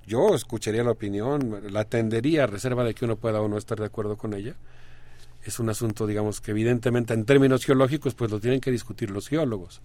yo 0.07 0.35
escucharía 0.35 0.85
la 0.85 0.91
opinión, 0.91 1.73
la 1.73 1.81
atendería 1.81 2.45
a 2.45 2.49
reserva 2.49 2.85
de 2.85 2.93
que 2.93 3.07
uno 3.07 3.17
pueda 3.17 3.41
o 3.41 3.49
no 3.49 3.57
estar 3.57 3.81
de 3.81 3.87
acuerdo 3.87 4.19
con 4.19 4.35
ella. 4.35 4.57
Es 5.44 5.59
un 5.59 5.70
asunto, 5.70 6.07
digamos, 6.07 6.41
que 6.41 6.51
evidentemente 6.51 7.15
en 7.15 7.25
términos 7.25 7.65
geológicos, 7.65 8.15
pues 8.15 8.31
lo 8.31 8.41
tienen 8.41 8.60
que 8.60 8.70
discutir 8.70 9.10
los 9.10 9.28
geólogos, 9.28 9.81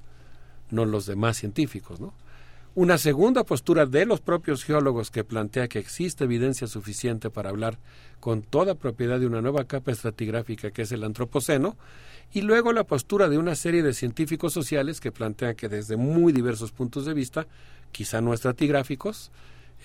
no 0.69 0.85
los 0.85 1.05
demás 1.05 1.37
científicos, 1.37 1.99
¿no? 1.99 2.13
Una 2.77 2.97
segunda 2.97 3.45
postura 3.45 3.85
de 3.85 4.05
los 4.05 4.19
propios 4.19 4.65
geólogos 4.65 5.09
que 5.09 5.23
plantea 5.23 5.69
que 5.69 5.79
existe 5.79 6.25
evidencia 6.25 6.67
suficiente 6.67 7.29
para 7.29 7.49
hablar 7.49 7.79
con 8.19 8.41
toda 8.41 8.75
propiedad 8.75 9.17
de 9.17 9.27
una 9.27 9.41
nueva 9.41 9.63
capa 9.63 9.93
estratigráfica 9.93 10.71
que 10.71 10.81
es 10.81 10.91
el 10.91 11.05
antropoceno, 11.05 11.77
y 12.33 12.41
luego 12.41 12.73
la 12.73 12.83
postura 12.83 13.29
de 13.29 13.37
una 13.37 13.55
serie 13.55 13.81
de 13.81 13.93
científicos 13.93 14.51
sociales 14.51 14.99
que 14.99 15.13
plantean 15.13 15.55
que 15.55 15.69
desde 15.69 15.95
muy 15.95 16.33
diversos 16.33 16.73
puntos 16.73 17.05
de 17.05 17.13
vista, 17.13 17.47
quizá 17.93 18.19
no 18.19 18.33
estratigráficos, 18.33 19.31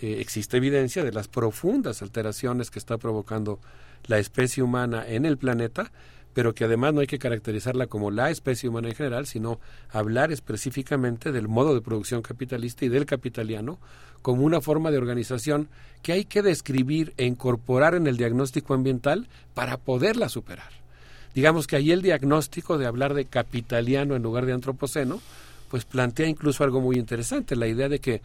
eh, 0.03 0.17
existe 0.19 0.57
evidencia 0.57 1.05
de 1.05 1.13
las 1.13 1.29
profundas 1.29 2.03
alteraciones 2.03 2.73
que 2.73 2.81
está 2.81 2.99
provocando 2.99 3.61
la 4.07 4.19
especie 4.19 4.63
humana 4.63 5.05
en 5.07 5.27
el 5.27 5.39
planeta 5.39 5.91
pero 6.33 6.55
que 6.55 6.65
además 6.65 6.95
no 6.95 7.01
hay 7.01 7.07
que 7.07 7.19
caracterizarla 7.19 7.87
como 7.87 8.11
la 8.11 8.31
especie 8.31 8.69
humana 8.69 8.89
en 8.89 8.95
general, 8.95 9.27
sino 9.27 9.59
hablar 9.91 10.31
específicamente 10.31 11.33
del 11.33 11.49
modo 11.49 11.75
de 11.75 11.81
producción 11.81 12.23
capitalista 12.23 12.85
y 12.85 12.89
del 12.89 13.07
capitaliano 13.07 13.79
como 14.23 14.45
una 14.45 14.61
forma 14.61 14.91
de 14.91 14.99
organización 14.99 15.69
que 16.03 16.13
hay 16.13 16.25
que 16.25 16.43
describir 16.43 17.15
e 17.17 17.25
incorporar 17.25 17.95
en 17.95 18.07
el 18.07 18.17
diagnóstico 18.17 18.75
ambiental 18.75 19.29
para 19.55 19.77
poderla 19.77 20.29
superar. 20.29 20.71
Digamos 21.35 21.67
que 21.67 21.77
ahí 21.77 21.91
el 21.91 22.03
diagnóstico 22.03 22.79
de 22.79 22.87
hablar 22.87 23.15
de 23.15 23.25
capitaliano 23.25 24.15
en 24.15 24.23
lugar 24.23 24.47
de 24.47 24.53
antropoceno, 24.53 25.21
pues 25.71 25.85
plantea 25.85 26.27
incluso 26.27 26.65
algo 26.65 26.81
muy 26.81 26.97
interesante, 26.97 27.57
la 27.57 27.69
idea 27.69 27.89
de 27.89 28.01
que 28.01 28.21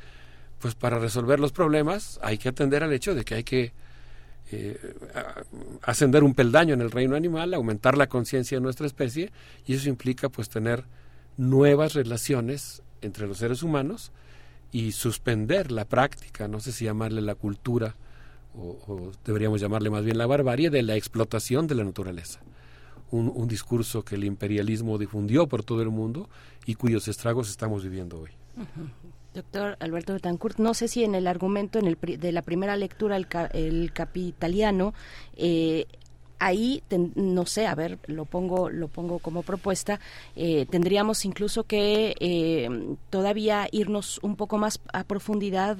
pues 0.60 0.74
para 0.74 1.00
resolver 1.00 1.40
los 1.40 1.52
problemas 1.52 2.20
hay 2.24 2.38
que 2.38 2.50
atender 2.50 2.84
al 2.84 2.94
hecho 2.94 3.14
de 3.14 3.24
que 3.24 3.36
hay 3.36 3.44
que 3.44 3.72
ascender 5.82 6.24
un 6.24 6.34
peldaño 6.34 6.74
en 6.74 6.82
el 6.82 6.92
reino 6.92 7.16
animal, 7.16 7.54
aumentar 7.54 7.98
la 7.98 8.08
conciencia 8.08 8.58
de 8.58 8.62
nuestra 8.62 8.88
especie 8.88 9.32
y 9.66 9.74
eso 9.74 9.90
implica 9.90 10.30
pues 10.30 10.50
tener 10.50 10.86
nuevas 11.38 11.94
relaciones 11.94 12.82
entre 13.02 13.28
los 13.28 13.38
seres 13.38 13.64
humanos 13.64 14.12
y 14.72 14.92
suspender 14.92 15.72
la 15.72 15.86
práctica, 15.86 16.48
no 16.48 16.60
sé 16.60 16.72
si 16.72 16.86
llamarle 16.86 17.22
la 17.22 17.36
cultura 17.36 17.96
o, 18.58 19.12
deberíamos 19.26 19.62
llamarle 19.62 19.90
más 19.90 20.04
bien 20.04 20.18
la 20.18 20.26
barbarie 20.26 20.70
de 20.70 20.82
la 20.82 20.96
explotación 20.96 21.68
de 21.68 21.76
la 21.76 21.84
naturaleza. 21.84 22.42
Un, 23.12 23.48
discurso 23.48 24.04
que 24.04 24.16
el 24.16 24.26
imperialismo 24.26 24.98
difundió 24.98 25.48
por 25.48 25.64
todo 25.64 25.82
el 25.82 25.90
mundo 25.90 26.30
y 26.66 26.76
cuyos 26.76 27.08
estragos 27.08 27.50
estamos 27.50 27.84
viviendo 27.84 28.20
hoy. 28.20 28.32
Doctor 29.36 29.76
Alberto 29.82 30.14
Betancourt, 30.14 30.60
no 30.60 30.74
sé 30.74 30.88
si 30.88 31.04
en 31.04 31.14
el 31.14 31.28
argumento 31.28 31.78
en 31.78 31.88
el, 31.88 31.98
de 32.00 32.32
la 32.32 32.42
primera 32.42 32.78
lectura, 32.78 33.18
el, 33.18 33.92
capitaliano, 33.94 34.94
eh, 35.36 35.86
ahí 36.40 36.82
no 37.16 37.46
sé 37.46 37.68
a 37.68 37.76
ver 37.76 38.00
lo 38.08 38.26
pongo 38.26 38.70
lo 38.70 38.90
pongo 38.90 39.20
como 39.20 39.42
propuesta 39.42 40.02
eh, 40.36 40.66
tendríamos 40.70 41.24
incluso 41.24 41.64
que 41.64 42.14
eh, 42.20 42.98
todavía 43.10 43.70
irnos 43.72 44.20
un 44.22 44.36
poco 44.36 44.58
más 44.58 44.82
a 44.92 45.06
profundidad 45.06 45.78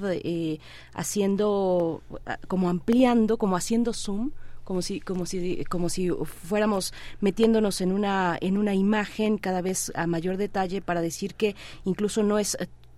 haciendo 0.94 2.02
como 2.48 2.70
ampliando 2.70 3.36
como 3.36 3.54
haciendo 3.54 3.92
zoom 3.92 4.30
como 4.64 4.80
si 4.80 5.00
como 5.00 5.26
si 5.26 5.62
como 5.66 5.90
si 5.90 6.08
fuéramos 6.08 6.94
metiéndonos 7.20 7.82
en 7.82 7.92
una 7.92 8.38
en 8.40 8.56
una 8.56 8.74
imagen 8.74 9.36
cada 9.36 9.60
vez 9.60 9.92
a 9.94 10.06
mayor 10.06 10.38
detalle 10.38 10.80
para 10.80 11.02
decir 11.02 11.34
que 11.34 11.54
incluso 11.84 12.22
no 12.22 12.38
es 12.38 12.56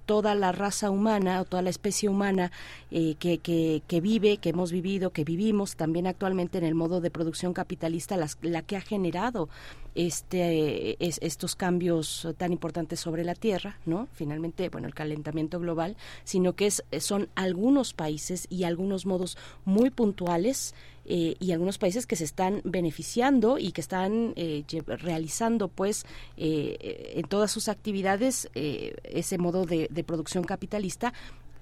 toda 0.08 0.34
la 0.34 0.52
raza 0.52 0.90
humana 0.90 1.42
o 1.42 1.44
toda 1.44 1.60
la 1.60 1.68
especie 1.68 2.08
humana 2.08 2.50
eh, 2.90 3.16
que, 3.18 3.40
que, 3.86 4.00
vive, 4.00 4.38
que 4.38 4.48
hemos 4.48 4.72
vivido, 4.72 5.10
que 5.10 5.22
vivimos 5.22 5.76
también 5.76 6.06
actualmente 6.06 6.56
en 6.56 6.64
el 6.64 6.74
modo 6.74 7.02
de 7.02 7.10
producción 7.10 7.52
capitalista, 7.52 8.16
la 8.40 8.62
que 8.62 8.76
ha 8.78 8.80
generado 8.80 9.50
este, 9.94 10.96
estos 11.04 11.56
cambios 11.56 12.26
tan 12.38 12.52
importantes 12.52 13.00
sobre 13.00 13.22
la 13.22 13.34
Tierra, 13.34 13.80
¿no? 13.84 14.08
Finalmente, 14.14 14.70
bueno, 14.70 14.88
el 14.88 14.94
calentamiento 14.94 15.60
global, 15.60 15.94
sino 16.24 16.54
que 16.54 16.68
es, 16.68 16.82
son 17.00 17.28
algunos 17.34 17.92
países 17.92 18.46
y 18.48 18.64
algunos 18.64 19.04
modos 19.04 19.36
muy 19.66 19.90
puntuales 19.90 20.74
eh, 21.10 21.36
y 21.38 21.52
algunos 21.52 21.78
países 21.78 22.06
que 22.06 22.16
se 22.16 22.24
están 22.24 22.60
beneficiando 22.64 23.58
y 23.58 23.72
que 23.72 23.80
están 23.80 24.34
eh, 24.36 24.62
realizando 24.86 25.68
pues 25.68 26.04
eh, 26.36 27.14
en 27.16 27.26
todas 27.26 27.50
sus 27.50 27.68
actividades 27.68 28.50
ese 28.54 29.38
modo 29.38 29.64
de, 29.64 29.88
producción 30.06 30.44
capitalista 30.44 31.14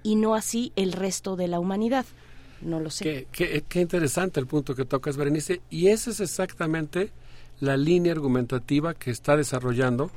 y 0.02 0.16
no 0.16 0.34
así 0.34 0.72
el 0.74 0.92
resto 0.92 1.36
de 1.36 1.46
la 1.46 1.60
humanidad. 1.60 2.06
No 2.60 2.80
lo 2.80 2.90
sé. 2.90 3.28
Qué, 3.30 3.80
interesante 3.80 4.40
el 4.40 4.48
punto 4.48 4.74
que 4.74 4.84
tocas, 4.84 5.16
Berenice. 5.16 5.60
Y 5.70 5.88
ese 5.88 6.10
es 6.10 6.18
exactamente 6.18 7.12
la 7.60 7.76
línea 7.76 8.12
argumentativa 8.12 8.94
que 8.94 9.12
está 9.12 9.36
desarrollando, 9.36 10.10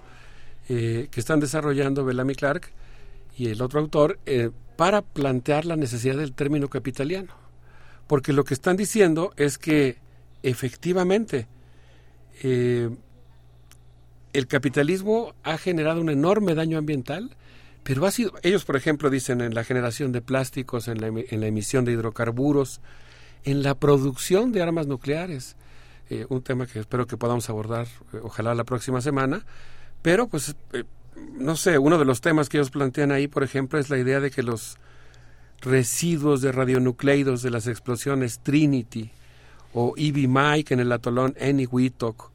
que 0.68 1.10
están 1.16 1.40
desarrollando 1.40 2.04
Bellamy 2.04 2.34
Clark 2.34 2.72
y 3.38 3.50
el 3.50 3.62
otro 3.62 3.80
autor 3.80 4.18
para 4.76 5.04
plantear 5.04 5.66
la 5.66 5.76
necesidad 5.76 6.18
del 6.18 6.34
término 6.34 6.68
capitaliano 6.68 7.49
porque 8.10 8.34
lo 8.34 8.44
que 8.44 8.56
están 8.56 8.76
diciendo 8.76 9.34
es 9.38 9.60
que 9.60 9.98
efectivamente 10.42 11.48
eh, 12.42 12.90
el 14.34 14.48
capitalismo 14.48 15.36
ha 15.44 15.60
generado 15.60 16.02
un 16.02 16.10
enorme 16.10 16.56
daño 16.56 16.80
ambiental, 16.80 17.38
pero 17.84 18.08
ha 18.08 18.12
sido, 18.12 18.34
ellos 18.42 18.66
por 18.66 18.76
ejemplo 18.76 19.12
dicen 19.12 19.42
en 19.42 19.54
la 19.54 19.64
generación 19.64 20.12
de 20.12 20.22
plásticos, 20.22 20.88
en 20.88 21.00
la, 21.02 21.08
emisión 21.48 21.86
de 21.86 21.92
hidrocarburos, 21.92 22.82
en 23.44 23.62
la 23.62 23.76
producción 23.76 24.54
de 24.54 24.64
armas 24.64 24.88
nucleares, 24.88 25.56
eh, 26.10 26.26
un 26.30 26.42
tema 26.42 26.66
que 26.66 26.80
espero 26.80 27.06
que 27.06 27.16
podamos 27.16 27.48
abordar, 27.48 27.86
eh, 28.12 28.22
ojalá 28.24 28.56
la 28.56 28.64
próxima 28.64 29.02
semana, 29.02 29.46
pero 30.02 30.28
pues, 30.28 30.56
no 31.38 31.56
sé, 31.56 31.78
uno 31.78 32.00
de 32.00 32.06
los 32.06 32.22
temas 32.22 32.50
que 32.50 32.58
ellos 32.58 32.72
plantean 32.72 33.12
ahí, 33.12 33.28
por 33.28 33.44
ejemplo, 33.44 33.78
es 33.78 33.92
la 33.92 34.00
idea 34.00 34.20
de 34.20 34.32
que 34.32 34.42
los 34.42 34.80
residuos 35.62 36.42
de 36.42 36.52
radionucleidos 36.52 37.42
de 37.42 37.50
las 37.50 37.68
explosiones 37.68 38.40
Trinity 38.40 39.12
o 39.74 39.94
Ivy 39.96 40.28
Mike 40.28 40.74
en 40.74 40.80
el 40.80 40.92
atolón 40.92 41.36
Eniwetok, 41.38 42.32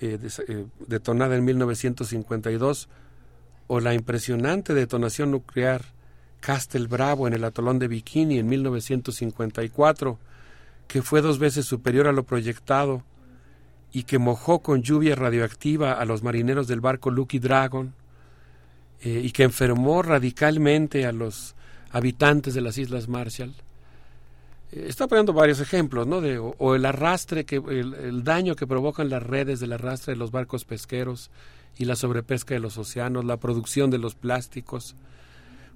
eh, 0.00 0.18
eh, 0.48 0.66
detonada 0.86 1.36
en 1.36 1.44
1952, 1.44 2.88
o 3.68 3.80
la 3.80 3.94
impresionante 3.94 4.74
detonación 4.74 5.30
nuclear 5.30 5.82
Castle 6.40 6.86
Bravo 6.86 7.26
en 7.26 7.34
el 7.34 7.44
atolón 7.44 7.78
de 7.78 7.88
Bikini 7.88 8.38
en 8.38 8.48
1954, 8.48 10.18
que 10.86 11.02
fue 11.02 11.20
dos 11.22 11.38
veces 11.38 11.66
superior 11.66 12.06
a 12.06 12.12
lo 12.12 12.24
proyectado 12.24 13.02
y 13.92 14.04
que 14.04 14.18
mojó 14.18 14.60
con 14.60 14.82
lluvia 14.82 15.14
radioactiva 15.14 15.92
a 15.94 16.04
los 16.04 16.22
marineros 16.22 16.68
del 16.68 16.80
barco 16.80 17.10
Lucky 17.10 17.38
Dragon 17.38 17.94
eh, 19.00 19.22
y 19.24 19.30
que 19.30 19.42
enfermó 19.42 20.02
radicalmente 20.02 21.06
a 21.06 21.12
los 21.12 21.56
habitantes 21.90 22.54
de 22.54 22.60
las 22.60 22.78
Islas 22.78 23.08
Marshall. 23.08 23.54
Eh, 24.72 24.86
está 24.88 25.06
poniendo 25.06 25.32
varios 25.32 25.60
ejemplos, 25.60 26.06
¿no? 26.06 26.20
De, 26.20 26.38
o, 26.38 26.74
el 26.74 26.84
arrastre, 26.84 27.44
que, 27.44 27.56
el, 27.56 27.94
el, 27.94 28.24
daño 28.24 28.56
que 28.56 28.66
provocan 28.66 29.08
las 29.08 29.22
redes 29.22 29.60
del 29.60 29.72
arrastre 29.72 30.14
de 30.14 30.18
los 30.18 30.30
barcos 30.30 30.64
pesqueros 30.64 31.30
y 31.78 31.84
la 31.84 31.96
sobrepesca 31.96 32.54
de 32.54 32.60
los 32.60 32.78
océanos, 32.78 33.24
la 33.24 33.36
producción 33.36 33.90
de 33.90 33.98
los 33.98 34.14
plásticos. 34.14 34.96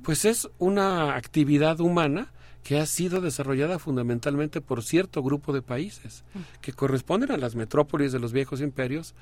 Pues 0.03 0.25
es 0.25 0.49
una 0.59 1.15
actividad 1.15 1.81
humana 1.81 2.33
que 2.63 2.79
ha 2.79 2.87
sido 2.87 3.21
desarrollada 3.21 3.79
fundamentalmente 3.79 4.61
por 4.61 4.83
cierto 4.83 5.23
grupo 5.23 5.53
de 5.53 5.63
países 5.63 6.25
que 6.61 6.73
corresponden 6.73 7.33
a 7.33 7.37
las 7.37 7.55
metrópolis 7.55 8.13
de 8.13 8.19
los 8.19 8.33
viejos 8.33 8.61
imperios 8.61 9.15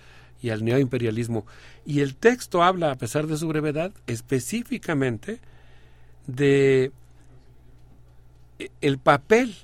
y 0.42 0.50
al 0.50 0.64
neoimperialismo. 0.64 1.46
Y 1.84 2.00
el 2.00 2.16
texto 2.16 2.62
habla, 2.62 2.90
a 2.92 2.96
pesar 2.96 3.26
de 3.26 3.36
su 3.36 3.48
brevedad, 3.48 3.92
específicamente 4.06 5.40
de 6.28 6.92
el 8.80 8.98
papel 8.98 9.56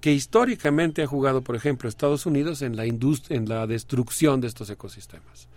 que 0.00 0.12
históricamente 0.12 1.02
ha 1.02 1.06
jugado, 1.06 1.42
por 1.42 1.54
ejemplo, 1.54 1.88
Estados 1.88 2.26
Unidos 2.26 2.62
en 2.62 2.76
la, 2.76 2.84
en 2.84 3.48
la 3.48 3.66
destrucción 3.68 4.40
de 4.40 4.48
estos 4.48 4.70
ecosistemas. 4.70 5.48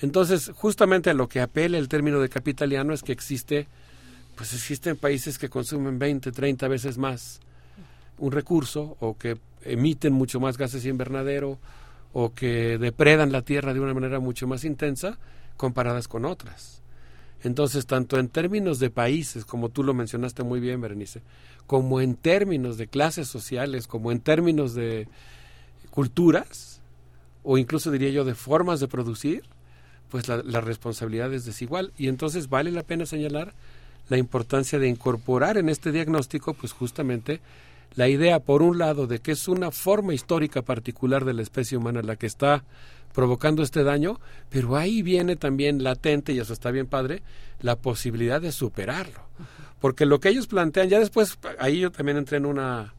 Entonces, 0.00 0.50
justamente 0.54 1.10
a 1.10 1.14
lo 1.14 1.28
que 1.28 1.40
apela 1.40 1.78
el 1.78 1.88
término 1.88 2.18
de 2.18 2.28
capitaliano 2.28 2.92
es 2.92 3.02
que 3.02 3.12
existe 3.12 3.68
pues 4.36 4.54
existen 4.54 4.96
países 4.96 5.38
que 5.38 5.48
consumen 5.48 5.98
20, 5.98 6.32
30 6.32 6.68
veces 6.68 6.98
más 6.98 7.40
un 8.18 8.32
recurso 8.32 8.96
o 9.00 9.16
que 9.16 9.38
emiten 9.62 10.12
mucho 10.12 10.40
más 10.40 10.56
gases 10.58 10.86
invernadero 10.86 11.58
o 12.12 12.34
que 12.34 12.78
depredan 12.78 13.32
la 13.32 13.42
tierra 13.42 13.74
de 13.74 13.80
una 13.80 13.94
manera 13.94 14.20
mucho 14.20 14.46
más 14.46 14.64
intensa 14.64 15.18
comparadas 15.56 16.08
con 16.08 16.24
otras. 16.24 16.81
Entonces, 17.44 17.86
tanto 17.86 18.18
en 18.18 18.28
términos 18.28 18.78
de 18.78 18.90
países, 18.90 19.44
como 19.44 19.68
tú 19.68 19.82
lo 19.82 19.94
mencionaste 19.94 20.42
muy 20.42 20.60
bien, 20.60 20.80
Berenice, 20.80 21.22
como 21.66 22.00
en 22.00 22.14
términos 22.14 22.76
de 22.76 22.86
clases 22.86 23.28
sociales, 23.28 23.86
como 23.86 24.12
en 24.12 24.20
términos 24.20 24.74
de 24.74 25.08
culturas, 25.90 26.80
o 27.42 27.58
incluso 27.58 27.90
diría 27.90 28.10
yo 28.10 28.24
de 28.24 28.34
formas 28.34 28.80
de 28.80 28.88
producir, 28.88 29.42
pues 30.08 30.28
la, 30.28 30.42
la 30.42 30.60
responsabilidad 30.60 31.32
es 31.34 31.44
desigual. 31.44 31.92
Y 31.98 32.08
entonces 32.08 32.48
vale 32.48 32.70
la 32.70 32.82
pena 32.82 33.06
señalar 33.06 33.54
la 34.08 34.18
importancia 34.18 34.78
de 34.78 34.88
incorporar 34.88 35.56
en 35.56 35.68
este 35.68 35.90
diagnóstico, 35.90 36.54
pues 36.54 36.72
justamente 36.72 37.40
la 37.94 38.08
idea, 38.08 38.40
por 38.40 38.62
un 38.62 38.78
lado, 38.78 39.06
de 39.06 39.18
que 39.18 39.32
es 39.32 39.48
una 39.48 39.70
forma 39.70 40.14
histórica 40.14 40.62
particular 40.62 41.24
de 41.24 41.34
la 41.34 41.42
especie 41.42 41.76
humana 41.76 42.02
la 42.02 42.16
que 42.16 42.26
está 42.26 42.64
provocando 43.12 43.62
este 43.62 43.84
daño, 43.84 44.18
pero 44.48 44.76
ahí 44.76 45.02
viene 45.02 45.36
también 45.36 45.82
latente, 45.82 46.32
y 46.32 46.38
eso 46.38 46.52
está 46.52 46.70
bien 46.70 46.86
padre, 46.86 47.22
la 47.60 47.76
posibilidad 47.76 48.40
de 48.40 48.52
superarlo. 48.52 49.20
Porque 49.80 50.06
lo 50.06 50.20
que 50.20 50.30
ellos 50.30 50.46
plantean, 50.46 50.88
ya 50.88 50.98
después, 50.98 51.38
ahí 51.58 51.80
yo 51.80 51.90
también 51.90 52.16
entré 52.16 52.38
en 52.38 52.46
una, 52.46 52.94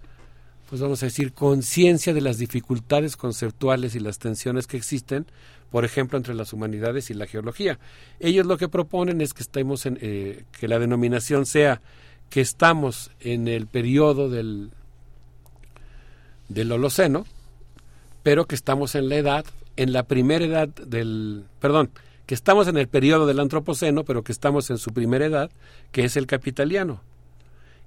pues 0.69 0.81
vamos 0.81 1.01
a 1.01 1.07
decir, 1.07 1.33
conciencia 1.33 2.13
de 2.13 2.21
las 2.21 2.37
dificultades 2.37 3.17
conceptuales 3.17 3.95
y 3.95 3.99
las 3.99 4.19
tensiones 4.19 4.67
que 4.67 4.77
existen, 4.77 5.25
por 5.71 5.85
ejemplo, 5.85 6.17
entre 6.17 6.35
las 6.35 6.53
humanidades 6.53 7.09
y 7.09 7.15
la 7.15 7.25
geología. 7.25 7.79
Ellos 8.19 8.45
lo 8.45 8.57
que 8.57 8.69
proponen 8.69 9.21
es 9.21 9.33
que 9.33 9.41
estemos 9.41 9.87
en, 9.87 9.97
eh, 10.01 10.43
que 10.51 10.67
la 10.67 10.77
denominación 10.77 11.47
sea 11.47 11.81
que 12.29 12.41
estamos 12.41 13.11
en 13.19 13.47
el 13.47 13.65
periodo 13.65 14.29
del, 14.29 14.71
del 16.49 16.71
Holoceno, 16.71 17.25
pero 18.23 18.45
que 18.45 18.55
estamos 18.55 18.95
en 18.95 19.09
la 19.09 19.15
edad, 19.15 19.45
en 19.75 19.93
la 19.93 20.03
primera 20.03 20.45
edad 20.45 20.67
del, 20.67 21.45
perdón, 21.59 21.91
que 22.25 22.35
estamos 22.35 22.67
en 22.67 22.77
el 22.77 22.87
periodo 22.87 23.25
del 23.25 23.39
Antropoceno, 23.39 24.05
pero 24.05 24.23
que 24.23 24.31
estamos 24.31 24.69
en 24.69 24.77
su 24.77 24.91
primera 24.91 25.25
edad, 25.25 25.51
que 25.91 26.05
es 26.05 26.15
el 26.15 26.25
capitaliano, 26.25 27.01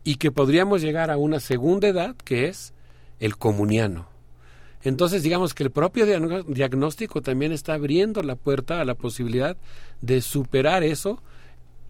y 0.04 0.16
que 0.16 0.30
podríamos 0.30 0.82
llegar 0.82 1.10
a 1.10 1.16
una 1.16 1.40
segunda 1.40 1.88
edad, 1.88 2.14
que 2.24 2.48
es 2.48 2.74
el 3.18 3.36
comuniano. 3.36 4.08
Entonces, 4.82 5.22
digamos 5.22 5.52
que 5.54 5.64
el 5.64 5.70
propio 5.70 6.06
diagnóstico 6.46 7.22
también 7.22 7.50
está 7.50 7.74
abriendo 7.74 8.22
la 8.22 8.36
puerta 8.36 8.80
a 8.80 8.84
la 8.84 8.94
posibilidad 8.94 9.56
de 10.00 10.20
superar 10.20 10.84
eso 10.84 11.20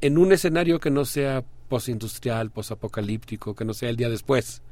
en 0.00 0.16
un 0.18 0.32
escenario 0.32 0.80
que 0.80 0.90
no 0.90 1.04
sea 1.04 1.44
postindustrial, 1.68 2.50
posapocalíptico, 2.50 3.54
que 3.54 3.64
no 3.64 3.74
sea 3.74 3.90
el 3.90 3.96
día 3.96 4.08
después, 4.08 4.62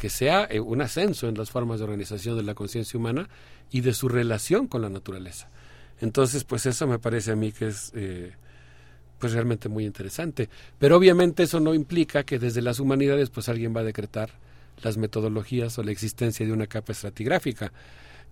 que 0.00 0.08
sea 0.08 0.48
eh, 0.50 0.60
un 0.60 0.80
ascenso 0.80 1.28
en 1.28 1.36
las 1.36 1.50
formas 1.50 1.78
de 1.78 1.84
organización 1.84 2.34
de 2.34 2.42
la 2.42 2.54
conciencia 2.54 2.98
humana 2.98 3.28
y 3.70 3.82
de 3.82 3.92
su 3.92 4.08
relación 4.08 4.66
con 4.66 4.80
la 4.80 4.88
naturaleza. 4.88 5.50
Entonces, 6.00 6.44
pues 6.44 6.64
eso 6.64 6.86
me 6.86 6.98
parece 6.98 7.32
a 7.32 7.36
mí 7.36 7.52
que 7.52 7.66
es 7.66 7.92
eh, 7.94 8.32
pues 9.18 9.34
realmente 9.34 9.68
muy 9.68 9.84
interesante. 9.84 10.48
Pero 10.78 10.96
obviamente 10.96 11.42
eso 11.42 11.60
no 11.60 11.74
implica 11.74 12.24
que 12.24 12.38
desde 12.38 12.62
las 12.62 12.80
humanidades 12.80 13.28
pues 13.28 13.50
alguien 13.50 13.76
va 13.76 13.80
a 13.80 13.84
decretar 13.84 14.30
las 14.82 14.96
metodologías 14.96 15.78
o 15.78 15.82
la 15.82 15.92
existencia 15.92 16.46
de 16.46 16.52
una 16.54 16.66
capa 16.66 16.92
estratigráfica. 16.92 17.70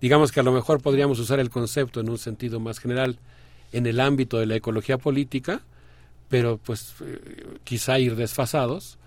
Digamos 0.01 0.31
que 0.31 0.39
a 0.39 0.43
lo 0.43 0.51
mejor 0.51 0.81
podríamos 0.81 1.19
usar 1.19 1.39
el 1.39 1.51
concepto 1.51 1.99
en 1.99 2.09
un 2.09 2.17
sentido 2.17 2.59
más 2.59 2.79
general 2.79 3.19
en 3.71 3.85
el 3.85 3.99
ámbito 3.99 4.39
de 4.39 4.47
la 4.47 4.55
ecología 4.55 4.97
política, 4.97 5.61
pero 6.29 6.57
pues 6.57 6.95
eh, 7.01 7.45
quizá 7.63 7.99
ir 7.99 8.15
desfasados 8.15 8.98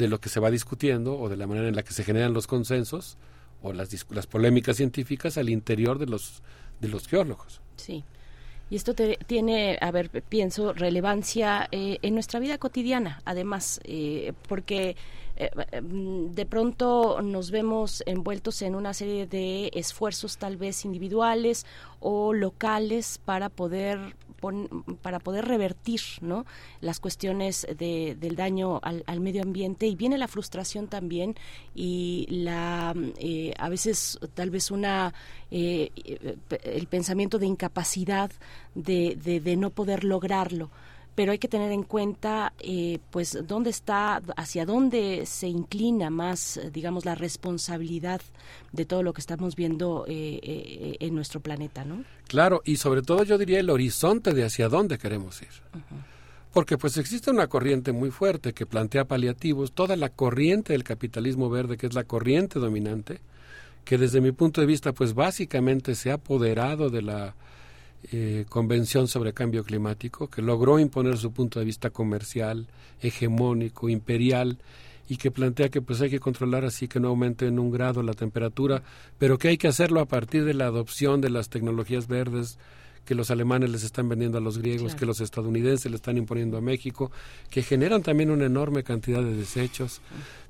de 0.00 0.08
lo 0.08 0.18
que 0.18 0.30
se 0.30 0.40
va 0.40 0.50
discutiendo 0.50 1.18
o 1.18 1.28
de 1.28 1.36
la 1.36 1.46
manera 1.46 1.68
en 1.68 1.76
la 1.76 1.82
que 1.82 1.92
se 1.92 2.04
generan 2.04 2.32
los 2.32 2.46
consensos 2.46 3.18
o 3.62 3.72
las, 3.74 4.06
las 4.10 4.26
polémicas 4.26 4.78
científicas 4.78 5.36
al 5.36 5.50
interior 5.50 5.98
de 5.98 6.06
los, 6.06 6.42
de 6.80 6.88
los 6.88 7.06
geólogos. 7.06 7.60
Sí. 7.76 8.02
Y 8.70 8.76
esto 8.76 8.94
tiene, 8.94 9.78
a 9.80 9.90
ver, 9.90 10.10
pienso, 10.28 10.72
relevancia 10.72 11.68
eh, 11.72 11.98
en 12.02 12.14
nuestra 12.14 12.38
vida 12.38 12.56
cotidiana, 12.56 13.20
además, 13.24 13.80
eh, 13.82 14.32
porque 14.48 14.96
eh, 15.36 15.50
mm, 15.82 16.26
de 16.34 16.46
pronto 16.46 17.20
nos 17.20 17.50
vemos 17.50 18.02
envueltos 18.06 18.62
en 18.62 18.76
una 18.76 18.94
serie 18.94 19.26
de 19.26 19.70
esfuerzos 19.74 20.38
tal 20.38 20.56
vez 20.56 20.84
individuales 20.84 21.66
o 21.98 22.32
locales 22.32 23.20
para 23.24 23.48
poder 23.48 24.14
para 25.02 25.18
poder 25.18 25.46
revertir 25.46 26.00
¿no? 26.20 26.46
las 26.80 27.00
cuestiones 27.00 27.66
de, 27.76 28.16
del 28.18 28.36
daño 28.36 28.80
al, 28.82 29.04
al, 29.06 29.20
medio 29.20 29.42
ambiente 29.42 29.86
y 29.86 29.96
viene 29.96 30.18
la 30.18 30.28
frustración 30.28 30.88
también 30.88 31.34
y 31.74 32.26
la 32.30 32.94
eh, 33.18 33.52
a 33.58 33.68
veces 33.68 34.18
tal 34.34 34.50
vez 34.50 34.70
una 34.70 35.12
eh, 35.50 35.90
el 36.64 36.86
pensamiento 36.86 37.38
de 37.38 37.46
incapacidad 37.46 38.30
de, 38.74 39.16
de 39.16 39.56
no 39.56 39.70
poder 39.70 40.04
lograrlo 40.04 40.70
pero 41.14 41.32
hay 41.32 41.38
que 41.38 41.48
tener 41.48 41.72
en 41.72 41.82
cuenta 41.82 42.52
eh, 42.60 42.98
pues 43.10 43.38
dónde 43.46 43.70
está 43.70 44.22
hacia 44.36 44.64
dónde 44.64 45.24
se 45.26 45.48
inclina 45.48 46.10
más 46.10 46.60
digamos 46.72 47.04
la 47.04 47.14
responsabilidad 47.14 48.20
de 48.72 48.84
todo 48.84 49.02
lo 49.02 49.12
que 49.12 49.20
estamos 49.20 49.56
viendo 49.56 50.04
eh, 50.08 50.40
eh, 50.42 50.96
en 51.00 51.14
nuestro 51.14 51.40
planeta 51.40 51.84
no 51.84 52.04
claro 52.26 52.62
y 52.64 52.76
sobre 52.76 53.02
todo 53.02 53.24
yo 53.24 53.38
diría 53.38 53.60
el 53.60 53.70
horizonte 53.70 54.32
de 54.32 54.44
hacia 54.44 54.68
dónde 54.68 54.98
queremos 54.98 55.42
ir. 55.42 55.48
Porque 56.52 56.76
pues 56.76 56.96
existe 56.96 57.30
una 57.30 57.46
corriente 57.46 57.92
muy 57.92 58.10
fuerte 58.10 58.52
que 58.52 58.66
plantea 58.66 59.04
paliativos 59.04 59.70
toda 59.70 59.94
la 59.94 60.08
corriente 60.08 60.72
del 60.72 60.82
capitalismo 60.82 61.48
verde 61.48 61.76
que 61.76 61.86
es 61.86 61.94
la 61.94 62.04
corriente 62.04 62.58
dominante 62.58 63.20
que 63.84 63.98
desde 63.98 64.20
mi 64.20 64.32
punto 64.32 64.60
de 64.60 64.66
vista 64.66 64.92
pues 64.92 65.14
básicamente 65.14 65.94
se 65.94 66.10
ha 66.10 66.14
apoderado 66.14 66.90
de 66.90 67.02
la 67.02 67.34
eh, 68.12 68.44
Convención 68.48 69.08
sobre 69.08 69.32
Cambio 69.32 69.64
Climático, 69.64 70.28
que 70.28 70.42
logró 70.42 70.78
imponer 70.78 71.16
su 71.18 71.32
punto 71.32 71.58
de 71.58 71.64
vista 71.64 71.90
comercial, 71.90 72.66
hegemónico, 73.00 73.88
imperial, 73.88 74.58
y 75.08 75.16
que 75.16 75.32
plantea 75.32 75.70
que 75.70 75.82
pues 75.82 76.00
hay 76.00 76.08
que 76.08 76.20
controlar 76.20 76.64
así 76.64 76.86
que 76.86 77.00
no 77.00 77.08
aumente 77.08 77.46
en 77.46 77.58
un 77.58 77.72
grado 77.72 78.00
la 78.02 78.14
temperatura, 78.14 78.84
pero 79.18 79.38
que 79.38 79.48
hay 79.48 79.58
que 79.58 79.66
hacerlo 79.66 80.00
a 80.00 80.06
partir 80.06 80.44
de 80.44 80.54
la 80.54 80.66
adopción 80.66 81.20
de 81.20 81.30
las 81.30 81.48
tecnologías 81.48 82.06
verdes 82.06 82.58
que 83.04 83.16
los 83.16 83.32
alemanes 83.32 83.70
les 83.70 83.82
están 83.82 84.08
vendiendo 84.08 84.38
a 84.38 84.40
los 84.40 84.58
griegos, 84.58 84.94
que 84.94 85.06
los 85.06 85.20
estadounidenses 85.20 85.90
le 85.90 85.96
están 85.96 86.16
imponiendo 86.16 86.56
a 86.56 86.60
México, 86.60 87.10
que 87.50 87.62
generan 87.62 88.02
también 88.02 88.30
una 88.30 88.46
enorme 88.46 88.84
cantidad 88.84 89.20
de 89.20 89.34
desechos. 89.34 90.00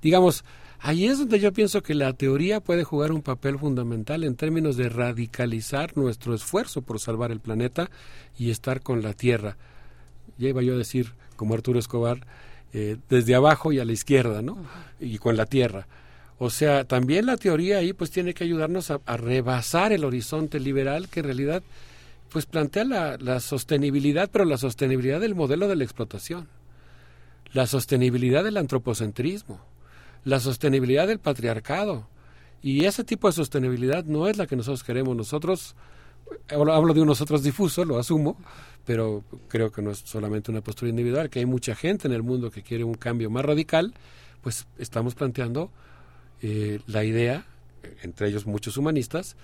Digamos, 0.02 0.44
Ahí 0.82 1.06
es 1.06 1.18
donde 1.18 1.38
yo 1.40 1.52
pienso 1.52 1.82
que 1.82 1.94
la 1.94 2.14
teoría 2.14 2.60
puede 2.60 2.84
jugar 2.84 3.12
un 3.12 3.20
papel 3.20 3.58
fundamental 3.58 4.24
en 4.24 4.34
términos 4.34 4.78
de 4.78 4.88
radicalizar 4.88 5.94
nuestro 5.94 6.34
esfuerzo 6.34 6.80
por 6.80 6.98
salvar 6.98 7.30
el 7.30 7.40
planeta 7.40 7.90
y 8.38 8.50
estar 8.50 8.80
con 8.80 9.02
la 9.02 9.12
Tierra. 9.12 9.58
Ya 10.38 10.48
iba 10.48 10.62
yo 10.62 10.72
a 10.72 10.78
decir, 10.78 11.12
como 11.36 11.52
Arturo 11.52 11.78
Escobar, 11.78 12.26
eh, 12.72 12.96
desde 13.10 13.34
abajo 13.34 13.72
y 13.72 13.78
a 13.78 13.84
la 13.84 13.92
izquierda, 13.92 14.40
¿no? 14.40 14.56
Y 14.98 15.18
con 15.18 15.36
la 15.36 15.44
Tierra. 15.44 15.86
O 16.38 16.48
sea, 16.48 16.84
también 16.84 17.26
la 17.26 17.36
teoría 17.36 17.76
ahí 17.76 17.92
pues 17.92 18.10
tiene 18.10 18.32
que 18.32 18.44
ayudarnos 18.44 18.90
a, 18.90 18.98
rebasar 19.18 19.92
el 19.92 20.04
horizonte 20.04 20.60
liberal 20.60 21.10
que 21.10 21.20
en 21.20 21.26
realidad 21.26 21.62
pues 22.32 22.46
plantea 22.46 22.84
la, 22.84 23.18
la 23.18 23.40
sostenibilidad, 23.40 24.30
pero 24.32 24.46
la 24.46 24.56
sostenibilidad 24.56 25.20
del 25.20 25.34
modelo 25.34 25.68
de 25.68 25.76
la 25.76 25.84
explotación, 25.84 26.48
la 27.52 27.66
sostenibilidad 27.66 28.42
del 28.44 28.56
antropocentrismo, 28.56 29.60
la 30.24 30.40
sostenibilidad 30.40 31.06
del 31.06 31.18
patriarcado 31.18 32.08
Y 32.62 32.84
ese 32.84 33.04
tipo 33.04 33.26
de 33.26 33.32
sostenibilidad 33.32 34.04
no 34.04 34.26
es 34.28 34.36
la 34.36 34.46
que 34.46 34.54
nosotros 34.54 34.84
queremos. 34.84 35.16
Nosotros, 35.16 35.74
hablo 36.50 36.92
de 36.92 37.00
un 37.00 37.06
nosotros 37.06 37.42
difuso, 37.42 37.86
lo 37.86 37.98
asumo, 37.98 38.36
pero 38.84 39.24
creo 39.48 39.72
que 39.72 39.80
no 39.80 39.90
es 39.90 39.98
solamente 40.04 40.50
una 40.50 40.60
postura 40.60 40.90
individual, 40.90 41.30
que 41.30 41.38
hay 41.38 41.46
mucha 41.46 41.74
gente 41.74 42.06
en 42.06 42.12
el 42.12 42.22
mundo 42.22 42.50
que 42.50 42.62
quiere 42.62 42.84
un 42.84 42.94
cambio 42.94 43.30
más 43.30 43.44
radical, 43.46 43.94
pues 44.42 44.66
estamos 44.78 45.14
planteando 45.14 45.70
eh, 46.42 46.80
la 46.86 47.02
idea, 47.02 47.46
entre 48.02 48.28
ellos 48.28 48.46
muchos 48.46 48.76
humanistas, 48.76 49.36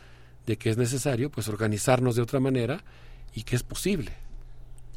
de 0.47 0.59
que 0.59 0.69
es 0.69 0.77
necesario 0.77 1.31
pues 1.31 1.49
organizarnos 1.49 2.17
de 2.17 2.23
otra 2.23 2.39
manera 2.39 2.85
y 3.35 3.45
que 3.45 3.57
es 3.57 3.63
posible. 3.63 4.13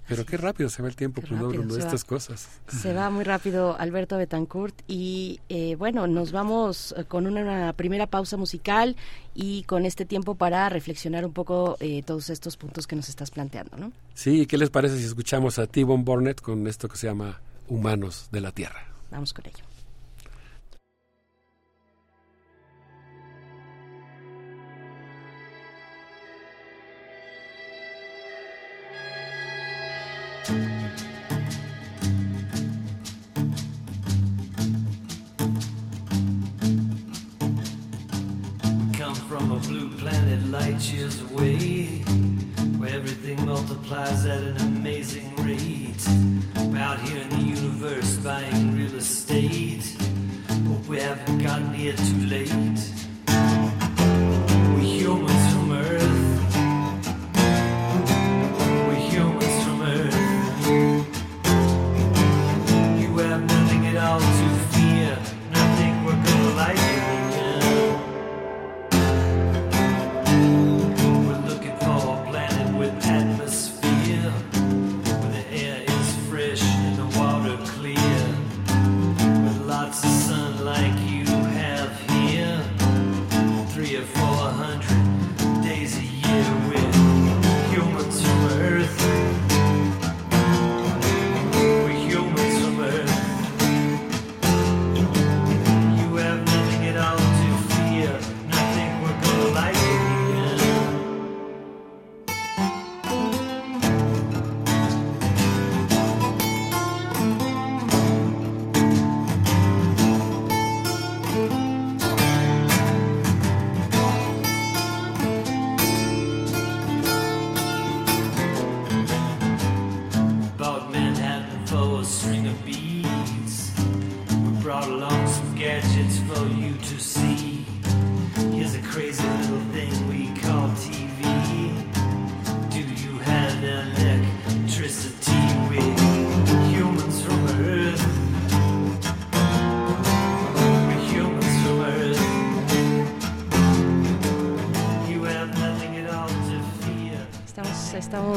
Pero 0.09 0.25
qué 0.25 0.37
rápido 0.37 0.69
se 0.69 0.81
va 0.81 0.87
el 0.87 0.95
tiempo 0.95 1.21
cuando 1.21 1.49
uno 1.49 1.75
de 1.75 1.79
estas 1.79 2.03
cosas. 2.03 2.49
Se 2.67 2.93
va 2.93 3.09
muy 3.11 3.23
rápido 3.23 3.77
Alberto 3.79 4.17
Betancourt 4.17 4.75
y 4.87 5.39
eh, 5.49 5.75
bueno, 5.75 6.07
nos 6.07 6.31
vamos 6.31 6.95
eh, 6.97 7.05
con 7.05 7.27
una, 7.27 7.73
primera 7.73 8.07
pausa 8.07 8.35
musical 8.35 8.95
y 9.35 9.63
con 9.63 9.85
este 9.85 10.05
tiempo 10.05 10.33
para 10.33 10.67
reflexionar 10.69 11.25
un 11.25 11.33
poco 11.33 11.77
eh, 11.79 12.01
todos 12.03 12.31
estos 12.31 12.57
puntos 12.57 12.87
que 12.87 12.95
nos 12.95 13.07
estás 13.07 13.29
planteando, 13.29 13.77
¿no? 13.77 13.91
Sí, 14.15 14.47
¿qué 14.47 14.57
les 14.57 14.71
parece 14.71 14.97
si 14.97 15.05
escuchamos 15.05 15.59
a 15.59 15.67
T-Bone 15.67 16.03
Burnett 16.03 16.41
con 16.41 16.67
esto 16.67 16.89
que 16.89 16.97
se 16.97 17.07
llama 17.07 17.39
Humanos 17.67 18.29
de 18.31 18.41
la 18.41 18.51
Tierra? 18.51 18.83
Vamos 19.11 19.33
con 19.33 19.45
ello. 19.45 19.68
Light 40.51 40.93
years 40.93 41.21
away, 41.31 41.85
where 42.77 42.89
everything 42.89 43.43
multiplies 43.45 44.25
at 44.25 44.41
an 44.41 44.57
amazing 44.57 45.35
rate. 45.37 46.07
out 46.77 46.99
here 47.01 47.21
in 47.21 47.29
the 47.29 47.37
universe 47.37 48.17
buying 48.17 48.75
real 48.75 48.95
estate. 48.95 49.95
Hope 50.67 50.85
we 50.87 50.99
haven't 50.99 51.39
gotten 51.39 51.73
here 51.73 51.93
too 51.93 52.25
late. 52.27 52.98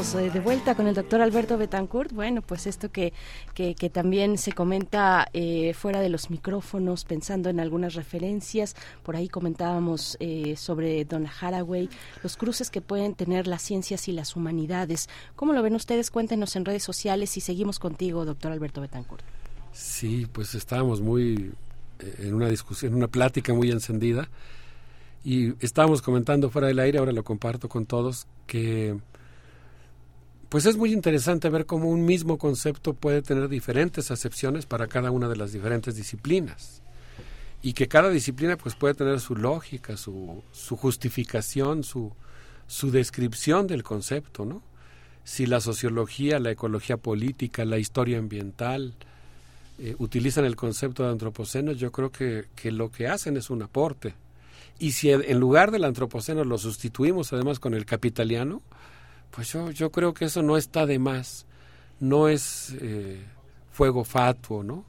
Eh, 0.03 0.31
de 0.31 0.41
vuelta 0.41 0.75
con 0.75 0.89
el 0.89 0.97
doctor 0.97 1.21
Alberto 1.21 1.57
Betancourt. 1.57 2.11
Bueno, 2.11 2.43
pues 2.43 2.67
esto 2.67 2.91
que, 2.91 3.13
que, 3.55 3.89
también 3.89 4.37
se 4.37 4.51
comenta 4.51 5.29
eh, 5.33 5.75
fuera 5.75 6.01
de 6.01 6.09
los 6.09 6.29
micrófonos, 6.29 7.05
pensando 7.05 7.49
en 7.51 7.61
algunas 7.61 7.95
referencias. 7.95 8.75
Por 9.05 9.15
ahí 9.15 9.29
comentábamos 9.29 10.17
eh, 10.19 10.57
sobre 10.57 11.05
Don 11.05 11.29
Haraway, 11.29 11.89
los 12.25 12.37
cruces 12.37 12.69
que 12.69 12.81
pueden 12.81 13.15
tener 13.15 13.47
las 13.47 13.63
ciencias 13.63 14.09
y 14.09 14.13
las 14.13 14.35
humanidades. 14.35 15.09
¿Cómo 15.37 15.53
lo 15.53 15.63
ven 15.63 15.77
ustedes? 15.77 16.11
Cuéntenos 16.11 16.57
en 16.57 16.65
redes 16.65 16.83
sociales 16.83 17.37
y 17.37 17.41
seguimos 17.41 17.79
contigo, 17.79 18.25
doctor 18.25 18.51
Alberto 18.51 18.81
Betancourt. 18.81 19.23
Sí, 19.73 20.27
pues 20.33 20.57
estábamos 20.57 21.01
muy 21.01 21.53
en 22.19 22.35
una 22.35 22.49
discusión, 22.49 22.91
en 22.91 22.99
una 22.99 23.09
plática 23.09 23.55
muy 23.55 23.71
encendida. 23.71 24.29
Y 25.25 25.55
estábamos 25.65 26.03
comentando 26.03 26.51
fuera 26.51 26.67
del 26.67 26.81
aire, 26.81 26.99
ahora 26.99 27.13
lo 27.13 27.23
comparto 27.23 27.69
con 27.69 27.87
todos, 27.87 28.27
que 28.49 28.97
pues 30.53 30.67
es 30.67 30.77
muy 30.77 30.93
interesante 30.93 31.49
ver 31.49 31.65
cómo 31.65 31.89
un 31.89 32.05
mismo 32.05 32.37
concepto 32.37 32.93
puede 32.93 33.23
tener 33.23 33.49
diferentes 33.49 34.11
acepciones 34.11 34.67
para 34.67 34.87
cada 34.87 35.11
una 35.11 35.27
de 35.27 35.37
las 35.37 35.51
diferentes 35.51 35.97
disciplinas 35.97 36.83
y 37.63 37.73
que 37.73 37.89
cada 37.89 38.11
disciplina 38.11 38.59
pues 38.59 38.75
puede 38.75 38.93
tener 38.93 39.19
su 39.21 39.35
lógica, 39.35 39.97
su, 39.97 40.43
justificación, 40.53 41.85
su, 41.85 42.13
su 42.67 42.91
descripción 42.91 43.67
del 43.67 43.83
concepto, 43.83 44.45
¿no? 44.45 44.63
Si 45.25 45.47
la 45.47 45.59
sociología, 45.59 46.39
la 46.39 46.51
ecología 46.51 46.99
política, 46.99 47.65
la 47.65 47.79
historia 47.79 48.19
ambiental 48.19 48.93
eh, 49.79 49.97
utilizan 50.01 50.45
el 50.45 50.55
concepto 50.55 51.03
de 51.03 51.13
antropoceno, 51.13 51.73
yo 51.73 51.91
creo 51.93 52.13
que, 52.13 52.49
que 52.55 52.73
lo 52.73 52.93
que 52.93 53.09
hacen 53.09 53.39
es 53.39 53.49
un 53.49 53.63
aporte. 53.63 54.13
Y 54.79 54.93
si 54.93 55.13
en 55.13 55.41
lugar 55.41 55.71
del 55.71 55.85
antropoceno 55.85 56.45
lo 56.45 56.59
sustituimos 56.59 57.33
además 57.33 57.59
con 57.59 57.73
el 57.73 57.87
capitaliano, 57.87 58.61
pues 59.35 59.51
yo, 59.53 59.71
yo 59.71 59.91
creo 59.91 60.13
que 60.15 60.27
eso 60.27 60.43
no 60.43 60.57
está 60.57 60.87
de 60.87 60.99
más, 60.99 61.47
no 62.01 62.29
es 62.29 62.77
eh, 62.81 63.25
fuego 63.73 64.05
fatuo, 64.05 64.63
¿no? 64.63 64.85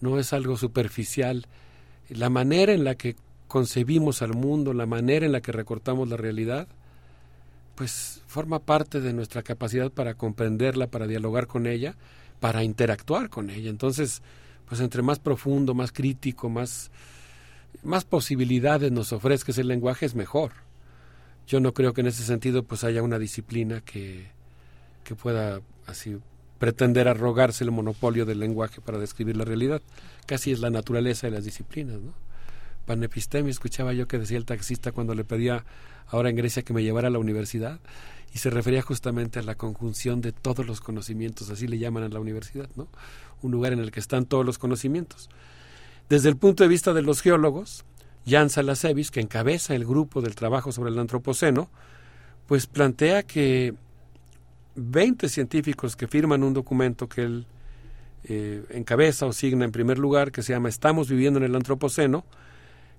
No 0.00 0.18
es 0.18 0.32
algo 0.32 0.56
superficial. 0.56 1.46
La 2.08 2.30
manera 2.30 2.72
en 2.72 2.84
la 2.84 2.94
que 2.94 3.14
concebimos 3.46 4.22
al 4.22 4.32
mundo, 4.32 4.72
la 4.72 4.86
manera 4.86 5.26
en 5.26 5.32
la 5.32 5.42
que 5.42 5.52
recortamos 5.52 6.08
la 6.08 6.16
realidad, 6.16 6.66
pues 7.74 8.22
forma 8.26 8.58
parte 8.58 9.00
de 9.00 9.12
nuestra 9.12 9.42
capacidad 9.42 9.90
para 9.90 10.14
comprenderla, 10.14 10.86
para 10.86 11.06
dialogar 11.06 11.46
con 11.46 11.66
ella, 11.66 11.94
para 12.40 12.64
interactuar 12.64 13.28
con 13.28 13.50
ella. 13.50 13.68
Entonces, 13.68 14.22
pues 14.66 14.80
entre 14.80 15.02
más 15.02 15.18
profundo, 15.18 15.74
más 15.74 15.92
crítico, 15.92 16.48
más, 16.48 16.90
más 17.82 18.04
posibilidades 18.04 18.90
nos 18.92 19.12
ofrezca 19.12 19.52
ese 19.52 19.62
lenguaje 19.62 20.06
es 20.06 20.14
mejor 20.14 20.63
yo 21.46 21.60
no 21.60 21.72
creo 21.72 21.92
que 21.92 22.00
en 22.00 22.08
ese 22.08 22.24
sentido 22.24 22.62
pues 22.62 22.84
haya 22.84 23.02
una 23.02 23.18
disciplina 23.18 23.80
que, 23.80 24.26
que 25.04 25.14
pueda 25.14 25.60
así 25.86 26.18
pretender 26.58 27.08
arrogarse 27.08 27.64
el 27.64 27.70
monopolio 27.70 28.24
del 28.24 28.40
lenguaje 28.40 28.80
para 28.80 28.98
describir 28.98 29.36
la 29.36 29.44
realidad. 29.44 29.82
Casi 30.26 30.52
es 30.52 30.60
la 30.60 30.70
naturaleza 30.70 31.26
de 31.26 31.32
las 31.32 31.44
disciplinas, 31.44 32.00
¿no? 32.00 32.14
Panepistemi 32.86 33.50
escuchaba 33.50 33.92
yo 33.92 34.06
que 34.06 34.18
decía 34.18 34.36
el 34.36 34.44
taxista 34.44 34.92
cuando 34.92 35.14
le 35.14 35.24
pedía 35.24 35.64
ahora 36.08 36.30
en 36.30 36.36
Grecia 36.36 36.62
que 36.62 36.74
me 36.74 36.82
llevara 36.82 37.08
a 37.08 37.10
la 37.10 37.18
universidad 37.18 37.80
y 38.34 38.38
se 38.38 38.50
refería 38.50 38.82
justamente 38.82 39.38
a 39.38 39.42
la 39.42 39.54
conjunción 39.54 40.20
de 40.20 40.32
todos 40.32 40.66
los 40.66 40.80
conocimientos, 40.80 41.50
así 41.50 41.66
le 41.66 41.78
llaman 41.78 42.02
a 42.02 42.08
la 42.08 42.20
universidad, 42.20 42.68
¿no? 42.76 42.88
Un 43.42 43.52
lugar 43.52 43.72
en 43.72 43.78
el 43.78 43.90
que 43.90 44.00
están 44.00 44.26
todos 44.26 44.44
los 44.44 44.58
conocimientos. 44.58 45.30
Desde 46.08 46.28
el 46.28 46.36
punto 46.36 46.64
de 46.64 46.68
vista 46.68 46.92
de 46.92 47.02
los 47.02 47.22
geólogos, 47.22 47.84
Jan 48.26 48.50
Salasevis, 48.50 49.10
que 49.10 49.20
encabeza 49.20 49.74
el 49.74 49.84
grupo 49.84 50.20
del 50.20 50.34
trabajo 50.34 50.72
sobre 50.72 50.90
el 50.90 50.98
antropoceno, 50.98 51.68
pues 52.46 52.66
plantea 52.66 53.22
que 53.22 53.74
20 54.76 55.28
científicos 55.28 55.96
que 55.96 56.08
firman 56.08 56.42
un 56.42 56.54
documento 56.54 57.08
que 57.08 57.22
él 57.22 57.46
eh, 58.24 58.64
encabeza 58.70 59.26
o 59.26 59.32
signa 59.32 59.64
en 59.64 59.72
primer 59.72 59.98
lugar, 59.98 60.32
que 60.32 60.42
se 60.42 60.52
llama 60.52 60.68
Estamos 60.68 61.08
viviendo 61.08 61.38
en 61.38 61.44
el 61.44 61.54
antropoceno, 61.54 62.24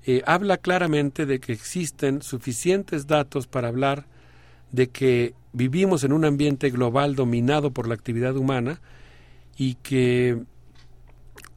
eh, 0.05 0.21
habla 0.25 0.57
claramente 0.57 1.25
de 1.25 1.39
que 1.39 1.51
existen 1.51 2.21
suficientes 2.21 3.07
datos 3.07 3.47
para 3.47 3.69
hablar 3.69 4.05
de 4.71 4.89
que 4.89 5.33
vivimos 5.51 6.03
en 6.03 6.13
un 6.13 6.25
ambiente 6.25 6.69
global 6.69 7.15
dominado 7.15 7.71
por 7.71 7.87
la 7.87 7.95
actividad 7.95 8.35
humana 8.35 8.81
y 9.57 9.75
que 9.75 10.43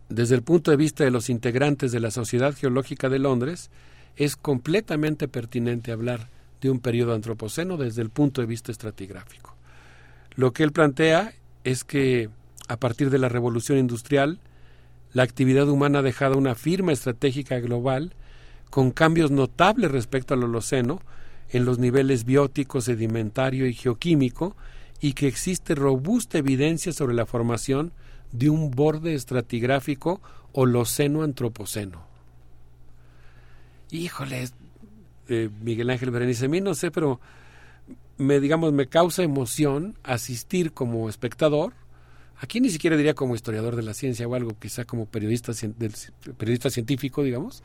desde 0.09 0.35
el 0.35 0.43
punto 0.43 0.71
de 0.71 0.77
vista 0.77 1.05
de 1.05 1.11
los 1.11 1.29
integrantes 1.29 1.93
de 1.93 2.01
la 2.01 2.11
Sociedad 2.11 2.55
Geológica 2.55 3.09
de 3.09 3.19
Londres 3.19 3.71
es 4.17 4.37
completamente 4.37 5.29
pertinente 5.29 5.93
hablar 5.93 6.29
de 6.61 6.71
un 6.71 6.81
periodo 6.81 7.15
antropoceno 7.15 7.77
desde 7.77 8.03
el 8.03 8.11
punto 8.11 8.41
de 8.41 8.47
vista 8.47 8.73
estratigráfico. 8.73 9.55
Lo 10.35 10.53
que 10.53 10.65
él 10.65 10.73
plantea 10.73 11.35
es 11.65 11.85
que 11.85 12.31
a 12.69 12.77
partir 12.77 13.11
de 13.11 13.19
la 13.19 13.29
revolución 13.29 13.79
industrial, 13.79 14.41
la 15.13 15.23
actividad 15.23 15.69
humana 15.69 16.01
ha 16.01 16.03
dejado 16.03 16.37
una 16.37 16.55
firma 16.55 16.93
estratégica 16.93 17.59
global 17.61 18.13
con 18.71 18.91
cambios 18.91 19.31
notables 19.31 19.91
respecto 19.91 20.35
al 20.35 20.45
Holoceno 20.45 21.01
en 21.51 21.65
los 21.65 21.79
niveles 21.79 22.25
biótico, 22.25 22.81
sedimentario 22.81 23.67
y 23.67 23.73
geoquímico 23.73 24.57
y 25.01 25.13
que 25.15 25.29
existe 25.29 25.75
robusta 25.75 26.39
evidencia 26.39 26.93
sobre 26.93 27.15
la 27.15 27.25
formación 27.25 27.93
de 28.33 28.51
un 28.51 28.71
borde 28.71 29.15
estratigráfico 29.15 30.21
holoceno-antropoceno. 30.53 32.07
Híjole, 33.91 34.49
eh, 35.29 35.51
Miguel 35.63 35.91
Ángel 35.91 36.11
Berenice, 36.11 36.47
a 36.47 36.49
mí 36.49 36.61
no 36.61 36.75
sé, 36.75 36.91
pero 36.91 37.21
me 38.19 38.41
digamos 38.41 38.73
me 38.73 38.89
causa 38.89 39.23
emoción 39.23 39.97
asistir 40.03 40.73
como 40.73 41.09
espectador. 41.09 41.73
Aquí 42.41 42.61
ni 42.61 42.71
siquiera 42.71 42.97
diría 42.97 43.15
como 43.15 43.35
historiador 43.35 43.77
de 43.77 43.83
la 43.83 43.95
ciencia 43.95 44.29
o 44.29 44.35
algo 44.35 44.55
quizá 44.59 44.85
como 44.85 45.07
periodista 45.07 45.53
periodista 46.37 46.71
científico 46.71 47.23
digamos. 47.23 47.63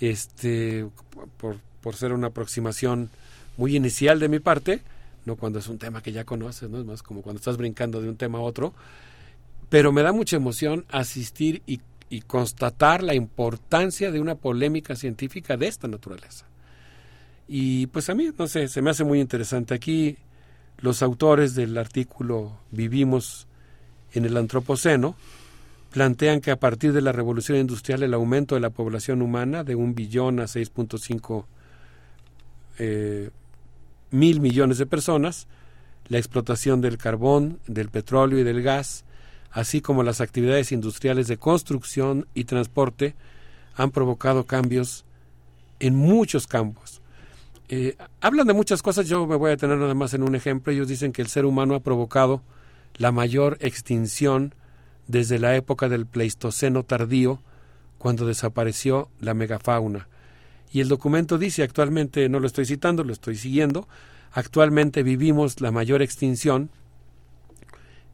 Este 0.00 0.86
por, 1.38 1.56
por 1.80 1.96
ser 1.96 2.12
una 2.12 2.28
aproximación 2.28 3.10
muy 3.56 3.74
inicial 3.74 4.20
de 4.20 4.28
mi 4.28 4.38
parte 4.38 4.82
no 5.24 5.36
cuando 5.36 5.58
es 5.58 5.68
un 5.68 5.78
tema 5.78 6.02
que 6.02 6.12
ya 6.12 6.24
conoces 6.24 6.70
no 6.70 6.78
es 6.78 6.84
más 6.84 7.02
como 7.02 7.22
cuando 7.22 7.38
estás 7.38 7.56
brincando 7.56 8.00
de 8.00 8.08
un 8.08 8.16
tema 8.16 8.38
a 8.38 8.42
otro 8.42 8.72
pero 9.68 9.92
me 9.92 10.02
da 10.02 10.12
mucha 10.12 10.36
emoción 10.36 10.84
asistir 10.88 11.62
y, 11.66 11.80
y 12.10 12.20
constatar 12.22 13.02
la 13.02 13.14
importancia 13.14 14.10
de 14.10 14.20
una 14.20 14.34
polémica 14.34 14.96
científica 14.96 15.56
de 15.56 15.68
esta 15.68 15.88
naturaleza 15.88 16.48
y 17.48 17.86
pues 17.86 18.10
a 18.10 18.14
mí, 18.14 18.30
no 18.38 18.46
sé, 18.46 18.68
se 18.68 18.82
me 18.82 18.90
hace 18.90 19.04
muy 19.04 19.20
interesante. 19.20 19.74
Aquí 19.74 20.18
los 20.80 21.02
autores 21.02 21.54
del 21.54 21.76
artículo 21.78 22.58
Vivimos 22.70 23.48
en 24.12 24.26
el 24.26 24.36
Antropoceno 24.36 25.16
plantean 25.90 26.42
que 26.42 26.50
a 26.50 26.60
partir 26.60 26.92
de 26.92 27.00
la 27.00 27.12
revolución 27.12 27.56
industrial 27.56 28.02
el 28.02 28.12
aumento 28.12 28.54
de 28.54 28.60
la 28.60 28.68
población 28.68 29.22
humana 29.22 29.64
de 29.64 29.74
un 29.74 29.94
billón 29.94 30.40
a 30.40 30.44
6.5 30.44 31.46
eh, 32.80 33.30
mil 34.10 34.40
millones 34.40 34.76
de 34.76 34.84
personas, 34.84 35.48
la 36.08 36.18
explotación 36.18 36.82
del 36.82 36.98
carbón, 36.98 37.60
del 37.66 37.88
petróleo 37.88 38.38
y 38.38 38.44
del 38.44 38.62
gas, 38.62 39.06
así 39.50 39.80
como 39.80 40.02
las 40.02 40.20
actividades 40.20 40.72
industriales 40.72 41.28
de 41.28 41.38
construcción 41.38 42.26
y 42.34 42.44
transporte, 42.44 43.14
han 43.74 43.90
provocado 43.90 44.44
cambios 44.44 45.04
en 45.80 45.94
muchos 45.94 46.46
campos 46.46 46.98
eh, 47.70 47.96
hablan 48.22 48.46
de 48.46 48.54
muchas 48.54 48.80
cosas, 48.80 49.08
yo 49.08 49.26
me 49.26 49.36
voy 49.36 49.50
a 49.50 49.56
tener 49.58 49.76
nada 49.76 49.92
más 49.92 50.14
en 50.14 50.22
un 50.22 50.34
ejemplo. 50.34 50.72
Ellos 50.72 50.88
dicen 50.88 51.12
que 51.12 51.20
el 51.20 51.28
ser 51.28 51.44
humano 51.44 51.74
ha 51.74 51.80
provocado 51.80 52.42
la 52.96 53.12
mayor 53.12 53.58
extinción 53.60 54.54
desde 55.06 55.38
la 55.38 55.54
época 55.54 55.88
del 55.88 56.06
Pleistoceno 56.06 56.82
tardío, 56.82 57.40
cuando 57.98 58.26
desapareció 58.26 59.08
la 59.20 59.34
megafauna. 59.34 60.08
Y 60.70 60.80
el 60.80 60.88
documento 60.88 61.36
dice 61.36 61.62
actualmente, 61.62 62.28
no 62.28 62.40
lo 62.40 62.46
estoy 62.46 62.64
citando, 62.64 63.04
lo 63.04 63.12
estoy 63.12 63.36
siguiendo, 63.36 63.88
actualmente 64.32 65.02
vivimos 65.02 65.60
la 65.60 65.72
mayor 65.72 66.00
extinción 66.00 66.70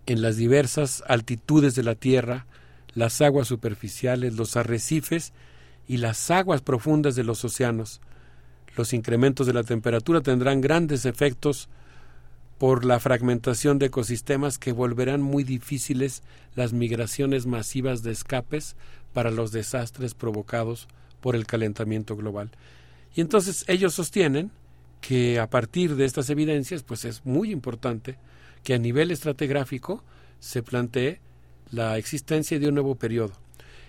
en 0.06 0.22
las 0.22 0.36
diversas 0.36 1.02
altitudes 1.08 1.74
de 1.74 1.82
la 1.82 1.94
Tierra, 1.94 2.46
las 2.94 3.20
aguas 3.20 3.48
superficiales, 3.48 4.34
los 4.34 4.56
arrecifes 4.56 5.32
y 5.88 5.98
las 5.98 6.30
aguas 6.30 6.62
profundas 6.62 7.14
de 7.14 7.24
los 7.24 7.44
océanos 7.44 8.00
los 8.76 8.92
incrementos 8.92 9.46
de 9.46 9.52
la 9.52 9.62
temperatura 9.62 10.20
tendrán 10.20 10.60
grandes 10.60 11.04
efectos 11.04 11.68
por 12.58 12.84
la 12.84 13.00
fragmentación 13.00 13.78
de 13.78 13.86
ecosistemas 13.86 14.58
que 14.58 14.72
volverán 14.72 15.22
muy 15.22 15.44
difíciles 15.44 16.22
las 16.54 16.72
migraciones 16.72 17.46
masivas 17.46 18.02
de 18.02 18.12
escapes 18.12 18.76
para 19.12 19.30
los 19.30 19.52
desastres 19.52 20.14
provocados 20.14 20.88
por 21.20 21.36
el 21.36 21.46
calentamiento 21.46 22.16
global. 22.16 22.50
Y 23.14 23.20
entonces 23.20 23.64
ellos 23.68 23.94
sostienen 23.94 24.50
que 25.00 25.38
a 25.38 25.48
partir 25.48 25.96
de 25.96 26.04
estas 26.04 26.30
evidencias, 26.30 26.82
pues 26.82 27.04
es 27.04 27.24
muy 27.24 27.50
importante 27.50 28.16
que 28.64 28.74
a 28.74 28.78
nivel 28.78 29.12
estratigráfico 29.12 30.02
se 30.40 30.62
plantee 30.62 31.20
la 31.70 31.96
existencia 31.98 32.58
de 32.58 32.68
un 32.68 32.74
nuevo 32.74 32.96
periodo. 32.96 33.32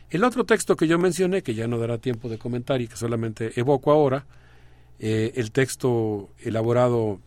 El 0.09 0.23
otro 0.23 0.45
texto 0.45 0.75
que 0.75 0.87
yo 0.87 0.99
mencioné, 0.99 1.41
que 1.41 1.55
ya 1.55 1.67
no 1.67 1.79
dará 1.79 1.97
tiempo 1.97 2.29
de 2.29 2.37
comentar 2.37 2.81
y 2.81 2.87
que 2.87 2.95
solamente 2.95 3.59
evoco 3.59 3.91
ahora, 3.91 4.25
eh, 4.99 5.33
el 5.35 5.51
texto 5.51 6.29
elaborado 6.39 7.19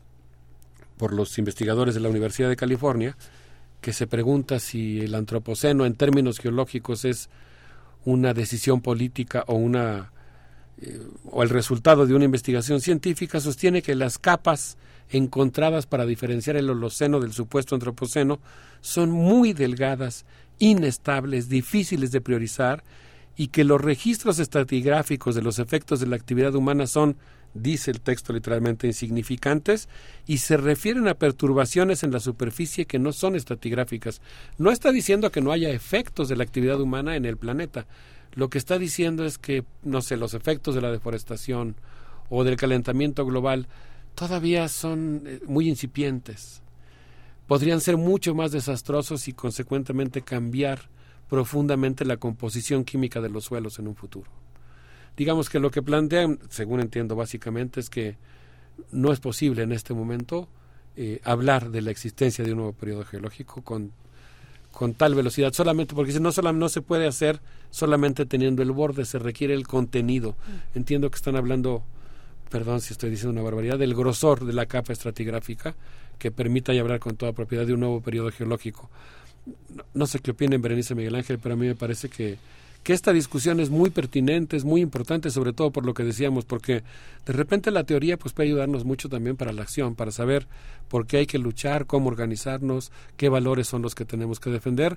por 0.97 1.13
los 1.13 1.37
investigadores 1.39 1.95
de 1.95 2.01
la 2.01 2.09
Universidad 2.09 2.49
de 2.49 2.57
California, 2.57 3.17
que 3.81 3.93
se 3.93 4.07
pregunta 4.07 4.59
si 4.59 5.01
el 5.01 5.15
antropoceno 5.15 5.87
en 5.87 5.95
términos 5.95 6.39
geológicos 6.39 7.05
es 7.05 7.29
una 8.05 8.35
decisión 8.35 8.81
política 8.81 9.45
o 9.47 9.55
una 9.55 10.13
eh, 10.81 11.01
o 11.31 11.43
el 11.43 11.49
resultado 11.49 12.07
de 12.07 12.15
una 12.15 12.25
investigación 12.25 12.81
científica 12.81 13.41
sostiene 13.41 13.83
que 13.83 13.95
las 13.95 14.19
capas 14.19 14.77
encontradas 15.11 15.87
para 15.87 16.07
diferenciar 16.07 16.57
el 16.57 16.71
Holoceno 16.71 17.21
del 17.21 17.33
supuesto 17.33 17.75
antropoceno 17.75 18.41
son 18.81 19.11
muy 19.11 19.53
delgadas, 19.53 20.27
inestables, 20.59 21.49
difíciles 21.49 22.11
de 22.11 22.21
priorizar 22.21 22.85
y 23.37 23.49
que 23.49 23.65
los 23.65 23.81
registros 23.81 24.39
estratigráficos 24.39 25.35
de 25.35 25.43
los 25.43 25.59
efectos 25.59 26.01
de 26.01 26.07
la 26.07 26.17
actividad 26.17 26.55
humana 26.55 26.87
son 26.87 27.17
dice 27.55 27.91
el 27.91 28.01
texto 28.01 28.33
literalmente 28.33 28.87
insignificantes, 28.87 29.89
y 30.27 30.39
se 30.39 30.57
refieren 30.57 31.09
a 31.09 31.15
perturbaciones 31.15 32.03
en 32.03 32.13
la 32.13 32.21
superficie 32.21 32.87
que 32.87 32.99
no 32.99 33.13
son 33.13 33.37
estratigráficas. 33.37 34.21
No 34.59 34.71
está 34.71 34.93
diciendo 34.93 35.31
que 35.31 35.41
no 35.41 35.53
haya 35.53 35.71
efectos 35.71 36.29
de 36.29 36.37
la 36.37 36.45
actividad 36.45 36.81
humana 36.81 37.17
en 37.17 37.25
el 37.25 37.37
planeta. 37.37 37.87
Lo 38.35 38.51
que 38.51 38.59
está 38.59 38.79
diciendo 38.79 39.25
es 39.25 39.39
que, 39.39 39.65
no 39.83 40.03
sé, 40.03 40.17
los 40.17 40.35
efectos 40.35 40.75
de 40.75 40.83
la 40.83 40.93
deforestación 40.93 41.77
o 42.29 42.45
del 42.45 42.57
calentamiento 42.57 43.25
global 43.25 43.67
todavía 44.19 44.69
son 44.69 45.23
eh, 45.27 45.41
muy 45.47 45.69
incipientes. 45.69 46.63
Podrían 47.47 47.81
ser 47.81 47.97
mucho 47.97 48.35
más 48.35 48.53
desastrosos 48.53 49.29
y 49.29 49.33
consecuentemente 49.33 50.23
cambiar 50.23 50.91
profundamente 51.29 52.05
la 52.05 52.17
composición 52.17 52.85
química 52.85 53.21
de 53.21 53.31
los 53.31 53.45
suelos 53.45 53.79
en 53.79 53.89
un 53.89 53.95
futuro 53.95 54.31
digamos 55.19 55.51
que 55.51 55.59
lo 55.59 55.71
que 55.71 55.83
plantean, 55.83 56.39
según 56.49 56.81
entiendo 56.81 57.17
básicamente, 57.17 57.81
es 57.81 57.91
que 57.91 58.17
no 58.93 59.13
es 59.13 59.19
posible 59.19 59.65
en 59.65 59.73
este 59.73 59.93
momento 59.93 60.49
eh, 60.97 61.21
hablar 61.25 61.71
de 61.71 61.83
la 61.83 61.91
existencia 61.91 62.45
de 62.45 62.53
un 62.53 62.59
nuevo 62.59 62.73
periodo 62.73 63.05
geológico 63.05 63.63
con, 63.63 63.91
con 64.71 64.95
tal 64.95 65.17
velocidad, 65.17 65.53
solamente 65.53 65.97
porque 65.97 66.19
no, 66.21 66.31
solamente, 66.31 66.61
no 66.61 66.69
se 66.69 66.83
puede 66.83 67.09
hacer 67.09 67.41
solamente 67.71 68.27
teniendo 68.27 68.63
el 68.63 68.71
borde, 68.71 69.05
se 69.05 69.19
requiere 69.19 69.55
el 69.55 69.67
contenido. 69.67 70.31
Mm. 70.31 70.79
Entiendo 70.79 71.11
que 71.11 71.17
están 71.17 71.35
hablando, 71.35 71.83
perdón 72.51 72.81
si 72.81 72.93
estoy 72.93 73.11
diciendo 73.11 73.33
una 73.33 73.43
barbaridad, 73.43 73.79
del 73.79 73.95
grosor 73.95 74.45
de 74.45 74.53
la 74.53 74.67
capa 74.67 74.93
estratigráfica 74.93 75.75
que 76.19 76.31
permita 76.31 76.73
ya 76.73 76.81
hablar 76.81 77.01
con 77.01 77.17
toda 77.17 77.33
propiedad 77.33 77.67
de 77.67 77.75
un 77.75 77.81
nuevo 77.81 78.01
periodo 78.01 78.31
geológico. 78.31 78.91
No, 79.95 80.07
sé 80.07 80.19
qué 80.19 80.33
opinen 80.33 80.61
Berenice 80.61 80.95
Miguel 80.95 81.15
Ángel, 81.15 81.39
pero 81.39 81.55
a 81.55 81.57
mí 81.57 81.67
me 81.67 81.75
parece 81.75 82.09
que 82.09 82.37
que 82.83 82.93
esta 82.93 83.13
discusión 83.13 83.61
es 83.61 83.71
muy 83.71 83.91
pertinente, 83.91 84.57
es 84.57 84.65
muy 84.65 84.81
importante, 84.81 85.31
sobre 85.31 85.53
todo 85.53 85.71
por 85.71 85.85
lo 85.85 85.95
que 85.95 86.05
decíamos, 86.05 86.45
porque 86.45 86.83
de 87.27 87.33
repente 87.33 87.71
la 87.71 87.85
teoría 87.85 88.17
pues 88.17 88.33
puede 88.33 88.49
ayudarnos 88.49 88.85
mucho 88.85 89.09
también 89.09 89.37
para 89.37 89.53
la 89.53 89.63
acción, 89.63 89.95
para 89.95 90.11
saber 90.11 90.47
por 90.89 91.07
qué 91.07 91.19
hay 91.19 91.27
que 91.27 91.39
luchar, 91.39 91.87
cómo 91.87 92.09
organizarnos, 92.09 92.91
qué 93.17 93.29
valores 93.29 93.69
son 93.69 93.83
los 93.83 93.95
que 93.95 94.05
tenemos 94.05 94.41
que 94.41 94.51
defender 94.51 94.97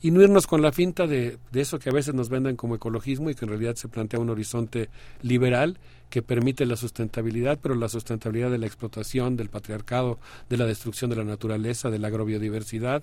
y 0.00 0.10
no 0.10 0.22
irnos 0.22 0.46
con 0.46 0.62
la 0.62 0.72
finta 0.72 1.06
de, 1.06 1.38
de 1.50 1.60
eso 1.60 1.78
que 1.78 1.90
a 1.90 1.92
veces 1.92 2.14
nos 2.14 2.28
venden 2.28 2.56
como 2.56 2.76
ecologismo 2.76 3.30
y 3.30 3.34
que 3.34 3.44
en 3.44 3.50
realidad 3.50 3.74
se 3.74 3.88
plantea 3.88 4.20
un 4.20 4.30
horizonte 4.30 4.88
liberal 5.22 5.78
que 6.10 6.22
permite 6.22 6.66
la 6.66 6.76
sustentabilidad, 6.76 7.58
pero 7.62 7.74
la 7.74 7.88
sustentabilidad 7.88 8.50
de 8.50 8.58
la 8.58 8.66
explotación, 8.66 9.36
del 9.36 9.48
patriarcado, 9.48 10.18
de 10.50 10.58
la 10.58 10.66
destrucción 10.66 11.08
de 11.08 11.16
la 11.16 11.24
naturaleza, 11.24 11.88
de 11.88 11.98
la 11.98 12.08
agrobiodiversidad 12.08 13.02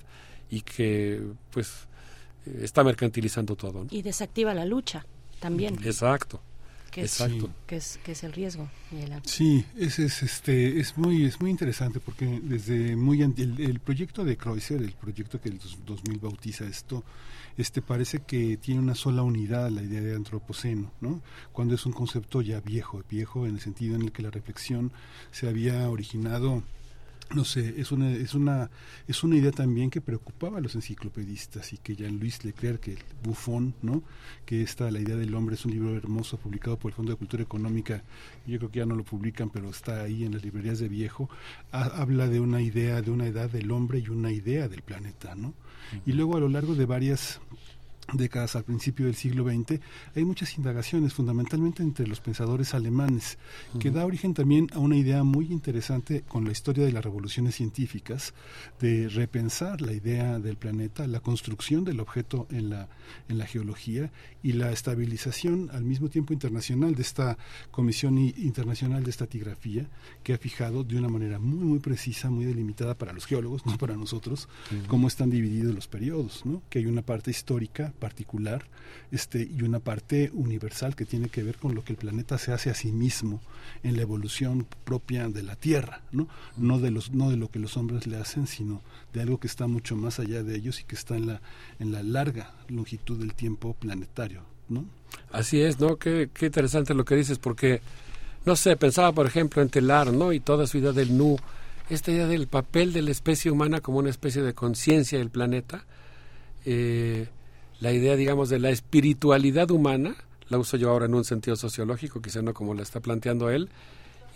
y 0.51 0.61
que 0.61 1.21
pues 1.51 1.87
está 2.45 2.83
mercantilizando 2.83 3.55
todo. 3.55 3.85
Y 3.89 4.01
desactiva 4.01 4.53
la 4.53 4.65
lucha 4.65 5.05
también. 5.39 5.75
Exacto. 5.83 6.41
que 6.91 7.01
es, 7.01 7.21
Exacto. 7.21 7.49
que 7.67 7.75
es, 7.77 7.99
que 8.03 8.11
es 8.13 8.23
el 8.23 8.33
riesgo. 8.33 8.67
Miguel. 8.91 9.13
Sí, 9.25 9.63
es, 9.77 9.99
es, 9.99 10.23
este, 10.23 10.79
es, 10.79 10.97
muy, 10.97 11.25
es 11.25 11.39
muy 11.39 11.51
interesante 11.51 11.99
porque 11.99 12.39
desde 12.43 12.95
muy 12.95 13.21
el, 13.21 13.33
el 13.59 13.79
proyecto 13.79 14.25
de 14.25 14.35
Kreuzer, 14.37 14.81
el 14.81 14.93
proyecto 14.93 15.39
que 15.39 15.49
el 15.49 15.59
dos- 15.59 15.77
2000 15.85 16.17
bautiza 16.19 16.65
esto, 16.65 17.03
este 17.57 17.81
parece 17.81 18.19
que 18.19 18.57
tiene 18.57 18.79
una 18.81 18.95
sola 18.95 19.21
unidad 19.21 19.69
la 19.69 19.83
idea 19.83 20.01
de 20.01 20.15
antropoceno, 20.15 20.91
¿no? 21.01 21.21
Cuando 21.51 21.75
es 21.75 21.85
un 21.85 21.91
concepto 21.93 22.41
ya 22.41 22.59
viejo, 22.61 23.03
viejo 23.09 23.45
en 23.45 23.55
el 23.55 23.59
sentido 23.61 23.95
en 23.95 24.03
el 24.03 24.11
que 24.11 24.23
la 24.23 24.31
reflexión 24.31 24.91
se 25.31 25.47
había 25.49 25.89
originado 25.89 26.63
no 27.35 27.45
sé, 27.45 27.75
es 27.79 27.91
una, 27.91 28.11
es 28.11 28.33
una, 28.33 28.71
es 29.07 29.23
una 29.23 29.35
idea 29.37 29.51
también 29.51 29.89
que 29.91 30.01
preocupaba 30.01 30.57
a 30.57 30.61
los 30.61 30.73
enciclopedistas 30.75 31.73
y 31.73 31.77
que 31.77 31.95
Jean-Louis 31.95 32.43
Leclerc, 32.43 32.87
el 32.87 32.97
bufón, 33.23 33.75
¿no? 33.83 34.01
que 34.45 34.63
esta, 34.63 34.89
la 34.89 34.99
idea 34.99 35.15
del 35.15 35.35
hombre 35.35 35.53
es 35.55 35.63
un 35.65 35.71
libro 35.71 35.95
hermoso 35.95 36.37
publicado 36.37 36.77
por 36.77 36.89
el 36.91 36.95
Fondo 36.95 37.11
de 37.11 37.17
Cultura 37.17 37.43
Económica, 37.43 38.03
yo 38.47 38.57
creo 38.57 38.71
que 38.71 38.79
ya 38.79 38.85
no 38.87 38.95
lo 38.95 39.03
publican, 39.03 39.51
pero 39.51 39.69
está 39.69 40.01
ahí 40.01 40.23
en 40.23 40.33
las 40.33 40.43
librerías 40.43 40.79
de 40.79 40.89
viejo, 40.89 41.29
ha- 41.71 42.01
habla 42.01 42.27
de 42.27 42.39
una 42.39 42.61
idea, 42.61 43.01
de 43.03 43.11
una 43.11 43.27
edad 43.27 43.49
del 43.49 43.69
hombre 43.71 43.99
y 43.99 44.09
una 44.09 44.31
idea 44.31 44.67
del 44.67 44.81
planeta, 44.81 45.35
¿no? 45.35 45.53
Y 46.05 46.13
luego 46.13 46.35
a 46.37 46.39
lo 46.39 46.49
largo 46.49 46.73
de 46.75 46.85
varias 46.85 47.39
décadas 48.13 48.55
al 48.55 48.63
principio 48.63 49.05
del 49.05 49.15
siglo 49.15 49.45
XX, 49.45 49.79
hay 50.15 50.25
muchas 50.25 50.57
indagaciones, 50.57 51.13
fundamentalmente 51.13 51.83
entre 51.83 52.07
los 52.07 52.21
pensadores 52.21 52.73
alemanes, 52.73 53.37
que 53.79 53.91
da 53.91 54.05
origen 54.05 54.33
también 54.33 54.67
a 54.73 54.79
una 54.79 54.95
idea 54.95 55.23
muy 55.23 55.51
interesante 55.51 56.23
con 56.27 56.45
la 56.45 56.51
historia 56.51 56.85
de 56.85 56.91
las 56.91 57.03
revoluciones 57.03 57.55
científicas, 57.55 58.33
de 58.79 59.09
repensar 59.09 59.81
la 59.81 59.93
idea 59.93 60.39
del 60.39 60.57
planeta, 60.57 61.07
la 61.07 61.19
construcción 61.19 61.83
del 61.83 61.99
objeto 61.99 62.47
en 62.51 62.69
la, 62.69 62.89
en 63.27 63.37
la 63.37 63.45
geología 63.45 64.11
y 64.43 64.53
la 64.53 64.71
estabilización 64.71 65.69
al 65.71 65.83
mismo 65.83 66.09
tiempo 66.09 66.33
internacional 66.33 66.95
de 66.95 67.01
esta 67.01 67.37
Comisión 67.71 68.17
Internacional 68.17 69.03
de 69.03 69.09
Estatigrafía, 69.09 69.87
que 70.23 70.33
ha 70.33 70.37
fijado 70.37 70.83
de 70.83 70.97
una 70.97 71.09
manera 71.09 71.39
muy, 71.39 71.65
muy 71.65 71.79
precisa, 71.79 72.29
muy 72.29 72.45
delimitada 72.45 72.95
para 72.95 73.13
los 73.13 73.25
geólogos, 73.25 73.65
no 73.65 73.77
para 73.77 73.95
nosotros, 73.95 74.47
cómo 74.87 75.07
están 75.07 75.29
divididos 75.29 75.73
los 75.75 75.87
periodos, 75.87 76.45
¿no? 76.45 76.61
que 76.69 76.79
hay 76.79 76.85
una 76.85 77.01
parte 77.01 77.31
histórica 77.31 77.93
particular 77.99 78.65
este, 79.11 79.41
y 79.41 79.61
una 79.61 79.79
parte 79.79 80.31
universal 80.33 80.95
que 80.95 81.05
tiene 81.05 81.29
que 81.29 81.43
ver 81.43 81.57
con 81.57 81.75
lo 81.75 81.83
que 81.83 81.93
el 81.93 81.97
planeta 81.97 82.37
se 82.37 82.51
hace 82.51 82.69
a 82.69 82.73
sí 82.73 82.91
mismo 82.91 83.41
en 83.83 83.95
la 83.95 84.01
evolución 84.01 84.65
propia 84.83 85.27
de 85.29 85.43
la 85.43 85.55
Tierra, 85.55 86.01
¿no? 86.11 86.27
No, 86.57 86.79
de, 86.79 86.91
los, 86.91 87.11
no 87.11 87.29
de 87.29 87.37
lo 87.37 87.49
que 87.49 87.59
los 87.59 87.77
hombres 87.77 88.07
le 88.07 88.17
hacen, 88.17 88.47
sino 88.47 88.81
de 89.13 89.21
algo 89.21 89.39
que 89.39 89.47
está 89.47 89.67
mucho 89.67 89.95
más 89.95 90.19
allá 90.19 90.43
de 90.43 90.55
ellos 90.55 90.79
y 90.81 90.83
que 90.85 90.95
está 90.95 91.15
en 91.15 91.27
la, 91.27 91.41
en 91.79 91.91
la 91.91 92.01
larga 92.03 92.53
longitud 92.67 93.19
del 93.19 93.33
tiempo 93.33 93.73
planetario. 93.73 94.41
¿no? 94.69 94.85
Así 95.31 95.61
es, 95.61 95.79
¿no? 95.79 95.97
Qué, 95.97 96.29
qué 96.33 96.47
interesante 96.47 96.93
lo 96.93 97.05
que 97.05 97.15
dices, 97.15 97.37
porque, 97.39 97.81
no 98.45 98.55
sé, 98.55 98.75
pensaba, 98.77 99.11
por 99.11 99.25
ejemplo, 99.25 99.61
en 99.61 99.69
Telar, 99.69 100.13
¿no? 100.13 100.31
Y 100.33 100.39
toda 100.39 100.67
su 100.67 100.77
idea 100.77 100.91
del 100.91 101.17
nu, 101.17 101.37
esta 101.89 102.11
idea 102.11 102.27
del 102.27 102.47
papel 102.47 102.93
de 102.93 103.01
la 103.01 103.11
especie 103.11 103.51
humana 103.51 103.81
como 103.81 103.99
una 103.99 104.09
especie 104.09 104.41
de 104.41 104.53
conciencia 104.53 105.17
del 105.17 105.29
planeta, 105.29 105.85
eh, 106.65 107.27
la 107.79 107.91
idea, 107.91 108.15
digamos, 108.15 108.49
de 108.49 108.59
la 108.59 108.69
espiritualidad 108.69 109.71
humana, 109.71 110.15
la 110.49 110.57
uso 110.57 110.77
yo 110.77 110.89
ahora 110.89 111.05
en 111.05 111.13
un 111.13 111.23
sentido 111.23 111.55
sociológico, 111.55 112.21
quizá 112.21 112.41
no 112.41 112.53
como 112.53 112.73
la 112.73 112.83
está 112.83 112.99
planteando 112.99 113.49
él, 113.49 113.69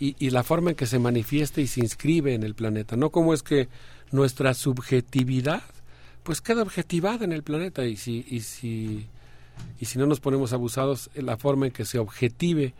y, 0.00 0.16
y 0.18 0.30
la 0.30 0.42
forma 0.42 0.70
en 0.70 0.76
que 0.76 0.86
se 0.86 0.98
manifiesta 0.98 1.60
y 1.60 1.66
se 1.66 1.80
inscribe 1.80 2.34
en 2.34 2.42
el 2.42 2.54
planeta, 2.54 2.96
no 2.96 3.10
como 3.10 3.34
es 3.34 3.42
que 3.42 3.68
nuestra 4.10 4.54
subjetividad, 4.54 5.62
pues 6.22 6.40
queda 6.40 6.62
objetivada 6.62 7.24
en 7.24 7.32
el 7.32 7.42
planeta, 7.42 7.84
y 7.84 7.96
si, 7.96 8.24
y 8.28 8.40
si 8.40 9.06
y 9.78 9.86
si 9.86 9.98
no 9.98 10.06
nos 10.06 10.20
ponemos 10.20 10.52
abusados, 10.52 11.10
la 11.14 11.36
forma 11.36 11.66
en 11.66 11.72
que 11.72 11.84
se 11.84 11.98
objetive 11.98 12.74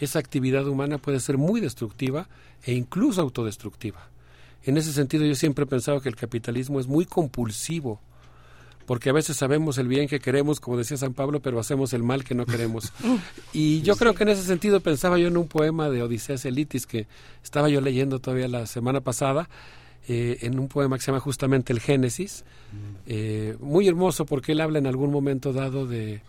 esa 0.00 0.18
actividad 0.18 0.66
humana 0.66 0.98
puede 0.98 1.20
ser 1.20 1.38
muy 1.38 1.60
destructiva 1.60 2.28
e 2.64 2.72
incluso 2.72 3.20
autodestructiva. 3.20 4.08
En 4.64 4.76
ese 4.76 4.92
sentido 4.92 5.24
yo 5.24 5.34
siempre 5.34 5.64
he 5.64 5.68
pensado 5.68 6.00
que 6.00 6.08
el 6.08 6.16
capitalismo 6.16 6.80
es 6.80 6.86
muy 6.86 7.04
compulsivo, 7.04 8.00
porque 8.88 9.10
a 9.10 9.12
veces 9.12 9.36
sabemos 9.36 9.76
el 9.76 9.86
bien 9.86 10.08
que 10.08 10.18
queremos, 10.18 10.60
como 10.60 10.78
decía 10.78 10.96
San 10.96 11.12
Pablo, 11.12 11.40
pero 11.40 11.60
hacemos 11.60 11.92
el 11.92 12.02
mal 12.02 12.24
que 12.24 12.34
no 12.34 12.46
queremos. 12.46 12.90
Y 13.52 13.82
yo 13.82 13.96
creo 13.96 14.14
que 14.14 14.22
en 14.22 14.30
ese 14.30 14.44
sentido 14.44 14.80
pensaba 14.80 15.18
yo 15.18 15.28
en 15.28 15.36
un 15.36 15.46
poema 15.46 15.90
de 15.90 16.02
Odiseas 16.02 16.46
Elitis 16.46 16.86
que 16.86 17.06
estaba 17.44 17.68
yo 17.68 17.82
leyendo 17.82 18.18
todavía 18.18 18.48
la 18.48 18.64
semana 18.64 19.02
pasada, 19.02 19.50
eh, 20.08 20.38
en 20.40 20.58
un 20.58 20.68
poema 20.68 20.96
que 20.96 21.02
se 21.02 21.10
llama 21.10 21.20
justamente 21.20 21.70
El 21.70 21.80
Génesis, 21.80 22.46
eh, 23.06 23.58
muy 23.60 23.86
hermoso 23.86 24.24
porque 24.24 24.52
él 24.52 24.60
habla 24.62 24.78
en 24.78 24.86
algún 24.86 25.10
momento 25.10 25.52
dado 25.52 25.86
de, 25.86 26.22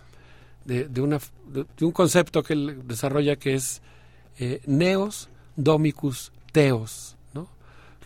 de, 0.65 0.89
de 0.89 0.99
una, 0.99 1.19
de, 1.47 1.65
de 1.77 1.85
un 1.85 1.93
concepto 1.93 2.43
que 2.43 2.53
él 2.53 2.81
desarrolla 2.85 3.37
que 3.37 3.53
es 3.53 3.81
eh, 4.37 4.59
neos 4.65 5.29
domicus 5.55 6.33
teos. 6.51 7.15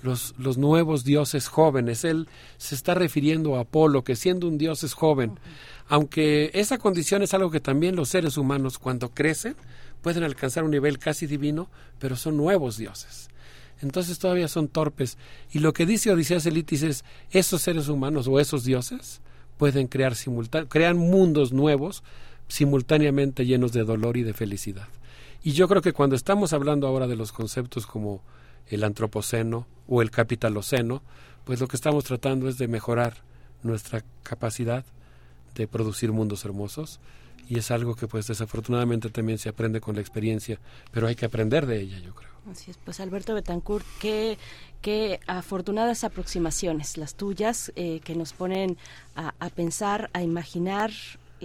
Los, 0.03 0.35
los 0.37 0.59
nuevos 0.59 1.03
dioses 1.03 1.47
jóvenes. 1.47 2.03
Él 2.03 2.27
se 2.57 2.75
está 2.75 2.93
refiriendo 2.93 3.55
a 3.55 3.61
Apolo, 3.61 4.03
que 4.03 4.15
siendo 4.15 4.47
un 4.47 4.59
dios 4.59 4.83
es 4.83 4.93
joven, 4.93 5.39
aunque 5.87 6.51
esa 6.53 6.77
condición 6.77 7.23
es 7.23 7.33
algo 7.33 7.49
que 7.49 7.59
también 7.59 7.95
los 7.95 8.09
seres 8.09 8.37
humanos 8.37 8.77
cuando 8.77 9.09
crecen 9.09 9.55
pueden 10.01 10.23
alcanzar 10.23 10.63
un 10.65 10.71
nivel 10.71 10.99
casi 10.99 11.25
divino, 11.25 11.69
pero 11.97 12.15
son 12.15 12.37
nuevos 12.37 12.77
dioses. 12.77 13.29
Entonces 13.81 14.19
todavía 14.19 14.47
son 14.47 14.67
torpes. 14.67 15.17
Y 15.51 15.59
lo 15.59 15.73
que 15.73 15.85
dice 15.85 16.11
Odiseas 16.11 16.45
Elitis 16.45 16.83
es, 16.83 17.05
esos 17.31 17.61
seres 17.61 17.87
humanos 17.87 18.27
o 18.27 18.39
esos 18.39 18.63
dioses 18.63 19.21
pueden 19.57 19.87
crear 19.87 20.13
crean 20.69 20.97
mundos 20.97 21.53
nuevos 21.53 22.03
simultáneamente 22.47 23.45
llenos 23.45 23.71
de 23.71 23.83
dolor 23.83 24.17
y 24.17 24.23
de 24.23 24.33
felicidad. 24.33 24.87
Y 25.43 25.51
yo 25.51 25.67
creo 25.67 25.81
que 25.81 25.93
cuando 25.93 26.15
estamos 26.15 26.53
hablando 26.53 26.87
ahora 26.87 27.07
de 27.07 27.15
los 27.15 27.31
conceptos 27.31 27.85
como 27.85 28.21
el 28.67 28.83
antropoceno 28.83 29.67
o 29.87 30.01
el 30.01 30.11
capitaloceno, 30.11 31.01
pues 31.45 31.59
lo 31.59 31.67
que 31.67 31.75
estamos 31.75 32.03
tratando 32.03 32.47
es 32.47 32.57
de 32.57 32.67
mejorar 32.67 33.17
nuestra 33.63 34.03
capacidad 34.23 34.85
de 35.55 35.67
producir 35.67 36.11
mundos 36.11 36.45
hermosos 36.45 36.99
y 37.47 37.59
es 37.59 37.71
algo 37.71 37.95
que 37.95 38.07
pues 38.07 38.27
desafortunadamente 38.27 39.09
también 39.09 39.37
se 39.37 39.49
aprende 39.49 39.81
con 39.81 39.95
la 39.95 40.01
experiencia, 40.01 40.59
pero 40.91 41.07
hay 41.07 41.15
que 41.15 41.25
aprender 41.25 41.65
de 41.65 41.81
ella, 41.81 41.99
yo 41.99 42.15
creo. 42.15 42.31
Así 42.51 42.71
es, 42.71 42.77
pues 42.77 42.99
Alberto 42.99 43.33
Betancourt, 43.33 43.85
qué, 44.01 44.37
qué 44.81 45.19
afortunadas 45.27 46.03
aproximaciones 46.03 46.97
las 46.97 47.15
tuyas 47.15 47.71
eh, 47.75 48.01
que 48.03 48.15
nos 48.15 48.33
ponen 48.33 48.77
a, 49.15 49.33
a 49.39 49.49
pensar, 49.49 50.09
a 50.13 50.23
imaginar. 50.23 50.91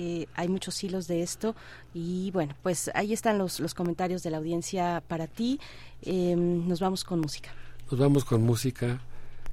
Eh, 0.01 0.27
hay 0.35 0.49
muchos 0.49 0.83
hilos 0.85 1.09
de 1.09 1.23
esto 1.23 1.55
y 1.93 2.31
bueno, 2.31 2.55
pues 2.63 2.91
ahí 2.95 3.13
están 3.13 3.37
los, 3.37 3.59
los 3.59 3.75
comentarios 3.75 4.23
de 4.23 4.31
la 4.31 4.39
audiencia 4.39 5.03
para 5.09 5.27
ti. 5.27 5.59
Eh, 6.03 6.37
nos 6.37 6.79
vamos 6.81 7.03
con 7.05 7.19
música. 7.21 7.51
Nos 7.91 7.99
vamos 7.99 8.25
con 8.25 8.43
música 8.43 9.01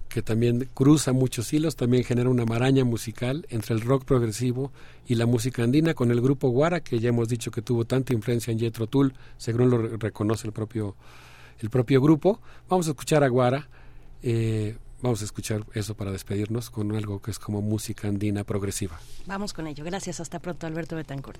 que 0.08 0.22
también 0.22 0.70
cruza 0.74 1.12
muchos 1.14 1.52
hilos, 1.52 1.76
también 1.76 2.04
genera 2.04 2.30
una 2.30 2.46
maraña 2.46 2.86
musical 2.86 3.46
entre 3.50 3.74
el 3.76 3.82
rock 3.82 4.06
progresivo 4.06 4.72
y 5.08 5.16
la 5.16 5.26
música 5.26 5.64
andina 5.64 5.94
con 5.94 6.12
el 6.12 6.22
grupo 6.22 6.50
Guara, 6.50 6.80
que 6.80 7.00
ya 7.00 7.10
hemos 7.10 7.28
dicho 7.28 7.50
que 7.52 7.62
tuvo 7.62 7.84
tanta 7.86 8.14
influencia 8.14 8.52
en 8.54 8.60
Jethro 8.60 8.88
Tull, 8.88 9.14
según 9.38 9.70
lo 9.72 9.78
re- 9.80 9.98
reconoce 9.98 10.48
el 10.48 10.54
propio, 10.54 10.96
el 11.60 11.70
propio 11.70 12.00
grupo. 12.02 12.40
Vamos 12.70 12.88
a 12.88 12.92
escuchar 12.92 13.24
a 13.24 13.28
Guara, 13.30 13.68
eh, 14.22 14.78
vamos 15.06 15.22
a 15.22 15.26
escuchar 15.26 15.64
eso 15.76 15.96
para 15.96 16.12
despedirnos 16.12 16.72
con 16.72 16.96
algo 16.96 17.22
que 17.22 17.30
es 17.30 17.38
como 17.38 17.62
música 17.62 18.08
andina 18.08 18.44
progresiva. 18.44 19.00
Vamos 19.28 19.54
con 19.54 19.68
ello. 19.68 19.86
Gracias. 19.86 20.20
Hasta 20.20 20.40
pronto, 20.40 20.66
Alberto 20.66 20.96
Betancourt. 20.96 21.40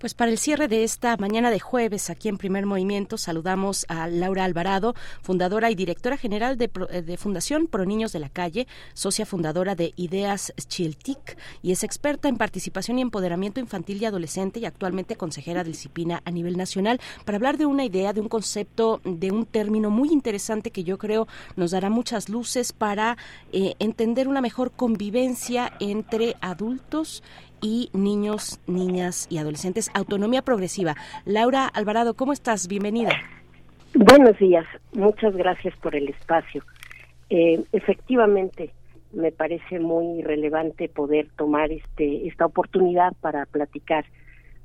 Pues 0.00 0.14
para 0.14 0.30
el 0.30 0.38
cierre 0.38 0.66
de 0.66 0.82
esta 0.82 1.14
mañana 1.18 1.50
de 1.50 1.60
jueves 1.60 2.08
aquí 2.08 2.30
en 2.30 2.38
Primer 2.38 2.64
Movimiento 2.64 3.18
saludamos 3.18 3.84
a 3.90 4.08
Laura 4.08 4.46
Alvarado, 4.46 4.94
fundadora 5.20 5.70
y 5.70 5.74
directora 5.74 6.16
general 6.16 6.56
de, 6.56 6.70
eh, 6.88 7.02
de 7.02 7.18
Fundación 7.18 7.66
Pro 7.66 7.84
Niños 7.84 8.10
de 8.10 8.18
la 8.18 8.30
Calle, 8.30 8.66
socia 8.94 9.26
fundadora 9.26 9.74
de 9.74 9.92
Ideas 9.96 10.54
Chiltic 10.56 11.36
y 11.60 11.72
es 11.72 11.84
experta 11.84 12.30
en 12.30 12.38
participación 12.38 12.98
y 12.98 13.02
empoderamiento 13.02 13.60
infantil 13.60 14.00
y 14.00 14.06
adolescente 14.06 14.58
y 14.58 14.64
actualmente 14.64 15.16
consejera 15.16 15.64
de 15.64 15.68
disciplina 15.72 16.22
a 16.24 16.30
nivel 16.30 16.56
nacional 16.56 16.98
para 17.26 17.36
hablar 17.36 17.58
de 17.58 17.66
una 17.66 17.84
idea, 17.84 18.14
de 18.14 18.22
un 18.22 18.30
concepto, 18.30 19.02
de 19.04 19.30
un 19.30 19.44
término 19.44 19.90
muy 19.90 20.08
interesante 20.08 20.70
que 20.70 20.82
yo 20.82 20.96
creo 20.96 21.28
nos 21.56 21.72
dará 21.72 21.90
muchas 21.90 22.30
luces 22.30 22.72
para 22.72 23.18
eh, 23.52 23.74
entender 23.78 24.28
una 24.28 24.40
mejor 24.40 24.70
convivencia 24.70 25.74
entre 25.78 26.36
adultos 26.40 27.22
y 27.60 27.90
niños, 27.92 28.60
niñas 28.66 29.26
y 29.30 29.38
adolescentes. 29.38 29.90
Autonomía 29.94 30.42
progresiva. 30.42 30.94
Laura 31.24 31.66
Alvarado, 31.66 32.14
¿cómo 32.14 32.32
estás? 32.32 32.68
Bienvenida. 32.68 33.10
Buenos 33.94 34.38
días. 34.38 34.66
Muchas 34.92 35.34
gracias 35.34 35.76
por 35.78 35.96
el 35.96 36.08
espacio. 36.08 36.62
Eh, 37.28 37.62
efectivamente, 37.72 38.72
me 39.12 39.32
parece 39.32 39.80
muy 39.80 40.22
relevante 40.22 40.88
poder 40.88 41.28
tomar 41.36 41.72
este 41.72 42.28
esta 42.28 42.46
oportunidad 42.46 43.12
para 43.20 43.46
platicar 43.46 44.04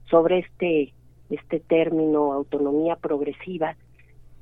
sobre 0.09 0.40
este 0.40 0.93
este 1.30 1.59
término 1.59 2.33
autonomía 2.33 2.95
progresiva 2.95 3.75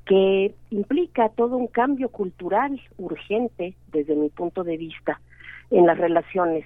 que 0.06 0.53
implica 0.69 1.30
todo 1.30 1.56
un 1.56 1.67
cambio 1.67 2.09
cultural 2.09 2.82
urgente 2.98 3.75
desde 3.91 4.15
mi 4.15 4.30
punto 4.30 4.65
de 4.65 4.75
vista 4.75 5.22
en 5.72 5.85
las 5.85 5.98
relaciones 5.98 6.65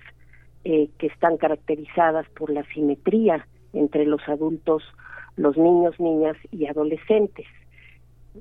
eh, 0.69 0.89
que 0.97 1.07
están 1.07 1.37
caracterizadas 1.37 2.27
por 2.31 2.49
la 2.49 2.61
simetría 2.73 3.47
entre 3.71 4.05
los 4.05 4.19
adultos, 4.27 4.83
los 5.37 5.55
niños, 5.55 5.97
niñas 5.97 6.35
y 6.51 6.65
adolescentes. 6.65 7.45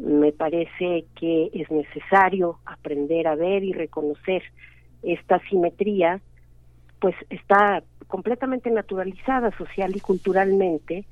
Me 0.01 0.33
parece 0.33 1.05
que 1.15 1.51
es 1.55 1.71
necesario 1.71 2.59
aprender 2.67 3.29
a 3.29 3.37
ver 3.37 3.63
y 3.63 3.73
reconocer 3.73 4.43
esta 5.05 5.39
simetría, 5.49 6.21
pues 6.99 7.15
está 7.31 7.85
completamente 8.09 8.73
naturalizada 8.73 9.57
social 9.57 9.95
y 9.95 10.01
culturalmente, 10.01 11.05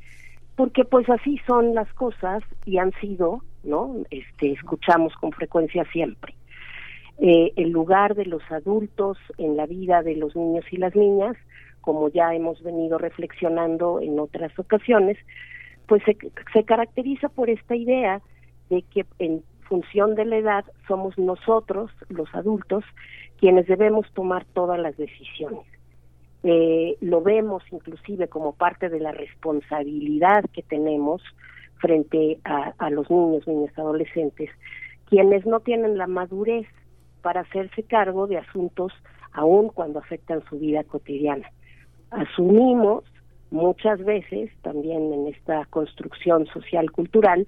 porque 0.57 0.84
pues 0.84 1.09
así 1.09 1.39
son 1.47 1.76
las 1.76 1.93
cosas 1.94 2.43
y 2.65 2.78
han 2.78 2.91
sido, 3.01 3.44
¿no? 3.62 3.99
Este, 4.10 4.51
escuchamos 4.51 5.15
con 5.15 5.31
frecuencia 5.31 5.84
siempre 5.93 6.34
eh, 7.18 7.52
el 7.57 7.70
lugar 7.70 8.15
de 8.15 8.26
los 8.26 8.43
adultos 8.51 9.18
en 9.39 9.57
la 9.57 9.67
vida 9.67 10.02
de 10.02 10.17
los 10.17 10.34
niños 10.34 10.65
y 10.70 10.76
las 10.76 10.94
niñas, 10.97 11.36
como 11.81 12.09
ya 12.09 12.34
hemos 12.34 12.62
venido 12.62 12.99
reflexionando 12.99 14.01
en 14.01 14.18
otras 14.18 14.57
ocasiones, 14.59 15.17
pues 15.86 16.02
se, 16.05 16.17
se 16.52 16.65
caracteriza 16.65 17.28
por 17.28 17.51
esta 17.51 17.76
idea 17.76 18.20
de 18.70 18.83
que 18.83 19.05
en 19.18 19.43
función 19.68 20.15
de 20.15 20.25
la 20.25 20.36
edad 20.36 20.65
somos 20.89 21.17
nosotros, 21.18 21.91
los 22.09 22.33
adultos, 22.34 22.84
quienes 23.39 23.67
debemos 23.67 24.10
tomar 24.15 24.44
todas 24.52 24.78
las 24.78 24.97
decisiones. 24.97 25.67
Eh, 26.43 26.97
lo 27.01 27.23
vemos 27.23 27.62
inclusive 27.70 28.28
como 28.28 28.55
parte 28.55 28.89
de 28.89 29.01
la 29.01 29.12
responsabilidad 29.12 30.44
que 30.52 30.62
tenemos 30.62 31.23
frente 31.76 32.39
a, 32.44 32.75
a 32.78 32.91
los 32.91 33.10
niños, 33.10 33.47
niñas, 33.47 33.78
adolescentes, 33.78 34.51
quienes 35.07 35.47
no 35.47 35.60
tienen 35.60 35.97
la 35.97 36.07
madurez 36.07 36.67
para 37.25 37.41
hacerse 37.41 37.83
cargo 37.85 38.27
de 38.27 38.36
asuntos 38.36 38.93
aun 39.33 39.70
cuando 39.70 39.99
afectan 39.99 40.44
su 40.44 40.59
vida 40.59 40.85
cotidiana. 40.85 41.51
Asumimos 42.11 43.03
muchas 43.51 44.05
veces, 44.05 44.51
también 44.61 45.11
en 45.11 45.28
esta 45.28 45.65
construcción 45.70 46.44
social 46.49 46.93
cultural, 46.93 47.47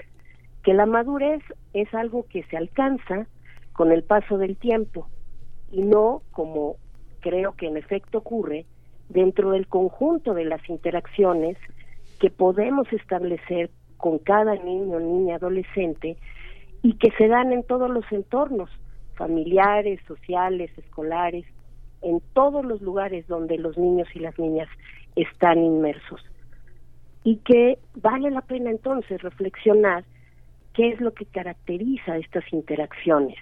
que 0.64 0.72
la 0.72 0.86
madurez 0.86 1.42
es 1.74 1.92
algo 1.92 2.24
que 2.26 2.42
se 2.44 2.56
alcanza 2.56 3.26
con 3.74 3.92
el 3.92 4.02
paso 4.02 4.38
del 4.38 4.56
tiempo 4.56 5.08
y 5.70 5.82
no 5.82 6.22
como 6.32 6.76
creo 7.20 7.52
que 7.52 7.66
en 7.66 7.76
efecto 7.76 8.18
ocurre 8.18 8.64
dentro 9.10 9.50
del 9.50 9.66
conjunto 9.66 10.32
de 10.32 10.46
las 10.46 10.66
interacciones 10.70 11.58
que 12.18 12.30
podemos 12.30 12.90
establecer 12.94 13.68
con 13.98 14.20
cada 14.20 14.54
niño, 14.54 15.00
niña, 15.00 15.36
adolescente 15.36 16.16
y 16.82 16.94
que 16.94 17.10
se 17.18 17.28
dan 17.28 17.52
en 17.52 17.62
todos 17.62 17.90
los 17.90 18.10
entornos, 18.10 18.70
familiares, 19.16 20.00
sociales, 20.06 20.70
escolares, 20.76 21.44
en 22.02 22.20
todos 22.34 22.64
los 22.64 22.80
lugares 22.80 23.26
donde 23.26 23.58
los 23.58 23.76
niños 23.76 24.08
y 24.14 24.20
las 24.20 24.38
niñas 24.38 24.68
están 25.16 25.58
inmersos. 25.58 26.20
Y 27.24 27.38
que 27.38 27.78
vale 27.94 28.30
la 28.30 28.42
pena 28.42 28.70
entonces 28.70 29.20
reflexionar 29.22 30.04
qué 30.74 30.90
es 30.90 31.00
lo 31.00 31.12
que 31.12 31.26
caracteriza 31.26 32.18
estas 32.18 32.44
interacciones. 32.52 33.38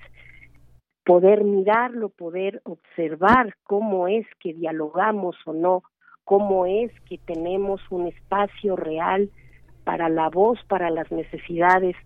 Poder 1.04 1.44
mirarlo, 1.44 2.08
poder 2.08 2.62
observar 2.64 3.54
cómo 3.64 4.08
es 4.08 4.26
que 4.40 4.54
dialogamos 4.54 5.36
o 5.44 5.52
no, 5.52 5.82
cómo 6.24 6.64
es 6.64 6.90
que 7.02 7.18
tenemos 7.18 7.82
un 7.90 8.06
espacio 8.06 8.76
real 8.76 9.28
para 9.84 10.08
la 10.08 10.30
voz, 10.30 10.58
para 10.66 10.88
las 10.88 11.10
necesidades, 11.12 11.96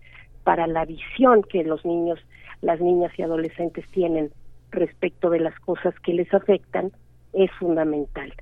para 0.43 0.67
la 0.67 0.85
visión 0.85 1.43
que 1.43 1.63
los 1.63 1.85
niños 1.85 2.19
las 2.61 2.81
niñas 2.81 3.13
y 3.17 3.23
adolescentes 3.23 3.87
tienen 3.91 4.31
respecto 4.71 5.31
de 5.31 5.41
las 5.41 5.59
cosas 5.61 5.95
que 6.01 6.13
les 6.13 6.33
afectan 6.33 6.93
es 7.33 7.51
fundamental. 7.53 8.33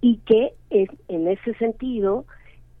Y 0.00 0.18
que 0.18 0.52
es, 0.70 0.88
en 1.08 1.28
ese 1.28 1.54
sentido 1.54 2.26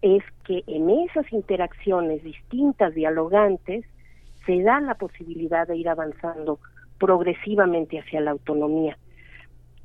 es 0.02 0.22
que 0.44 0.62
en 0.66 0.90
esas 0.90 1.32
interacciones 1.32 2.22
distintas, 2.22 2.94
dialogantes, 2.94 3.86
se 4.44 4.62
da 4.62 4.80
la 4.80 4.96
posibilidad 4.96 5.66
de 5.66 5.76
ir 5.76 5.88
avanzando 5.88 6.58
progresivamente 6.98 7.98
hacia 7.98 8.20
la 8.20 8.32
autonomía. 8.32 8.98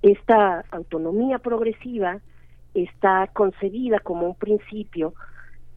Esta 0.01 0.65
autonomía 0.71 1.39
progresiva 1.39 2.19
está 2.73 3.27
concebida 3.33 3.99
como 3.99 4.27
un 4.27 4.35
principio 4.35 5.13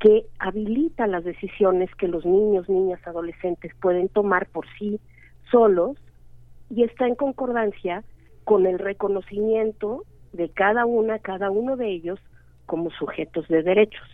que 0.01 0.27
habilita 0.41 1.07
las 1.07 1.23
decisiones 1.23 1.95
que 1.95 2.09
los 2.09 2.27
niños, 2.27 2.69
niñas, 2.69 3.01
adolescentes 3.07 3.73
pueden 3.81 4.09
tomar 4.09 4.49
por 4.49 4.67
sí 4.77 4.99
solos 5.53 5.97
y 6.69 6.83
está 6.83 7.07
en 7.07 7.15
concordancia 7.15 8.03
con 8.45 8.67
el 8.67 8.81
reconocimiento 8.81 10.03
de 10.33 10.49
cada 10.49 10.87
una, 10.87 11.21
cada 11.21 11.51
uno 11.51 11.77
de 11.77 11.91
ellos 11.91 12.19
como 12.67 12.91
sujetos 12.91 13.47
de 13.49 13.63
derechos. 13.63 14.09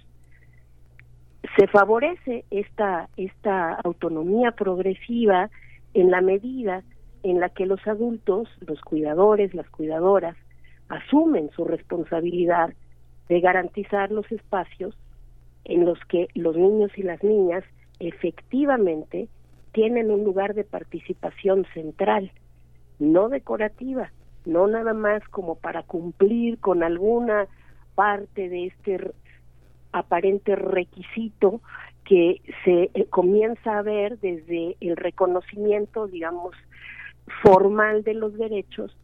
Se 1.57 1.67
favorece 1.69 2.45
esta, 2.51 3.09
esta 3.17 3.75
autonomía 3.85 4.53
progresiva 4.53 5.51
en 5.95 6.11
la 6.11 6.21
medida 6.21 6.83
en 7.23 7.41
la 7.41 7.49
que 7.49 7.67
los 7.67 7.85
adultos, 7.87 8.49
los 8.67 8.81
cuidadores, 8.81 9.55
las 9.55 9.69
cuidadoras, 9.71 10.37
asumen 10.89 11.51
su 11.51 11.65
responsabilidad 11.65 12.75
de 13.29 13.41
garantizar 13.41 14.11
los 14.11 14.31
espacios 14.33 14.97
en 15.65 15.85
los 15.85 15.99
que 16.07 16.29
los 16.35 16.57
niños 16.57 16.91
y 16.97 17.03
las 17.03 17.23
niñas 17.23 17.65
efectivamente 18.01 19.29
tienen 19.79 20.11
un 20.11 20.25
lugar 20.25 20.55
de 20.55 20.65
participación 20.65 21.65
central, 21.73 22.33
no 22.99 23.29
decorativa, 23.29 24.11
no 24.45 24.67
nada 24.67 24.93
más 24.93 25.23
como 25.29 25.55
para 25.55 25.85
cumplir 25.85 26.59
con 26.59 26.83
alguna 26.83 27.47
parte 27.95 28.49
de 28.49 28.67
este 28.67 29.13
aparente 29.93 30.57
requisito 30.57 31.61
que 32.05 32.43
se 32.65 32.91
eh, 32.93 33.07
comienza 33.09 33.79
a 33.79 33.83
ver 33.83 34.19
desde 34.19 34.77
el 34.81 34.97
reconocimiento, 34.97 36.09
digamos, 36.09 36.57
formal 37.45 38.03
de 38.03 38.15
los 38.15 38.37
derechos, 38.37 38.97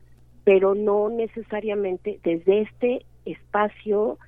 pero 0.43 0.75
no 0.75 1.09
necesariamente 1.09 2.19
desde 2.25 2.63
este 2.63 3.07
espacio 3.27 4.19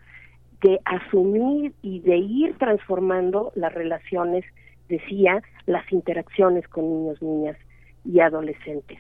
de 0.62 0.78
asumir 0.84 1.72
y 1.82 1.98
de 2.02 2.18
ir 2.18 2.56
transformando 2.56 3.50
las 3.56 3.74
relaciones 3.74 4.44
decía, 4.88 5.42
las 5.66 5.90
interacciones 5.92 6.66
con 6.68 6.84
niños, 6.88 7.22
niñas 7.22 7.56
y 8.04 8.20
adolescentes. 8.20 8.98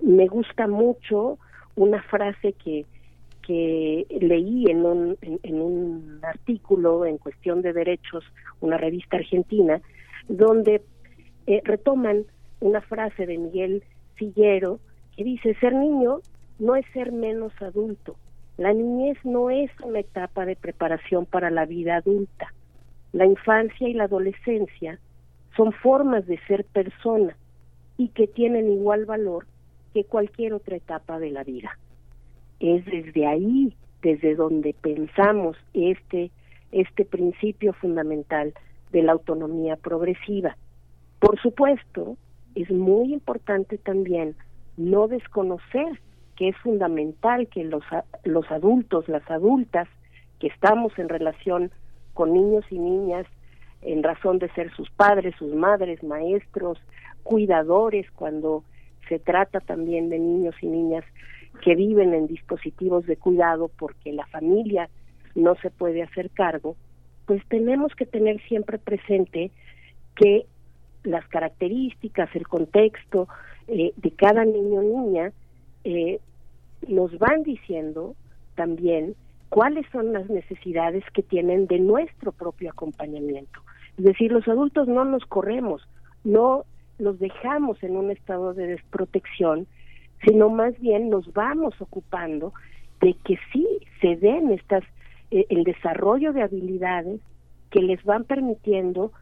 Me 0.00 0.26
gusta 0.26 0.66
mucho 0.66 1.38
una 1.76 2.02
frase 2.02 2.54
que 2.54 2.86
que 3.42 4.06
leí 4.20 4.70
en 4.70 4.86
un, 4.86 5.18
en, 5.20 5.60
un 5.60 6.20
artículo 6.22 7.04
en 7.04 7.18
cuestión 7.18 7.60
de 7.60 7.72
derechos, 7.72 8.24
una 8.60 8.78
revista 8.78 9.16
argentina, 9.16 9.80
donde 10.28 10.82
eh, 11.46 11.60
retoman 11.64 12.24
una 12.60 12.80
frase 12.80 13.26
de 13.26 13.38
Miguel 13.38 13.82
Sillero 14.16 14.78
que 15.16 15.24
dice, 15.24 15.54
ser 15.56 15.74
niño 15.74 16.20
no 16.58 16.76
es 16.76 16.86
ser 16.92 17.12
menos 17.12 17.52
adulto. 17.60 18.16
La 18.56 18.72
niñez 18.72 19.18
no 19.24 19.50
es 19.50 19.70
una 19.82 20.00
etapa 20.00 20.46
de 20.46 20.56
preparación 20.56 21.26
para 21.26 21.50
la 21.50 21.66
vida 21.66 21.96
adulta. 21.96 22.54
La 23.12 23.26
infancia 23.26 23.88
y 23.88 23.94
la 23.94 24.04
adolescencia 24.04 24.98
son 25.56 25.72
formas 25.72 26.26
de 26.26 26.38
ser 26.46 26.64
persona 26.64 27.36
y 27.98 28.08
que 28.08 28.26
tienen 28.26 28.70
igual 28.70 29.04
valor 29.04 29.46
que 29.92 30.04
cualquier 30.04 30.54
otra 30.54 30.76
etapa 30.76 31.18
de 31.18 31.30
la 31.30 31.44
vida. 31.44 31.78
Es 32.60 32.84
desde 32.86 33.26
ahí, 33.26 33.76
desde 34.02 34.34
donde 34.34 34.74
pensamos 34.80 35.56
este, 35.74 36.30
este 36.70 37.04
principio 37.04 37.74
fundamental 37.74 38.54
de 38.92 39.02
la 39.02 39.12
autonomía 39.12 39.76
progresiva. 39.76 40.56
Por 41.18 41.38
supuesto, 41.40 42.16
es 42.54 42.70
muy 42.70 43.12
importante 43.12 43.78
también 43.78 44.34
no 44.76 45.08
desconocer 45.08 46.00
que 46.36 46.48
es 46.48 46.56
fundamental 46.58 47.46
que 47.48 47.64
los, 47.64 47.84
los 48.24 48.50
adultos, 48.50 49.08
las 49.08 49.28
adultas, 49.30 49.88
que 50.40 50.46
estamos 50.48 50.98
en 50.98 51.08
relación 51.08 51.70
con 52.14 52.32
niños 52.32 52.64
y 52.70 52.78
niñas 52.78 53.26
en 53.82 54.02
razón 54.02 54.38
de 54.38 54.48
ser 54.50 54.70
sus 54.74 54.90
padres, 54.90 55.34
sus 55.36 55.54
madres, 55.54 56.02
maestros, 56.02 56.78
cuidadores, 57.22 58.10
cuando 58.12 58.64
se 59.08 59.18
trata 59.18 59.60
también 59.60 60.08
de 60.08 60.18
niños 60.18 60.54
y 60.62 60.66
niñas 60.66 61.04
que 61.62 61.74
viven 61.74 62.14
en 62.14 62.26
dispositivos 62.26 63.06
de 63.06 63.16
cuidado 63.16 63.70
porque 63.78 64.12
la 64.12 64.26
familia 64.26 64.88
no 65.34 65.54
se 65.56 65.70
puede 65.70 66.02
hacer 66.02 66.30
cargo, 66.30 66.76
pues 67.26 67.42
tenemos 67.48 67.94
que 67.94 68.06
tener 68.06 68.40
siempre 68.42 68.78
presente 68.78 69.50
que 70.16 70.46
las 71.04 71.26
características, 71.28 72.34
el 72.34 72.46
contexto 72.46 73.28
eh, 73.68 73.92
de 73.96 74.10
cada 74.12 74.44
niño 74.44 74.80
o 74.80 74.82
niña 74.82 75.32
eh, 75.84 76.20
nos 76.86 77.16
van 77.18 77.42
diciendo 77.42 78.14
también 78.54 79.14
cuáles 79.52 79.84
son 79.92 80.14
las 80.14 80.30
necesidades 80.30 81.04
que 81.12 81.22
tienen 81.22 81.66
de 81.66 81.78
nuestro 81.78 82.32
propio 82.32 82.70
acompañamiento. 82.70 83.60
Es 83.98 84.04
decir, 84.04 84.32
los 84.32 84.48
adultos 84.48 84.88
no 84.88 85.04
nos 85.04 85.26
corremos, 85.26 85.86
no 86.24 86.64
los 86.98 87.18
dejamos 87.18 87.82
en 87.82 87.98
un 87.98 88.10
estado 88.10 88.54
de 88.54 88.66
desprotección, 88.68 89.66
sino 90.24 90.48
más 90.48 90.80
bien 90.80 91.10
nos 91.10 91.30
vamos 91.34 91.74
ocupando 91.82 92.54
de 93.02 93.14
que 93.26 93.36
sí 93.52 93.68
se 94.00 94.16
den 94.16 94.52
estas 94.52 94.84
eh, 95.30 95.44
el 95.50 95.64
desarrollo 95.64 96.32
de 96.32 96.40
habilidades 96.40 97.20
que 97.70 97.82
les 97.82 98.02
van 98.04 98.24
permitiendo 98.24 99.12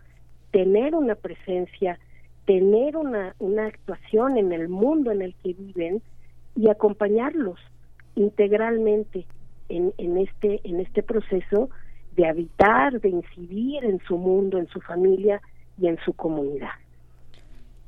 tener 0.52 0.94
una 0.94 1.16
presencia, 1.16 1.98
tener 2.46 2.96
una, 2.96 3.34
una 3.40 3.66
actuación 3.66 4.38
en 4.38 4.52
el 4.52 4.68
mundo 4.68 5.10
en 5.10 5.22
el 5.22 5.34
que 5.42 5.54
viven 5.54 6.02
y 6.54 6.68
acompañarlos 6.68 7.58
integralmente 8.14 9.26
en, 9.70 9.94
en, 9.98 10.18
este, 10.18 10.60
en 10.64 10.80
este 10.80 11.02
proceso 11.02 11.70
de 12.16 12.26
habitar, 12.26 13.00
de 13.00 13.08
incidir 13.08 13.84
en 13.84 14.00
su 14.06 14.16
mundo, 14.18 14.58
en 14.58 14.68
su 14.68 14.80
familia 14.80 15.40
y 15.80 15.86
en 15.86 15.98
su 16.04 16.12
comunidad. 16.12 16.70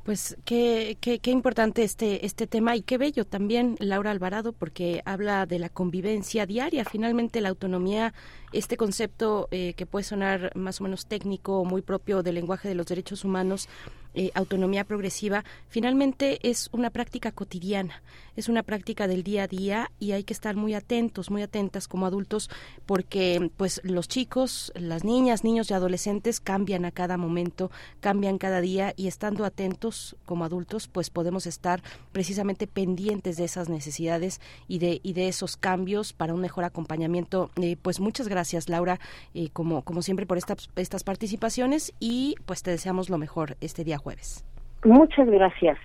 Pues 0.05 0.37
qué, 0.45 0.97
qué, 1.01 1.21
qué, 1.21 1.31
importante 1.31 1.85
este, 1.85 2.27
este 2.27 2.49
tema 2.49 2.75
y 2.75 2.83
qué 2.83 2.99
bello 2.99 3.25
también, 3.25 3.77
Laura 3.79 4.11
Alvarado, 4.11 4.53
porque 4.53 5.01
habla 5.05 5.47
de 5.47 5.61
la 5.61 5.69
convivencia 5.69 6.45
diaria. 6.45 6.85
Finalmente, 6.85 7.41
la 7.41 7.51
autonomía, 7.51 8.13
este 8.53 8.77
concepto 8.77 9.47
eh, 9.53 9.75
que 9.75 9.87
puede 9.87 10.03
sonar 10.03 10.51
más 10.57 10.81
o 10.81 10.85
menos 10.85 11.07
técnico, 11.07 11.65
muy 11.65 11.83
propio 11.83 12.25
del 12.25 12.35
lenguaje 12.35 12.69
de 12.69 12.75
los 12.75 12.87
derechos 12.87 13.25
humanos, 13.25 13.69
eh, 14.15 14.31
autonomía 14.35 14.85
progresiva, 14.85 15.45
finalmente 15.69 16.39
es 16.49 16.69
una 16.73 16.91
práctica 16.91 17.33
cotidiana, 17.33 18.03
es 18.37 18.49
una 18.49 18.63
práctica 18.63 19.07
del 19.07 19.23
día 19.23 19.45
a 19.45 19.49
día 19.49 19.91
y 19.99 20.13
hay 20.13 20.25
que 20.25 20.33
estar 20.33 20.57
muy 20.57 20.75
atentos, 20.75 21.31
muy 21.31 21.43
atentas 21.43 21.89
como 21.89 22.07
adultos 22.07 22.51
porque 22.87 23.51
pues 23.57 23.81
los 23.85 24.09
chicos, 24.09 24.73
las 24.75 25.05
niñas, 25.05 25.45
niños 25.45 25.71
y 25.71 25.75
adolescentes 25.75 26.41
cambian 26.41 26.85
a 26.85 26.91
cada 26.91 27.17
momento, 27.17 27.71
cambian 28.01 28.39
cada 28.39 28.61
día 28.61 28.95
y 28.97 29.07
estando 29.07 29.45
atentos 29.45 30.17
como 30.25 30.45
adultos 30.45 30.89
pues 30.89 31.11
podemos 31.11 31.47
estar 31.47 31.83
precisamente 32.13 32.67
pendientes 32.67 33.37
de 33.37 33.45
esas 33.45 33.69
necesidades 33.69 34.41
y 34.69 34.79
de, 34.79 35.01
y 35.03 35.13
de 35.13 35.29
esos 35.29 35.57
cambios 35.57 36.13
para 36.13 36.35
un 36.35 36.41
mejor 36.41 36.65
acompañamiento. 36.65 37.51
Eh, 37.57 37.77
pues 37.81 38.01
muchas 38.01 38.29
gracias 38.29 38.69
Laura, 38.69 39.01
eh, 39.35 39.51
como, 39.53 39.83
como 39.83 40.03
siempre 40.03 40.27
por 40.27 40.39
estas, 40.39 40.69
estas 40.77 41.05
participaciones 41.05 41.93
y 42.01 42.37
pues 42.47 42.63
te 42.63 42.71
deseamos 42.71 43.11
lo 43.11 43.19
mejor 43.19 43.57
este 43.61 43.85
día 43.85 43.99
jueves. 44.03 44.45
Muchas 44.85 45.29
gracias. 45.29 45.79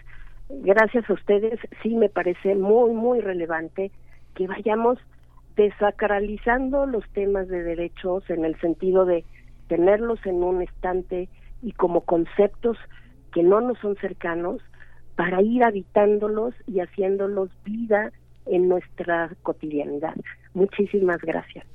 Gracias 0.49 1.09
a 1.09 1.13
ustedes. 1.13 1.59
Sí 1.83 1.95
me 1.95 2.09
parece 2.09 2.55
muy, 2.55 2.91
muy 2.91 3.19
relevante 3.19 3.91
que 4.35 4.47
vayamos 4.47 4.97
desacralizando 5.55 6.85
los 6.85 7.03
temas 7.09 7.47
de 7.47 7.63
derechos 7.63 8.29
en 8.29 8.45
el 8.45 8.59
sentido 8.59 9.05
de 9.05 9.25
tenerlos 9.67 10.19
en 10.25 10.43
un 10.43 10.61
estante 10.61 11.29
y 11.61 11.71
como 11.73 12.01
conceptos 12.01 12.77
que 13.33 13.43
no 13.43 13.59
nos 13.61 13.77
son 13.79 13.95
cercanos 13.97 14.61
para 15.15 15.41
ir 15.41 15.63
habitándolos 15.63 16.53
y 16.67 16.79
haciéndolos 16.79 17.49
vida 17.63 18.11
en 18.45 18.69
nuestra 18.69 19.31
cotidianidad. 19.41 20.15
Muchísimas 20.53 21.19
gracias. 21.21 21.65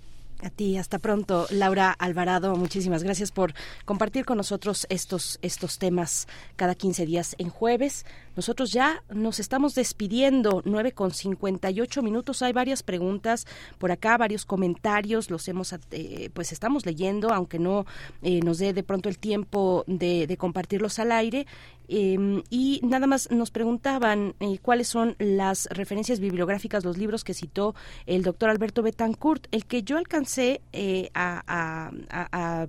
A 0.42 0.50
ti, 0.50 0.76
hasta 0.76 0.98
pronto, 0.98 1.46
Laura 1.50 1.92
Alvarado. 1.92 2.56
Muchísimas 2.56 3.04
gracias 3.04 3.30
por 3.30 3.54
compartir 3.84 4.24
con 4.24 4.36
nosotros 4.36 4.86
estos, 4.90 5.38
estos 5.40 5.78
temas 5.78 6.26
cada 6.56 6.74
15 6.74 7.06
días 7.06 7.36
en 7.38 7.48
jueves. 7.48 8.04
Nosotros 8.36 8.72
ya 8.72 9.02
nos 9.10 9.40
estamos 9.40 9.74
despidiendo, 9.74 10.62
9 10.64 10.92
con 10.92 11.10
58 11.10 12.02
minutos. 12.02 12.42
Hay 12.42 12.52
varias 12.52 12.82
preguntas 12.82 13.46
por 13.78 13.92
acá, 13.92 14.16
varios 14.16 14.44
comentarios, 14.44 15.30
los 15.30 15.46
hemos, 15.48 15.74
eh, 15.90 16.30
pues 16.32 16.52
estamos 16.52 16.86
leyendo, 16.86 17.32
aunque 17.32 17.58
no 17.58 17.86
eh, 18.22 18.40
nos 18.40 18.58
dé 18.58 18.72
de 18.72 18.82
pronto 18.82 19.08
el 19.08 19.18
tiempo 19.18 19.84
de, 19.86 20.36
compartirlos 20.38 20.98
al 20.98 21.12
aire. 21.12 21.46
Em, 21.88 22.42
y 22.48 22.80
nada 22.82 23.06
más 23.06 23.30
nos 23.30 23.50
preguntaban 23.50 24.34
eh, 24.40 24.58
cuáles 24.62 24.88
son 24.88 25.14
las 25.18 25.66
referencias 25.70 26.20
bibliográficas, 26.20 26.84
los 26.84 26.96
libros 26.96 27.24
que 27.24 27.34
citó 27.34 27.74
el 28.06 28.22
doctor 28.22 28.50
Alberto 28.50 28.82
Betancourt. 28.82 29.46
El 29.50 29.66
que 29.66 29.82
yo 29.82 29.98
alcancé 29.98 30.62
eh, 30.72 31.10
a, 31.14 31.90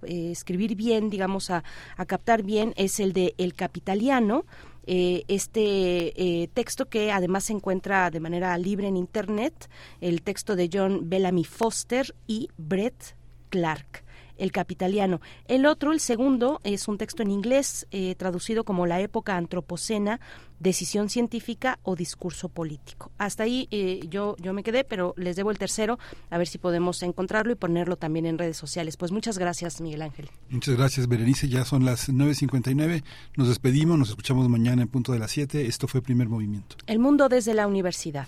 eh, 0.04 0.32
escribir 0.32 0.76
bien, 0.76 1.10
digamos, 1.10 1.52
a, 1.52 1.64
captar 2.08 2.44
bien, 2.44 2.74
es 2.76 3.00
el 3.00 3.14
de 3.14 3.34
El 3.38 3.54
Capitaliano. 3.54 4.46
Este 4.86 6.50
texto 6.54 6.90
que 6.90 7.12
además 7.12 7.46
se 7.46 7.54
encuentra 7.54 8.10
de 8.10 8.20
manera 8.20 8.58
libre 8.58 8.88
en 8.88 8.98
Internet, 8.98 9.70
el 10.02 10.22
texto 10.22 10.56
de 10.56 10.70
John 10.72 11.10
Bellamy 11.10 11.44
Foster 11.44 12.14
y 12.28 12.50
Brett 12.58 13.16
Clark 13.50 14.03
el 14.38 14.52
capitaliano. 14.52 15.22
El 15.48 15.66
otro, 15.66 15.92
el 15.92 16.00
segundo, 16.00 16.60
es 16.64 16.88
un 16.88 16.98
texto 16.98 17.24
en 17.24 17.32
inglés 17.32 17.88
eh, 17.92 18.16
traducido 18.16 18.64
como 18.64 18.86
la 18.86 19.00
época 19.02 19.38
antropocena, 19.38 20.20
decisión 20.60 21.10
científica 21.10 21.80
o 21.84 21.96
discurso 21.96 22.50
político. 22.50 23.12
Hasta 23.18 23.44
ahí 23.44 23.68
eh, 23.72 24.02
yo, 24.10 24.36
yo 24.40 24.54
me 24.54 24.64
quedé, 24.64 24.84
pero 24.84 25.14
les 25.18 25.36
debo 25.36 25.52
el 25.52 25.58
tercero, 25.60 26.00
a 26.30 26.38
ver 26.38 26.48
si 26.48 26.58
podemos 26.58 27.04
encontrarlo 27.04 27.52
y 27.52 27.56
ponerlo 27.56 27.98
también 27.98 28.26
en 28.26 28.38
redes 28.38 28.58
sociales. 28.58 28.98
Pues 28.98 29.12
muchas 29.12 29.38
gracias, 29.38 29.82
Miguel 29.82 30.02
Ángel. 30.02 30.30
Muchas 30.50 30.76
gracias, 30.76 31.08
Berenice. 31.08 31.50
Ya 31.50 31.66
son 31.66 31.86
las 31.86 32.10
9.59. 32.10 33.04
Nos 33.36 33.50
despedimos, 33.50 34.00
nos 34.00 34.10
escuchamos 34.10 34.48
mañana 34.50 34.82
en 34.82 34.88
punto 34.88 35.12
de 35.12 35.20
las 35.20 35.32
7. 35.32 35.66
Esto 35.66 35.88
fue 35.88 36.02
Primer 36.02 36.30
Movimiento. 36.30 36.76
El 36.88 37.00
mundo 37.00 37.30
desde 37.30 37.54
la 37.54 37.68
universidad. 37.68 38.28